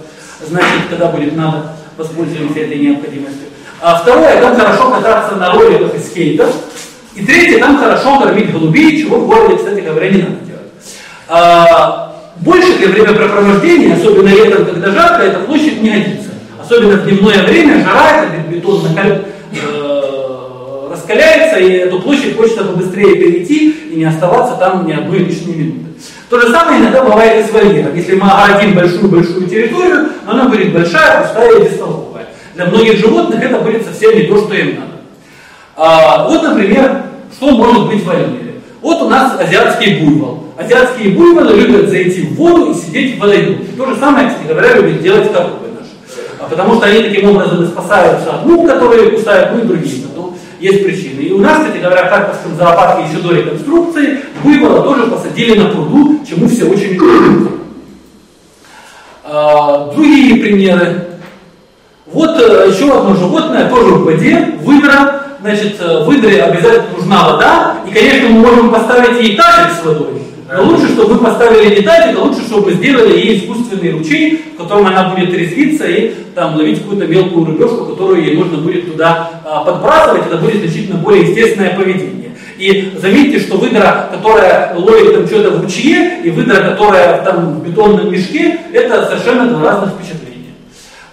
Значит, 0.48 0.90
когда 0.90 1.08
будет 1.08 1.36
надо, 1.36 1.74
воспользуемся 1.98 2.60
этой 2.60 2.78
необходимостью. 2.78 3.48
А 3.82 3.96
второе, 3.96 4.40
там 4.40 4.56
хорошо 4.56 4.92
кататься 4.92 5.36
на 5.36 5.52
роликах 5.52 5.96
и 5.96 6.00
скейтах. 6.00 6.50
И 7.16 7.26
третье, 7.26 7.60
там 7.60 7.78
хорошо 7.78 8.20
кормить 8.20 8.52
голубей, 8.52 9.02
чего 9.02 9.18
в 9.18 9.28
городе, 9.28 9.58
кстати 9.58 9.80
говоря, 9.80 10.10
не 10.12 10.22
надо 10.22 10.36
делать. 10.46 12.11
Больше 12.38 12.78
для 12.78 12.88
времяпрепровождения, 12.88 13.96
особенно 13.96 14.30
летом, 14.30 14.66
когда 14.66 14.92
жарко, 14.92 15.24
эта 15.24 15.40
площадь 15.42 15.82
не 15.82 15.90
годится. 15.90 16.30
Особенно 16.64 16.98
в 16.98 17.06
дневное 17.06 17.44
время 17.44 17.84
жара, 17.84 18.26
этот 18.26 18.48
бетон 18.48 18.84
накаль... 18.84 19.26
э, 19.54 19.92
раскаляется, 20.92 21.60
и 21.60 21.72
эту 21.74 22.00
площадь 22.00 22.36
хочется 22.36 22.64
побыстрее 22.64 23.16
перейти 23.16 23.70
и 23.92 23.96
не 23.98 24.06
оставаться 24.06 24.56
там 24.56 24.86
ни 24.88 24.94
одной 24.94 25.20
лишней 25.20 25.56
минуты. 25.56 25.86
То 26.30 26.40
же 26.40 26.50
самое 26.50 26.80
иногда 26.80 27.04
бывает 27.04 27.46
и 27.46 27.50
с 27.50 27.54
вольером. 27.54 27.96
Если 27.96 28.16
мы 28.16 28.30
оградим 28.30 28.74
большую-большую 28.74 29.48
территорию, 29.48 30.10
она 30.26 30.46
будет 30.46 30.74
большая, 30.74 31.24
пустая 31.24 31.60
и 31.60 31.64
бестолковая. 31.64 32.28
Для 32.56 32.66
многих 32.66 32.98
животных 32.98 33.44
это 33.44 33.60
будет 33.60 33.86
совсем 33.86 34.16
не 34.16 34.24
то, 34.24 34.38
что 34.38 34.54
им 34.54 34.76
надо. 34.76 34.92
А, 35.76 36.28
вот, 36.28 36.42
например, 36.44 37.04
что 37.36 37.52
может 37.52 37.88
быть 37.88 38.04
в 38.04 38.06
вольере. 38.06 38.62
Вот 38.82 39.02
у 39.02 39.10
нас 39.10 39.40
азиатский 39.40 40.00
буйвол. 40.00 40.41
Азиатские 40.58 41.16
буйволы 41.16 41.56
любят 41.56 41.90
зайти 41.90 42.22
в 42.22 42.36
воду 42.36 42.72
и 42.72 42.74
сидеть 42.74 43.18
в 43.18 43.20
водоеме. 43.20 43.60
То 43.78 43.86
же 43.86 43.96
самое, 43.96 44.30
кстати 44.30 44.48
говоря, 44.48 44.76
любят 44.76 45.02
делать 45.02 45.32
коровы 45.32 45.72
а 46.42 46.50
потому 46.50 46.76
что 46.76 46.88
они 46.88 47.04
таким 47.04 47.30
образом 47.30 47.68
спасаются 47.68 48.34
от 48.34 48.46
мух, 48.46 48.68
которые 48.68 49.12
кусают, 49.12 49.52
ну 49.54 49.60
и 49.60 49.68
другие. 49.68 50.06
Ну, 50.16 50.34
есть 50.60 50.84
причины. 50.84 51.22
И 51.22 51.32
у 51.32 51.40
нас, 51.40 51.60
кстати 51.60 51.78
говоря, 51.78 52.06
в 52.06 52.10
Харьковском 52.10 52.56
зоопарке 52.58 53.10
еще 53.10 53.22
до 53.22 53.36
реконструкции 53.36 54.20
буйвола 54.44 54.82
тоже 54.82 55.04
посадили 55.04 55.60
на 55.60 55.70
пруду, 55.70 56.20
чему 56.28 56.48
все 56.48 56.66
очень 56.66 56.96
удивляются. 56.96 57.52
А, 59.24 59.92
другие 59.94 60.42
примеры. 60.42 61.08
Вот 62.08 62.32
э, 62.42 62.70
еще 62.70 62.92
одно 62.92 63.16
животное, 63.16 63.70
тоже 63.70 63.94
в 63.94 64.04
воде, 64.04 64.56
выдра. 64.62 65.22
Значит, 65.42 65.78
э, 65.80 66.04
выдре 66.04 66.44
обязательно 66.44 66.98
нужна 66.98 67.30
вода, 67.30 67.78
и, 67.88 67.92
конечно, 67.94 68.30
мы 68.30 68.40
можем 68.42 68.72
поставить 68.72 69.22
ей 69.22 69.38
тазик 69.38 69.80
с 69.80 69.86
водой, 69.86 70.22
но 70.54 70.64
лучше, 70.64 70.90
чтобы 70.90 71.14
вы 71.14 71.24
поставили 71.24 71.76
не 71.76 71.82
тазик, 71.82 72.18
а 72.18 72.24
лучше, 72.24 72.42
чтобы 72.42 72.74
сделали 72.74 73.18
ей 73.18 73.40
искусственный 73.40 73.92
ручей, 73.92 74.54
в 74.54 74.62
котором 74.62 74.88
она 74.88 75.10
будет 75.10 75.34
резвиться 75.34 75.86
и 75.86 76.14
там 76.36 76.56
ловить 76.56 76.82
какую-то 76.82 77.08
мелкую 77.08 77.46
рыбешку, 77.46 77.86
которую 77.86 78.22
ей 78.22 78.36
нужно 78.36 78.58
будет 78.58 78.92
туда 78.92 79.30
а, 79.46 79.64
подбрасывать. 79.64 80.28
Это 80.28 80.38
будет 80.38 80.58
значительно 80.58 80.98
более 80.98 81.30
естественное 81.30 81.76
поведение. 81.76 82.32
И 82.58 82.94
заметьте, 83.02 83.40
что 83.40 83.58
выдра, 83.58 84.10
которая 84.12 84.76
ловит 84.76 85.16
там 85.16 85.26
что-то 85.26 85.52
в 85.52 85.64
ручье, 85.64 86.20
и 86.22 86.30
выдра, 86.30 86.58
которая 86.58 87.24
там 87.24 87.56
в 87.56 87.68
бетонном 87.68 88.12
мешке, 88.12 88.60
это 88.74 89.06
совершенно 89.06 89.48
два 89.48 89.72
разных 89.72 89.94
впечатления. 89.94 90.54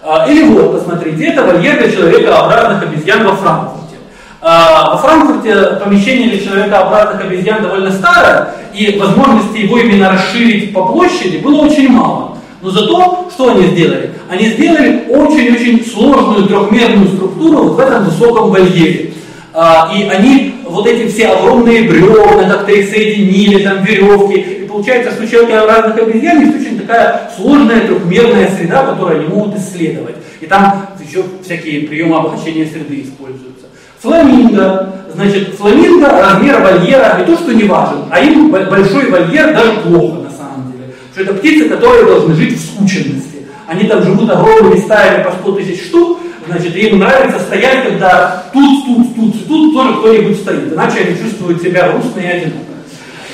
А, 0.03 0.27
или 0.29 0.43
вот, 0.49 0.73
посмотрите, 0.73 1.27
это 1.27 1.43
вольер 1.43 1.77
для 1.77 1.89
человекообразных 1.89 2.83
обезьян 2.83 3.25
во 3.25 3.37
Франкфурте. 3.37 3.95
А, 4.41 4.91
во 4.91 4.97
Франкфурте 4.97 5.79
помещение 5.83 6.29
для 6.29 6.39
человекообразных 6.39 7.23
обезьян 7.23 7.63
довольно 7.63 7.91
старое, 7.91 8.53
и 8.73 8.97
возможности 8.97 9.57
его 9.57 9.77
именно 9.77 10.11
расширить 10.11 10.73
по 10.73 10.85
площади 10.85 11.37
было 11.37 11.65
очень 11.65 11.89
мало. 11.89 12.37
Но 12.61 12.69
зато, 12.71 13.29
что 13.33 13.49
они 13.49 13.67
сделали? 13.67 14.11
Они 14.29 14.47
сделали 14.47 15.05
очень-очень 15.09 15.85
сложную 15.85 16.47
трехмерную 16.47 17.07
структуру 17.07 17.63
вот 17.63 17.75
в 17.75 17.79
этом 17.79 18.03
высоком 18.03 18.49
вольере. 18.49 19.13
А, 19.53 19.91
и 19.95 20.03
они 20.03 20.55
вот 20.65 20.85
эти 20.85 21.07
все 21.07 21.27
огромные 21.27 21.83
бревна 21.83 22.49
как-то 22.49 22.71
их 22.71 22.89
соединили, 22.89 23.63
там 23.63 23.83
веревки. 23.83 24.35
И 24.35 24.67
получается, 24.67 25.11
что 25.11 25.23
у 25.23 25.27
человекообразных 25.27 25.97
обезьян 25.97 26.41
есть 26.41 26.61
очень 26.61 26.79
такая 26.79 27.31
сложная 27.35 27.87
трехмерная 27.87 28.49
среда, 28.55 28.85
которую 28.85 29.21
они 29.21 29.27
могут 29.33 29.57
исследовать. 29.57 30.15
И 30.41 30.45
там 30.45 30.87
еще 30.99 31.23
всякие 31.43 31.87
приемы 31.87 32.17
обогащения 32.17 32.65
среды 32.65 33.01
используются. 33.01 33.67
Фламинго. 34.01 34.95
Значит, 35.13 35.55
фламинго 35.55 36.07
размер 36.07 36.61
вольера 36.61 37.17
не 37.19 37.25
то, 37.25 37.35
что 37.35 37.53
не 37.53 37.63
важен, 37.63 38.05
а 38.09 38.19
им 38.21 38.49
большой 38.51 39.09
вольер 39.09 39.53
даже 39.53 39.73
плохо 39.81 40.21
на 40.21 40.31
самом 40.31 40.71
деле. 40.71 40.93
Что 41.11 41.23
это 41.23 41.33
птицы, 41.33 41.67
которые 41.67 42.05
должны 42.05 42.35
жить 42.35 42.57
в 42.57 42.65
скученности. 42.65 43.47
Они 43.67 43.87
там 43.87 44.03
живут 44.03 44.29
огромными 44.29 44.79
стаями 44.79 45.23
по 45.23 45.31
100 45.31 45.51
тысяч 45.53 45.87
штук, 45.87 46.19
значит, 46.47 46.75
им 46.75 46.99
нравится 46.99 47.39
стоять, 47.39 47.83
когда 47.83 48.45
тут, 48.53 48.85
тут, 48.85 49.15
тут 49.15 49.35
и 49.35 49.39
тут 49.39 49.73
тоже 49.73 49.93
кто-нибудь 49.99 50.37
стоит. 50.37 50.73
Иначе 50.73 50.99
они 50.99 51.17
чувствуют 51.17 51.61
себя 51.61 51.89
грустно 51.89 52.19
и 52.19 52.25
одиноко. 52.25 52.65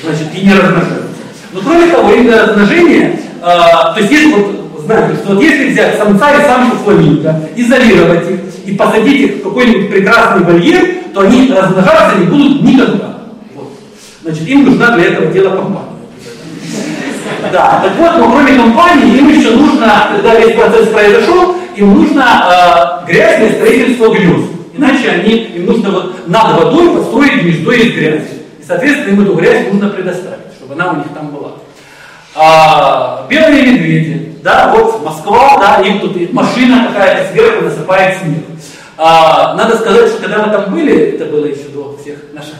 Значит, 0.02 0.26
и 0.34 0.44
не 0.44 0.52
размножаются. 0.52 1.08
Но 1.52 1.60
кроме 1.60 1.86
того, 1.92 2.12
им 2.12 2.24
для 2.24 2.46
размножения, 2.46 3.20
э, 3.40 3.44
то 3.44 3.94
есть 3.98 4.10
есть 4.10 4.34
вот 4.34 4.65
знаете, 4.86 5.16
что 5.16 5.34
вот 5.34 5.42
если 5.42 5.70
взять 5.70 5.98
самца 5.98 6.32
и 6.32 6.46
самку 6.46 6.76
фламинго, 6.76 7.48
изолировать 7.56 8.30
их 8.30 8.40
и 8.66 8.74
посадить 8.74 9.20
их 9.20 9.36
в 9.36 9.42
какой-нибудь 9.42 9.90
прекрасный 9.90 10.44
вольер, 10.44 10.86
то 11.12 11.20
они 11.22 11.52
размножаться 11.52 12.18
не 12.18 12.26
будут 12.26 12.62
никогда. 12.62 13.16
Вот. 13.54 13.72
Значит, 14.22 14.48
им 14.48 14.64
нужна 14.64 14.92
для 14.92 15.06
этого 15.06 15.32
дела 15.32 15.56
компания. 15.56 15.86
Да, 17.52 17.82
так 17.82 17.96
вот, 17.98 18.18
но 18.18 18.30
кроме 18.30 18.54
компании, 18.54 19.18
им 19.18 19.28
еще 19.28 19.50
нужно, 19.50 20.08
когда 20.14 20.38
весь 20.38 20.54
процесс 20.54 20.88
произошел, 20.88 21.56
им 21.76 21.94
нужно 21.94 23.02
э, 23.04 23.10
грязь 23.10 23.54
строительство 23.56 24.12
гнезд. 24.14 24.50
Иначе 24.74 25.10
они, 25.10 25.32
им 25.32 25.66
нужно 25.66 25.90
вот 25.90 26.28
над 26.28 26.60
водой 26.60 26.96
построить 26.96 27.42
гнездо 27.42 27.72
из 27.72 27.92
грязи. 27.94 28.28
И, 28.60 28.64
соответственно, 28.66 29.14
им 29.14 29.20
эту 29.22 29.34
грязь 29.34 29.66
нужно 29.72 29.88
предоставить, 29.88 30.52
чтобы 30.58 30.74
она 30.74 30.92
у 30.92 30.96
них 30.96 31.06
там 31.14 31.28
была. 31.28 31.52
А, 32.34 33.26
белые 33.30 33.62
медведи, 33.62 34.25
да, 34.46 34.72
вот 34.72 35.04
Москва, 35.04 35.58
да, 35.58 35.82
им 35.82 35.98
тут 35.98 36.32
машина 36.32 36.86
какая-то 36.86 37.32
сверху 37.32 37.64
насыпает 37.64 38.18
снег. 38.18 38.44
А, 38.96 39.54
надо 39.54 39.76
сказать, 39.76 40.08
что 40.08 40.22
когда 40.22 40.46
мы 40.46 40.52
там 40.52 40.72
были, 40.72 41.14
это 41.14 41.24
было 41.24 41.46
еще 41.46 41.68
до 41.74 41.98
всех 42.00 42.18
наших, 42.32 42.54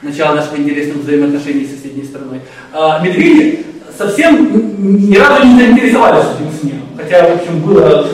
начала 0.00 0.36
наших 0.36 0.56
интересных 0.56 0.98
взаимоотношений 0.98 1.66
с 1.66 1.74
соседней 1.74 2.04
страной, 2.04 2.40
а, 2.72 3.00
медведи 3.00 3.66
совсем 3.98 5.10
ни 5.10 5.16
разу 5.16 5.44
не 5.44 5.58
заинтересовались 5.58 6.26
этим 6.36 6.52
снегом. 6.60 6.88
Хотя, 6.96 7.28
в 7.28 7.34
общем, 7.34 7.60
было 7.62 8.06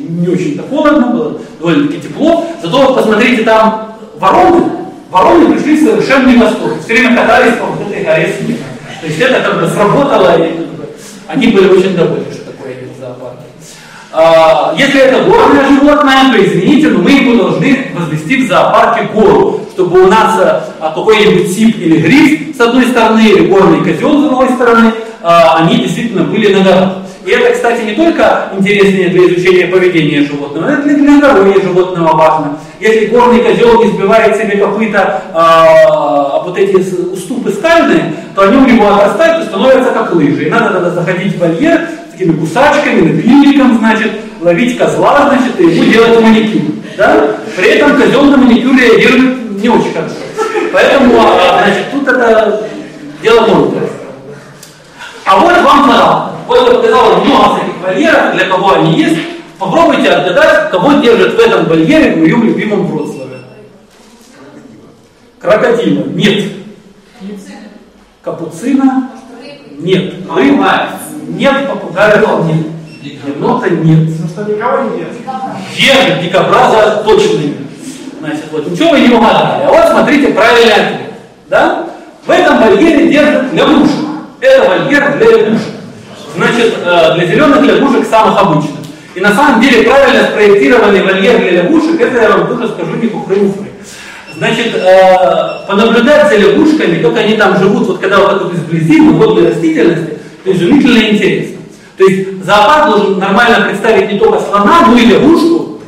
не 0.00 0.28
очень-то 0.28 0.62
холодно, 0.64 1.06
было 1.06 1.40
довольно-таки 1.58 2.02
тепло. 2.02 2.44
Зато 2.62 2.94
посмотрите, 2.94 3.44
там 3.44 3.96
вороны, 4.16 4.62
вороны 5.10 5.54
пришли 5.54 5.74
в 5.74 5.84
совершенный 5.84 6.36
восторг. 6.36 6.74
Все 6.84 6.92
время 6.92 7.16
катались 7.16 7.56
по 7.56 7.64
вот 7.64 7.90
этой 7.90 8.04
горе 8.04 8.34
снега. 8.38 8.64
То 9.00 9.06
есть 9.06 9.20
это 9.20 9.40
как 9.40 9.58
бы 9.58 9.66
сработало, 9.68 10.36
и 10.38 10.68
они 11.28 11.48
были 11.48 11.68
очень 11.68 11.94
довольны, 11.94 12.32
что 12.32 12.50
такое 12.52 12.70
есть 12.70 12.96
в 12.96 12.97
зоопарке. 13.08 13.42
А, 14.10 14.74
если 14.76 15.00
это 15.02 15.22
горное 15.24 15.66
животное, 15.66 16.32
то 16.32 16.44
извините, 16.44 16.88
но 16.88 17.00
мы 17.00 17.10
ему 17.10 17.42
должны 17.42 17.88
возвести 17.94 18.44
в 18.44 18.48
зоопарке 18.48 19.08
гору, 19.12 19.60
чтобы 19.72 20.04
у 20.04 20.06
нас 20.06 20.40
а, 20.80 20.92
какой-нибудь 20.94 21.50
сип 21.52 21.76
или 21.78 21.98
гриф 21.98 22.56
с 22.56 22.60
одной 22.60 22.86
стороны, 22.86 23.20
или 23.20 23.46
горный 23.46 23.80
козел 23.80 24.18
с 24.18 24.22
другой 24.22 24.48
стороны, 24.50 24.92
а, 25.22 25.58
они 25.58 25.76
действительно 25.76 26.24
были 26.24 26.54
на 26.54 26.64
горах. 26.64 26.92
И 27.26 27.30
это, 27.30 27.52
кстати, 27.52 27.82
не 27.82 27.92
только 27.92 28.48
интереснее 28.58 29.10
для 29.10 29.26
изучения 29.26 29.66
поведения 29.66 30.22
животного, 30.22 30.70
это 30.70 30.82
для, 30.84 30.94
для 30.94 31.18
здоровья 31.18 31.60
животного 31.60 32.16
важно. 32.16 32.58
Если 32.80 33.06
горный 33.06 33.40
козел 33.40 33.84
не 33.84 33.90
сбивает 33.90 34.36
себе 34.36 34.56
копыта 34.56 35.22
а, 35.34 36.42
вот 36.42 36.56
эти 36.56 36.76
уступы 36.76 37.52
скальные, 37.52 38.14
то 38.34 38.42
они 38.42 38.56
у 38.56 38.64
него 38.64 38.88
отрастают 38.88 39.44
и 39.44 39.48
становятся 39.48 39.90
как 39.90 40.14
лыжи. 40.14 40.46
И 40.46 40.50
надо 40.50 40.70
тогда 40.70 40.90
заходить 40.90 41.36
в 41.36 41.40
вольер 41.40 41.86
с 42.18 42.20
такими 42.20 42.36
кусачками, 42.36 43.12
напильником, 43.12 43.78
значит, 43.78 44.10
ловить 44.40 44.76
козла, 44.76 45.28
значит, 45.28 45.60
и 45.60 45.64
ему 45.64 45.92
делать 45.92 46.20
маникюр. 46.20 46.62
Да? 46.96 47.36
При 47.56 47.68
этом 47.70 47.96
козел 47.96 48.24
на 48.24 48.36
маникюре 48.36 48.88
реагирует 48.88 49.62
не 49.62 49.68
очень 49.68 49.92
хорошо. 49.92 50.14
Поэтому, 50.72 51.14
а, 51.20 51.62
значит, 51.62 51.90
тут 51.92 52.08
это 52.08 52.68
дело 53.22 53.42
тонкое. 53.46 53.88
А 55.24 55.38
вот 55.38 55.62
вам 55.62 55.88
пожалуйста. 55.88 56.32
Вот 56.48 56.58
я 56.58 56.74
показал 56.74 57.24
много 57.24 57.56
всяких 57.56 57.82
вольеров, 57.82 58.34
для 58.34 58.44
кого 58.46 58.72
они 58.72 58.98
есть. 59.00 59.18
Попробуйте 59.58 60.10
отгадать, 60.10 60.70
кого 60.70 60.94
держат 60.94 61.34
в 61.34 61.38
этом 61.38 61.66
вольере 61.66 62.14
в 62.14 62.18
моем 62.18 62.42
любимом 62.44 62.86
Вроцлаве. 62.86 63.38
Крокодила. 65.38 66.04
Нет. 66.04 66.44
Капуцина. 68.22 69.10
Нет. 69.78 70.14
Рыба. 70.28 70.98
Нет. 71.28 71.68
Попугаев. 71.68 72.44
Нет. 72.46 72.66
Енота 73.26 73.70
нет. 73.70 74.08
Ну 74.20 74.28
что 74.28 74.44
никого 74.44 74.96
нет. 74.96 75.08
Держит 75.76 76.22
дикобраза 76.22 77.02
точно 77.04 77.38
нет. 77.38 77.56
Значит, 78.20 78.44
вот 78.50 78.70
ничего 78.70 78.90
вы 78.90 79.00
не 79.00 79.14
угадали. 79.14 79.64
А 79.64 79.68
вот 79.68 79.88
смотрите 79.90 80.28
правильный 80.28 80.72
ответ. 80.72 81.00
Да? 81.48 81.86
В 82.26 82.30
этом 82.30 82.58
вольере 82.58 83.08
держат 83.08 83.52
лягушек. 83.52 83.94
Это 84.40 84.68
вольер 84.68 85.16
для 85.16 85.26
лягушек. 85.26 85.68
Значит, 86.36 86.74
э, 86.84 87.14
для 87.14 87.26
зеленых 87.26 87.62
лягушек 87.62 88.06
самых 88.06 88.40
обычных. 88.40 88.78
И 89.14 89.20
на 89.20 89.32
самом 89.32 89.60
деле 89.60 89.88
правильно 89.88 90.28
спроектированный 90.28 91.02
вольер 91.02 91.38
для 91.38 91.62
лягушек, 91.62 92.00
это 92.00 92.22
я 92.22 92.30
вам 92.30 92.46
тоже 92.48 92.68
скажу 92.68 92.96
не 92.96 93.08
кухры-муфры. 93.08 93.68
Значит, 94.36 94.74
э, 94.74 95.66
понаблюдать 95.66 96.28
за 96.28 96.36
лягушками, 96.36 97.02
как 97.02 97.16
они 97.16 97.36
там 97.36 97.58
живут, 97.58 97.88
вот 97.88 97.98
когда 97.98 98.18
вот 98.18 98.30
так 98.30 98.42
вот 98.42 98.54
изблизи, 98.54 99.00
в 99.00 99.44
растительности, 99.44 100.17
изумительно 100.44 100.98
интересно. 100.98 101.58
То 101.96 102.04
есть 102.04 102.44
зоопарк 102.44 102.90
должен 102.90 103.18
нормально 103.18 103.66
представить 103.68 104.12
не 104.12 104.18
только 104.18 104.40
слона, 104.40 104.86
но 104.86 104.96
и 104.96 105.06
лягушку, 105.06 105.80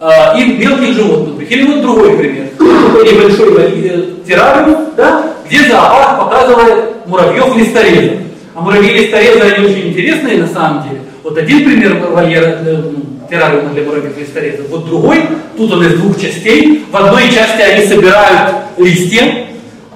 э, 0.00 0.38
и 0.38 0.44
мелких 0.58 0.94
животных. 0.94 1.50
Или 1.50 1.66
вот 1.66 1.80
другой 1.80 2.16
пример. 2.18 2.46
Небольшой 2.58 4.22
террариум, 4.26 4.88
да, 4.96 5.32
где 5.48 5.68
зоопарк 5.68 6.24
показывает 6.24 7.06
муравьев-листорезов. 7.06 8.18
А 8.54 8.60
муравьи-листорезы, 8.60 9.40
они 9.40 9.66
очень 9.66 9.88
интересные 9.88 10.38
на 10.38 10.46
самом 10.46 10.82
деле. 10.88 11.00
Вот 11.22 11.38
один 11.38 11.64
пример 11.64 11.94
вольера, 12.10 12.58
э, 12.64 12.82
ну, 12.92 13.28
террариума 13.30 13.70
для 13.70 13.82
муравьев-листорезов. 13.84 14.68
Вот 14.68 14.86
другой, 14.86 15.22
тут 15.56 15.72
он 15.72 15.86
из 15.86 15.94
двух 15.94 16.20
частей. 16.20 16.84
В 16.90 16.96
одной 16.96 17.30
части 17.30 17.62
они 17.62 17.86
собирают 17.86 18.56
листья, 18.76 19.46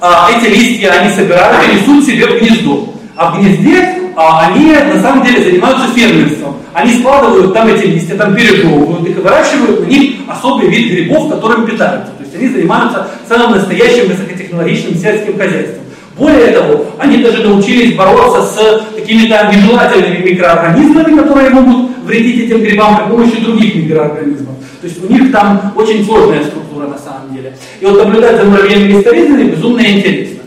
а 0.00 0.30
эти 0.30 0.50
листья 0.50 0.90
они 0.90 1.14
собирают 1.14 1.68
и 1.68 1.76
несут 1.76 2.04
себе 2.06 2.26
в 2.26 2.40
гнездо. 2.40 2.88
А 3.20 3.36
гнезде 3.36 3.86
а, 4.16 4.46
они 4.46 4.72
на 4.72 4.98
самом 4.98 5.22
деле 5.22 5.44
занимаются 5.44 5.88
фермерством. 5.94 6.56
Они 6.72 6.94
складывают 6.94 7.52
там 7.52 7.68
эти 7.68 7.84
листья, 7.84 8.14
там 8.16 8.34
пережевывают 8.34 9.06
их 9.06 9.18
и 9.18 9.20
выращивают 9.20 9.80
на 9.80 9.84
них 9.84 10.20
особый 10.26 10.68
вид 10.68 10.90
грибов, 10.90 11.30
которым 11.30 11.66
питаются. 11.66 12.12
То 12.12 12.24
есть 12.24 12.34
они 12.34 12.48
занимаются 12.48 13.08
самым 13.28 13.58
настоящим 13.58 14.08
высокотехнологичным 14.08 14.94
сельским 14.94 15.36
хозяйством. 15.36 15.84
Более 16.16 16.46
того, 16.46 16.86
они 16.98 17.18
даже 17.18 17.46
научились 17.46 17.94
бороться 17.94 18.40
с 18.42 18.96
какими-то 18.96 19.52
нежелательными 19.54 20.30
микроорганизмами, 20.30 21.18
которые 21.18 21.50
могут 21.50 21.90
вредить 22.06 22.46
этим 22.46 22.62
грибам 22.62 22.96
при 22.96 23.10
помощи 23.10 23.38
других 23.38 23.74
микроорганизмов. 23.74 24.54
То 24.80 24.86
есть 24.86 25.04
у 25.04 25.12
них 25.12 25.30
там 25.30 25.74
очень 25.76 26.06
сложная 26.06 26.44
структура 26.44 26.86
на 26.86 26.98
самом 26.98 27.34
деле. 27.34 27.54
И 27.80 27.84
вот 27.84 28.02
наблюдать 28.02 28.38
за 28.38 28.44
муравьями 28.44 28.92
листорезами 28.92 29.50
безумно 29.50 29.80
интересно. 29.80 30.39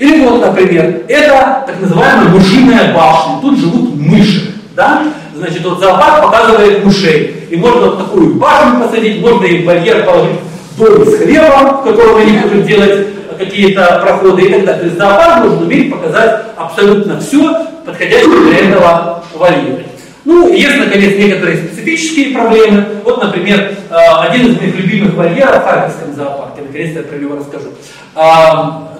Или 0.00 0.24
вот, 0.24 0.40
например, 0.40 1.02
это 1.08 1.62
так 1.66 1.78
называемая 1.78 2.30
мышиная 2.30 2.94
башня. 2.94 3.34
Тут 3.42 3.58
живут 3.58 3.96
мыши. 3.96 4.54
Да? 4.74 5.02
Значит, 5.36 5.62
вот 5.62 5.78
зоопарк 5.78 6.22
показывает 6.22 6.82
мышей. 6.82 7.46
И 7.50 7.56
можно 7.56 7.82
вот 7.82 7.98
такую 7.98 8.36
башню 8.36 8.80
посадить, 8.80 9.20
можно 9.20 9.44
им 9.44 9.66
барьер 9.66 10.06
положить 10.06 10.40
дом 10.78 11.04
с 11.04 11.18
хлебом, 11.18 11.76
в 11.76 11.84
котором 11.84 12.16
они 12.16 12.38
будут 12.38 12.66
делать 12.66 13.08
какие-то 13.38 14.00
проходы 14.02 14.42
и 14.42 14.50
так 14.50 14.64
далее. 14.64 14.80
То 14.80 14.86
есть 14.86 14.96
зоопарк 14.96 15.42
должен 15.42 15.62
уметь 15.64 15.92
показать 15.92 16.44
абсолютно 16.56 17.20
все, 17.20 17.66
подходящее 17.84 18.40
для 18.40 18.58
этого 18.70 19.22
вольера. 19.34 19.84
Ну, 20.24 20.50
есть, 20.50 20.78
наконец, 20.78 21.14
некоторые 21.18 21.58
специфические 21.58 22.34
проблемы. 22.34 22.86
Вот, 23.04 23.22
например, 23.22 23.74
э, 23.90 23.94
один 23.94 24.46
из 24.46 24.58
моих 24.58 24.76
любимых 24.76 25.14
вольеров 25.14 25.62
в 25.62 25.64
Харьковском 25.66 26.14
зоопарке, 26.14 26.62
наконец-то 26.62 27.00
я 27.00 27.04
про 27.04 27.16
него 27.16 27.36
расскажу. 27.36 27.68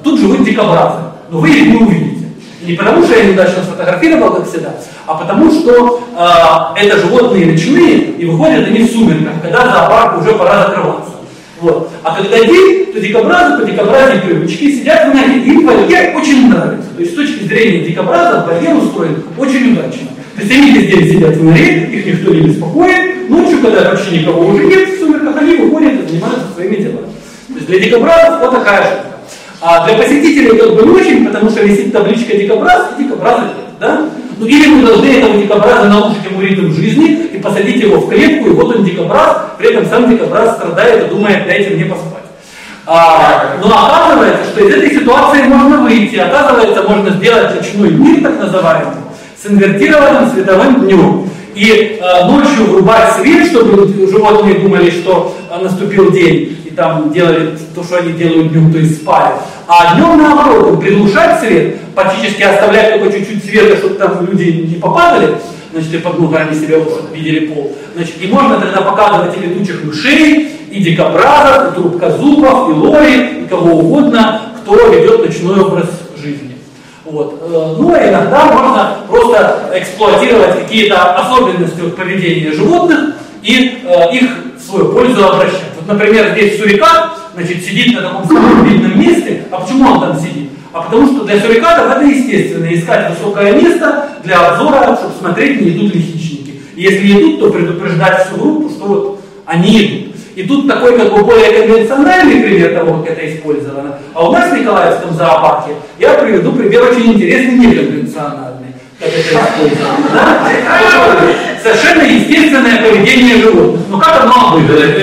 Тут 0.02 0.20
живут 0.20 0.44
дикобразы, 0.44 1.00
но 1.30 1.38
вы 1.38 1.50
их 1.50 1.66
не 1.66 1.76
увидите. 1.76 2.26
Не 2.62 2.74
потому, 2.74 3.04
что 3.04 3.16
я 3.16 3.24
неудачно 3.24 3.62
сфотографировал, 3.62 4.34
как 4.34 4.48
всегда, 4.48 4.74
а 5.06 5.14
потому, 5.14 5.50
что 5.50 6.02
э, 6.16 6.84
это 6.84 6.98
животные 6.98 7.46
ночные, 7.46 7.98
и 7.98 8.26
выходят 8.26 8.66
они 8.66 8.80
в 8.80 8.90
сумерках, 8.90 9.42
когда 9.42 9.64
зоопарк 9.64 10.20
уже 10.20 10.34
пора 10.34 10.66
закрываться. 10.66 11.12
Вот. 11.60 11.90
А 12.02 12.16
когда 12.16 12.38
день, 12.38 12.86
то 12.92 13.00
дикобразы 13.00 13.62
по 13.62 13.70
дикобразной 13.70 14.20
привычке 14.20 14.72
сидят 14.72 15.10
в 15.10 15.14
норе. 15.14 15.38
Им 15.44 15.66
вольер 15.66 16.16
очень 16.16 16.48
нравится. 16.48 16.88
То 16.96 17.02
есть 17.02 17.12
с 17.12 17.16
точки 17.16 17.44
зрения 17.44 17.86
дикобраза 17.86 18.46
вольер 18.46 18.76
устроен 18.76 19.22
очень 19.36 19.72
удачно. 19.72 20.08
То 20.36 20.42
есть 20.42 20.52
они 20.52 20.70
весь 20.70 20.90
день 20.90 21.12
сидят 21.12 21.36
в 21.36 21.44
норе, 21.44 21.84
их 21.84 22.06
никто 22.06 22.32
не 22.32 22.40
беспокоит. 22.40 23.28
Ночью, 23.28 23.60
когда 23.60 23.90
вообще 23.90 24.18
никого 24.18 24.46
уже 24.46 24.64
нет 24.64 24.88
в 24.88 25.00
сумерках, 25.00 25.36
они 25.36 25.56
выходят 25.56 25.92
и 25.92 26.08
занимаются 26.08 26.46
своими 26.54 26.76
делами. 26.76 27.06
То 27.48 27.54
есть 27.54 27.66
для 27.66 27.78
дикобразов 27.78 28.40
вот 28.40 28.50
такая 28.52 28.84
штука. 28.84 29.09
А 29.60 29.86
для 29.86 29.96
посетителей 29.96 30.56
как 30.56 30.74
бы 30.74 30.94
очень, 30.94 31.26
потому 31.26 31.50
что 31.50 31.62
висит 31.62 31.92
табличка 31.92 32.36
дикобраз, 32.36 32.92
и 32.98 33.02
дикобраза 33.02 33.42
нет. 33.42 33.66
Да? 33.78 34.06
Ну 34.38 34.46
или 34.46 34.74
вы 34.74 34.86
должны 34.86 35.06
этого 35.06 35.36
дикобраза 35.36 35.88
научить 35.88 36.24
ему 36.30 36.40
ритм 36.40 36.72
жизни 36.72 37.28
и 37.32 37.38
посадить 37.38 37.82
его 37.82 37.98
в 37.98 38.08
клетку, 38.08 38.48
и 38.48 38.52
вот 38.52 38.74
он 38.74 38.84
дикобраз, 38.84 39.36
при 39.58 39.70
этом 39.70 39.86
сам 39.86 40.08
дикобраз 40.08 40.56
страдает 40.56 41.06
и 41.06 41.08
думает, 41.10 41.46
дайте 41.46 41.74
мне 41.74 41.84
поспать. 41.84 42.20
А, 42.86 43.56
но 43.62 43.86
оказывается, 43.86 44.44
что 44.50 44.64
из 44.66 44.74
этой 44.74 44.90
ситуации 44.90 45.42
можно 45.42 45.82
выйти. 45.82 46.16
Оказывается, 46.16 46.82
можно 46.82 47.10
сделать 47.10 47.54
ночной 47.54 47.90
мир, 47.90 48.22
так 48.22 48.40
называемый, 48.40 48.94
с 49.40 49.46
инвертированным 49.46 50.30
световым 50.30 50.80
днем. 50.80 51.30
И 51.54 52.00
э, 52.00 52.24
ночью 52.26 52.64
врубать 52.64 53.12
свет, 53.14 53.46
чтобы 53.48 53.86
животные 54.08 54.54
думали, 54.54 54.90
что 54.90 55.36
э, 55.50 55.62
наступил 55.62 56.10
день, 56.10 56.56
там 56.80 57.12
делали 57.12 57.58
то, 57.74 57.84
что 57.84 57.98
они 57.98 58.12
делают 58.14 58.52
днем, 58.52 58.72
то 58.72 58.78
есть 58.78 59.02
спали. 59.02 59.34
А 59.68 59.94
днем 59.94 60.16
наоборот, 60.16 60.80
приглушать 60.80 61.40
свет, 61.40 61.76
практически 61.94 62.42
оставлять 62.42 62.98
только 62.98 63.18
чуть-чуть 63.18 63.44
света, 63.44 63.76
чтобы 63.76 63.96
там 63.96 64.26
люди 64.26 64.50
не 64.50 64.76
попадали, 64.76 65.34
значит, 65.72 65.92
и 65.92 65.98
под 65.98 66.18
ногами 66.18 66.54
себя 66.54 66.78
видели 67.12 67.48
пол. 67.48 67.76
Значит, 67.94 68.14
и 68.22 68.26
можно 68.28 68.58
тогда 68.58 68.80
показывать 68.80 69.36
и 69.36 69.40
летучих 69.46 69.84
мышей, 69.84 70.52
и 70.70 70.82
дикобразов, 70.82 71.72
и 71.72 71.74
трубкозубов, 71.74 72.70
и 72.70 72.72
лори, 72.72 73.42
и 73.42 73.46
кого 73.46 73.72
угодно, 73.72 74.40
кто 74.62 74.88
ведет 74.88 75.26
ночной 75.26 75.60
образ 75.60 75.90
жизни. 76.16 76.56
Вот. 77.04 77.42
Э, 77.42 77.74
ну, 77.78 77.92
а 77.92 78.08
иногда 78.08 78.46
можно 78.46 78.96
просто 79.06 79.70
эксплуатировать 79.74 80.62
какие-то 80.62 81.14
особенности 81.16 81.80
поведения 81.94 82.52
животных 82.52 83.16
и 83.42 83.82
э, 83.84 84.16
их 84.16 84.30
в 84.56 84.62
свою 84.62 84.92
пользу 84.92 85.28
обращать. 85.28 85.69
Вот, 85.80 85.98
например, 85.98 86.32
здесь 86.32 86.58
сурикат, 86.58 87.12
значит, 87.34 87.64
сидит 87.64 87.94
на 87.94 88.02
таком 88.02 88.26
самом 88.26 88.64
видном 88.64 89.00
месте. 89.00 89.44
А 89.50 89.60
почему 89.60 89.90
он 89.90 90.00
там 90.00 90.18
сидит? 90.18 90.50
А 90.72 90.82
потому 90.82 91.06
что 91.06 91.24
для 91.24 91.40
сурикатов 91.40 91.96
это 91.96 92.04
естественно, 92.04 92.72
искать 92.72 93.10
высокое 93.10 93.52
место 93.54 94.10
для 94.22 94.38
обзора, 94.38 94.96
чтобы 94.96 95.14
смотреть, 95.18 95.60
не 95.60 95.70
идут 95.70 95.94
ли 95.94 96.02
хищники. 96.02 96.60
И 96.76 96.82
если 96.82 97.18
идут, 97.18 97.40
то 97.40 97.50
предупреждать 97.50 98.26
всю 98.26 98.36
группу, 98.36 98.68
что 98.68 98.84
вот 98.84 99.20
они 99.46 99.84
идут. 99.84 100.16
И 100.36 100.42
тут 100.44 100.68
такой 100.68 100.96
как 100.96 101.12
бы 101.12 101.24
более 101.24 101.50
конвенциональный 101.52 102.42
пример 102.42 102.74
того, 102.74 103.02
как 103.02 103.12
это 103.12 103.34
использовано. 103.34 103.98
А 104.14 104.28
у 104.28 104.32
нас 104.32 104.50
в 104.50 104.58
Николаевском 104.58 105.14
зоопарке 105.14 105.72
я 105.98 106.14
приведу 106.14 106.52
пример 106.52 106.82
очень 106.90 107.14
интересный, 107.14 107.66
неконвенциональный, 107.66 108.49
Совершенно 111.62 112.02
естественное 112.02 112.82
поведение 112.82 113.36
животных. 113.36 113.80
Но 113.88 113.98
как 113.98 114.24
оно 114.24 114.56
выглядит? 114.58 114.94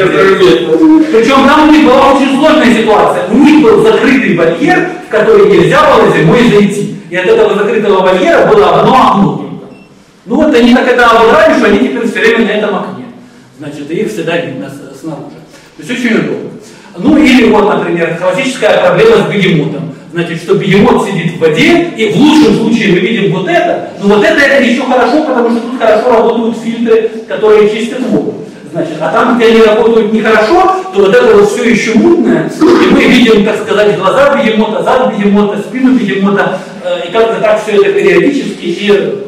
Причем 1.11 1.47
там 1.47 1.67
у 1.67 1.71
них 1.71 1.85
была 1.85 2.13
очень 2.13 2.37
сложная 2.37 2.73
ситуация. 2.73 3.27
У 3.31 3.37
них 3.37 3.63
был 3.63 3.81
закрытый 3.81 4.37
вольер, 4.37 4.89
в 5.07 5.11
который 5.11 5.49
нельзя 5.49 5.81
было 5.95 6.15
зимой 6.15 6.47
зайти. 6.49 6.95
И 7.09 7.15
от 7.15 7.25
этого 7.25 7.55
закрытого 7.55 8.01
вольера 8.03 8.45
было 8.45 8.79
одно 8.81 8.93
окно. 8.93 9.43
Ну 10.25 10.35
вот 10.35 10.53
они 10.53 10.75
так 10.75 10.87
это 10.87 11.07
обыграли, 11.09 11.57
что 11.57 11.65
они 11.67 11.79
теперь 11.79 12.07
все 12.07 12.19
время 12.19 12.45
на 12.45 12.51
этом 12.51 12.75
окне. 12.75 13.05
Значит, 13.57 13.89
их 13.89 14.09
всегда 14.09 14.37
видно 14.37 14.71
снаружи. 14.99 15.37
То 15.77 15.83
есть 15.83 15.91
очень 15.91 16.17
удобно. 16.17 16.49
Ну 16.97 17.17
или 17.17 17.49
вот, 17.49 17.73
например, 17.73 18.17
классическая 18.21 18.77
проблема 18.79 19.17
с 19.17 19.31
бегемотом. 19.31 19.86
Значит, 20.17 20.41
что 20.41 20.55
бегемот 20.55 21.07
сидит 21.07 21.33
в 21.33 21.39
воде, 21.39 21.89
и 21.95 22.11
в 22.11 22.15
лучшем 22.15 22.55
случае 22.55 22.93
мы 22.93 22.99
видим 23.01 23.35
вот 23.35 23.47
это, 23.47 23.89
но 24.01 24.15
вот 24.15 24.25
это, 24.25 24.39
это 24.39 24.63
еще 24.63 24.81
хорошо, 24.81 25.23
потому 25.23 25.51
что 25.51 25.59
тут 25.59 25.79
хорошо 25.79 26.11
работают 26.11 26.57
фильтры, 26.57 27.11
которые 27.27 27.69
чистят 27.69 27.99
воду. 27.99 28.33
Значит, 28.71 28.95
а 28.99 29.11
там, 29.11 29.37
где 29.37 29.49
они 29.49 29.61
работают 29.61 30.11
нехорошо, 30.11 30.73
то 30.91 31.01
вот 31.01 31.13
это 31.13 31.35
вот 31.35 31.47
все 31.47 31.69
еще 31.69 31.93
мутное, 31.93 32.49
и 32.49 32.93
мы 32.95 33.03
видим, 33.03 33.45
так 33.45 33.61
сказать, 33.61 33.95
глаза 33.95 34.35
бегемота, 34.35 34.81
зад 34.81 35.13
бегемота, 35.13 35.59
спину 35.59 35.93
бегемота, 35.93 36.61
э, 36.83 37.07
и 37.07 37.11
как-то 37.11 37.39
так 37.39 37.61
все 37.61 37.73
это 37.73 37.93
периодически 37.93 38.65
и 38.65 39.21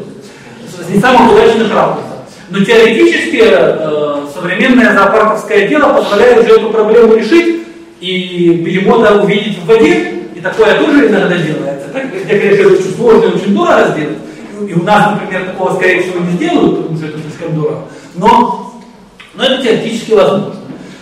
не 0.91 0.99
самых 0.99 1.33
удачных 1.33 1.71
ракурсов. 1.71 2.05
Но 2.49 2.65
теоретически 2.65 3.43
э, 3.45 4.25
современное 4.33 4.91
зоопарковское 4.95 5.67
дело 5.67 5.93
позволяет 5.93 6.47
же 6.47 6.55
эту 6.55 6.71
проблему 6.71 7.13
решить 7.13 7.61
и 8.01 8.59
бегемота 8.65 9.21
увидеть 9.21 9.59
в 9.59 9.67
воде, 9.67 10.15
и 10.39 10.41
такое 10.41 10.79
тоже 10.79 11.09
иногда 11.09 11.35
делается. 11.35 11.89
Так, 11.91 12.03
я, 12.29 12.39
конечно, 12.39 12.71
очень 12.71 12.95
сложно 12.95 13.25
и 13.25 13.35
очень 13.35 13.53
дорого 13.53 13.89
сделать. 13.89 14.17
И 14.69 14.73
у 14.73 14.83
нас, 14.83 15.11
например, 15.11 15.47
такого, 15.47 15.75
скорее 15.75 16.01
всего, 16.01 16.19
не 16.19 16.31
сделают, 16.31 16.77
потому 16.77 16.97
что 16.97 17.07
это 17.07 17.19
слишком 17.19 17.55
дорого. 17.55 17.81
Но, 18.15 18.73
но 19.33 19.43
это 19.43 19.61
теоретически 19.61 20.13
возможно. 20.13 20.55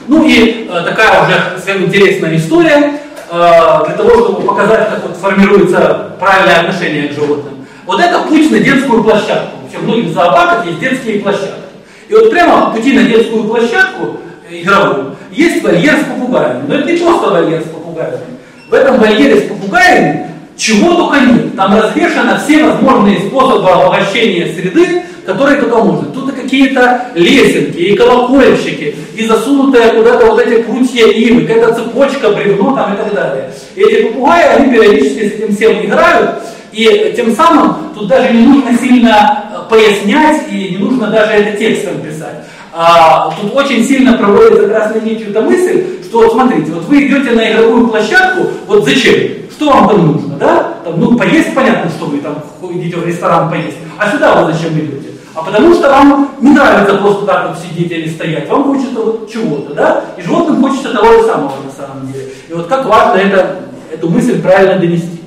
Ну 0.08 0.28
и 0.28 0.68
э, 0.68 0.84
такая 0.84 1.24
уже 1.24 1.56
совсем 1.56 1.86
интересная 1.86 2.36
история, 2.36 2.94
э, 3.30 3.86
для 3.86 3.96
того, 3.96 4.10
чтобы 4.24 4.42
показать, 4.42 4.90
как 4.90 5.04
вот 5.08 5.18
формируется 5.18 6.16
правильное 6.20 6.62
отношение 6.62 7.10
к 7.10 7.12
животным. 7.12 7.68
Вот 7.86 8.00
это 8.00 8.24
путь 8.24 8.50
на 8.50 8.60
детскую 8.60 9.04
площадку. 9.04 9.58
Вообще 9.62 9.78
в 9.78 9.84
многих 9.84 10.14
зоопарках 10.14 10.66
есть 10.66 10.80
детские 10.80 11.20
площадки. 11.20 11.62
И 12.10 12.14
вот 12.16 12.32
прямо 12.32 12.66
по 12.66 12.78
пути 12.78 12.94
на 12.94 13.04
детскую 13.04 13.44
площадку 13.44 14.18
э, 14.50 14.62
игровую 14.62 15.16
есть 15.30 15.62
вольер 15.64 15.94
с 15.94 16.06
попугаями. 16.06 16.64
Но 16.68 16.74
это 16.74 16.92
не 16.92 16.98
просто 16.98 17.30
вольер 17.30 17.62
с 17.62 17.66
попугаями. 17.66 18.37
В 18.70 18.74
этом 18.74 18.98
вольере 19.00 19.42
с 19.42 19.44
попугаями 19.44 20.28
чего 20.58 20.96
только 20.96 21.26
нет. 21.26 21.56
Там 21.56 21.80
развешаны 21.80 22.38
все 22.40 22.64
возможные 22.64 23.20
способы 23.20 23.70
обогащения 23.70 24.54
среды, 24.54 25.04
которые 25.26 25.62
только 25.62 25.78
можно. 25.78 26.10
Тут 26.12 26.30
и 26.30 26.42
какие-то 26.42 27.08
лесенки, 27.16 27.78
и 27.78 27.96
колокольчики, 27.96 28.96
и 29.16 29.26
засунутые 29.26 29.90
куда-то 29.90 30.26
вот 30.26 30.40
эти 30.40 30.64
прутья 30.64 31.08
ивы, 31.08 31.46
какая-то 31.46 31.76
цепочка, 31.76 32.30
бревно 32.30 32.76
там 32.76 32.94
и 32.94 32.98
так 32.98 33.14
далее. 33.14 33.52
И 33.76 33.82
эти 33.82 34.08
попугаи, 34.08 34.48
они 34.56 34.74
периодически 34.74 35.30
с 35.30 35.34
этим 35.34 35.56
всем 35.56 35.86
играют, 35.86 36.42
и 36.72 37.14
тем 37.16 37.36
самым 37.36 37.94
тут 37.96 38.08
даже 38.08 38.34
не 38.34 38.46
нужно 38.46 38.78
сильно 38.78 39.46
э, 39.52 39.70
пояснять, 39.70 40.44
и 40.52 40.70
не 40.72 40.78
нужно 40.78 41.08
даже 41.08 41.32
это 41.34 41.58
текстом 41.58 42.02
писать. 42.02 42.47
А, 42.80 43.32
тут 43.42 43.56
очень 43.56 43.84
сильно 43.84 44.14
проводится 44.14 44.68
красной 44.68 45.02
нитью 45.02 45.32
эта 45.32 45.42
мысль, 45.42 45.84
что 46.04 46.20
вот 46.20 46.34
смотрите, 46.34 46.72
вот 46.74 46.84
вы 46.84 47.08
идете 47.08 47.32
на 47.32 47.52
игровую 47.52 47.88
площадку, 47.88 48.50
вот 48.68 48.86
зачем? 48.86 49.16
Что 49.50 49.72
вам 49.72 49.90
там 49.90 50.06
нужно, 50.06 50.36
да? 50.36 50.74
Там, 50.86 51.00
ну, 51.00 51.18
поесть, 51.18 51.56
понятно, 51.56 51.90
что 51.90 52.06
вы 52.06 52.20
там 52.20 52.36
идете 52.74 52.98
в 52.98 53.08
ресторан 53.08 53.50
поесть. 53.50 53.78
А 53.98 54.12
сюда 54.12 54.44
вы 54.44 54.54
зачем 54.54 54.78
идете? 54.78 55.08
А 55.34 55.42
потому 55.42 55.74
что 55.74 55.90
вам 55.90 56.30
не 56.40 56.52
нравится 56.52 56.98
просто 56.98 57.26
так 57.26 57.50
вот 57.50 57.58
сидеть 57.58 57.92
или 57.92 58.10
стоять, 58.10 58.48
вам 58.48 58.66
хочется 58.66 59.00
вот 59.00 59.32
чего-то, 59.32 59.74
да? 59.74 60.06
И 60.16 60.22
животным 60.22 60.62
хочется 60.62 60.94
того 60.94 61.14
же 61.14 61.24
самого 61.24 61.54
на 61.66 61.72
самом 61.72 62.12
деле. 62.14 62.28
И 62.48 62.54
вот 62.54 62.68
как 62.68 62.86
важно 62.86 63.18
это, 63.18 63.56
эту 63.92 64.08
мысль 64.08 64.40
правильно 64.40 64.78
донести. 64.78 65.20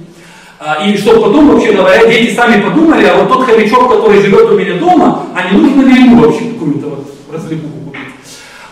А, 0.61 0.85
и 0.87 0.97
чтобы 0.97 1.23
потом, 1.23 1.49
вообще 1.49 1.73
говоря, 1.73 2.07
дети 2.07 2.33
сами 2.33 2.63
подумали, 2.63 3.07
а 3.07 3.17
вот 3.17 3.29
тот 3.29 3.45
хомячок, 3.45 3.91
который 3.91 4.23
живет 4.23 4.53
у 4.53 4.57
меня 4.57 4.75
дома, 4.79 5.25
а 5.35 5.53
не 5.53 5.59
нужно 5.59 5.83
ли 5.83 6.05
ему 6.05 6.23
вообще 6.23 6.45
какую-то 6.51 6.87
вот 6.91 7.20
развлекуху 7.33 7.81
купить. 7.87 8.01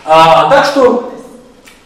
А, 0.05 0.49
так 0.49 0.65
что, 0.65 1.13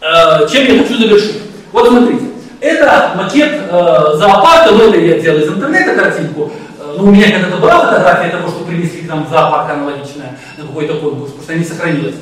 э, 0.00 0.48
чем 0.50 0.66
я 0.66 0.82
хочу 0.82 0.96
завершить? 0.96 1.42
Вот 1.72 1.88
смотрите, 1.88 2.24
это 2.60 3.12
макет 3.16 3.52
э, 3.68 4.16
зоопарка, 4.16 4.72
ну 4.72 4.88
это 4.88 4.98
я 4.98 5.16
взял 5.16 5.36
из 5.36 5.48
интернета 5.48 5.94
картинку, 5.94 6.50
э, 6.78 6.94
ну 6.96 7.04
у 7.04 7.10
меня 7.10 7.30
когда-то 7.30 7.58
была 7.58 7.80
фотография 7.80 8.30
того, 8.30 8.48
что 8.48 8.64
принесли 8.64 9.02
к 9.02 9.08
нам 9.08 9.26
в 9.26 9.30
зоопарк 9.30 9.70
аналогичная 9.70 10.38
на 10.56 10.66
какой-то 10.66 10.94
конкурс, 10.94 11.32
потому 11.32 11.42
что 11.42 11.54
не 11.54 11.64
сохранилась. 11.64 12.14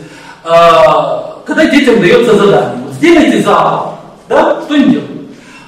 Э, 0.45 1.43
когда 1.47 1.67
детям 1.67 2.01
дается 2.01 2.35
задание, 2.35 2.85
вот 2.85 2.95
сделайте 2.95 3.43
зоопарк, 3.43 3.99
да, 4.29 4.61
что 4.63 4.75
они 4.75 4.85
делают? 4.87 5.11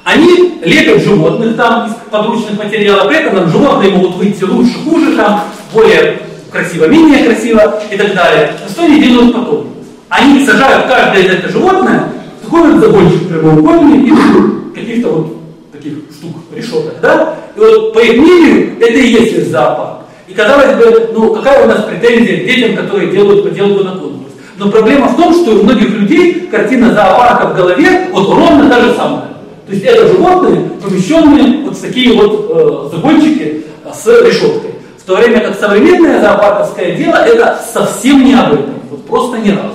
Они 0.05 0.61
лепят 0.65 1.03
животных 1.03 1.57
там 1.57 1.87
из 1.87 1.95
подручных 2.11 2.59
материалов, 2.59 3.09
при 3.09 3.19
этом 3.19 3.49
животные 3.49 3.91
могут 3.93 4.17
выйти 4.17 4.45
лучше, 4.45 4.75
хуже, 4.85 5.17
там, 5.17 5.45
более 5.73 6.19
красиво, 6.55 6.87
менее 6.87 7.25
красиво 7.25 7.83
и 7.91 7.97
так 7.97 8.15
далее. 8.15 8.53
Но 8.63 8.71
что 8.71 8.85
они 8.85 9.01
делают 9.01 9.35
потом? 9.35 9.67
Они 10.09 10.47
сажают 10.47 10.87
каждое 10.87 11.25
это 11.25 11.49
животное 11.51 12.09
в 12.41 12.45
такой 12.45 12.71
вот 12.71 12.81
загончик 12.81 13.29
прямоугольный 13.29 14.09
из 14.09 14.75
каких-то 14.75 15.09
вот 15.09 15.37
таких 15.73 15.95
штук, 16.17 16.37
решеток, 16.55 16.95
да? 17.03 17.35
И 17.57 17.59
вот 17.59 17.93
по 17.93 17.99
их 17.99 18.19
мнению 18.19 18.77
это 18.81 18.93
и 18.93 19.09
есть 19.09 19.33
их 19.33 19.47
зоопарк. 19.49 20.05
И 20.29 20.33
казалось 20.35 20.77
бы, 20.77 21.11
ну 21.13 21.35
какая 21.35 21.65
у 21.65 21.69
нас 21.69 21.85
претензия 21.85 22.43
к 22.43 22.47
детям, 22.47 22.77
которые 22.77 23.11
делают 23.11 23.43
поделку 23.43 23.83
на 23.83 23.93
конкурс? 23.93 24.33
Но 24.57 24.71
проблема 24.71 25.09
в 25.09 25.17
том, 25.17 25.35
что 25.35 25.57
у 25.57 25.65
многих 25.65 25.91
людей 25.91 26.49
картина 26.51 26.95
зоопарка 26.95 27.49
в 27.49 27.57
голове 27.57 28.09
вот 28.13 28.29
ровно 28.29 28.71
та 28.71 28.81
же 28.81 28.95
самая. 28.95 29.29
То 29.67 29.73
есть 29.73 29.85
это 29.85 30.07
животные, 30.07 30.71
помещенные 30.81 31.65
вот 31.65 31.77
в 31.77 31.81
такие 31.81 32.15
вот 32.15 32.91
э, 32.93 32.95
загончики 32.95 33.65
с 33.93 34.07
решеткой. 34.07 34.75
В 35.05 35.07
то 35.07 35.17
время 35.17 35.41
как 35.41 35.61
современное 35.61 36.19
зоопарковское 36.19 36.97
дело 36.97 37.17
это 37.17 37.61
совсем 37.71 38.25
не 38.25 38.33
об 38.33 38.55
этом, 38.55 38.81
вот 38.89 39.07
просто 39.07 39.37
ни 39.37 39.51
разу. 39.51 39.75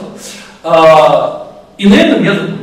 А, 0.63 1.51
и 1.77 1.87
на 1.87 1.93
этом 1.93 2.23
я 2.23 2.31
закончу. 2.31 2.57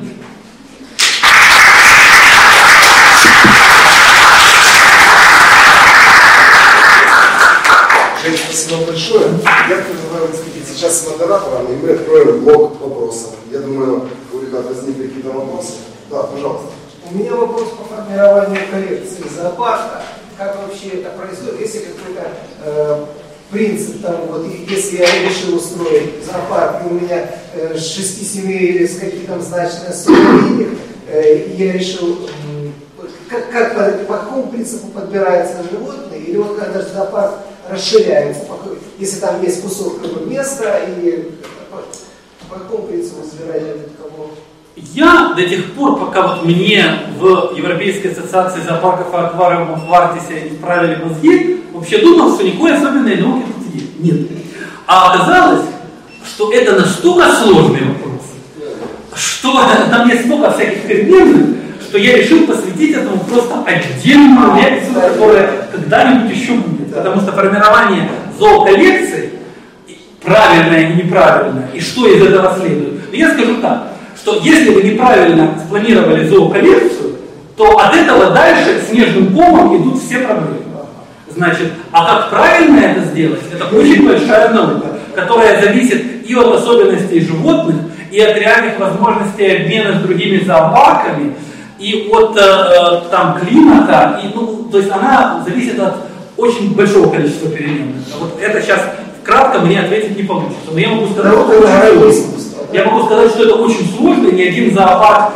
Жень, 8.24 8.36
спасибо 8.36 8.84
большое. 8.84 9.26
Я 9.68 9.76
предлагаю 9.76 10.32
выступить 10.32 10.66
сейчас 10.66 11.02
с 11.02 11.08
модератором, 11.08 11.66
и 11.72 11.76
мы 11.76 11.90
откроем 11.90 12.42
блок 12.42 12.80
вопросов. 12.80 13.34
Я 13.52 13.60
думаю, 13.60 14.08
у 14.32 14.40
ребят 14.40 14.64
возникли 14.66 15.06
какие-то 15.06 15.30
вопросы. 15.30 15.74
Да, 16.10 16.24
пожалуйста. 16.24 16.66
У 17.08 17.16
меня 17.16 17.32
вопрос 17.32 17.68
по 17.78 17.94
формированию 17.94 18.62
коллекции 18.68 19.22
зоопарка 19.36 19.95
как 20.36 20.56
вообще 20.56 21.00
это 21.00 21.10
происходит, 21.10 21.60
если 21.60 21.78
какой-то 21.78 22.28
э, 22.64 23.06
принцип, 23.50 24.02
там, 24.02 24.26
вот, 24.26 24.46
если 24.68 24.98
я 24.98 25.28
решил 25.28 25.56
устроить 25.56 26.24
зоопарк, 26.24 26.84
и 26.84 26.88
у 26.88 26.94
меня 26.94 27.30
э, 27.54 27.74
6-7 27.74 28.50
или 28.50 28.86
с 28.86 28.98
каких-то 28.98 29.40
значная 29.40 29.92
сумма 29.92 30.42
денег, 30.42 30.78
э, 31.08 31.48
я 31.56 31.72
решил, 31.72 32.28
э, 32.28 32.70
как, 33.28 33.50
как 33.50 33.74
по, 33.74 34.04
по 34.04 34.18
какому 34.18 34.48
принципу 34.48 34.88
подбираются 34.88 35.62
животные, 35.70 36.20
или 36.20 36.36
вот 36.36 36.58
когда 36.58 36.82
зоопарк 36.82 37.36
расширяется, 37.68 38.42
если 38.98 39.20
там 39.20 39.42
есть 39.42 39.62
кусок 39.62 40.00
места, 40.26 40.80
и 40.86 41.30
по, 41.70 41.82
по 42.48 42.60
какому 42.60 42.88
принципу 42.88 43.26
избирать 43.26 43.62
кого? 43.98 44.30
Я 44.76 45.32
до 45.34 45.42
тех 45.42 45.72
пор, 45.72 45.98
пока 45.98 46.20
вот 46.26 46.44
мне 46.44 46.84
в 47.18 47.54
Европейской 47.56 48.08
ассоциации 48.08 48.60
зоопарков 48.60 49.12
и 49.14 49.16
аквариумов 49.16 49.86
в 49.88 49.94
Артисе 49.94 50.48
исправили 50.48 51.02
мозги, 51.02 51.62
вообще 51.72 51.98
думал, 51.98 52.34
что 52.34 52.44
никакой 52.44 52.76
особенной 52.76 53.16
науки 53.16 53.46
тут 53.46 54.00
нет. 54.00 54.28
А 54.86 55.14
оказалось, 55.14 55.64
что 56.26 56.52
это 56.52 56.78
настолько 56.78 57.32
сложный 57.36 57.88
вопрос, 57.88 58.20
что 59.14 59.66
там 59.90 60.08
есть 60.10 60.26
столько 60.26 60.52
всяких 60.52 60.86
терминов, 60.86 61.56
что 61.80 61.96
я 61.96 62.18
решил 62.18 62.46
посвятить 62.46 62.96
этому 62.96 63.18
просто 63.20 63.64
отдельную 63.64 64.56
лекцию, 64.56 64.94
которая 64.94 65.68
когда-нибудь 65.72 66.36
еще 66.36 66.52
будет. 66.52 66.94
Потому 66.94 67.22
что 67.22 67.32
формирование 67.32 68.10
зооколлекции, 68.38 69.30
правильное 70.22 70.90
и 70.90 70.96
неправильное, 71.02 71.70
и 71.72 71.80
что 71.80 72.06
из 72.06 72.22
этого 72.22 72.58
следует. 72.60 73.10
Но 73.10 73.16
я 73.16 73.30
скажу 73.32 73.62
так, 73.62 73.95
что 74.26 74.40
если 74.42 74.70
вы 74.70 74.82
неправильно 74.82 75.56
спланировали 75.64 76.26
зооколлекцию, 76.26 77.14
то 77.56 77.78
от 77.78 77.94
этого 77.94 78.30
дальше 78.30 78.82
снежным 78.90 79.32
комом 79.32 79.76
идут 79.76 80.02
все 80.02 80.18
проблемы. 80.18 80.64
Значит, 81.32 81.68
а 81.92 82.04
как 82.04 82.30
правильно 82.30 82.80
это 82.80 83.02
сделать, 83.02 83.42
это 83.54 83.64
очень 83.66 84.04
большая 84.04 84.52
наука, 84.52 84.98
которая 85.14 85.62
зависит 85.62 86.28
и 86.28 86.34
от 86.34 86.56
особенностей 86.56 87.20
животных, 87.20 87.76
и 88.10 88.20
от 88.20 88.36
реальных 88.36 88.80
возможностей 88.80 89.46
обмена 89.46 89.96
с 89.96 90.02
другими 90.02 90.44
зоопарками, 90.44 91.34
и 91.78 92.08
от 92.10 92.36
э, 92.36 93.02
там 93.12 93.38
климата, 93.38 94.20
и, 94.24 94.34
ну, 94.34 94.68
то 94.72 94.78
есть 94.78 94.90
она 94.90 95.44
зависит 95.46 95.78
от 95.78 95.94
очень 96.36 96.74
большого 96.74 97.12
количества 97.12 97.48
переменных. 97.48 98.02
Вот 98.18 98.40
это 98.40 98.60
сейчас 98.60 98.80
кратко 99.22 99.60
мне 99.60 99.80
ответить 99.80 100.16
не 100.16 100.24
получится. 100.24 100.72
Но 100.72 100.78
я 100.80 100.88
могу 100.88 101.12
сказать, 101.12 101.32
что 101.32 102.55
я 102.72 102.84
могу 102.84 103.06
сказать, 103.06 103.30
что 103.30 103.44
это 103.44 103.54
очень 103.56 103.86
сложно, 103.96 104.28
ни 104.28 104.42
один 104.42 104.74
зоопарк 104.74 105.32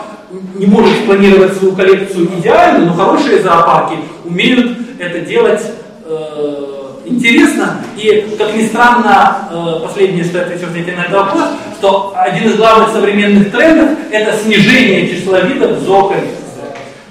не 0.54 0.66
может 0.66 0.96
спланировать 0.98 1.56
свою 1.56 1.74
коллекцию 1.74 2.28
идеально, 2.38 2.86
но 2.86 2.94
хорошие 2.94 3.42
зоопарки 3.42 3.96
умеют 4.24 4.78
это 4.98 5.20
делать 5.20 5.62
э, 6.04 6.80
интересно. 7.04 7.78
И, 7.96 8.36
как 8.38 8.54
ни 8.54 8.66
странно, 8.66 9.48
э, 9.50 9.80
последнее, 9.82 10.24
что 10.24 10.38
я 10.38 10.44
отвечу 10.44 10.66
на 10.66 11.00
этот 11.00 11.12
вопрос, 11.12 11.44
что 11.78 12.14
один 12.16 12.50
из 12.50 12.56
главных 12.56 12.90
современных 12.90 13.50
трендов– 13.50 13.90
это 14.10 14.36
снижение 14.38 15.08
числа 15.08 15.40
видов 15.40 15.78
в 15.78 15.84
зооколлекции. 15.84 16.36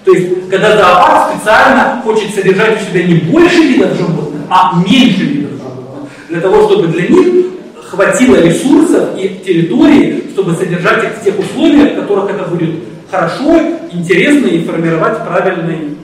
То 0.05 0.13
есть, 0.13 0.49
когда 0.49 0.77
зоопарк 0.77 1.35
специально 1.35 2.01
хочет 2.03 2.33
содержать 2.33 2.81
у 2.81 2.85
себя 2.85 3.03
не 3.03 3.15
больше 3.15 3.61
видов 3.61 3.97
животных, 3.97 4.41
а 4.49 4.75
меньше 4.77 5.23
видов 5.23 5.51
животных, 5.51 6.09
для 6.29 6.41
того, 6.41 6.69
чтобы 6.69 6.87
для 6.87 7.07
них 7.07 7.45
хватило 7.89 8.35
ресурсов 8.35 9.17
и 9.17 9.41
территории, 9.43 10.29
чтобы 10.31 10.55
содержать 10.55 11.03
их 11.03 11.09
в 11.17 11.23
тех 11.23 11.39
условиях, 11.39 11.93
в 11.93 12.01
которых 12.01 12.29
это 12.29 12.43
будет 12.43 12.75
хорошо, 13.09 13.59
интересно 13.91 14.47
и 14.47 14.63
формировать 14.63 15.25
правильный 15.25 15.97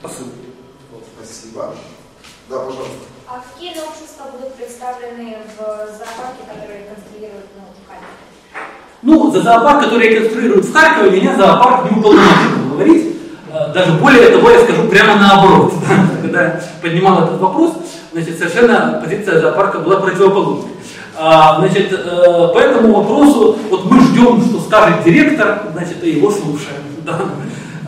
посыл. 0.00 0.26
Спасибо. 1.16 1.74
Да, 2.48 2.58
пожалуйста. 2.58 3.06
А 3.28 3.42
какие 3.52 3.74
новшества 3.74 4.30
будут 4.32 4.54
представлены 4.54 5.38
в 5.56 5.58
зоопарке, 5.58 6.42
которые 6.48 6.84
конструируют 6.86 7.46
ну, 7.56 7.64
в 7.74 7.88
Харькове? 7.88 8.14
Ну, 9.02 9.30
за 9.30 9.42
зоопарк, 9.42 9.84
который 9.84 10.16
конструируют 10.16 10.64
в 10.64 10.72
Харькове, 10.72 11.20
меня 11.20 11.36
зоопарк 11.36 11.90
не 11.90 11.98
уполномочен 11.98 12.70
говорить. 12.70 13.16
Э, 13.52 13.72
даже 13.74 13.92
более 13.92 14.30
того, 14.30 14.50
я 14.50 14.60
скажу 14.64 14.88
прямо 14.88 15.16
наоборот. 15.16 15.74
Когда 16.22 16.42
я 16.42 16.62
поднимал 16.80 17.24
этот 17.24 17.40
вопрос, 17.40 17.74
значит, 18.12 18.38
совершенно 18.38 19.02
позиция 19.04 19.40
зоопарка 19.40 19.80
была 19.80 20.00
противоположной. 20.00 20.75
А, 21.18 21.58
значит, 21.58 21.92
э, 21.92 22.48
по 22.52 22.58
этому 22.58 23.00
вопросу 23.00 23.56
вот 23.70 23.84
мы 23.86 24.00
ждем, 24.00 24.42
что 24.42 24.60
скажет 24.60 25.02
директор, 25.04 25.62
значит, 25.72 26.02
и 26.04 26.10
его 26.10 26.30
слушаем. 26.30 26.82
Да. 27.06 27.20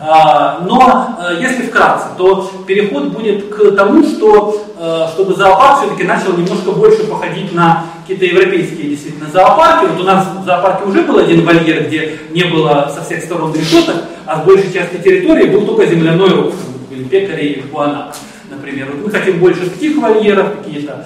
А, 0.01 0.61
но 0.65 1.17
э, 1.19 1.41
если 1.41 1.63
вкратце, 1.63 2.05
то 2.17 2.49
переход 2.65 3.09
будет 3.09 3.53
к 3.53 3.75
тому, 3.75 4.01
что 4.03 4.65
э, 4.79 5.07
чтобы 5.13 5.35
зоопарк 5.35 5.79
все-таки 5.79 6.05
начал 6.05 6.37
немножко 6.37 6.71
больше 6.71 7.03
походить 7.05 7.53
на 7.53 7.85
какие-то 8.01 8.25
европейские 8.25 8.91
действительно 8.91 9.29
зоопарки. 9.29 9.91
Вот 9.91 9.99
у 9.99 10.05
нас 10.05 10.25
в 10.41 10.45
зоопарке 10.45 10.85
уже 10.85 11.01
был 11.01 11.17
один 11.17 11.45
вольер, 11.45 11.87
где 11.87 12.17
не 12.31 12.45
было 12.45 12.89
со 12.95 13.03
всех 13.03 13.21
сторон 13.25 13.53
решеток, 13.53 14.05
а 14.25 14.41
с 14.41 14.45
большей 14.45 14.71
части 14.71 14.95
территории 15.03 15.49
был 15.49 15.65
только 15.65 15.85
земляной 15.85 16.29
ров, 16.29 16.53
были 16.89 17.03
пекари 17.03 17.45
и 17.47 17.69
хуанак, 17.69 18.15
например. 18.49 18.87
Вот 18.93 19.05
мы 19.05 19.11
хотим 19.11 19.39
больше 19.39 19.69
таких 19.69 19.97
вольеров, 19.97 20.59
какие-то 20.63 21.05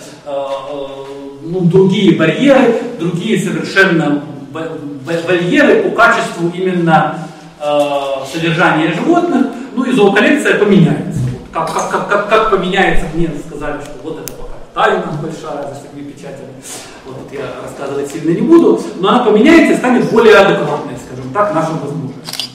ну, 1.44 1.62
другие 1.62 2.16
барьеры, 2.16 2.82
другие 3.00 3.40
совершенно 3.40 4.24
барьеры 4.52 5.84
по 5.84 5.96
качеству 5.96 6.50
именно 6.54 7.28
э, 7.60 7.92
содержания 8.32 8.94
животных, 8.94 9.48
ну 9.76 9.84
и 9.84 9.92
зооколлекция 9.92 10.58
поменяется. 10.58 11.20
Вот, 11.32 11.50
как, 11.52 11.74
как, 11.74 11.90
как, 11.90 12.10
как, 12.10 12.30
как 12.30 12.52
поменяется, 12.52 13.06
мне 13.14 13.30
сказали, 13.46 13.82
что 13.82 13.92
вот 14.04 14.20
это 14.20 14.34
пока 14.34 14.54
тайна 14.74 15.04
большая 15.22 15.74
за 15.74 15.76
всеми 15.76 16.10
печатями. 16.10 16.54
Вот 17.06 17.18
это 17.26 17.42
я 17.42 17.48
рассказывать 17.62 18.10
сильно 18.10 18.32
не 18.32 18.42
буду, 18.42 18.82
но 19.00 19.10
она 19.10 19.20
поменяется 19.20 19.74
и 19.74 19.78
станет 19.78 20.10
более 20.12 20.38
адекватной, 20.38 20.96
скажем 21.06 21.34
так, 21.34 21.54
нашим 21.54 21.80
возможностям. 21.80 22.50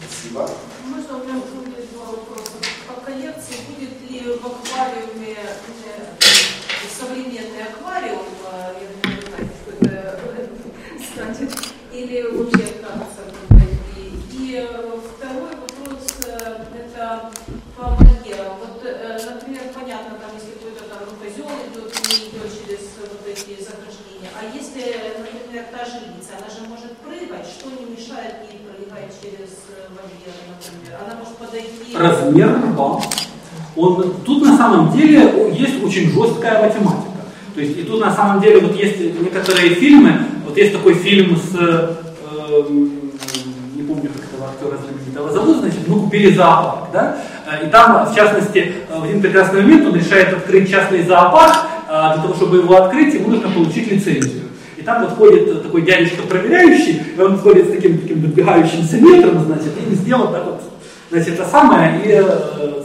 Спасибо. 0.00 0.50
Можно 0.86 1.16
у 1.16 1.24
меня 1.24 1.34
будет 1.34 1.92
два 1.92 2.06
вопроса. 2.06 2.52
По 2.88 3.00
коллекции 3.06 3.56
будет 3.68 4.10
ли 4.10 4.32
в 4.32 4.46
аквариуме 4.46 5.36
современный 7.02 7.64
аквариум, 7.64 8.22
я 8.46 9.10
не 9.10 9.20
знаю, 9.26 9.48
что 9.58 9.86
это 9.86 10.48
значит, 11.14 11.50
или 11.92 12.22
вообще 12.22 12.66
как 12.80 13.02
И, 13.96 14.22
и 14.30 14.68
второй 15.16 15.50
вопрос, 15.50 16.06
это 16.22 17.30
по 17.76 17.82
барьерам. 17.90 18.54
Вот, 18.60 18.82
например, 18.82 19.62
понятно, 19.74 20.18
там, 20.20 20.30
если 20.38 20.52
какой-то 20.52 20.84
там 20.84 20.98
ну, 21.10 21.16
козел 21.18 21.50
идет, 21.66 21.90
не 22.06 22.28
идет 22.28 22.48
через 22.54 22.82
вот 23.00 23.26
эти 23.26 23.58
заграждения, 23.60 24.30
а 24.38 24.44
если, 24.54 24.94
например, 25.18 25.64
та 25.72 25.84
же 25.84 26.06
лица, 26.06 26.38
она 26.38 26.48
же 26.54 26.68
может 26.68 26.96
прыгать, 26.98 27.46
что 27.46 27.70
не 27.70 27.96
мешает 28.22 28.34
ей 28.50 28.60
прыгать 28.66 29.12
через 29.20 29.50
барьеры, 29.90 30.42
например? 30.48 30.98
Она 31.04 31.18
может 31.18 31.36
подойти... 31.36 31.96
Размер 31.96 32.72
рва 32.72 33.00
он, 33.74 34.14
тут 34.26 34.42
на 34.42 34.54
самом 34.54 34.92
деле 34.92 35.50
есть 35.54 35.82
очень 35.82 36.10
жесткая 36.12 36.60
математика. 36.60 37.08
То 37.54 37.60
есть 37.62 37.78
и 37.78 37.82
тут 37.82 38.00
на 38.00 38.14
самом 38.14 38.42
деле 38.42 38.60
вот 38.60 38.76
есть 38.76 39.00
некоторые 39.18 39.70
фильмы, 39.70 40.18
вот 40.44 40.56
есть 40.58 40.72
такой 40.74 40.92
фильм 40.92 41.36
с, 41.36 41.54
э, 41.58 41.94
не 43.74 43.82
помню, 43.82 44.10
как 44.14 44.24
этого 44.24 44.50
актера 44.50 44.76
знаменитого 44.76 45.32
зовут, 45.32 45.56
значит, 45.60 45.88
мы 45.88 46.00
купили 46.00 46.34
зоопарк, 46.34 46.92
да, 46.92 47.16
и 47.62 47.70
там, 47.70 48.06
в 48.06 48.14
частности, 48.14 48.74
в 48.94 49.04
один 49.04 49.22
прекрасный 49.22 49.62
момент 49.62 49.86
он 49.86 49.94
решает 49.94 50.34
открыть 50.34 50.70
частный 50.70 51.02
зоопарк, 51.02 51.66
а 51.88 52.14
для 52.14 52.22
того, 52.24 52.34
чтобы 52.34 52.58
его 52.58 52.76
открыть, 52.76 53.14
ему 53.14 53.30
нужно 53.30 53.48
получить 53.48 53.90
лицензию. 53.90 54.42
И 54.82 54.84
там 54.84 55.02
вот 55.02 55.12
ходит 55.12 55.62
такой 55.62 55.82
дядечка 55.82 56.22
проверяющий, 56.22 57.00
и 57.16 57.20
он 57.20 57.38
ходит 57.38 57.68
с 57.68 57.70
таким, 57.70 57.98
таким 57.98 58.20
подбегающимся 58.20 58.96
метром, 58.96 59.44
значит, 59.44 59.70
и 59.88 59.94
сделал 59.94 60.32
так 60.32 60.44
вот, 60.44 60.60
значит, 61.08 61.34
это 61.34 61.48
самое, 61.48 62.00
и 62.04 62.08
э, 62.08 62.82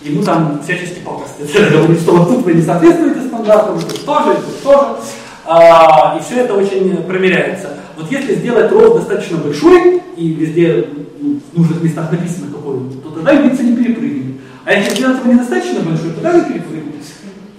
ему 0.00 0.24
там 0.24 0.60
всячески 0.64 0.98
пакостят. 0.98 1.48
Что 2.00 2.12
вот 2.12 2.28
тут 2.28 2.44
вы 2.44 2.54
не 2.54 2.62
соответствуете 2.62 3.20
стандартам, 3.20 3.78
тут 3.78 4.04
тоже, 4.04 4.34
тут 4.34 4.62
тоже. 4.64 4.96
А, 5.46 6.18
и 6.18 6.24
все 6.24 6.40
это 6.40 6.54
очень 6.54 6.96
промеряется. 7.04 7.68
Вот 7.96 8.10
если 8.10 8.34
сделать 8.34 8.72
рост 8.72 8.96
достаточно 8.96 9.36
большой, 9.36 10.02
и 10.16 10.28
везде 10.28 10.88
ну, 11.20 11.38
в 11.52 11.58
нужных 11.58 11.84
местах 11.84 12.10
написано 12.10 12.52
какой 12.52 12.78
он, 12.78 12.90
то 13.00 13.10
тогда 13.10 13.30
убийца 13.30 13.62
не 13.62 13.76
перепрыгнет. 13.76 14.40
А 14.64 14.72
если 14.72 14.96
сделать 14.96 15.18
его 15.20 15.32
недостаточно 15.32 15.82
большой, 15.82 16.10
тогда 16.14 16.32
вы 16.32 16.40
перепрыгнете. 16.52 17.12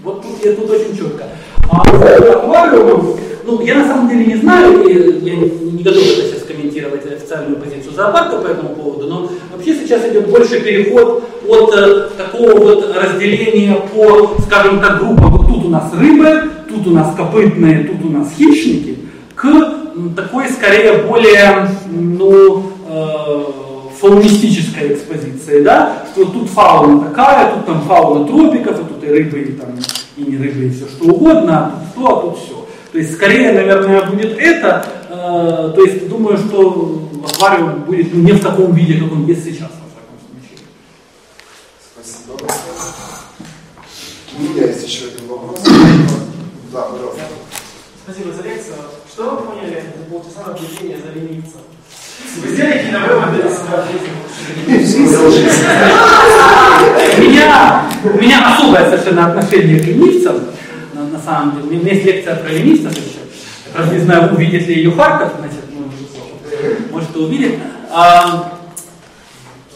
Вот 0.03 0.21
тут, 0.21 0.43
я, 0.43 0.51
тут 0.51 0.69
очень 0.69 0.97
четко. 0.97 1.23
А 1.71 1.81
аквариум, 1.81 3.22
ну, 3.45 3.61
я 3.61 3.75
на 3.75 3.87
самом 3.87 4.09
деле 4.09 4.25
не 4.25 4.35
знаю, 4.35 4.83
и 4.87 4.93
я 4.93 5.35
не, 5.35 5.83
готов 5.83 6.03
это 6.03 6.27
сейчас 6.27 6.43
комментировать 6.43 7.05
официальную 7.05 7.57
позицию 7.57 7.93
зоопарка 7.93 8.37
по 8.37 8.47
этому 8.47 8.69
поводу, 8.69 9.07
но 9.07 9.29
вообще 9.51 9.75
сейчас 9.75 10.05
идет 10.09 10.29
больше 10.29 10.61
переход 10.61 11.23
от 11.47 11.73
э, 11.75 12.09
такого 12.17 12.57
вот 12.57 12.95
разделения 12.95 13.75
по, 13.93 14.35
скажем 14.41 14.79
так, 14.79 14.99
группам. 14.99 15.31
Вот 15.31 15.47
тут 15.47 15.65
у 15.65 15.69
нас 15.69 15.91
рыбы, 15.93 16.49
тут 16.69 16.87
у 16.87 16.91
нас 16.91 17.15
копытные, 17.15 17.83
тут 17.83 18.05
у 18.05 18.09
нас 18.09 18.31
хищники, 18.37 18.99
к 19.35 19.45
такой 20.15 20.47
скорее 20.49 21.03
более, 21.03 21.67
ну, 21.91 22.63
э, 22.87 23.43
фаунистической 23.99 24.93
экспозиции, 24.93 25.61
да, 25.63 26.03
что 26.11 26.25
тут 26.25 26.49
фауна 26.49 27.05
такая, 27.05 27.53
тут 27.53 27.65
там 27.65 27.81
фауна 27.81 28.25
тропиков, 28.25 28.79
и 28.79 28.83
тут 28.83 29.03
и 29.03 29.07
рыбы, 29.07 29.39
и 29.39 29.51
там 29.53 29.69
и 30.17 30.21
не 30.23 30.37
рыбы, 30.37 30.65
и 30.65 30.69
все 30.69 30.87
что 30.87 31.05
угодно, 31.05 31.57
а 31.57 31.71
тут 31.95 32.03
то, 32.03 32.17
а 32.17 32.21
тут 32.21 32.37
все. 32.37 32.62
То 32.93 32.99
есть 32.99 33.15
скорее, 33.15 33.51
наверное, 33.53 34.03
будет 34.05 34.37
это, 34.37 34.85
э, 35.09 35.73
то 35.75 35.83
есть 35.83 36.07
думаю, 36.07 36.37
что 36.37 37.09
аквариум 37.25 37.85
будет 37.85 38.13
ну, 38.13 38.21
не 38.21 38.33
в 38.33 38.39
таком 38.39 38.71
виде, 38.75 38.99
как 38.99 39.11
он 39.11 39.25
есть 39.25 39.43
сейчас. 39.43 39.71
У 44.37 44.41
меня 44.43 44.67
есть 44.67 44.87
еще 44.87 45.05
один 45.05 45.27
вопрос. 45.27 45.59
Да, 46.71 46.81
пожалуйста. 46.83 47.21
Спасибо 48.03 48.31
за 48.31 48.43
лекцию. 48.43 48.75
Что 49.11 49.29
вы 49.31 49.37
поняли 49.37 49.85
за 49.97 50.03
полчаса 50.11 50.45
наблюдения 50.45 50.97
за 51.03 51.19
ленивцем? 51.19 51.61
Вы 52.43 52.47
сделали 52.47 52.73
какие-то 52.73 52.99
выводы 52.99 53.39
из 54.67 54.95
У 57.17 57.21
меня, 57.21 57.85
у 58.03 58.17
меня 58.19 58.53
особое 58.53 58.85
совершенно 58.85 59.31
отношение 59.31 59.79
к 59.79 59.87
ленивцам, 59.87 60.45
самом 61.23 61.55
деле. 61.55 61.79
У 61.79 61.81
меня 61.81 61.93
есть 61.93 62.05
лекция 62.05 62.35
про 62.35 62.49
ленивцев 62.49 62.91
еще. 62.91 63.23
Я 63.77 63.93
не 63.93 63.99
знаю, 63.99 64.33
увидит 64.33 64.67
ли 64.67 64.75
ее 64.75 64.91
Харьков, 64.91 65.33
значит, 65.39 65.61
ну, 65.71 65.85
может, 66.91 67.15
увидит. 67.15 67.55
А, 67.89 68.59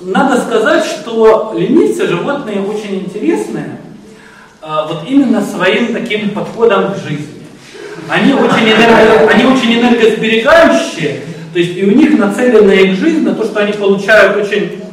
надо 0.02 0.40
сказать, 0.40 0.86
что 0.86 1.54
ленивцы 1.58 2.08
животные 2.08 2.62
очень 2.62 3.00
интересные, 3.00 3.80
а, 4.62 4.88
вот 4.88 5.04
именно 5.08 5.42
своим 5.42 5.94
таким 5.94 6.30
подходом 6.32 6.94
к 6.94 6.98
жизни. 6.98 7.44
Они 8.10 8.34
очень, 8.34 8.70
энерго, 8.70 9.30
они 9.30 9.46
очень 9.46 9.80
энергосберегающие, 9.80 11.22
то 11.52 11.60
есть 11.60 11.78
и 11.78 11.84
у 11.84 11.92
них 11.92 12.18
нацелена 12.18 12.74
их 12.74 13.00
жизнь 13.00 13.24
на 13.24 13.34
то, 13.34 13.44
что 13.44 13.60
они 13.62 13.74
получают 13.74 14.38
очень 14.38 14.84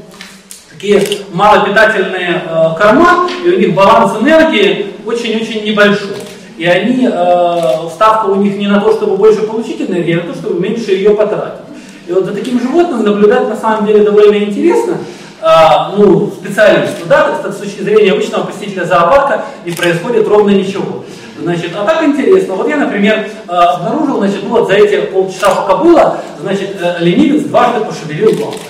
такие 0.72 1.02
малопитательные 1.32 2.42
э, 2.46 2.78
корма, 2.78 3.28
и 3.44 3.48
у 3.48 3.58
них 3.58 3.74
баланс 3.74 4.20
энергии 4.20 4.86
очень-очень 5.04 5.64
небольшой. 5.64 6.16
И 6.56 6.66
они, 6.66 7.08
э, 7.10 7.88
ставка 7.92 8.26
у 8.26 8.36
них 8.36 8.56
не 8.56 8.68
на 8.68 8.80
то, 8.80 8.92
чтобы 8.92 9.16
больше 9.16 9.42
получить 9.42 9.80
энергию, 9.80 10.20
а 10.20 10.26
на 10.26 10.32
то, 10.32 10.38
чтобы 10.38 10.60
меньше 10.60 10.92
ее 10.92 11.10
потратить. 11.10 11.60
И 12.06 12.12
вот 12.12 12.26
за 12.26 12.32
таким 12.32 12.60
животным 12.60 13.02
наблюдать 13.02 13.48
на 13.48 13.56
самом 13.56 13.86
деле 13.86 14.04
довольно 14.04 14.36
интересно, 14.36 14.98
а, 15.40 15.92
ну, 15.96 16.30
специалисту, 16.30 17.06
да, 17.06 17.38
так, 17.42 17.52
с 17.52 17.56
точки 17.56 17.82
зрения 17.82 18.12
обычного 18.12 18.44
посетителя 18.44 18.84
зоопарка 18.84 19.44
не 19.64 19.72
происходит 19.72 20.28
ровно 20.28 20.50
ничего. 20.50 21.04
Значит, 21.40 21.72
а 21.76 21.84
так 21.84 22.02
интересно. 22.04 22.54
Вот 22.54 22.68
я, 22.68 22.76
например, 22.76 23.28
а, 23.48 23.74
обнаружил, 23.74 24.18
значит, 24.18 24.42
ну 24.42 24.50
вот 24.50 24.68
за 24.68 24.74
эти 24.74 25.00
полчаса 25.06 25.54
пока 25.54 25.76
было, 25.76 26.18
значит, 26.40 26.76
э, 26.80 26.96
ленивец 27.00 27.42
дважды 27.42 27.84
пошевелил 27.84 28.30
лапой. 28.40 28.60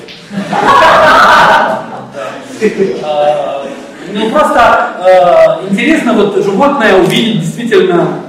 А, 4.06 4.12
ну 4.12 4.30
просто 4.30 5.66
интересно 5.70 6.14
вот 6.14 6.36
животное 6.42 6.96
увидеть 6.96 7.40
действительно 7.40 8.20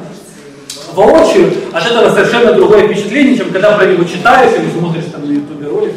воочию, 0.93 1.51
от 1.73 1.85
этого 1.85 2.13
совершенно 2.13 2.53
другое 2.53 2.87
впечатление, 2.87 3.37
чем 3.37 3.51
когда 3.51 3.77
про 3.77 3.85
него 3.85 4.03
читаешь 4.05 4.57
или 4.57 4.71
смотришь 4.71 5.05
там 5.11 5.27
на 5.27 5.33
ютубе 5.33 5.67
ролик. 5.67 5.93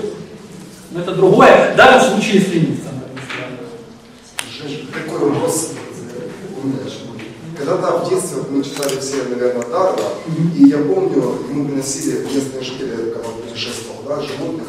Но 0.90 1.00
это 1.00 1.12
другое, 1.14 1.74
даже 1.76 1.98
в 2.00 2.10
случае 2.10 2.40
с 2.40 2.48
ленивцем. 2.48 2.88
Такой 4.92 5.30
вопрос 5.30 5.72
э. 5.72 6.88
Когда-то 7.56 7.98
в 7.98 8.08
детстве 8.08 8.42
мы 8.50 8.64
читали 8.64 8.98
все, 8.98 9.16
наверное, 9.28 9.66
Дарва, 9.66 9.96
и 10.56 10.64
я 10.64 10.78
помню, 10.78 11.38
ему 11.50 11.66
приносили 11.66 12.26
местные 12.34 12.62
жители, 12.62 13.12
когда 13.12 13.28
он 13.28 13.42
путешествовал, 13.42 14.02
да, 14.08 14.20
животных 14.20 14.66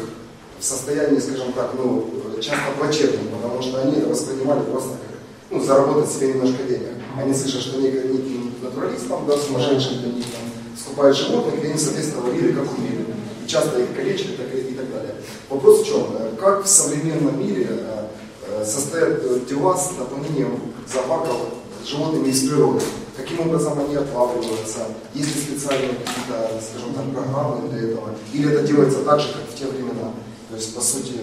в 0.58 0.64
состоянии, 0.64 1.18
скажем 1.18 1.52
так, 1.52 1.70
ну, 1.76 2.10
часто 2.40 2.72
плачевном, 2.78 3.28
потому 3.28 3.62
что 3.62 3.82
они 3.82 4.00
воспринимали 4.02 4.60
просто 4.62 4.90
как, 4.90 5.18
ну, 5.50 5.64
заработать 5.64 6.10
себе 6.10 6.34
немножко 6.34 6.62
денег. 6.64 6.88
Они 7.16 7.34
слышат, 7.34 7.62
что 7.62 7.80
некий, 7.80 8.08
некий 8.08 8.52
натуралист 8.62 9.08
там, 9.08 9.26
да, 9.26 9.36
сумасшедший 9.36 9.98
для 9.98 10.12
них 10.12 10.24
там, 10.26 10.42
скупает 10.78 11.16
животных, 11.16 11.62
и 11.62 11.66
они, 11.66 11.78
соответственно, 11.78 12.24
ловили 12.24 12.52
как 12.52 12.66
умели. 12.78 13.06
И 13.44 13.48
часто 13.48 13.80
их 13.80 13.94
калечили 13.94 14.36
так, 14.36 14.46
и, 14.54 14.74
так 14.74 14.90
далее. 14.92 15.14
Вопрос 15.48 15.82
в 15.82 15.86
чем? 15.86 16.06
Как 16.40 16.64
в 16.64 16.68
современном 16.68 17.38
мире 17.38 17.66
э, 17.68 18.06
э, 18.48 18.64
состоят 18.64 19.46
дела 19.46 19.76
с 19.76 19.90
наполнением 19.98 20.60
зоопарков 20.90 21.36
животными 21.84 22.28
из 22.28 22.48
природы? 22.48 22.80
Каким 23.16 23.40
образом 23.40 23.78
они 23.78 23.96
отлавливаются? 23.96 24.86
Есть 25.14 25.36
ли 25.36 25.42
специальные 25.42 25.90
какие-то, 25.90 26.60
скажем 26.62 26.94
так, 26.94 27.12
программы 27.12 27.68
для 27.68 27.90
этого? 27.90 28.14
Или 28.32 28.52
это 28.52 28.66
делается 28.66 29.00
так 29.00 29.20
же, 29.20 29.28
как 29.28 29.42
в 29.42 29.58
те 29.58 29.66
времена? 29.66 30.12
То 30.48 30.56
есть, 30.56 30.74
по 30.74 30.80
сути. 30.80 31.14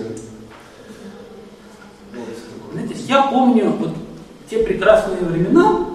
Знаете, 2.74 2.96
я 3.08 3.24
помню 3.24 3.72
вот 3.72 3.96
те 4.50 4.60
прекрасные 4.60 5.18
времена, 5.22 5.88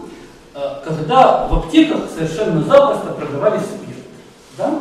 э, 0.54 0.58
когда 0.84 1.46
в 1.46 1.54
аптеках 1.54 2.00
совершенно 2.14 2.62
запросто 2.62 3.12
продавались 3.12 3.62
спирт. 3.62 3.98
Да? 4.58 4.80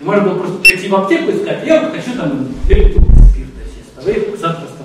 И 0.00 0.04
можно 0.04 0.24
было 0.24 0.38
просто 0.38 0.58
прийти 0.58 0.88
в 0.88 0.94
аптеку 0.94 1.30
и 1.30 1.36
сказать, 1.36 1.66
я 1.66 1.80
хочу 1.80 2.18
там 2.18 2.48
спирта 2.64 3.00
чисто. 3.34 4.00
Вы 4.04 4.12
их 4.12 4.38
запросто 4.38 4.84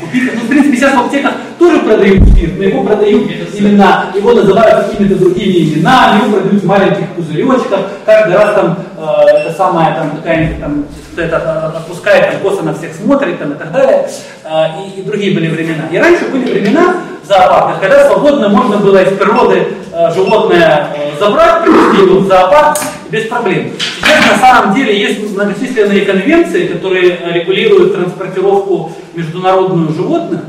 купить. 0.00 0.34
Ну, 0.34 0.40
в 0.40 0.48
принципе, 0.48 0.76
сейчас 0.76 0.94
в 0.94 1.00
аптеках 1.06 1.34
тоже 1.58 1.80
продают 1.80 2.28
спирт, 2.28 2.58
но 2.58 2.64
его 2.64 2.84
продают 2.84 3.30
именно, 3.54 4.06
его 4.14 4.32
называют 4.32 4.86
какими-то 4.86 5.16
другими 5.16 5.74
именами, 5.74 6.24
его 6.24 6.36
продают 6.38 6.62
в 6.62 6.66
маленьких 6.66 7.08
пузыречках, 7.10 7.80
каждый 8.04 8.34
раз 8.34 8.54
там 8.54 8.78
э, 8.98 9.28
это 9.28 9.56
самая 9.56 9.94
там 9.94 10.16
какая-нибудь 10.16 10.60
там 10.60 10.84
это, 11.16 11.36
э, 11.36 11.76
отпускает, 11.78 12.32
там 12.32 12.40
косо 12.40 12.62
на 12.62 12.74
всех 12.74 12.94
смотрит 12.94 13.38
там, 13.38 13.52
и 13.52 13.54
так 13.56 13.72
далее. 13.72 14.08
Э, 14.44 14.66
и, 14.84 15.00
и 15.00 15.02
другие 15.02 15.34
были 15.34 15.48
времена. 15.48 15.84
И 15.90 15.96
раньше 15.96 16.26
были 16.26 16.52
времена 16.52 16.96
в 17.22 17.26
зоопарках, 17.26 17.80
когда 17.80 18.06
свободно 18.06 18.50
можно 18.50 18.76
было 18.76 19.02
из 19.02 19.16
природы 19.16 19.68
э, 19.90 20.14
животное 20.14 20.88
э, 20.94 21.18
забрать, 21.18 21.62
привезти 21.62 22.02
его 22.02 22.20
в 22.20 22.26
зоопарк 22.26 22.78
без 23.08 23.24
проблем. 23.24 23.72
Сейчас 23.78 24.32
на 24.32 24.38
самом 24.38 24.74
деле 24.74 24.98
есть 24.98 25.32
многочисленные 25.34 26.04
конвенции, 26.04 26.66
которые 26.66 27.18
э, 27.22 27.32
регулируют 27.32 27.94
транспортировку 27.94 28.92
международную 29.14 29.94
животных. 29.94 30.40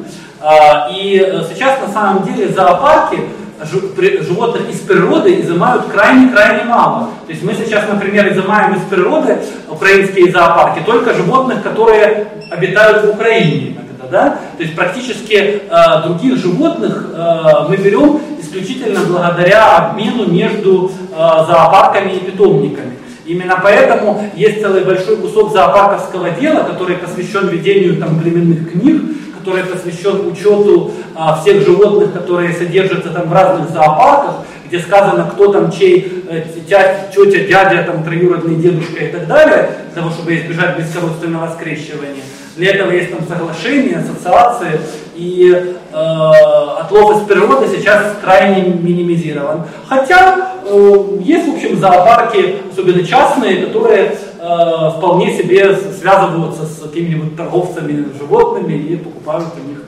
А, 0.41 0.89
И 0.91 1.15
сейчас 1.49 1.79
на 1.79 1.91
самом 1.91 2.23
деле 2.23 2.49
зоопарки 2.49 3.19
животных 3.63 4.69
из 4.69 4.79
природы 4.81 5.39
изымают 5.39 5.85
крайне-крайне 5.85 6.65
мало. 6.65 7.09
То 7.25 7.31
есть 7.31 7.43
мы 7.43 7.53
сейчас, 7.53 7.87
например, 7.87 8.31
изымаем 8.33 8.75
из 8.75 8.81
природы 8.81 9.37
украинские 9.69 10.31
зоопарки 10.31 10.83
только 10.85 11.13
животных, 11.13 11.63
которые 11.63 12.27
обитают 12.51 13.05
в 13.05 13.09
Украине. 13.11 13.77
Да? 14.15 14.39
То 14.55 14.63
есть 14.63 14.77
практически 14.77 15.33
э, 15.33 15.59
других 16.05 16.37
животных 16.37 17.07
э, 17.13 17.67
мы 17.67 17.75
берем 17.75 18.21
исключительно 18.39 19.01
благодаря 19.01 19.75
обмену 19.75 20.25
между 20.25 20.89
э, 20.89 21.15
зоопарками 21.17 22.13
и 22.13 22.19
питомниками. 22.19 22.93
Именно 23.25 23.59
поэтому 23.61 24.23
есть 24.33 24.61
целый 24.61 24.85
большой 24.85 25.17
кусок 25.17 25.51
зоопарковского 25.51 26.29
дела, 26.29 26.63
который 26.63 26.95
посвящен 26.95 27.49
ведению 27.49 27.97
там, 27.97 28.17
племенных 28.17 28.71
книг, 28.71 29.01
который 29.37 29.65
посвящен 29.65 30.25
учету 30.31 30.93
а, 31.13 31.35
всех 31.41 31.65
животных, 31.65 32.13
которые 32.13 32.53
содержатся 32.53 33.09
там 33.09 33.27
в 33.27 33.33
разных 33.33 33.69
зоопарках, 33.71 34.45
где 34.67 34.79
сказано, 34.79 35.29
кто 35.33 35.51
там 35.51 35.71
чей, 35.71 36.23
э, 36.29 36.43
тя- 36.69 37.07
тетя, 37.13 37.39
дядя, 37.39 37.83
там, 37.83 38.03
троюродный 38.03 38.55
дедушка 38.55 39.03
и 39.03 39.11
так 39.11 39.27
далее, 39.27 39.71
для 39.91 40.01
того, 40.01 40.13
чтобы 40.13 40.37
избежать 40.37 40.77
близкородственного 40.77 41.51
скрещивания. 41.57 42.23
Для 42.55 42.73
этого 42.73 42.91
есть 42.91 43.11
там 43.11 43.27
соглашения, 43.27 43.97
ассоциации, 43.97 44.79
и 45.15 45.51
э, 45.51 45.93
отлов 45.93 47.21
из 47.21 47.27
природы 47.27 47.67
сейчас 47.67 48.15
крайне 48.23 48.69
минимизирован. 48.69 49.63
Хотя 49.87 50.53
э, 50.63 51.17
есть, 51.21 51.47
в 51.49 51.55
общем, 51.55 51.77
зоопарки, 51.77 52.57
особенно 52.71 53.05
частные, 53.05 53.65
которые 53.65 54.17
э, 54.39 54.89
вполне 54.97 55.37
себе 55.37 55.75
связываются 55.75 56.65
с 56.65 56.79
какими-нибудь 56.79 57.35
торговцами 57.35 58.07
животными 58.17 58.73
и 58.73 58.95
покупают 58.95 59.49
у 59.57 59.69
них 59.69 59.79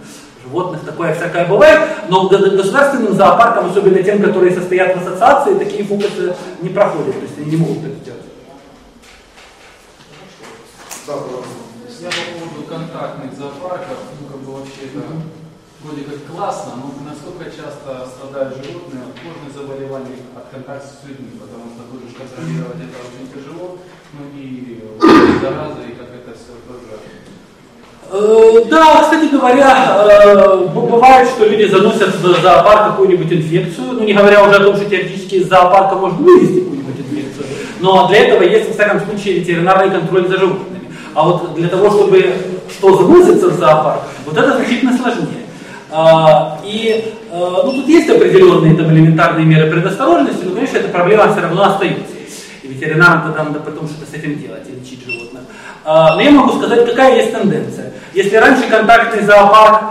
животных, 0.44 0.82
такое 0.86 1.14
всякое 1.14 1.46
бывает, 1.46 1.80
но 2.10 2.28
государственным 2.28 3.14
зоопаркам, 3.14 3.70
особенно 3.70 4.04
тем, 4.04 4.22
которые 4.22 4.54
состоят 4.54 4.96
в 4.98 5.08
ассоциации, 5.08 5.54
такие 5.54 5.86
фокусы 5.86 6.36
не 6.62 6.70
проходят, 6.70 7.14
то 7.14 7.22
есть 7.22 7.38
они 7.38 7.52
не 7.52 7.58
могут 7.58 7.78
это 7.78 7.96
сделать. 8.02 8.22
Да, 11.08 11.14
пожалуйста. 11.14 11.68
Я 12.00 12.10
по 12.10 12.46
поводу 12.46 12.87
контактных 12.98 13.38
зоопарков, 13.38 14.00
ну 14.20 14.28
как 14.28 14.42
бы 14.42 14.52
вообще 14.58 14.90
это 14.90 15.06
вроде 15.84 16.02
как 16.02 16.26
классно, 16.26 16.74
но 16.82 16.90
насколько 17.06 17.46
часто 17.46 18.10
страдают 18.10 18.58
животные 18.58 19.06
от 19.06 19.14
кожных 19.22 19.54
заболеваний 19.54 20.18
от 20.36 20.50
контакта 20.50 20.88
с 20.88 21.08
людьми, 21.08 21.38
потому 21.38 21.70
что 21.70 21.86
будешь 21.94 22.18
контролировать 22.18 22.82
это 22.82 22.98
очень 23.06 23.30
тяжело, 23.30 23.78
ну 24.18 24.22
и 24.34 24.82
заразы, 25.42 25.82
и 25.86 25.94
как 25.94 26.10
это 26.10 26.34
все 26.34 26.58
тоже. 26.66 26.98
Э, 28.10 28.66
Да, 28.70 29.04
кстати 29.04 29.30
говоря, 29.30 30.08
э, 30.10 30.68
бывает, 30.74 31.30
что 31.30 31.46
люди 31.46 31.70
заносят 31.70 32.16
в 32.16 32.42
зоопарк 32.42 32.92
какую-нибудь 32.92 33.32
инфекцию, 33.32 33.94
ну 33.94 34.04
не 34.04 34.14
говоря 34.14 34.44
уже 34.44 34.56
о 34.56 34.64
том, 34.64 34.76
что 34.76 34.90
теоретически 34.90 35.36
из 35.36 35.50
зоопарка 35.50 35.96
можно 35.96 36.18
вывести 36.18 36.62
какую-нибудь 36.62 37.00
инфекцию, 37.00 37.46
но 37.80 38.08
для 38.08 38.26
этого 38.26 38.42
есть, 38.42 38.70
во 38.70 38.74
всяком 38.74 39.02
случае, 39.02 39.40
ветеринарный 39.40 39.92
контроль 39.92 40.28
за 40.28 40.38
животными. 40.38 40.77
А 41.18 41.24
вот 41.24 41.56
для 41.56 41.68
того, 41.68 41.90
чтобы 41.90 42.32
что 42.70 42.96
заносится 42.96 43.50
в 43.50 43.54
зоопарк, 43.54 44.04
вот 44.24 44.38
это 44.38 44.56
значительно 44.56 44.96
сложнее. 44.96 45.48
А, 45.90 46.60
И 46.64 47.12
э, 47.32 47.36
ну, 47.40 47.72
тут 47.72 47.88
есть 47.88 48.08
определенные 48.08 48.76
там, 48.76 48.92
элементарные 48.92 49.44
меры 49.44 49.72
предосторожности, 49.72 50.46
но, 50.46 50.54
конечно, 50.54 50.78
эта 50.78 50.90
проблема 50.90 51.32
все 51.32 51.42
равно 51.42 51.64
остается. 51.64 52.14
И 52.62 52.68
ветеринарам 52.68 53.24
тогда 53.24 53.46
надо 53.46 53.62
потом 53.62 53.88
что-то 53.88 54.12
с 54.12 54.14
этим 54.14 54.38
делать 54.38 54.62
и 54.70 54.80
лечить 54.80 55.04
животных. 55.08 55.42
А, 55.84 56.14
Но 56.14 56.22
я 56.22 56.30
могу 56.30 56.56
сказать, 56.60 56.86
какая 56.86 57.16
есть 57.16 57.32
тенденция. 57.32 57.94
Если 58.14 58.36
раньше 58.36 58.70
контактный 58.70 59.24
зоопарк 59.24 59.82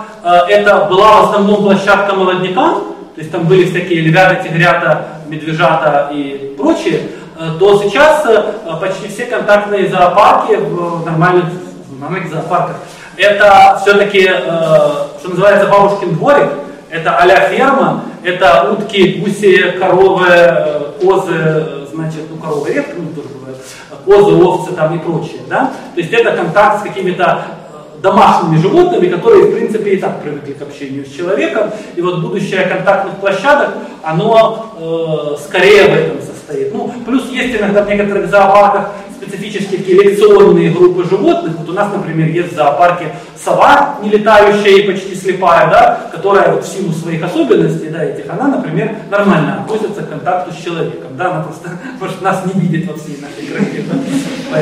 это 0.49 0.87
была 0.89 1.22
в 1.22 1.31
основном 1.31 1.62
площадка 1.62 2.14
молодняка, 2.14 2.74
то 3.16 3.20
есть 3.20 3.33
там 3.33 3.49
были 3.49 3.64
всякие 3.64 4.03
львята, 4.03 4.45
тигрята, 4.45 5.09
медвежата 5.27 6.11
и 6.12 6.55
прочее, 6.57 7.01
э, 7.01 7.16
то 7.59 7.82
сейчас 7.82 8.24
э, 8.26 8.53
почти 8.80 9.09
все 9.09 9.26
контактные 9.26 9.89
зоопарки 9.89 10.57
в 10.57 11.05
нормальных, 11.05 11.47
в 11.89 12.01
нормальных 12.01 12.32
зоопарках 12.32 12.76
это 13.16 13.78
все-таки, 13.80 14.24
что 14.24 15.28
называется, 15.30 15.70
бабушкин 15.70 16.16
дворик, 16.16 16.51
это 16.91 17.16
а 17.16 17.49
ферма, 17.49 18.05
это 18.22 18.70
утки, 18.72 19.20
гуси, 19.20 19.76
коровы, 19.78 20.26
э, 20.28 20.93
козы, 21.01 21.32
э, 21.32 21.87
значит, 21.93 22.22
ну 22.30 22.37
коровы 22.37 22.72
редко, 22.72 22.95
ну 22.97 23.09
тоже 23.11 23.28
бывает, 23.34 23.59
козы, 24.05 24.34
овцы 24.34 24.72
там 24.72 24.97
и 24.97 24.99
прочее, 24.99 25.41
да? 25.49 25.72
То 25.95 26.01
есть 26.01 26.12
это 26.12 26.32
контакт 26.32 26.80
с 26.80 26.82
какими-то 26.82 27.43
э, 27.72 28.01
домашними 28.03 28.57
животными, 28.59 29.09
которые, 29.09 29.47
в 29.47 29.53
принципе, 29.53 29.91
и 29.91 29.97
так 29.97 30.22
привыкли 30.22 30.53
к 30.53 30.62
общению 30.62 31.05
с 31.05 31.11
человеком. 31.11 31.70
И 31.97 32.01
вот 32.01 32.20
будущее 32.20 32.64
контактных 32.66 33.16
площадок, 33.16 33.70
оно 34.03 34.66
э, 34.78 35.43
скорее 35.43 35.82
в 35.82 35.95
этом 35.95 36.16
состоит. 36.18 36.36
Ну, 36.72 36.92
плюс 37.05 37.28
есть 37.30 37.57
иногда 37.57 37.82
в 37.82 37.88
некоторых 37.88 38.28
зоопарках 38.30 38.90
специфические 39.16 39.78
такие 39.78 40.03
лекционные 40.03 40.70
группы 40.70 41.05
животных. 41.05 41.56
Вот 41.59 41.68
у 41.68 41.73
нас, 41.73 41.89
например, 41.93 42.28
есть 42.28 42.52
в 42.52 42.56
зоопарке 42.56 43.14
сова, 43.43 43.97
не 44.02 44.10
летающая 44.10 44.78
и 44.78 44.82
почти 44.90 45.14
слепая, 45.14 45.68
да, 45.70 46.01
которая 46.12 46.52
вот 46.52 46.64
в 46.64 46.68
силу 46.68 46.93
своих 46.93 47.24
особенностей, 47.24 47.89
да, 47.89 48.05
этих, 48.05 48.31
она, 48.31 48.48
например, 48.48 48.94
нормально 49.10 49.60
относится 49.62 50.02
к 50.02 50.10
контакту 50.10 50.52
с 50.52 50.62
человеком, 50.62 51.16
да, 51.16 51.31
она 51.32 51.43
просто 51.43 51.70
может 52.01 52.23
нас 52.23 52.43
не 52.44 52.60
видеть 52.60 52.89
во 52.89 52.97
всей 52.97 53.18
нашей 53.20 53.47
красе, 53.52 53.85
да. 53.89 54.56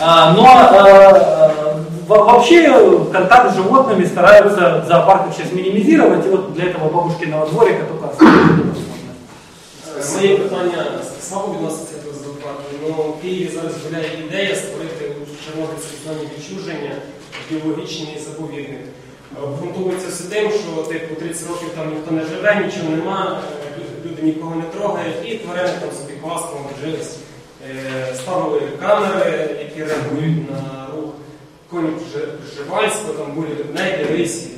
А, 0.00 0.32
но 0.32 0.46
э, 0.46 1.80
во- 2.08 2.24
вообще 2.24 2.70
контакт 3.12 3.52
с 3.52 3.56
животными 3.56 4.04
стараются 4.04 4.82
в 4.84 4.88
зоопарках 4.88 5.34
сейчас 5.36 5.52
минимизировать, 5.52 6.24
и 6.24 6.28
вот 6.30 6.54
для 6.54 6.66
этого 6.70 6.88
бабушкиного 6.88 7.46
дворика 7.48 7.82
только. 7.84 8.06
Моє 10.14 10.36
питання 10.38 11.00
слабо 11.28 11.52
відноситься 11.54 11.94
до 12.04 12.18
зоопарку, 12.24 12.62
але 12.84 12.90
в 12.92 13.20
Києві 13.22 13.50
зараз 13.54 13.72
гуляє 13.84 14.10
ідея 14.28 14.56
створити 14.56 15.04
у 15.22 15.44
Чорнобильській 15.44 15.96
зоні 16.06 16.28
відчуження 16.38 16.90
біологічний 17.50 18.18
заповідник. 18.26 18.80
Обґрунтовується 19.42 20.08
все 20.08 20.24
тим, 20.24 20.50
що 20.50 20.82
типу 20.82 21.14
30 21.14 21.48
років 21.48 21.68
там 21.76 21.90
ніхто 21.94 22.10
не 22.10 22.24
живе, 22.24 22.64
нічого 22.66 22.90
нема, 22.96 23.42
е, 23.62 23.80
люди- 24.06 24.22
нікого 24.22 24.54
не 24.56 24.62
трогають, 24.62 25.16
і 25.24 25.34
тварини 25.34 25.72
там 25.80 25.90
собі 26.00 26.12
класно 26.22 26.56
вжились. 26.78 27.16
Е, 27.70 28.14
Ставили 28.14 28.60
камери, 28.80 29.56
які 29.58 29.84
реагують 29.84 30.50
на 30.50 30.86
рух. 30.96 31.10
коні 31.70 31.88
Пржи- 31.88 32.28
там 33.18 33.32
були 33.34 33.46
ведмеді, 33.46 34.04
рисі 34.12 34.48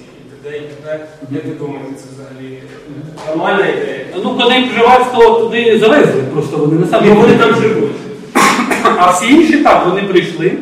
і 0.44 0.60
т.д. 0.60 1.00
і 1.30 1.34
Як 1.34 1.44
ви 1.44 1.50
думаєте, 1.50 1.92
це 1.96 2.04
взагалі 2.14 2.58
нормальна 3.28 3.66
ідея? 3.66 4.04
Ну, 4.24 4.34
коней 4.38 4.62
Пржевальського 4.64 5.40
туди 5.40 5.78
завезли, 5.78 6.22
просто 6.32 6.56
вони 6.56 6.78
на 6.80 6.86
І 6.86 6.90
самому 6.90 7.20
вони 7.20 7.34
там 7.34 7.54
живуть. 7.54 7.90
А 8.98 9.10
всі 9.10 9.34
інші 9.34 9.56
так, 9.56 9.86
вони 9.86 10.02
прийшли. 10.02 10.52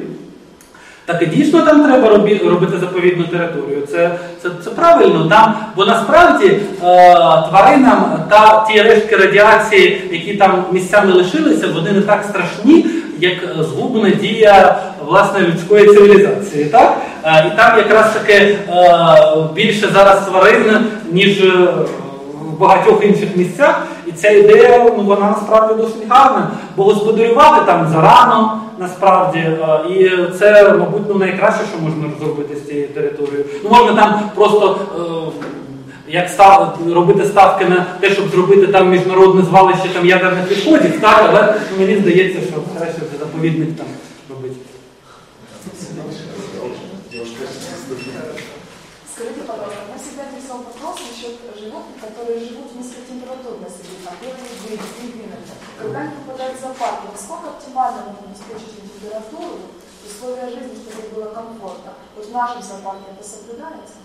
Так 1.07 1.23
і 1.23 1.27
дійсно 1.27 1.63
там 1.63 1.85
треба 1.85 2.09
робі- 2.09 2.49
робити 2.49 2.79
заповідну 2.79 3.25
територію. 3.25 3.83
Це, 3.91 4.11
це, 4.43 4.49
це 4.65 4.71
правильно. 4.71 5.27
Там, 5.31 5.57
бо 5.77 5.85
насправді 5.85 6.47
е, 6.47 6.61
тваринам 7.49 8.23
та 8.31 8.67
ті 8.71 8.83
рештки 8.83 9.17
радіації, 9.17 10.03
які 10.11 10.35
там 10.35 10.65
місцями 10.73 11.13
лишилися, 11.13 11.67
вони 11.75 11.93
не 11.93 12.01
так 12.01 12.25
страшні, 12.29 12.87
як 13.21 13.33
е, 13.43 13.63
згубна 13.63 14.11
дія 14.11 14.79
власне 15.07 15.41
людської 15.41 15.87
цивілізації. 15.87 16.65
Так? 16.65 16.97
Е, 17.25 17.53
і 17.53 17.57
там 17.57 17.79
якраз 17.79 18.13
таки 18.13 18.33
е, 18.33 18.59
більше 19.55 19.89
зараз 19.93 20.27
тварин, 20.27 20.87
ніж 21.11 21.41
е, 21.45 21.69
в 22.43 22.59
багатьох 22.61 23.05
інших 23.05 23.37
місцях. 23.37 23.83
І 24.07 24.13
ця 24.13 24.31
ідея, 24.31 24.91
ну 24.97 25.03
вона 25.05 25.27
насправді 25.27 25.83
досить 25.83 26.09
гарна, 26.09 26.51
бо 26.77 26.85
господарювати 26.85 27.67
там 27.67 27.89
зарано, 27.93 28.61
насправді, 28.79 29.39
е, 29.39 29.57
і 29.91 30.11
це, 30.39 30.73
мабуть, 30.79 31.03
ну, 31.09 31.15
найкраще, 31.15 31.61
що 31.73 31.83
можна 31.83 32.05
зробити 32.21 32.57
з 32.57 32.69
цією 32.69 32.89
територією. 32.89 33.45
Ну, 33.65 33.71
можна 33.71 34.03
там 34.03 34.21
просто 34.35 34.79
як 36.09 36.29
став, 36.29 36.79
робити 36.95 37.25
ставки 37.25 37.65
на 37.65 37.87
те, 38.01 38.11
щоб 38.11 38.29
зробити 38.29 38.67
там 38.67 38.91
міжнародне 38.91 39.43
звалище 39.43 39.89
там 39.95 40.07
ядерних 40.07 40.51
відходів, 40.51 41.01
так, 41.01 41.25
але 41.29 41.55
мені 41.79 41.97
здається, 41.97 42.39
що 42.41 42.61
краще 42.79 43.01
заповідник 43.21 43.77
там 43.77 43.87
они 56.67 56.75
попадают 56.75 56.75
в 56.75 56.79
зоопарк, 56.79 57.01
насколько 57.13 57.49
оптимально 57.51 57.99
нужно 58.11 58.27
обеспечить 58.27 58.83
температуру, 58.83 59.59
условия 60.07 60.47
жизни, 60.51 60.79
чтобы 60.83 61.15
было 61.15 61.31
комфортно? 61.35 61.93
Вот 62.17 62.27
в 62.27 62.33
нашем 62.33 62.63
зоопарке 62.63 63.07
это 63.15 63.23
соблюдается? 63.27 63.97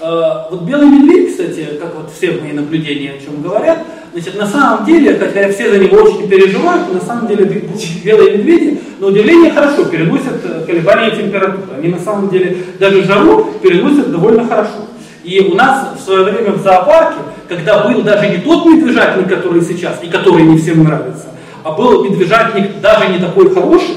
Э, 0.00 0.50
Вот 0.50 0.62
белый 0.62 0.88
медведь, 0.88 1.30
кстати, 1.30 1.78
как 1.80 1.94
вот 1.94 2.10
все 2.10 2.32
мои 2.32 2.52
наблюдения 2.52 3.12
о 3.12 3.20
чем 3.20 3.42
говорят, 3.42 3.78
значит, 4.12 4.36
на 4.36 4.46
самом 4.46 4.84
деле, 4.84 5.18
хотя 5.18 5.48
все 5.52 5.70
за 5.70 5.78
него 5.78 5.96
очень 5.98 6.28
переживают, 6.28 6.92
на 6.92 7.00
самом 7.00 7.26
деле 7.28 7.44
бе- 7.44 7.68
белые 8.04 8.38
медведи, 8.38 8.80
на 8.98 9.06
удивление, 9.08 9.52
хорошо 9.52 9.84
переносят 9.86 10.44
э, 10.44 10.64
колебания 10.66 11.10
температуры. 11.14 11.76
Они 11.76 11.88
на 11.88 11.98
самом 11.98 12.28
деле 12.30 12.56
даже 12.78 13.04
жару 13.04 13.52
переносят 13.62 14.10
довольно 14.10 14.46
хорошо. 14.46 14.86
И 15.24 15.38
у 15.40 15.54
нас 15.54 15.96
в 15.98 16.02
свое 16.02 16.24
время 16.24 16.52
в 16.52 16.62
зоопарке, 16.62 17.20
когда 17.48 17.86
был 17.86 18.02
даже 18.02 18.28
не 18.28 18.38
тот 18.38 18.66
медвежатник, 18.66 19.28
который 19.28 19.62
сейчас, 19.62 20.02
и 20.02 20.08
который 20.08 20.42
не 20.42 20.58
всем 20.58 20.82
нравится, 20.82 21.26
а 21.64 21.72
был 21.72 22.04
медвежатник 22.04 22.80
даже 22.80 23.08
не 23.08 23.18
такой 23.18 23.52
хороший, 23.54 23.96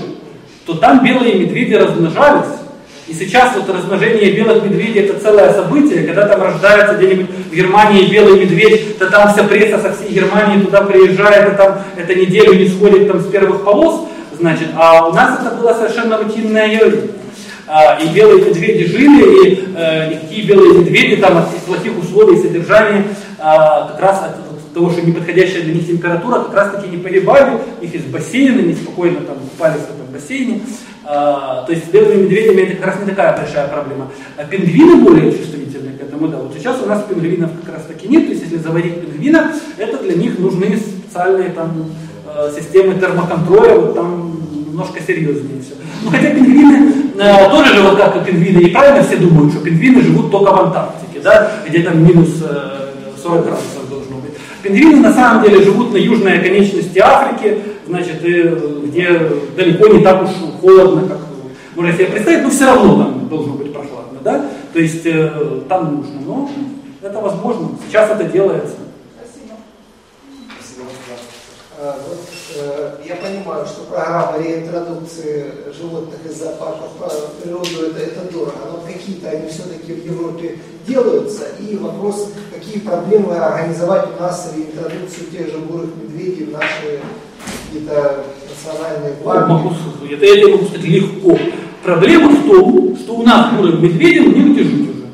то 0.65 0.75
там 0.75 1.03
белые 1.03 1.35
медведи 1.35 1.73
размножались. 1.73 2.47
И 3.07 3.13
сейчас 3.13 3.55
вот 3.55 3.69
размножение 3.69 4.31
белых 4.31 4.63
медведей 4.63 5.01
это 5.01 5.19
целое 5.19 5.53
событие, 5.53 6.07
когда 6.07 6.27
там 6.27 6.41
рождается 6.41 6.95
где-нибудь 6.95 7.29
в 7.51 7.55
Германии 7.55 8.11
белый 8.11 8.39
медведь, 8.39 8.97
то 8.97 9.07
там 9.11 9.31
вся 9.31 9.43
пресса 9.43 9.77
со 9.77 9.93
всей 9.93 10.11
Германии 10.11 10.63
туда 10.63 10.81
приезжает, 10.81 11.53
и 11.53 11.55
там 11.55 11.83
это 11.95 12.15
неделю 12.15 12.55
не 12.55 12.67
сходит 12.67 13.07
там 13.07 13.21
с 13.21 13.27
первых 13.27 13.63
полос, 13.63 14.07
значит, 14.39 14.69
а 14.75 15.07
у 15.07 15.13
нас 15.13 15.39
это 15.39 15.55
было 15.55 15.73
совершенно 15.73 16.17
рутинное 16.17 16.67
явление. 16.67 17.09
А, 17.67 17.97
И 17.99 18.07
белые 18.09 18.45
медведи 18.45 18.85
жили, 18.85 19.47
и 19.47 19.65
э, 19.75 20.13
никакие 20.13 20.45
белые 20.45 20.79
медведи 20.79 21.15
там 21.17 21.37
от 21.37 21.49
плохих 21.65 21.93
условий 21.97 22.37
содержания, 22.37 23.05
а, 23.39 23.87
как 23.87 24.01
раз 24.01 24.21
от 24.23 24.44
того, 24.75 24.91
что 24.91 25.01
неподходящая 25.01 25.63
для 25.63 25.73
них 25.73 25.87
температура, 25.87 26.43
как 26.43 26.53
раз 26.53 26.71
таки 26.71 26.89
не 26.89 26.97
погибали, 26.97 27.57
их 27.81 27.95
из 27.95 28.03
бассейна, 28.03 28.59
не 28.59 28.75
спокойно 28.75 29.21
там 29.21 29.37
купались 29.37 29.81
в 29.81 30.13
бассейне. 30.13 30.61
А, 31.05 31.63
то 31.65 31.71
есть 31.71 31.85
с 31.85 31.89
белыми 31.89 32.23
медведями 32.23 32.61
это 32.61 32.75
как 32.75 32.87
раз 32.87 32.95
не 32.99 33.09
такая 33.09 33.37
большая 33.37 33.67
проблема. 33.69 34.11
А 34.37 34.43
пингвины 34.43 34.97
более 34.97 35.31
чувствительны 35.31 35.91
к 35.97 36.01
этому, 36.01 36.27
да. 36.27 36.37
Вот 36.37 36.53
сейчас 36.57 36.81
у 36.83 36.87
нас 36.87 37.03
пингвинов 37.07 37.51
как 37.63 37.75
раз 37.75 37.85
таки 37.85 38.07
нет, 38.07 38.25
то 38.25 38.31
есть 38.31 38.43
если 38.43 38.57
заводить 38.57 38.99
пингвина, 38.99 39.53
это 39.77 39.97
для 40.03 40.15
них 40.15 40.37
нужны 40.39 40.77
специальные 40.77 41.51
там 41.51 41.85
э, 42.27 42.51
системы 42.53 42.95
термоконтроля, 42.95 43.75
вот 43.75 43.95
там 43.95 44.41
немножко 44.51 44.99
серьезнее 44.99 45.61
все. 45.61 45.75
Ну 46.03 46.11
хотя 46.11 46.31
пингвины 46.31 47.13
э, 47.17 47.49
тоже 47.49 47.75
живут 47.75 47.97
как 47.97 48.17
и 48.17 48.25
пингвины, 48.25 48.59
и 48.59 48.71
правильно 48.71 49.03
все 49.03 49.15
думают, 49.17 49.53
что 49.53 49.63
пингвины 49.63 50.01
живут 50.01 50.31
только 50.31 50.51
в 50.51 50.59
Антарктике, 50.59 51.21
да, 51.23 51.51
где 51.65 51.81
там 51.83 52.03
минус 52.05 52.41
э, 52.41 52.91
40 53.23 53.45
градусов. 53.45 53.74
Пингвины 54.65 54.99
на 54.99 55.13
самом 55.13 55.43
деле 55.43 55.63
живут 55.63 55.93
на 55.93 55.97
южной 55.97 56.39
оконечности 56.39 56.97
Африки, 56.97 57.59
значит, 57.85 58.19
где 58.19 59.29
далеко 59.55 59.87
не 59.89 60.01
так 60.01 60.23
уж 60.23 60.29
холодно, 60.59 61.07
как 61.07 61.19
можно 61.75 61.93
себе 61.93 62.07
представить, 62.07 62.41
но 62.41 62.49
все 62.49 62.65
равно 62.65 62.97
там 62.97 63.29
должно 63.29 63.53
быть 63.53 63.71
прохладно, 63.71 64.17
да, 64.23 64.43
то 64.73 64.79
есть 64.79 65.05
э, 65.05 65.61
там 65.69 65.97
нужно, 65.97 66.19
но 66.25 66.49
это 67.03 67.19
возможно, 67.19 67.69
сейчас 67.87 68.09
это 68.09 68.23
делается. 68.23 68.77
Спасибо. 69.19 69.53
А, 70.89 71.73
вот, 71.93 72.19
э, 72.55 72.95
я 73.07 73.15
понимаю, 73.15 73.65
что 73.65 73.81
программа 73.83 74.41
реинтродукции 74.41 75.51
животных 75.77 76.19
из 76.25 76.39
зоопарков 76.39 76.89
в 76.99 77.41
природу 77.41 77.87
это, 77.87 77.99
это 77.99 78.31
дорого, 78.31 78.53
но 78.71 78.79
какие-то 78.85 79.29
они 79.29 79.49
все-таки 79.49 79.93
в 79.93 80.05
Европе 80.05 80.57
делаются. 80.87 81.45
И 81.59 81.75
вопрос, 81.77 82.29
какие 82.53 82.79
проблемы 82.79 83.35
организовать 83.35 84.07
у 84.17 84.21
нас 84.21 84.51
реинтродукцию 84.55 85.27
тех 85.31 85.47
же 85.51 85.57
бурых 85.59 85.89
медведей 86.01 86.45
в 86.45 86.51
наши 86.51 87.01
какие-то 87.65 88.23
национальные 88.49 89.13
парки. 89.23 89.49
Могу, 89.49 89.73
это 90.09 90.25
я 90.25 90.47
могу 90.47 90.65
сказать 90.65 90.85
легко. 90.85 91.37
Проблема 91.83 92.29
в 92.29 92.47
том, 92.47 92.97
что 92.97 93.15
у 93.15 93.23
нас 93.23 93.53
бурым 93.53 93.83
медведям 93.83 94.33
негде 94.33 94.63
жить 94.63 94.89
уже. 94.89 95.05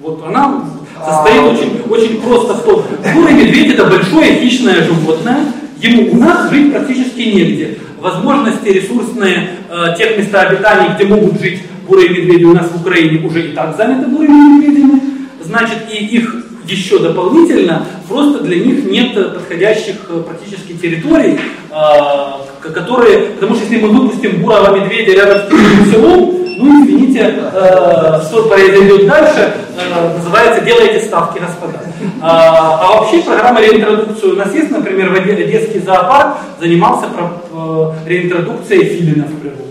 Вот 0.00 0.22
она 0.24 0.64
состоит 1.04 1.42
очень, 1.42 1.82
очень 1.90 2.20
просто 2.22 2.54
в 2.54 2.62
том. 2.62 2.84
Бурый 3.14 3.34
медведь 3.34 3.74
это 3.74 3.84
большое 3.86 4.40
хищное 4.40 4.82
животное, 4.82 5.46
ему 5.84 6.12
у 6.12 6.16
нас 6.16 6.50
жить 6.50 6.72
практически 6.72 7.20
негде. 7.20 7.78
Возможности 8.00 8.68
ресурсные 8.68 9.50
э, 9.70 9.94
тех 9.96 10.18
места 10.18 10.42
обитаний, 10.42 10.94
где 10.94 11.04
могут 11.04 11.40
жить 11.40 11.62
бурые 11.86 12.08
медведи 12.08 12.44
у 12.44 12.54
нас 12.54 12.70
в 12.70 12.80
Украине, 12.80 13.26
уже 13.26 13.48
и 13.48 13.52
так 13.52 13.76
заняты 13.76 14.06
бурыми 14.06 14.58
медведями. 14.58 15.00
Значит, 15.42 15.78
и 15.92 15.96
их 15.96 16.44
еще 16.66 16.98
дополнительно, 16.98 17.86
просто 18.08 18.42
для 18.42 18.56
них 18.56 18.84
нет 18.84 19.14
подходящих 19.34 19.96
э, 20.08 20.22
практически 20.26 20.72
территорий, 20.72 21.38
э, 21.70 22.70
которые, 22.72 23.18
потому 23.34 23.54
что 23.54 23.64
если 23.64 23.84
мы 23.84 23.88
выпустим 23.88 24.40
бурого 24.40 24.76
медведя 24.76 25.12
рядом 25.12 25.38
с 25.50 25.90
селом, 25.90 26.43
ну 26.56 26.84
извините, 26.84 27.34
э, 27.52 28.20
что 28.28 28.48
произойдет 28.48 29.06
дальше, 29.06 29.54
э, 29.76 30.16
называется 30.16 30.64
«делайте 30.64 31.00
ставки, 31.00 31.38
господа». 31.38 31.80
А, 32.20 32.80
а 32.80 33.00
вообще 33.00 33.22
программа 33.22 33.60
реинтродукции 33.60 34.28
у 34.28 34.36
нас 34.36 34.52
есть, 34.52 34.70
например, 34.70 35.10
в 35.10 35.14
Одесский 35.14 35.80
зоопарк 35.80 36.38
занимался 36.60 37.06
э, 37.06 37.92
реинтродукцией 38.06 38.84
филинов 38.84 39.30
в 39.30 39.40
природу. 39.40 39.64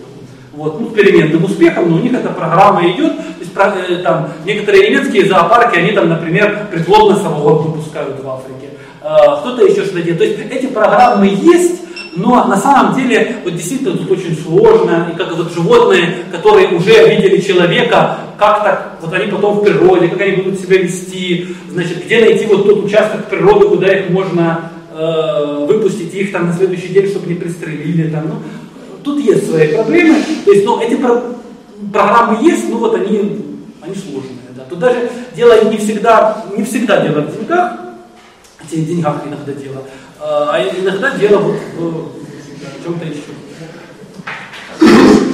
Вот, 0.54 0.80
ну, 0.80 0.90
с 0.90 0.94
переменным 0.94 1.44
успехом, 1.44 1.90
но 1.90 1.96
у 1.98 2.00
них 2.00 2.14
эта 2.14 2.30
программа 2.30 2.88
идет. 2.90 3.18
То 3.18 3.40
есть, 3.40 3.52
э, 3.90 3.96
там, 4.04 4.30
некоторые 4.46 4.90
немецкие 4.90 5.26
зоопарки, 5.26 5.78
они 5.78 5.92
там, 5.92 6.10
например, 6.10 6.68
приплод 6.72 7.12
носорог 7.12 7.66
выпускают 7.66 8.24
в 8.24 8.30
Африке. 8.30 8.70
Э, 9.02 9.40
кто-то 9.40 9.66
еще 9.66 9.84
что-то 9.84 10.02
делает. 10.02 10.20
То 10.20 10.26
есть 10.26 10.40
эти 10.52 10.68
программы 10.68 11.28
есть, 11.28 11.82
но 12.16 12.46
на 12.46 12.58
самом 12.58 12.96
деле 12.96 13.38
вот 13.44 13.56
действительно 13.56 13.98
тут 13.98 14.12
очень 14.12 14.38
сложно. 14.38 15.10
И 15.14 15.18
как 15.18 15.36
вот 15.36 15.52
животные, 15.52 16.26
которые 16.32 16.70
уже 16.70 17.10
видели 17.10 17.42
человека, 17.42 18.18
как 18.38 18.64
так, 18.64 18.98
вот 19.02 19.14
они 19.14 19.32
потом 19.32 19.60
в 19.60 19.64
природе, 19.64 20.10
как 20.10 20.22
они 20.22 20.38
будут 20.38 20.60
себя 20.60 20.78
вести, 20.78 21.56
значит, 21.70 22.06
где 22.06 22.20
найти 22.22 22.46
вот 22.46 22.66
тот 22.66 22.84
участок 22.86 23.26
природы, 23.26 23.68
куда 23.68 23.88
их 23.88 24.10
можно 24.10 24.72
э, 24.96 25.66
выпустить, 25.68 26.14
их 26.14 26.32
там 26.32 26.48
на 26.48 26.54
следующий 26.54 26.90
день, 26.90 27.08
чтобы 27.08 27.28
не 27.28 27.36
пристрелили. 27.36 28.10
Там, 28.10 28.28
ну, 28.28 28.36
тут 29.04 29.20
есть 29.20 29.50
свои 29.50 29.74
проблемы. 29.74 30.18
То 30.46 30.52
есть, 30.52 30.66
ну, 30.66 30.82
эти 30.82 30.96
про- 30.96 31.24
программы 31.92 32.44
есть, 32.44 32.70
но 32.70 32.78
вот 32.78 32.96
они, 32.96 33.44
они 33.82 33.96
сложные. 33.96 34.34
Да. 34.56 34.64
Тут 34.70 34.80
даже 34.80 35.10
дело 35.36 35.64
не 35.70 35.78
всегда, 35.78 36.46
не 36.56 36.64
всегда 36.64 37.02
дело 37.02 37.22
в 37.22 37.36
деньгах, 37.36 37.74
и 38.72 38.82
в 38.82 38.88
деньгах 38.88 39.22
иногда 39.28 39.52
дело, 39.52 39.84
а 40.26 40.62
иногда 40.80 41.12
дело 41.18 41.40
вот 41.40 41.58
в 41.78 42.84
чем-то 42.84 43.06
еще. 43.06 43.22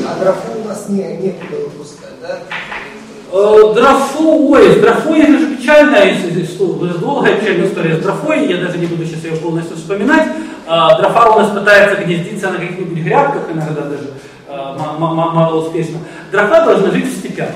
А 0.08 0.20
дрофу 0.20 0.60
у 0.64 0.68
нас 0.68 0.90
не, 0.90 1.04
некуда 1.18 1.58
выпускать, 1.66 2.20
да? 2.22 2.40
Э, 3.32 3.74
Дрофу, 3.76 4.50
ой, 4.50 4.74
с 4.74 4.82
дрофой 4.82 5.20
это 5.20 5.38
же 5.38 5.56
печальная 5.56 6.16
долгая 6.98 7.36
печальная 7.38 7.68
история 7.68 7.98
с 7.98 8.00
дрофой, 8.00 8.48
я 8.48 8.58
даже 8.58 8.80
не 8.80 8.88
буду 8.88 9.06
сейчас 9.06 9.24
ее 9.24 9.34
полностью 9.34 9.78
вспоминать. 9.78 10.28
А, 10.66 11.00
Дрофа 11.00 11.30
у 11.30 11.40
нас 11.40 11.50
пытается 11.52 12.04
гнездиться 12.04 12.50
на 12.50 12.58
каких-нибудь 12.58 13.04
грядках, 13.04 13.44
иногда 13.54 13.82
даже 13.82 14.14
а, 14.48 14.76
ма- 14.76 14.98
ма- 14.98 15.14
ма- 15.14 15.32
мало 15.32 15.68
успешно. 15.68 16.00
Дрофа 16.32 16.66
должны 16.66 16.92
жить 16.92 17.06
в 17.14 17.20
степях. 17.20 17.52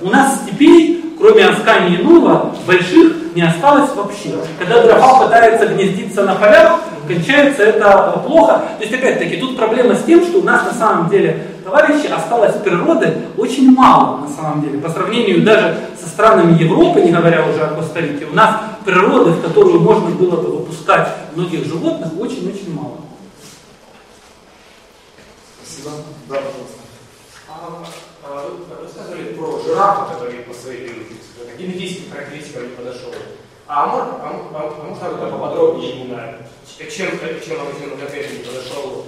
У 0.00 0.08
нас 0.08 0.40
степей, 0.42 1.04
кроме 1.18 1.46
Аскани 1.46 1.96
и 1.96 2.02
Нува, 2.02 2.54
больших 2.66 3.34
не 3.34 3.42
осталось 3.42 3.90
вообще. 3.94 4.34
Когда 4.58 4.82
дрофа 4.82 5.24
пытается 5.24 5.66
гнездиться 5.66 6.22
на 6.22 6.34
полях, 6.34 6.80
кончается 7.06 7.62
это 7.62 8.22
плохо. 8.26 8.62
То 8.78 8.84
есть, 8.84 8.94
опять-таки, 8.94 9.36
тут 9.36 9.56
проблема 9.56 9.94
с 9.94 10.02
тем, 10.04 10.24
что 10.24 10.38
у 10.38 10.42
нас 10.42 10.64
на 10.64 10.72
самом 10.72 11.08
деле, 11.08 11.46
товарищи, 11.64 12.06
осталось 12.06 12.56
природы 12.56 13.14
очень 13.36 13.72
мало, 13.72 14.22
на 14.22 14.28
самом 14.28 14.62
деле. 14.62 14.78
По 14.78 14.88
сравнению 14.88 15.42
даже 15.42 15.76
со 16.00 16.08
странами 16.08 16.60
Европы, 16.60 17.00
не 17.00 17.12
говоря 17.12 17.46
уже 17.46 17.62
о 17.62 17.74
Коста-Рике, 17.74 18.26
у 18.26 18.34
нас 18.34 18.60
природы, 18.84 19.32
в 19.32 19.42
которую 19.42 19.80
можно 19.80 20.10
было 20.10 20.40
бы 20.40 20.58
выпускать 20.58 21.08
многих 21.34 21.64
животных, 21.66 22.08
очень-очень 22.18 22.74
мало. 22.74 22.96
Спасибо. 25.62 25.90
Да, 26.28 26.36
пожалуйста. 26.36 26.86
Вы 28.28 28.82
рассказывали 28.82 29.34
про 29.34 29.60
жирафа, 29.64 30.14
который 30.14 30.40
по 30.42 30.52
своей 30.52 30.88
э, 30.88 31.58
генетическим 31.58 32.10
характеристикам 32.10 32.64
не 32.64 32.68
подошел. 32.70 33.12
А, 33.68 33.86
мож- 33.86 34.20
а, 34.20 34.30
а, 34.54 34.84
можно 34.84 35.08
тогда 35.08 35.26
поподробнее 35.26 35.92
именно, 35.92 36.34
чем, 36.78 36.90
чем 36.90 37.56
он 37.60 37.98
конкретно 37.98 38.38
не 38.38 38.44
подошел? 38.44 39.06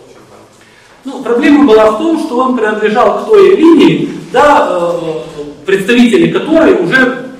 Ну, 1.04 1.22
проблема 1.22 1.66
была 1.66 1.92
в 1.92 1.98
том, 1.98 2.20
что 2.20 2.38
он 2.38 2.56
принадлежал 2.56 3.22
к 3.22 3.26
той 3.26 3.56
линии, 3.56 4.10
да, 4.32 4.68
э, 4.70 5.44
представители 5.66 6.30
которой 6.30 6.74
уже 6.74 7.30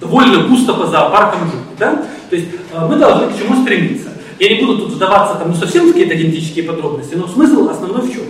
довольно 0.00 0.46
густо 0.46 0.74
по 0.74 0.86
зоопаркам 0.86 1.50
жили. 1.50 1.62
Да? 1.78 2.06
То 2.30 2.36
есть 2.36 2.48
э, 2.72 2.86
мы 2.86 2.96
должны 2.96 3.32
к 3.32 3.38
чему 3.38 3.62
стремиться. 3.62 4.10
Я 4.38 4.50
не 4.50 4.64
буду 4.64 4.78
тут 4.78 4.92
вдаваться 4.92 5.36
там, 5.36 5.48
ну, 5.48 5.54
совсем 5.54 5.86
в 5.86 5.92
какие-то 5.92 6.14
генетические 6.14 6.64
подробности, 6.64 7.14
но 7.14 7.26
смысл 7.26 7.68
основной 7.68 8.02
в 8.02 8.12
чем? 8.12 8.24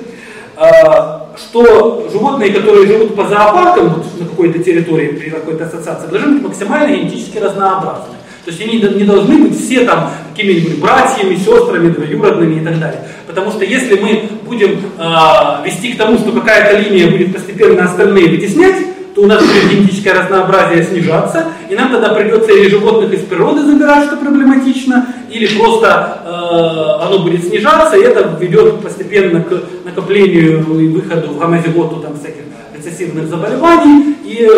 Что 1.37 2.09
животные, 2.11 2.53
которые 2.53 2.87
живут 2.87 3.15
по 3.15 3.27
зоопаркам 3.27 3.89
вот, 3.91 4.21
на 4.21 4.27
какой-то 4.27 4.59
территории 4.59 5.09
при 5.09 5.31
какой-то 5.31 5.67
ассоциации, 5.67 6.09
должны 6.09 6.35
быть 6.35 6.43
максимально 6.43 6.97
генетически 6.97 7.39
разнообразны. 7.39 8.15
То 8.45 8.53
есть 8.53 8.63
они 8.63 8.79
не 8.79 9.05
должны 9.05 9.39
быть 9.39 9.61
все 9.61 9.85
там 9.85 10.11
какими-нибудь 10.31 10.79
братьями, 10.79 11.35
сестрами, 11.35 11.91
двоюродными 11.91 12.61
и 12.61 12.65
так 12.65 12.79
далее. 12.79 13.09
Потому 13.27 13.51
что 13.51 13.65
если 13.65 13.99
мы 14.01 14.31
будем 14.45 14.79
э, 14.99 15.67
вести 15.67 15.93
к 15.93 15.99
тому, 15.99 16.17
что 16.17 16.31
какая-то 16.31 16.79
линия 16.79 17.11
будет 17.11 17.35
постепенно 17.35 17.85
остальные 17.85 18.29
вытеснять, 18.31 18.77
то 19.17 19.23
у 19.23 19.27
нас 19.27 19.43
будет 19.43 19.71
генетическое 19.71 20.13
разнообразие 20.13 20.85
снижаться, 20.85 21.47
и 21.69 21.75
нам 21.75 21.91
тогда 21.91 22.11
придется 22.11 22.53
или 22.53 22.69
животных 22.69 23.15
из 23.15 23.23
природы 23.23 23.63
забирать, 23.63 24.05
что 24.05 24.17
проблематично, 24.17 25.07
или 25.37 25.59
просто 25.59 26.23
э, 26.25 27.05
оно 27.05 27.19
будет 27.21 27.45
снижаться, 27.45 27.97
и 27.97 28.03
это 28.03 28.37
ведет 28.41 28.81
постепенно 28.83 29.43
к 29.43 29.63
накоплению 29.85 30.61
и 30.81 30.89
выходу 30.89 31.29
в 31.29 31.39
гомозиготу 31.39 31.97
там, 32.01 32.19
всяких 32.19 32.43
рецессивных 32.75 33.27
заболеваний, 33.29 34.17
и 34.25 34.43
э, 34.43 34.49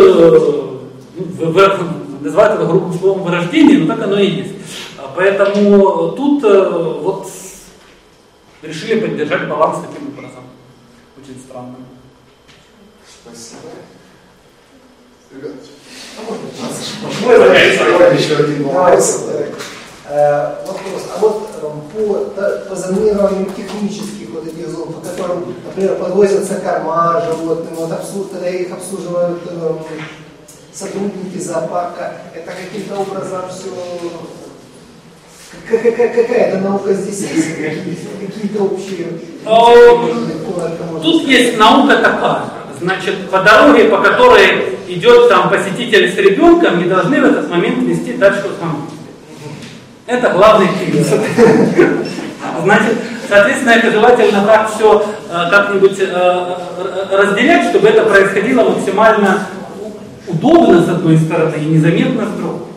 ну, 1.16 1.24
в- 1.24 1.52
в- 1.52 2.24
называют 2.24 2.54
это 2.54 2.64
грубым 2.66 2.92
словом 2.98 3.22
вырождение, 3.24 3.78
но 3.78 3.86
так 3.94 4.04
оно 4.04 4.18
и 4.18 4.26
есть. 4.26 4.54
А 4.98 5.12
Поэтому 5.16 6.12
тут 6.12 6.44
э, 6.44 6.70
вот 7.02 7.28
решили 8.62 9.00
поддержать 9.00 9.48
баланс 9.48 9.78
таким 9.88 10.08
образом. 10.08 10.42
Очень 11.20 11.40
странно. 11.40 11.76
Спасибо. 13.22 13.70
Ребят, 15.34 15.52
Мой 17.24 17.38
давай 17.38 18.16
еще 18.16 18.36
один 18.36 18.62
вопрос. 18.64 19.26
Вопрос. 20.08 21.02
А 21.14 21.18
вот 21.20 21.48
по, 21.52 22.40
по 22.70 22.74
зонированию 22.74 23.46
технических 23.54 24.30
вот 24.30 24.46
этих 24.46 24.68
зон, 24.70 24.92
по 24.92 25.00
которым, 25.00 25.54
например, 25.66 25.96
подвозятся 25.96 26.54
корма 26.56 27.22
животным, 27.26 27.74
вот 27.74 27.90
обслуж- 27.92 28.30
когда 28.32 28.48
их 28.48 28.72
обслуживают 28.72 29.40
эм, 29.50 29.78
сотрудники 30.72 31.38
зоопарка, 31.38 32.14
это 32.34 32.52
каким-то 32.52 33.00
образом 33.00 33.42
все... 33.50 33.70
Какая-то 35.68 36.58
наука 36.60 36.94
здесь 36.94 37.30
есть? 37.30 37.56
Какие-то 37.56 38.62
общие... 38.64 39.08
Тут 41.02 41.22
есть 41.24 41.58
наука 41.58 41.96
такая. 41.96 42.42
Значит, 42.80 43.28
по 43.30 43.40
дороге, 43.42 43.84
по 43.84 43.98
которой 43.98 44.78
идет 44.88 45.28
там 45.28 45.50
посетитель 45.50 46.10
с 46.12 46.16
ребенком, 46.16 46.78
не 46.78 46.84
должны 46.84 47.20
в 47.20 47.24
этот 47.24 47.50
момент 47.50 47.82
вести 47.86 48.12
тачку 48.14 48.48
автомобиля. 48.50 48.88
Это 50.08 50.30
главный 50.30 50.68
принцип. 50.68 51.20
Значит, 52.64 52.94
соответственно, 53.28 53.72
это 53.72 53.90
желательно 53.90 54.42
так 54.46 54.74
все 54.74 55.04
как-нибудь 55.50 55.98
э, 56.00 56.06
э, 56.08 57.16
разделять, 57.16 57.68
чтобы 57.68 57.88
это 57.88 58.04
происходило 58.04 58.70
максимально 58.70 59.46
удобно 60.26 60.82
с 60.82 60.88
одной 60.88 61.18
стороны 61.18 61.56
и 61.60 61.66
незаметно 61.66 62.24
с 62.24 62.38
другой. 62.38 62.68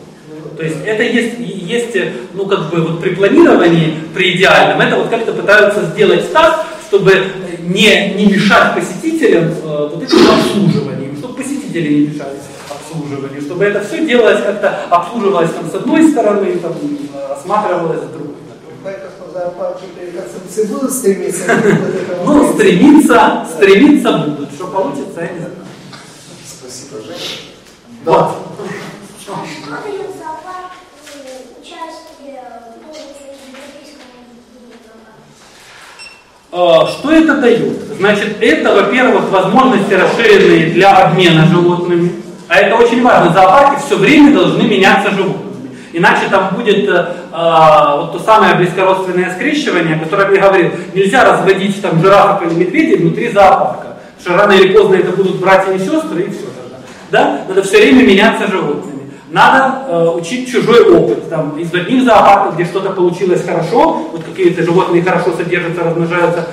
То 0.58 0.62
есть 0.62 0.76
это 0.84 1.02
есть, 1.02 1.38
есть, 1.38 1.96
э, 1.96 2.12
ну 2.34 2.44
как 2.44 2.68
бы 2.68 2.82
вот 2.82 3.00
при 3.00 3.14
планировании, 3.14 3.94
при 4.14 4.36
идеальном, 4.36 4.82
это 4.82 4.96
вот 4.96 5.08
как-то 5.08 5.32
пытаются 5.32 5.86
сделать 5.86 6.30
так, 6.34 6.66
чтобы 6.86 7.14
не, 7.60 8.12
не 8.12 8.26
мешать 8.26 8.74
посетителям 8.74 9.44
э, 9.44 9.88
вот 9.90 10.02
этим 10.02 10.18
обслуживанием, 10.30 11.16
чтобы 11.16 11.36
посетители 11.36 11.94
не 11.94 12.06
мешали 12.08 12.36
обслуживанию, 12.92 13.40
чтобы 13.40 13.64
это 13.64 13.84
все 13.84 14.06
делалось 14.06 14.42
как-то, 14.42 14.84
обслуживалось 14.90 15.50
там 15.52 15.70
с 15.70 15.74
одной 15.74 16.10
стороны, 16.10 16.58
там, 16.58 16.72
э, 16.72 17.32
осматривалось 17.32 18.00
с 18.00 18.08
другой. 18.08 18.34
Будут 20.68 20.92
стремиться? 20.92 21.44
Ну, 22.24 22.52
стремиться, 22.52 23.46
стремиться 23.52 24.12
будут. 24.12 24.52
Что 24.54 24.66
получится, 24.66 25.20
я 25.20 25.28
не 25.32 25.38
знаю. 25.38 25.54
Спасибо, 26.44 27.02
Женя. 27.02 27.18
Зоопарк 30.18 30.72
э, 31.14 31.42
Э, 36.52 36.86
Что 36.86 37.10
это 37.10 37.36
дает? 37.38 37.78
Значит, 37.98 38.36
это, 38.40 38.74
во-первых, 38.74 39.30
возможности 39.30 39.94
расширенные 39.94 40.70
для 40.70 40.96
обмена 40.96 41.46
животными. 41.46 42.22
А 42.52 42.56
это 42.56 42.76
очень 42.76 43.02
важно. 43.02 43.32
Зоопарки 43.32 43.80
все 43.80 43.96
время 43.96 44.34
должны 44.34 44.64
меняться 44.64 45.10
животными. 45.10 45.70
Иначе 45.94 46.28
там 46.30 46.54
будет 46.54 46.86
э, 46.86 46.92
э, 46.92 47.06
вот 47.32 48.12
то 48.12 48.18
самое 48.18 48.56
близкородственное 48.56 49.30
скрещивание, 49.30 49.96
о 49.96 50.00
котором 50.00 50.34
я 50.34 50.40
говорил. 50.42 50.70
Нельзя 50.92 51.24
разводить 51.24 51.80
там 51.80 52.02
жирафов 52.02 52.46
или 52.46 52.62
медведей 52.62 52.96
внутри 52.96 53.30
зоопарка. 53.30 53.96
Потому 54.18 54.20
что 54.20 54.36
рано 54.36 54.52
или 54.52 54.70
поздно 54.74 54.96
это 54.96 55.12
будут 55.12 55.40
братья 55.40 55.72
и 55.72 55.78
сестры, 55.78 56.24
и 56.24 56.30
все 56.30 56.44
тогда. 56.44 56.76
Да? 57.10 57.40
Надо 57.48 57.62
все 57.62 57.78
время 57.78 58.04
меняться 58.04 58.46
животными. 58.46 59.12
Надо 59.30 59.86
э, 59.88 60.08
учить 60.10 60.52
чужой 60.52 60.94
опыт. 60.94 61.30
Там, 61.30 61.58
из 61.58 61.72
одних 61.72 62.04
зоопарков, 62.04 62.56
где 62.56 62.66
что-то 62.66 62.90
получилось 62.90 63.46
хорошо, 63.46 64.10
вот 64.12 64.24
какие-то 64.24 64.62
животные 64.62 65.02
хорошо 65.02 65.32
содержатся, 65.34 65.84
размножаются, 65.84 66.48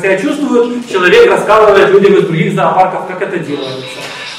себя 0.00 0.16
чувствуют, 0.16 0.88
человек 0.90 1.30
рассказывает 1.30 1.90
людям 1.90 2.14
из 2.14 2.24
других 2.24 2.54
зоопарков, 2.54 3.06
как 3.06 3.20
это 3.20 3.38
делается. 3.38 3.84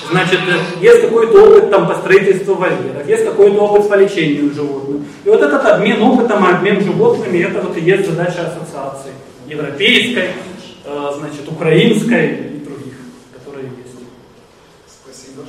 Значит, 0.10 0.40
э, 0.48 0.82
есть 0.82 1.02
какой-то 1.02 1.44
опыт 1.44 1.70
там, 1.70 1.88
по 1.88 1.96
строительству 1.96 2.56
вольеров, 2.56 3.08
есть 3.08 3.26
какой-то 3.26 3.62
опыт 3.62 3.90
по 3.90 3.96
лечению 3.96 4.54
животных. 4.54 5.02
И 5.24 5.30
вот 5.30 5.42
этот 5.42 5.66
обмен 5.66 6.02
опытом 6.02 6.46
обмен 6.46 6.82
животными, 6.82 7.40
это 7.40 7.62
вот 7.62 7.78
и 7.78 7.82
есть 7.82 8.10
задача 8.10 8.48
ассоциации. 8.48 9.12
Европейской, 9.48 10.30
э, 10.86 11.12
значит, 11.18 11.48
украинской 11.48 12.28
и 12.28 12.60
других, 12.60 12.94
которые 13.34 13.68
есть. 13.70 13.96
Спасибо. 14.88 15.44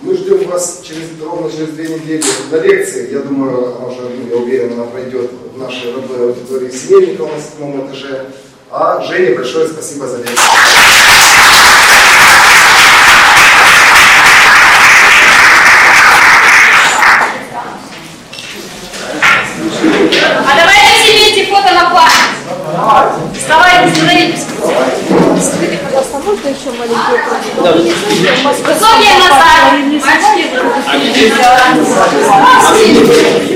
Мы 0.00 0.14
ждем 0.14 0.48
вас 0.48 0.82
через, 0.84 1.20
ровно 1.22 1.50
через 1.50 1.68
две 1.68 1.88
недели 1.88 2.24
на 2.50 2.56
лекции. 2.56 3.12
Я 3.12 3.20
думаю, 3.20 3.76
она 3.76 3.86
уже, 3.86 4.02
я 4.30 4.36
уверен, 4.36 4.72
она 4.72 4.84
пройдет 4.84 5.30
в 5.54 5.58
нашей 5.58 5.94
родной 5.94 6.28
аудитории 6.28 6.70
Семейникова 6.70 7.30
на 7.34 7.40
седьмом 7.40 7.86
этаже. 7.86 8.26
А 8.70 9.02
Жене 9.02 9.34
большое 9.34 9.68
спасибо 9.68 10.06
за 10.06 10.18
лекцию. 10.18 10.38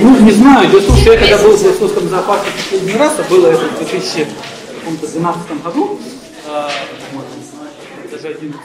Ну, 0.01 0.19
не 0.21 0.31
знаю, 0.33 0.69
дело 0.69 0.81
в 0.81 0.87
том, 0.87 0.97
что 0.97 1.13
я 1.13 1.19
когда 1.19 1.39
был 1.39 1.57
в 1.57 1.65
Московском 1.65 2.09
зоопарке 2.09 2.51
последний 2.57 2.95
раз, 2.95 3.13
а 3.19 3.23
было 3.31 3.49
это 3.49 3.65
в 3.67 3.79
2012 3.79 5.63
году, 5.63 5.99
э, 6.47 6.69
даже 8.11 8.29
11 8.29 8.61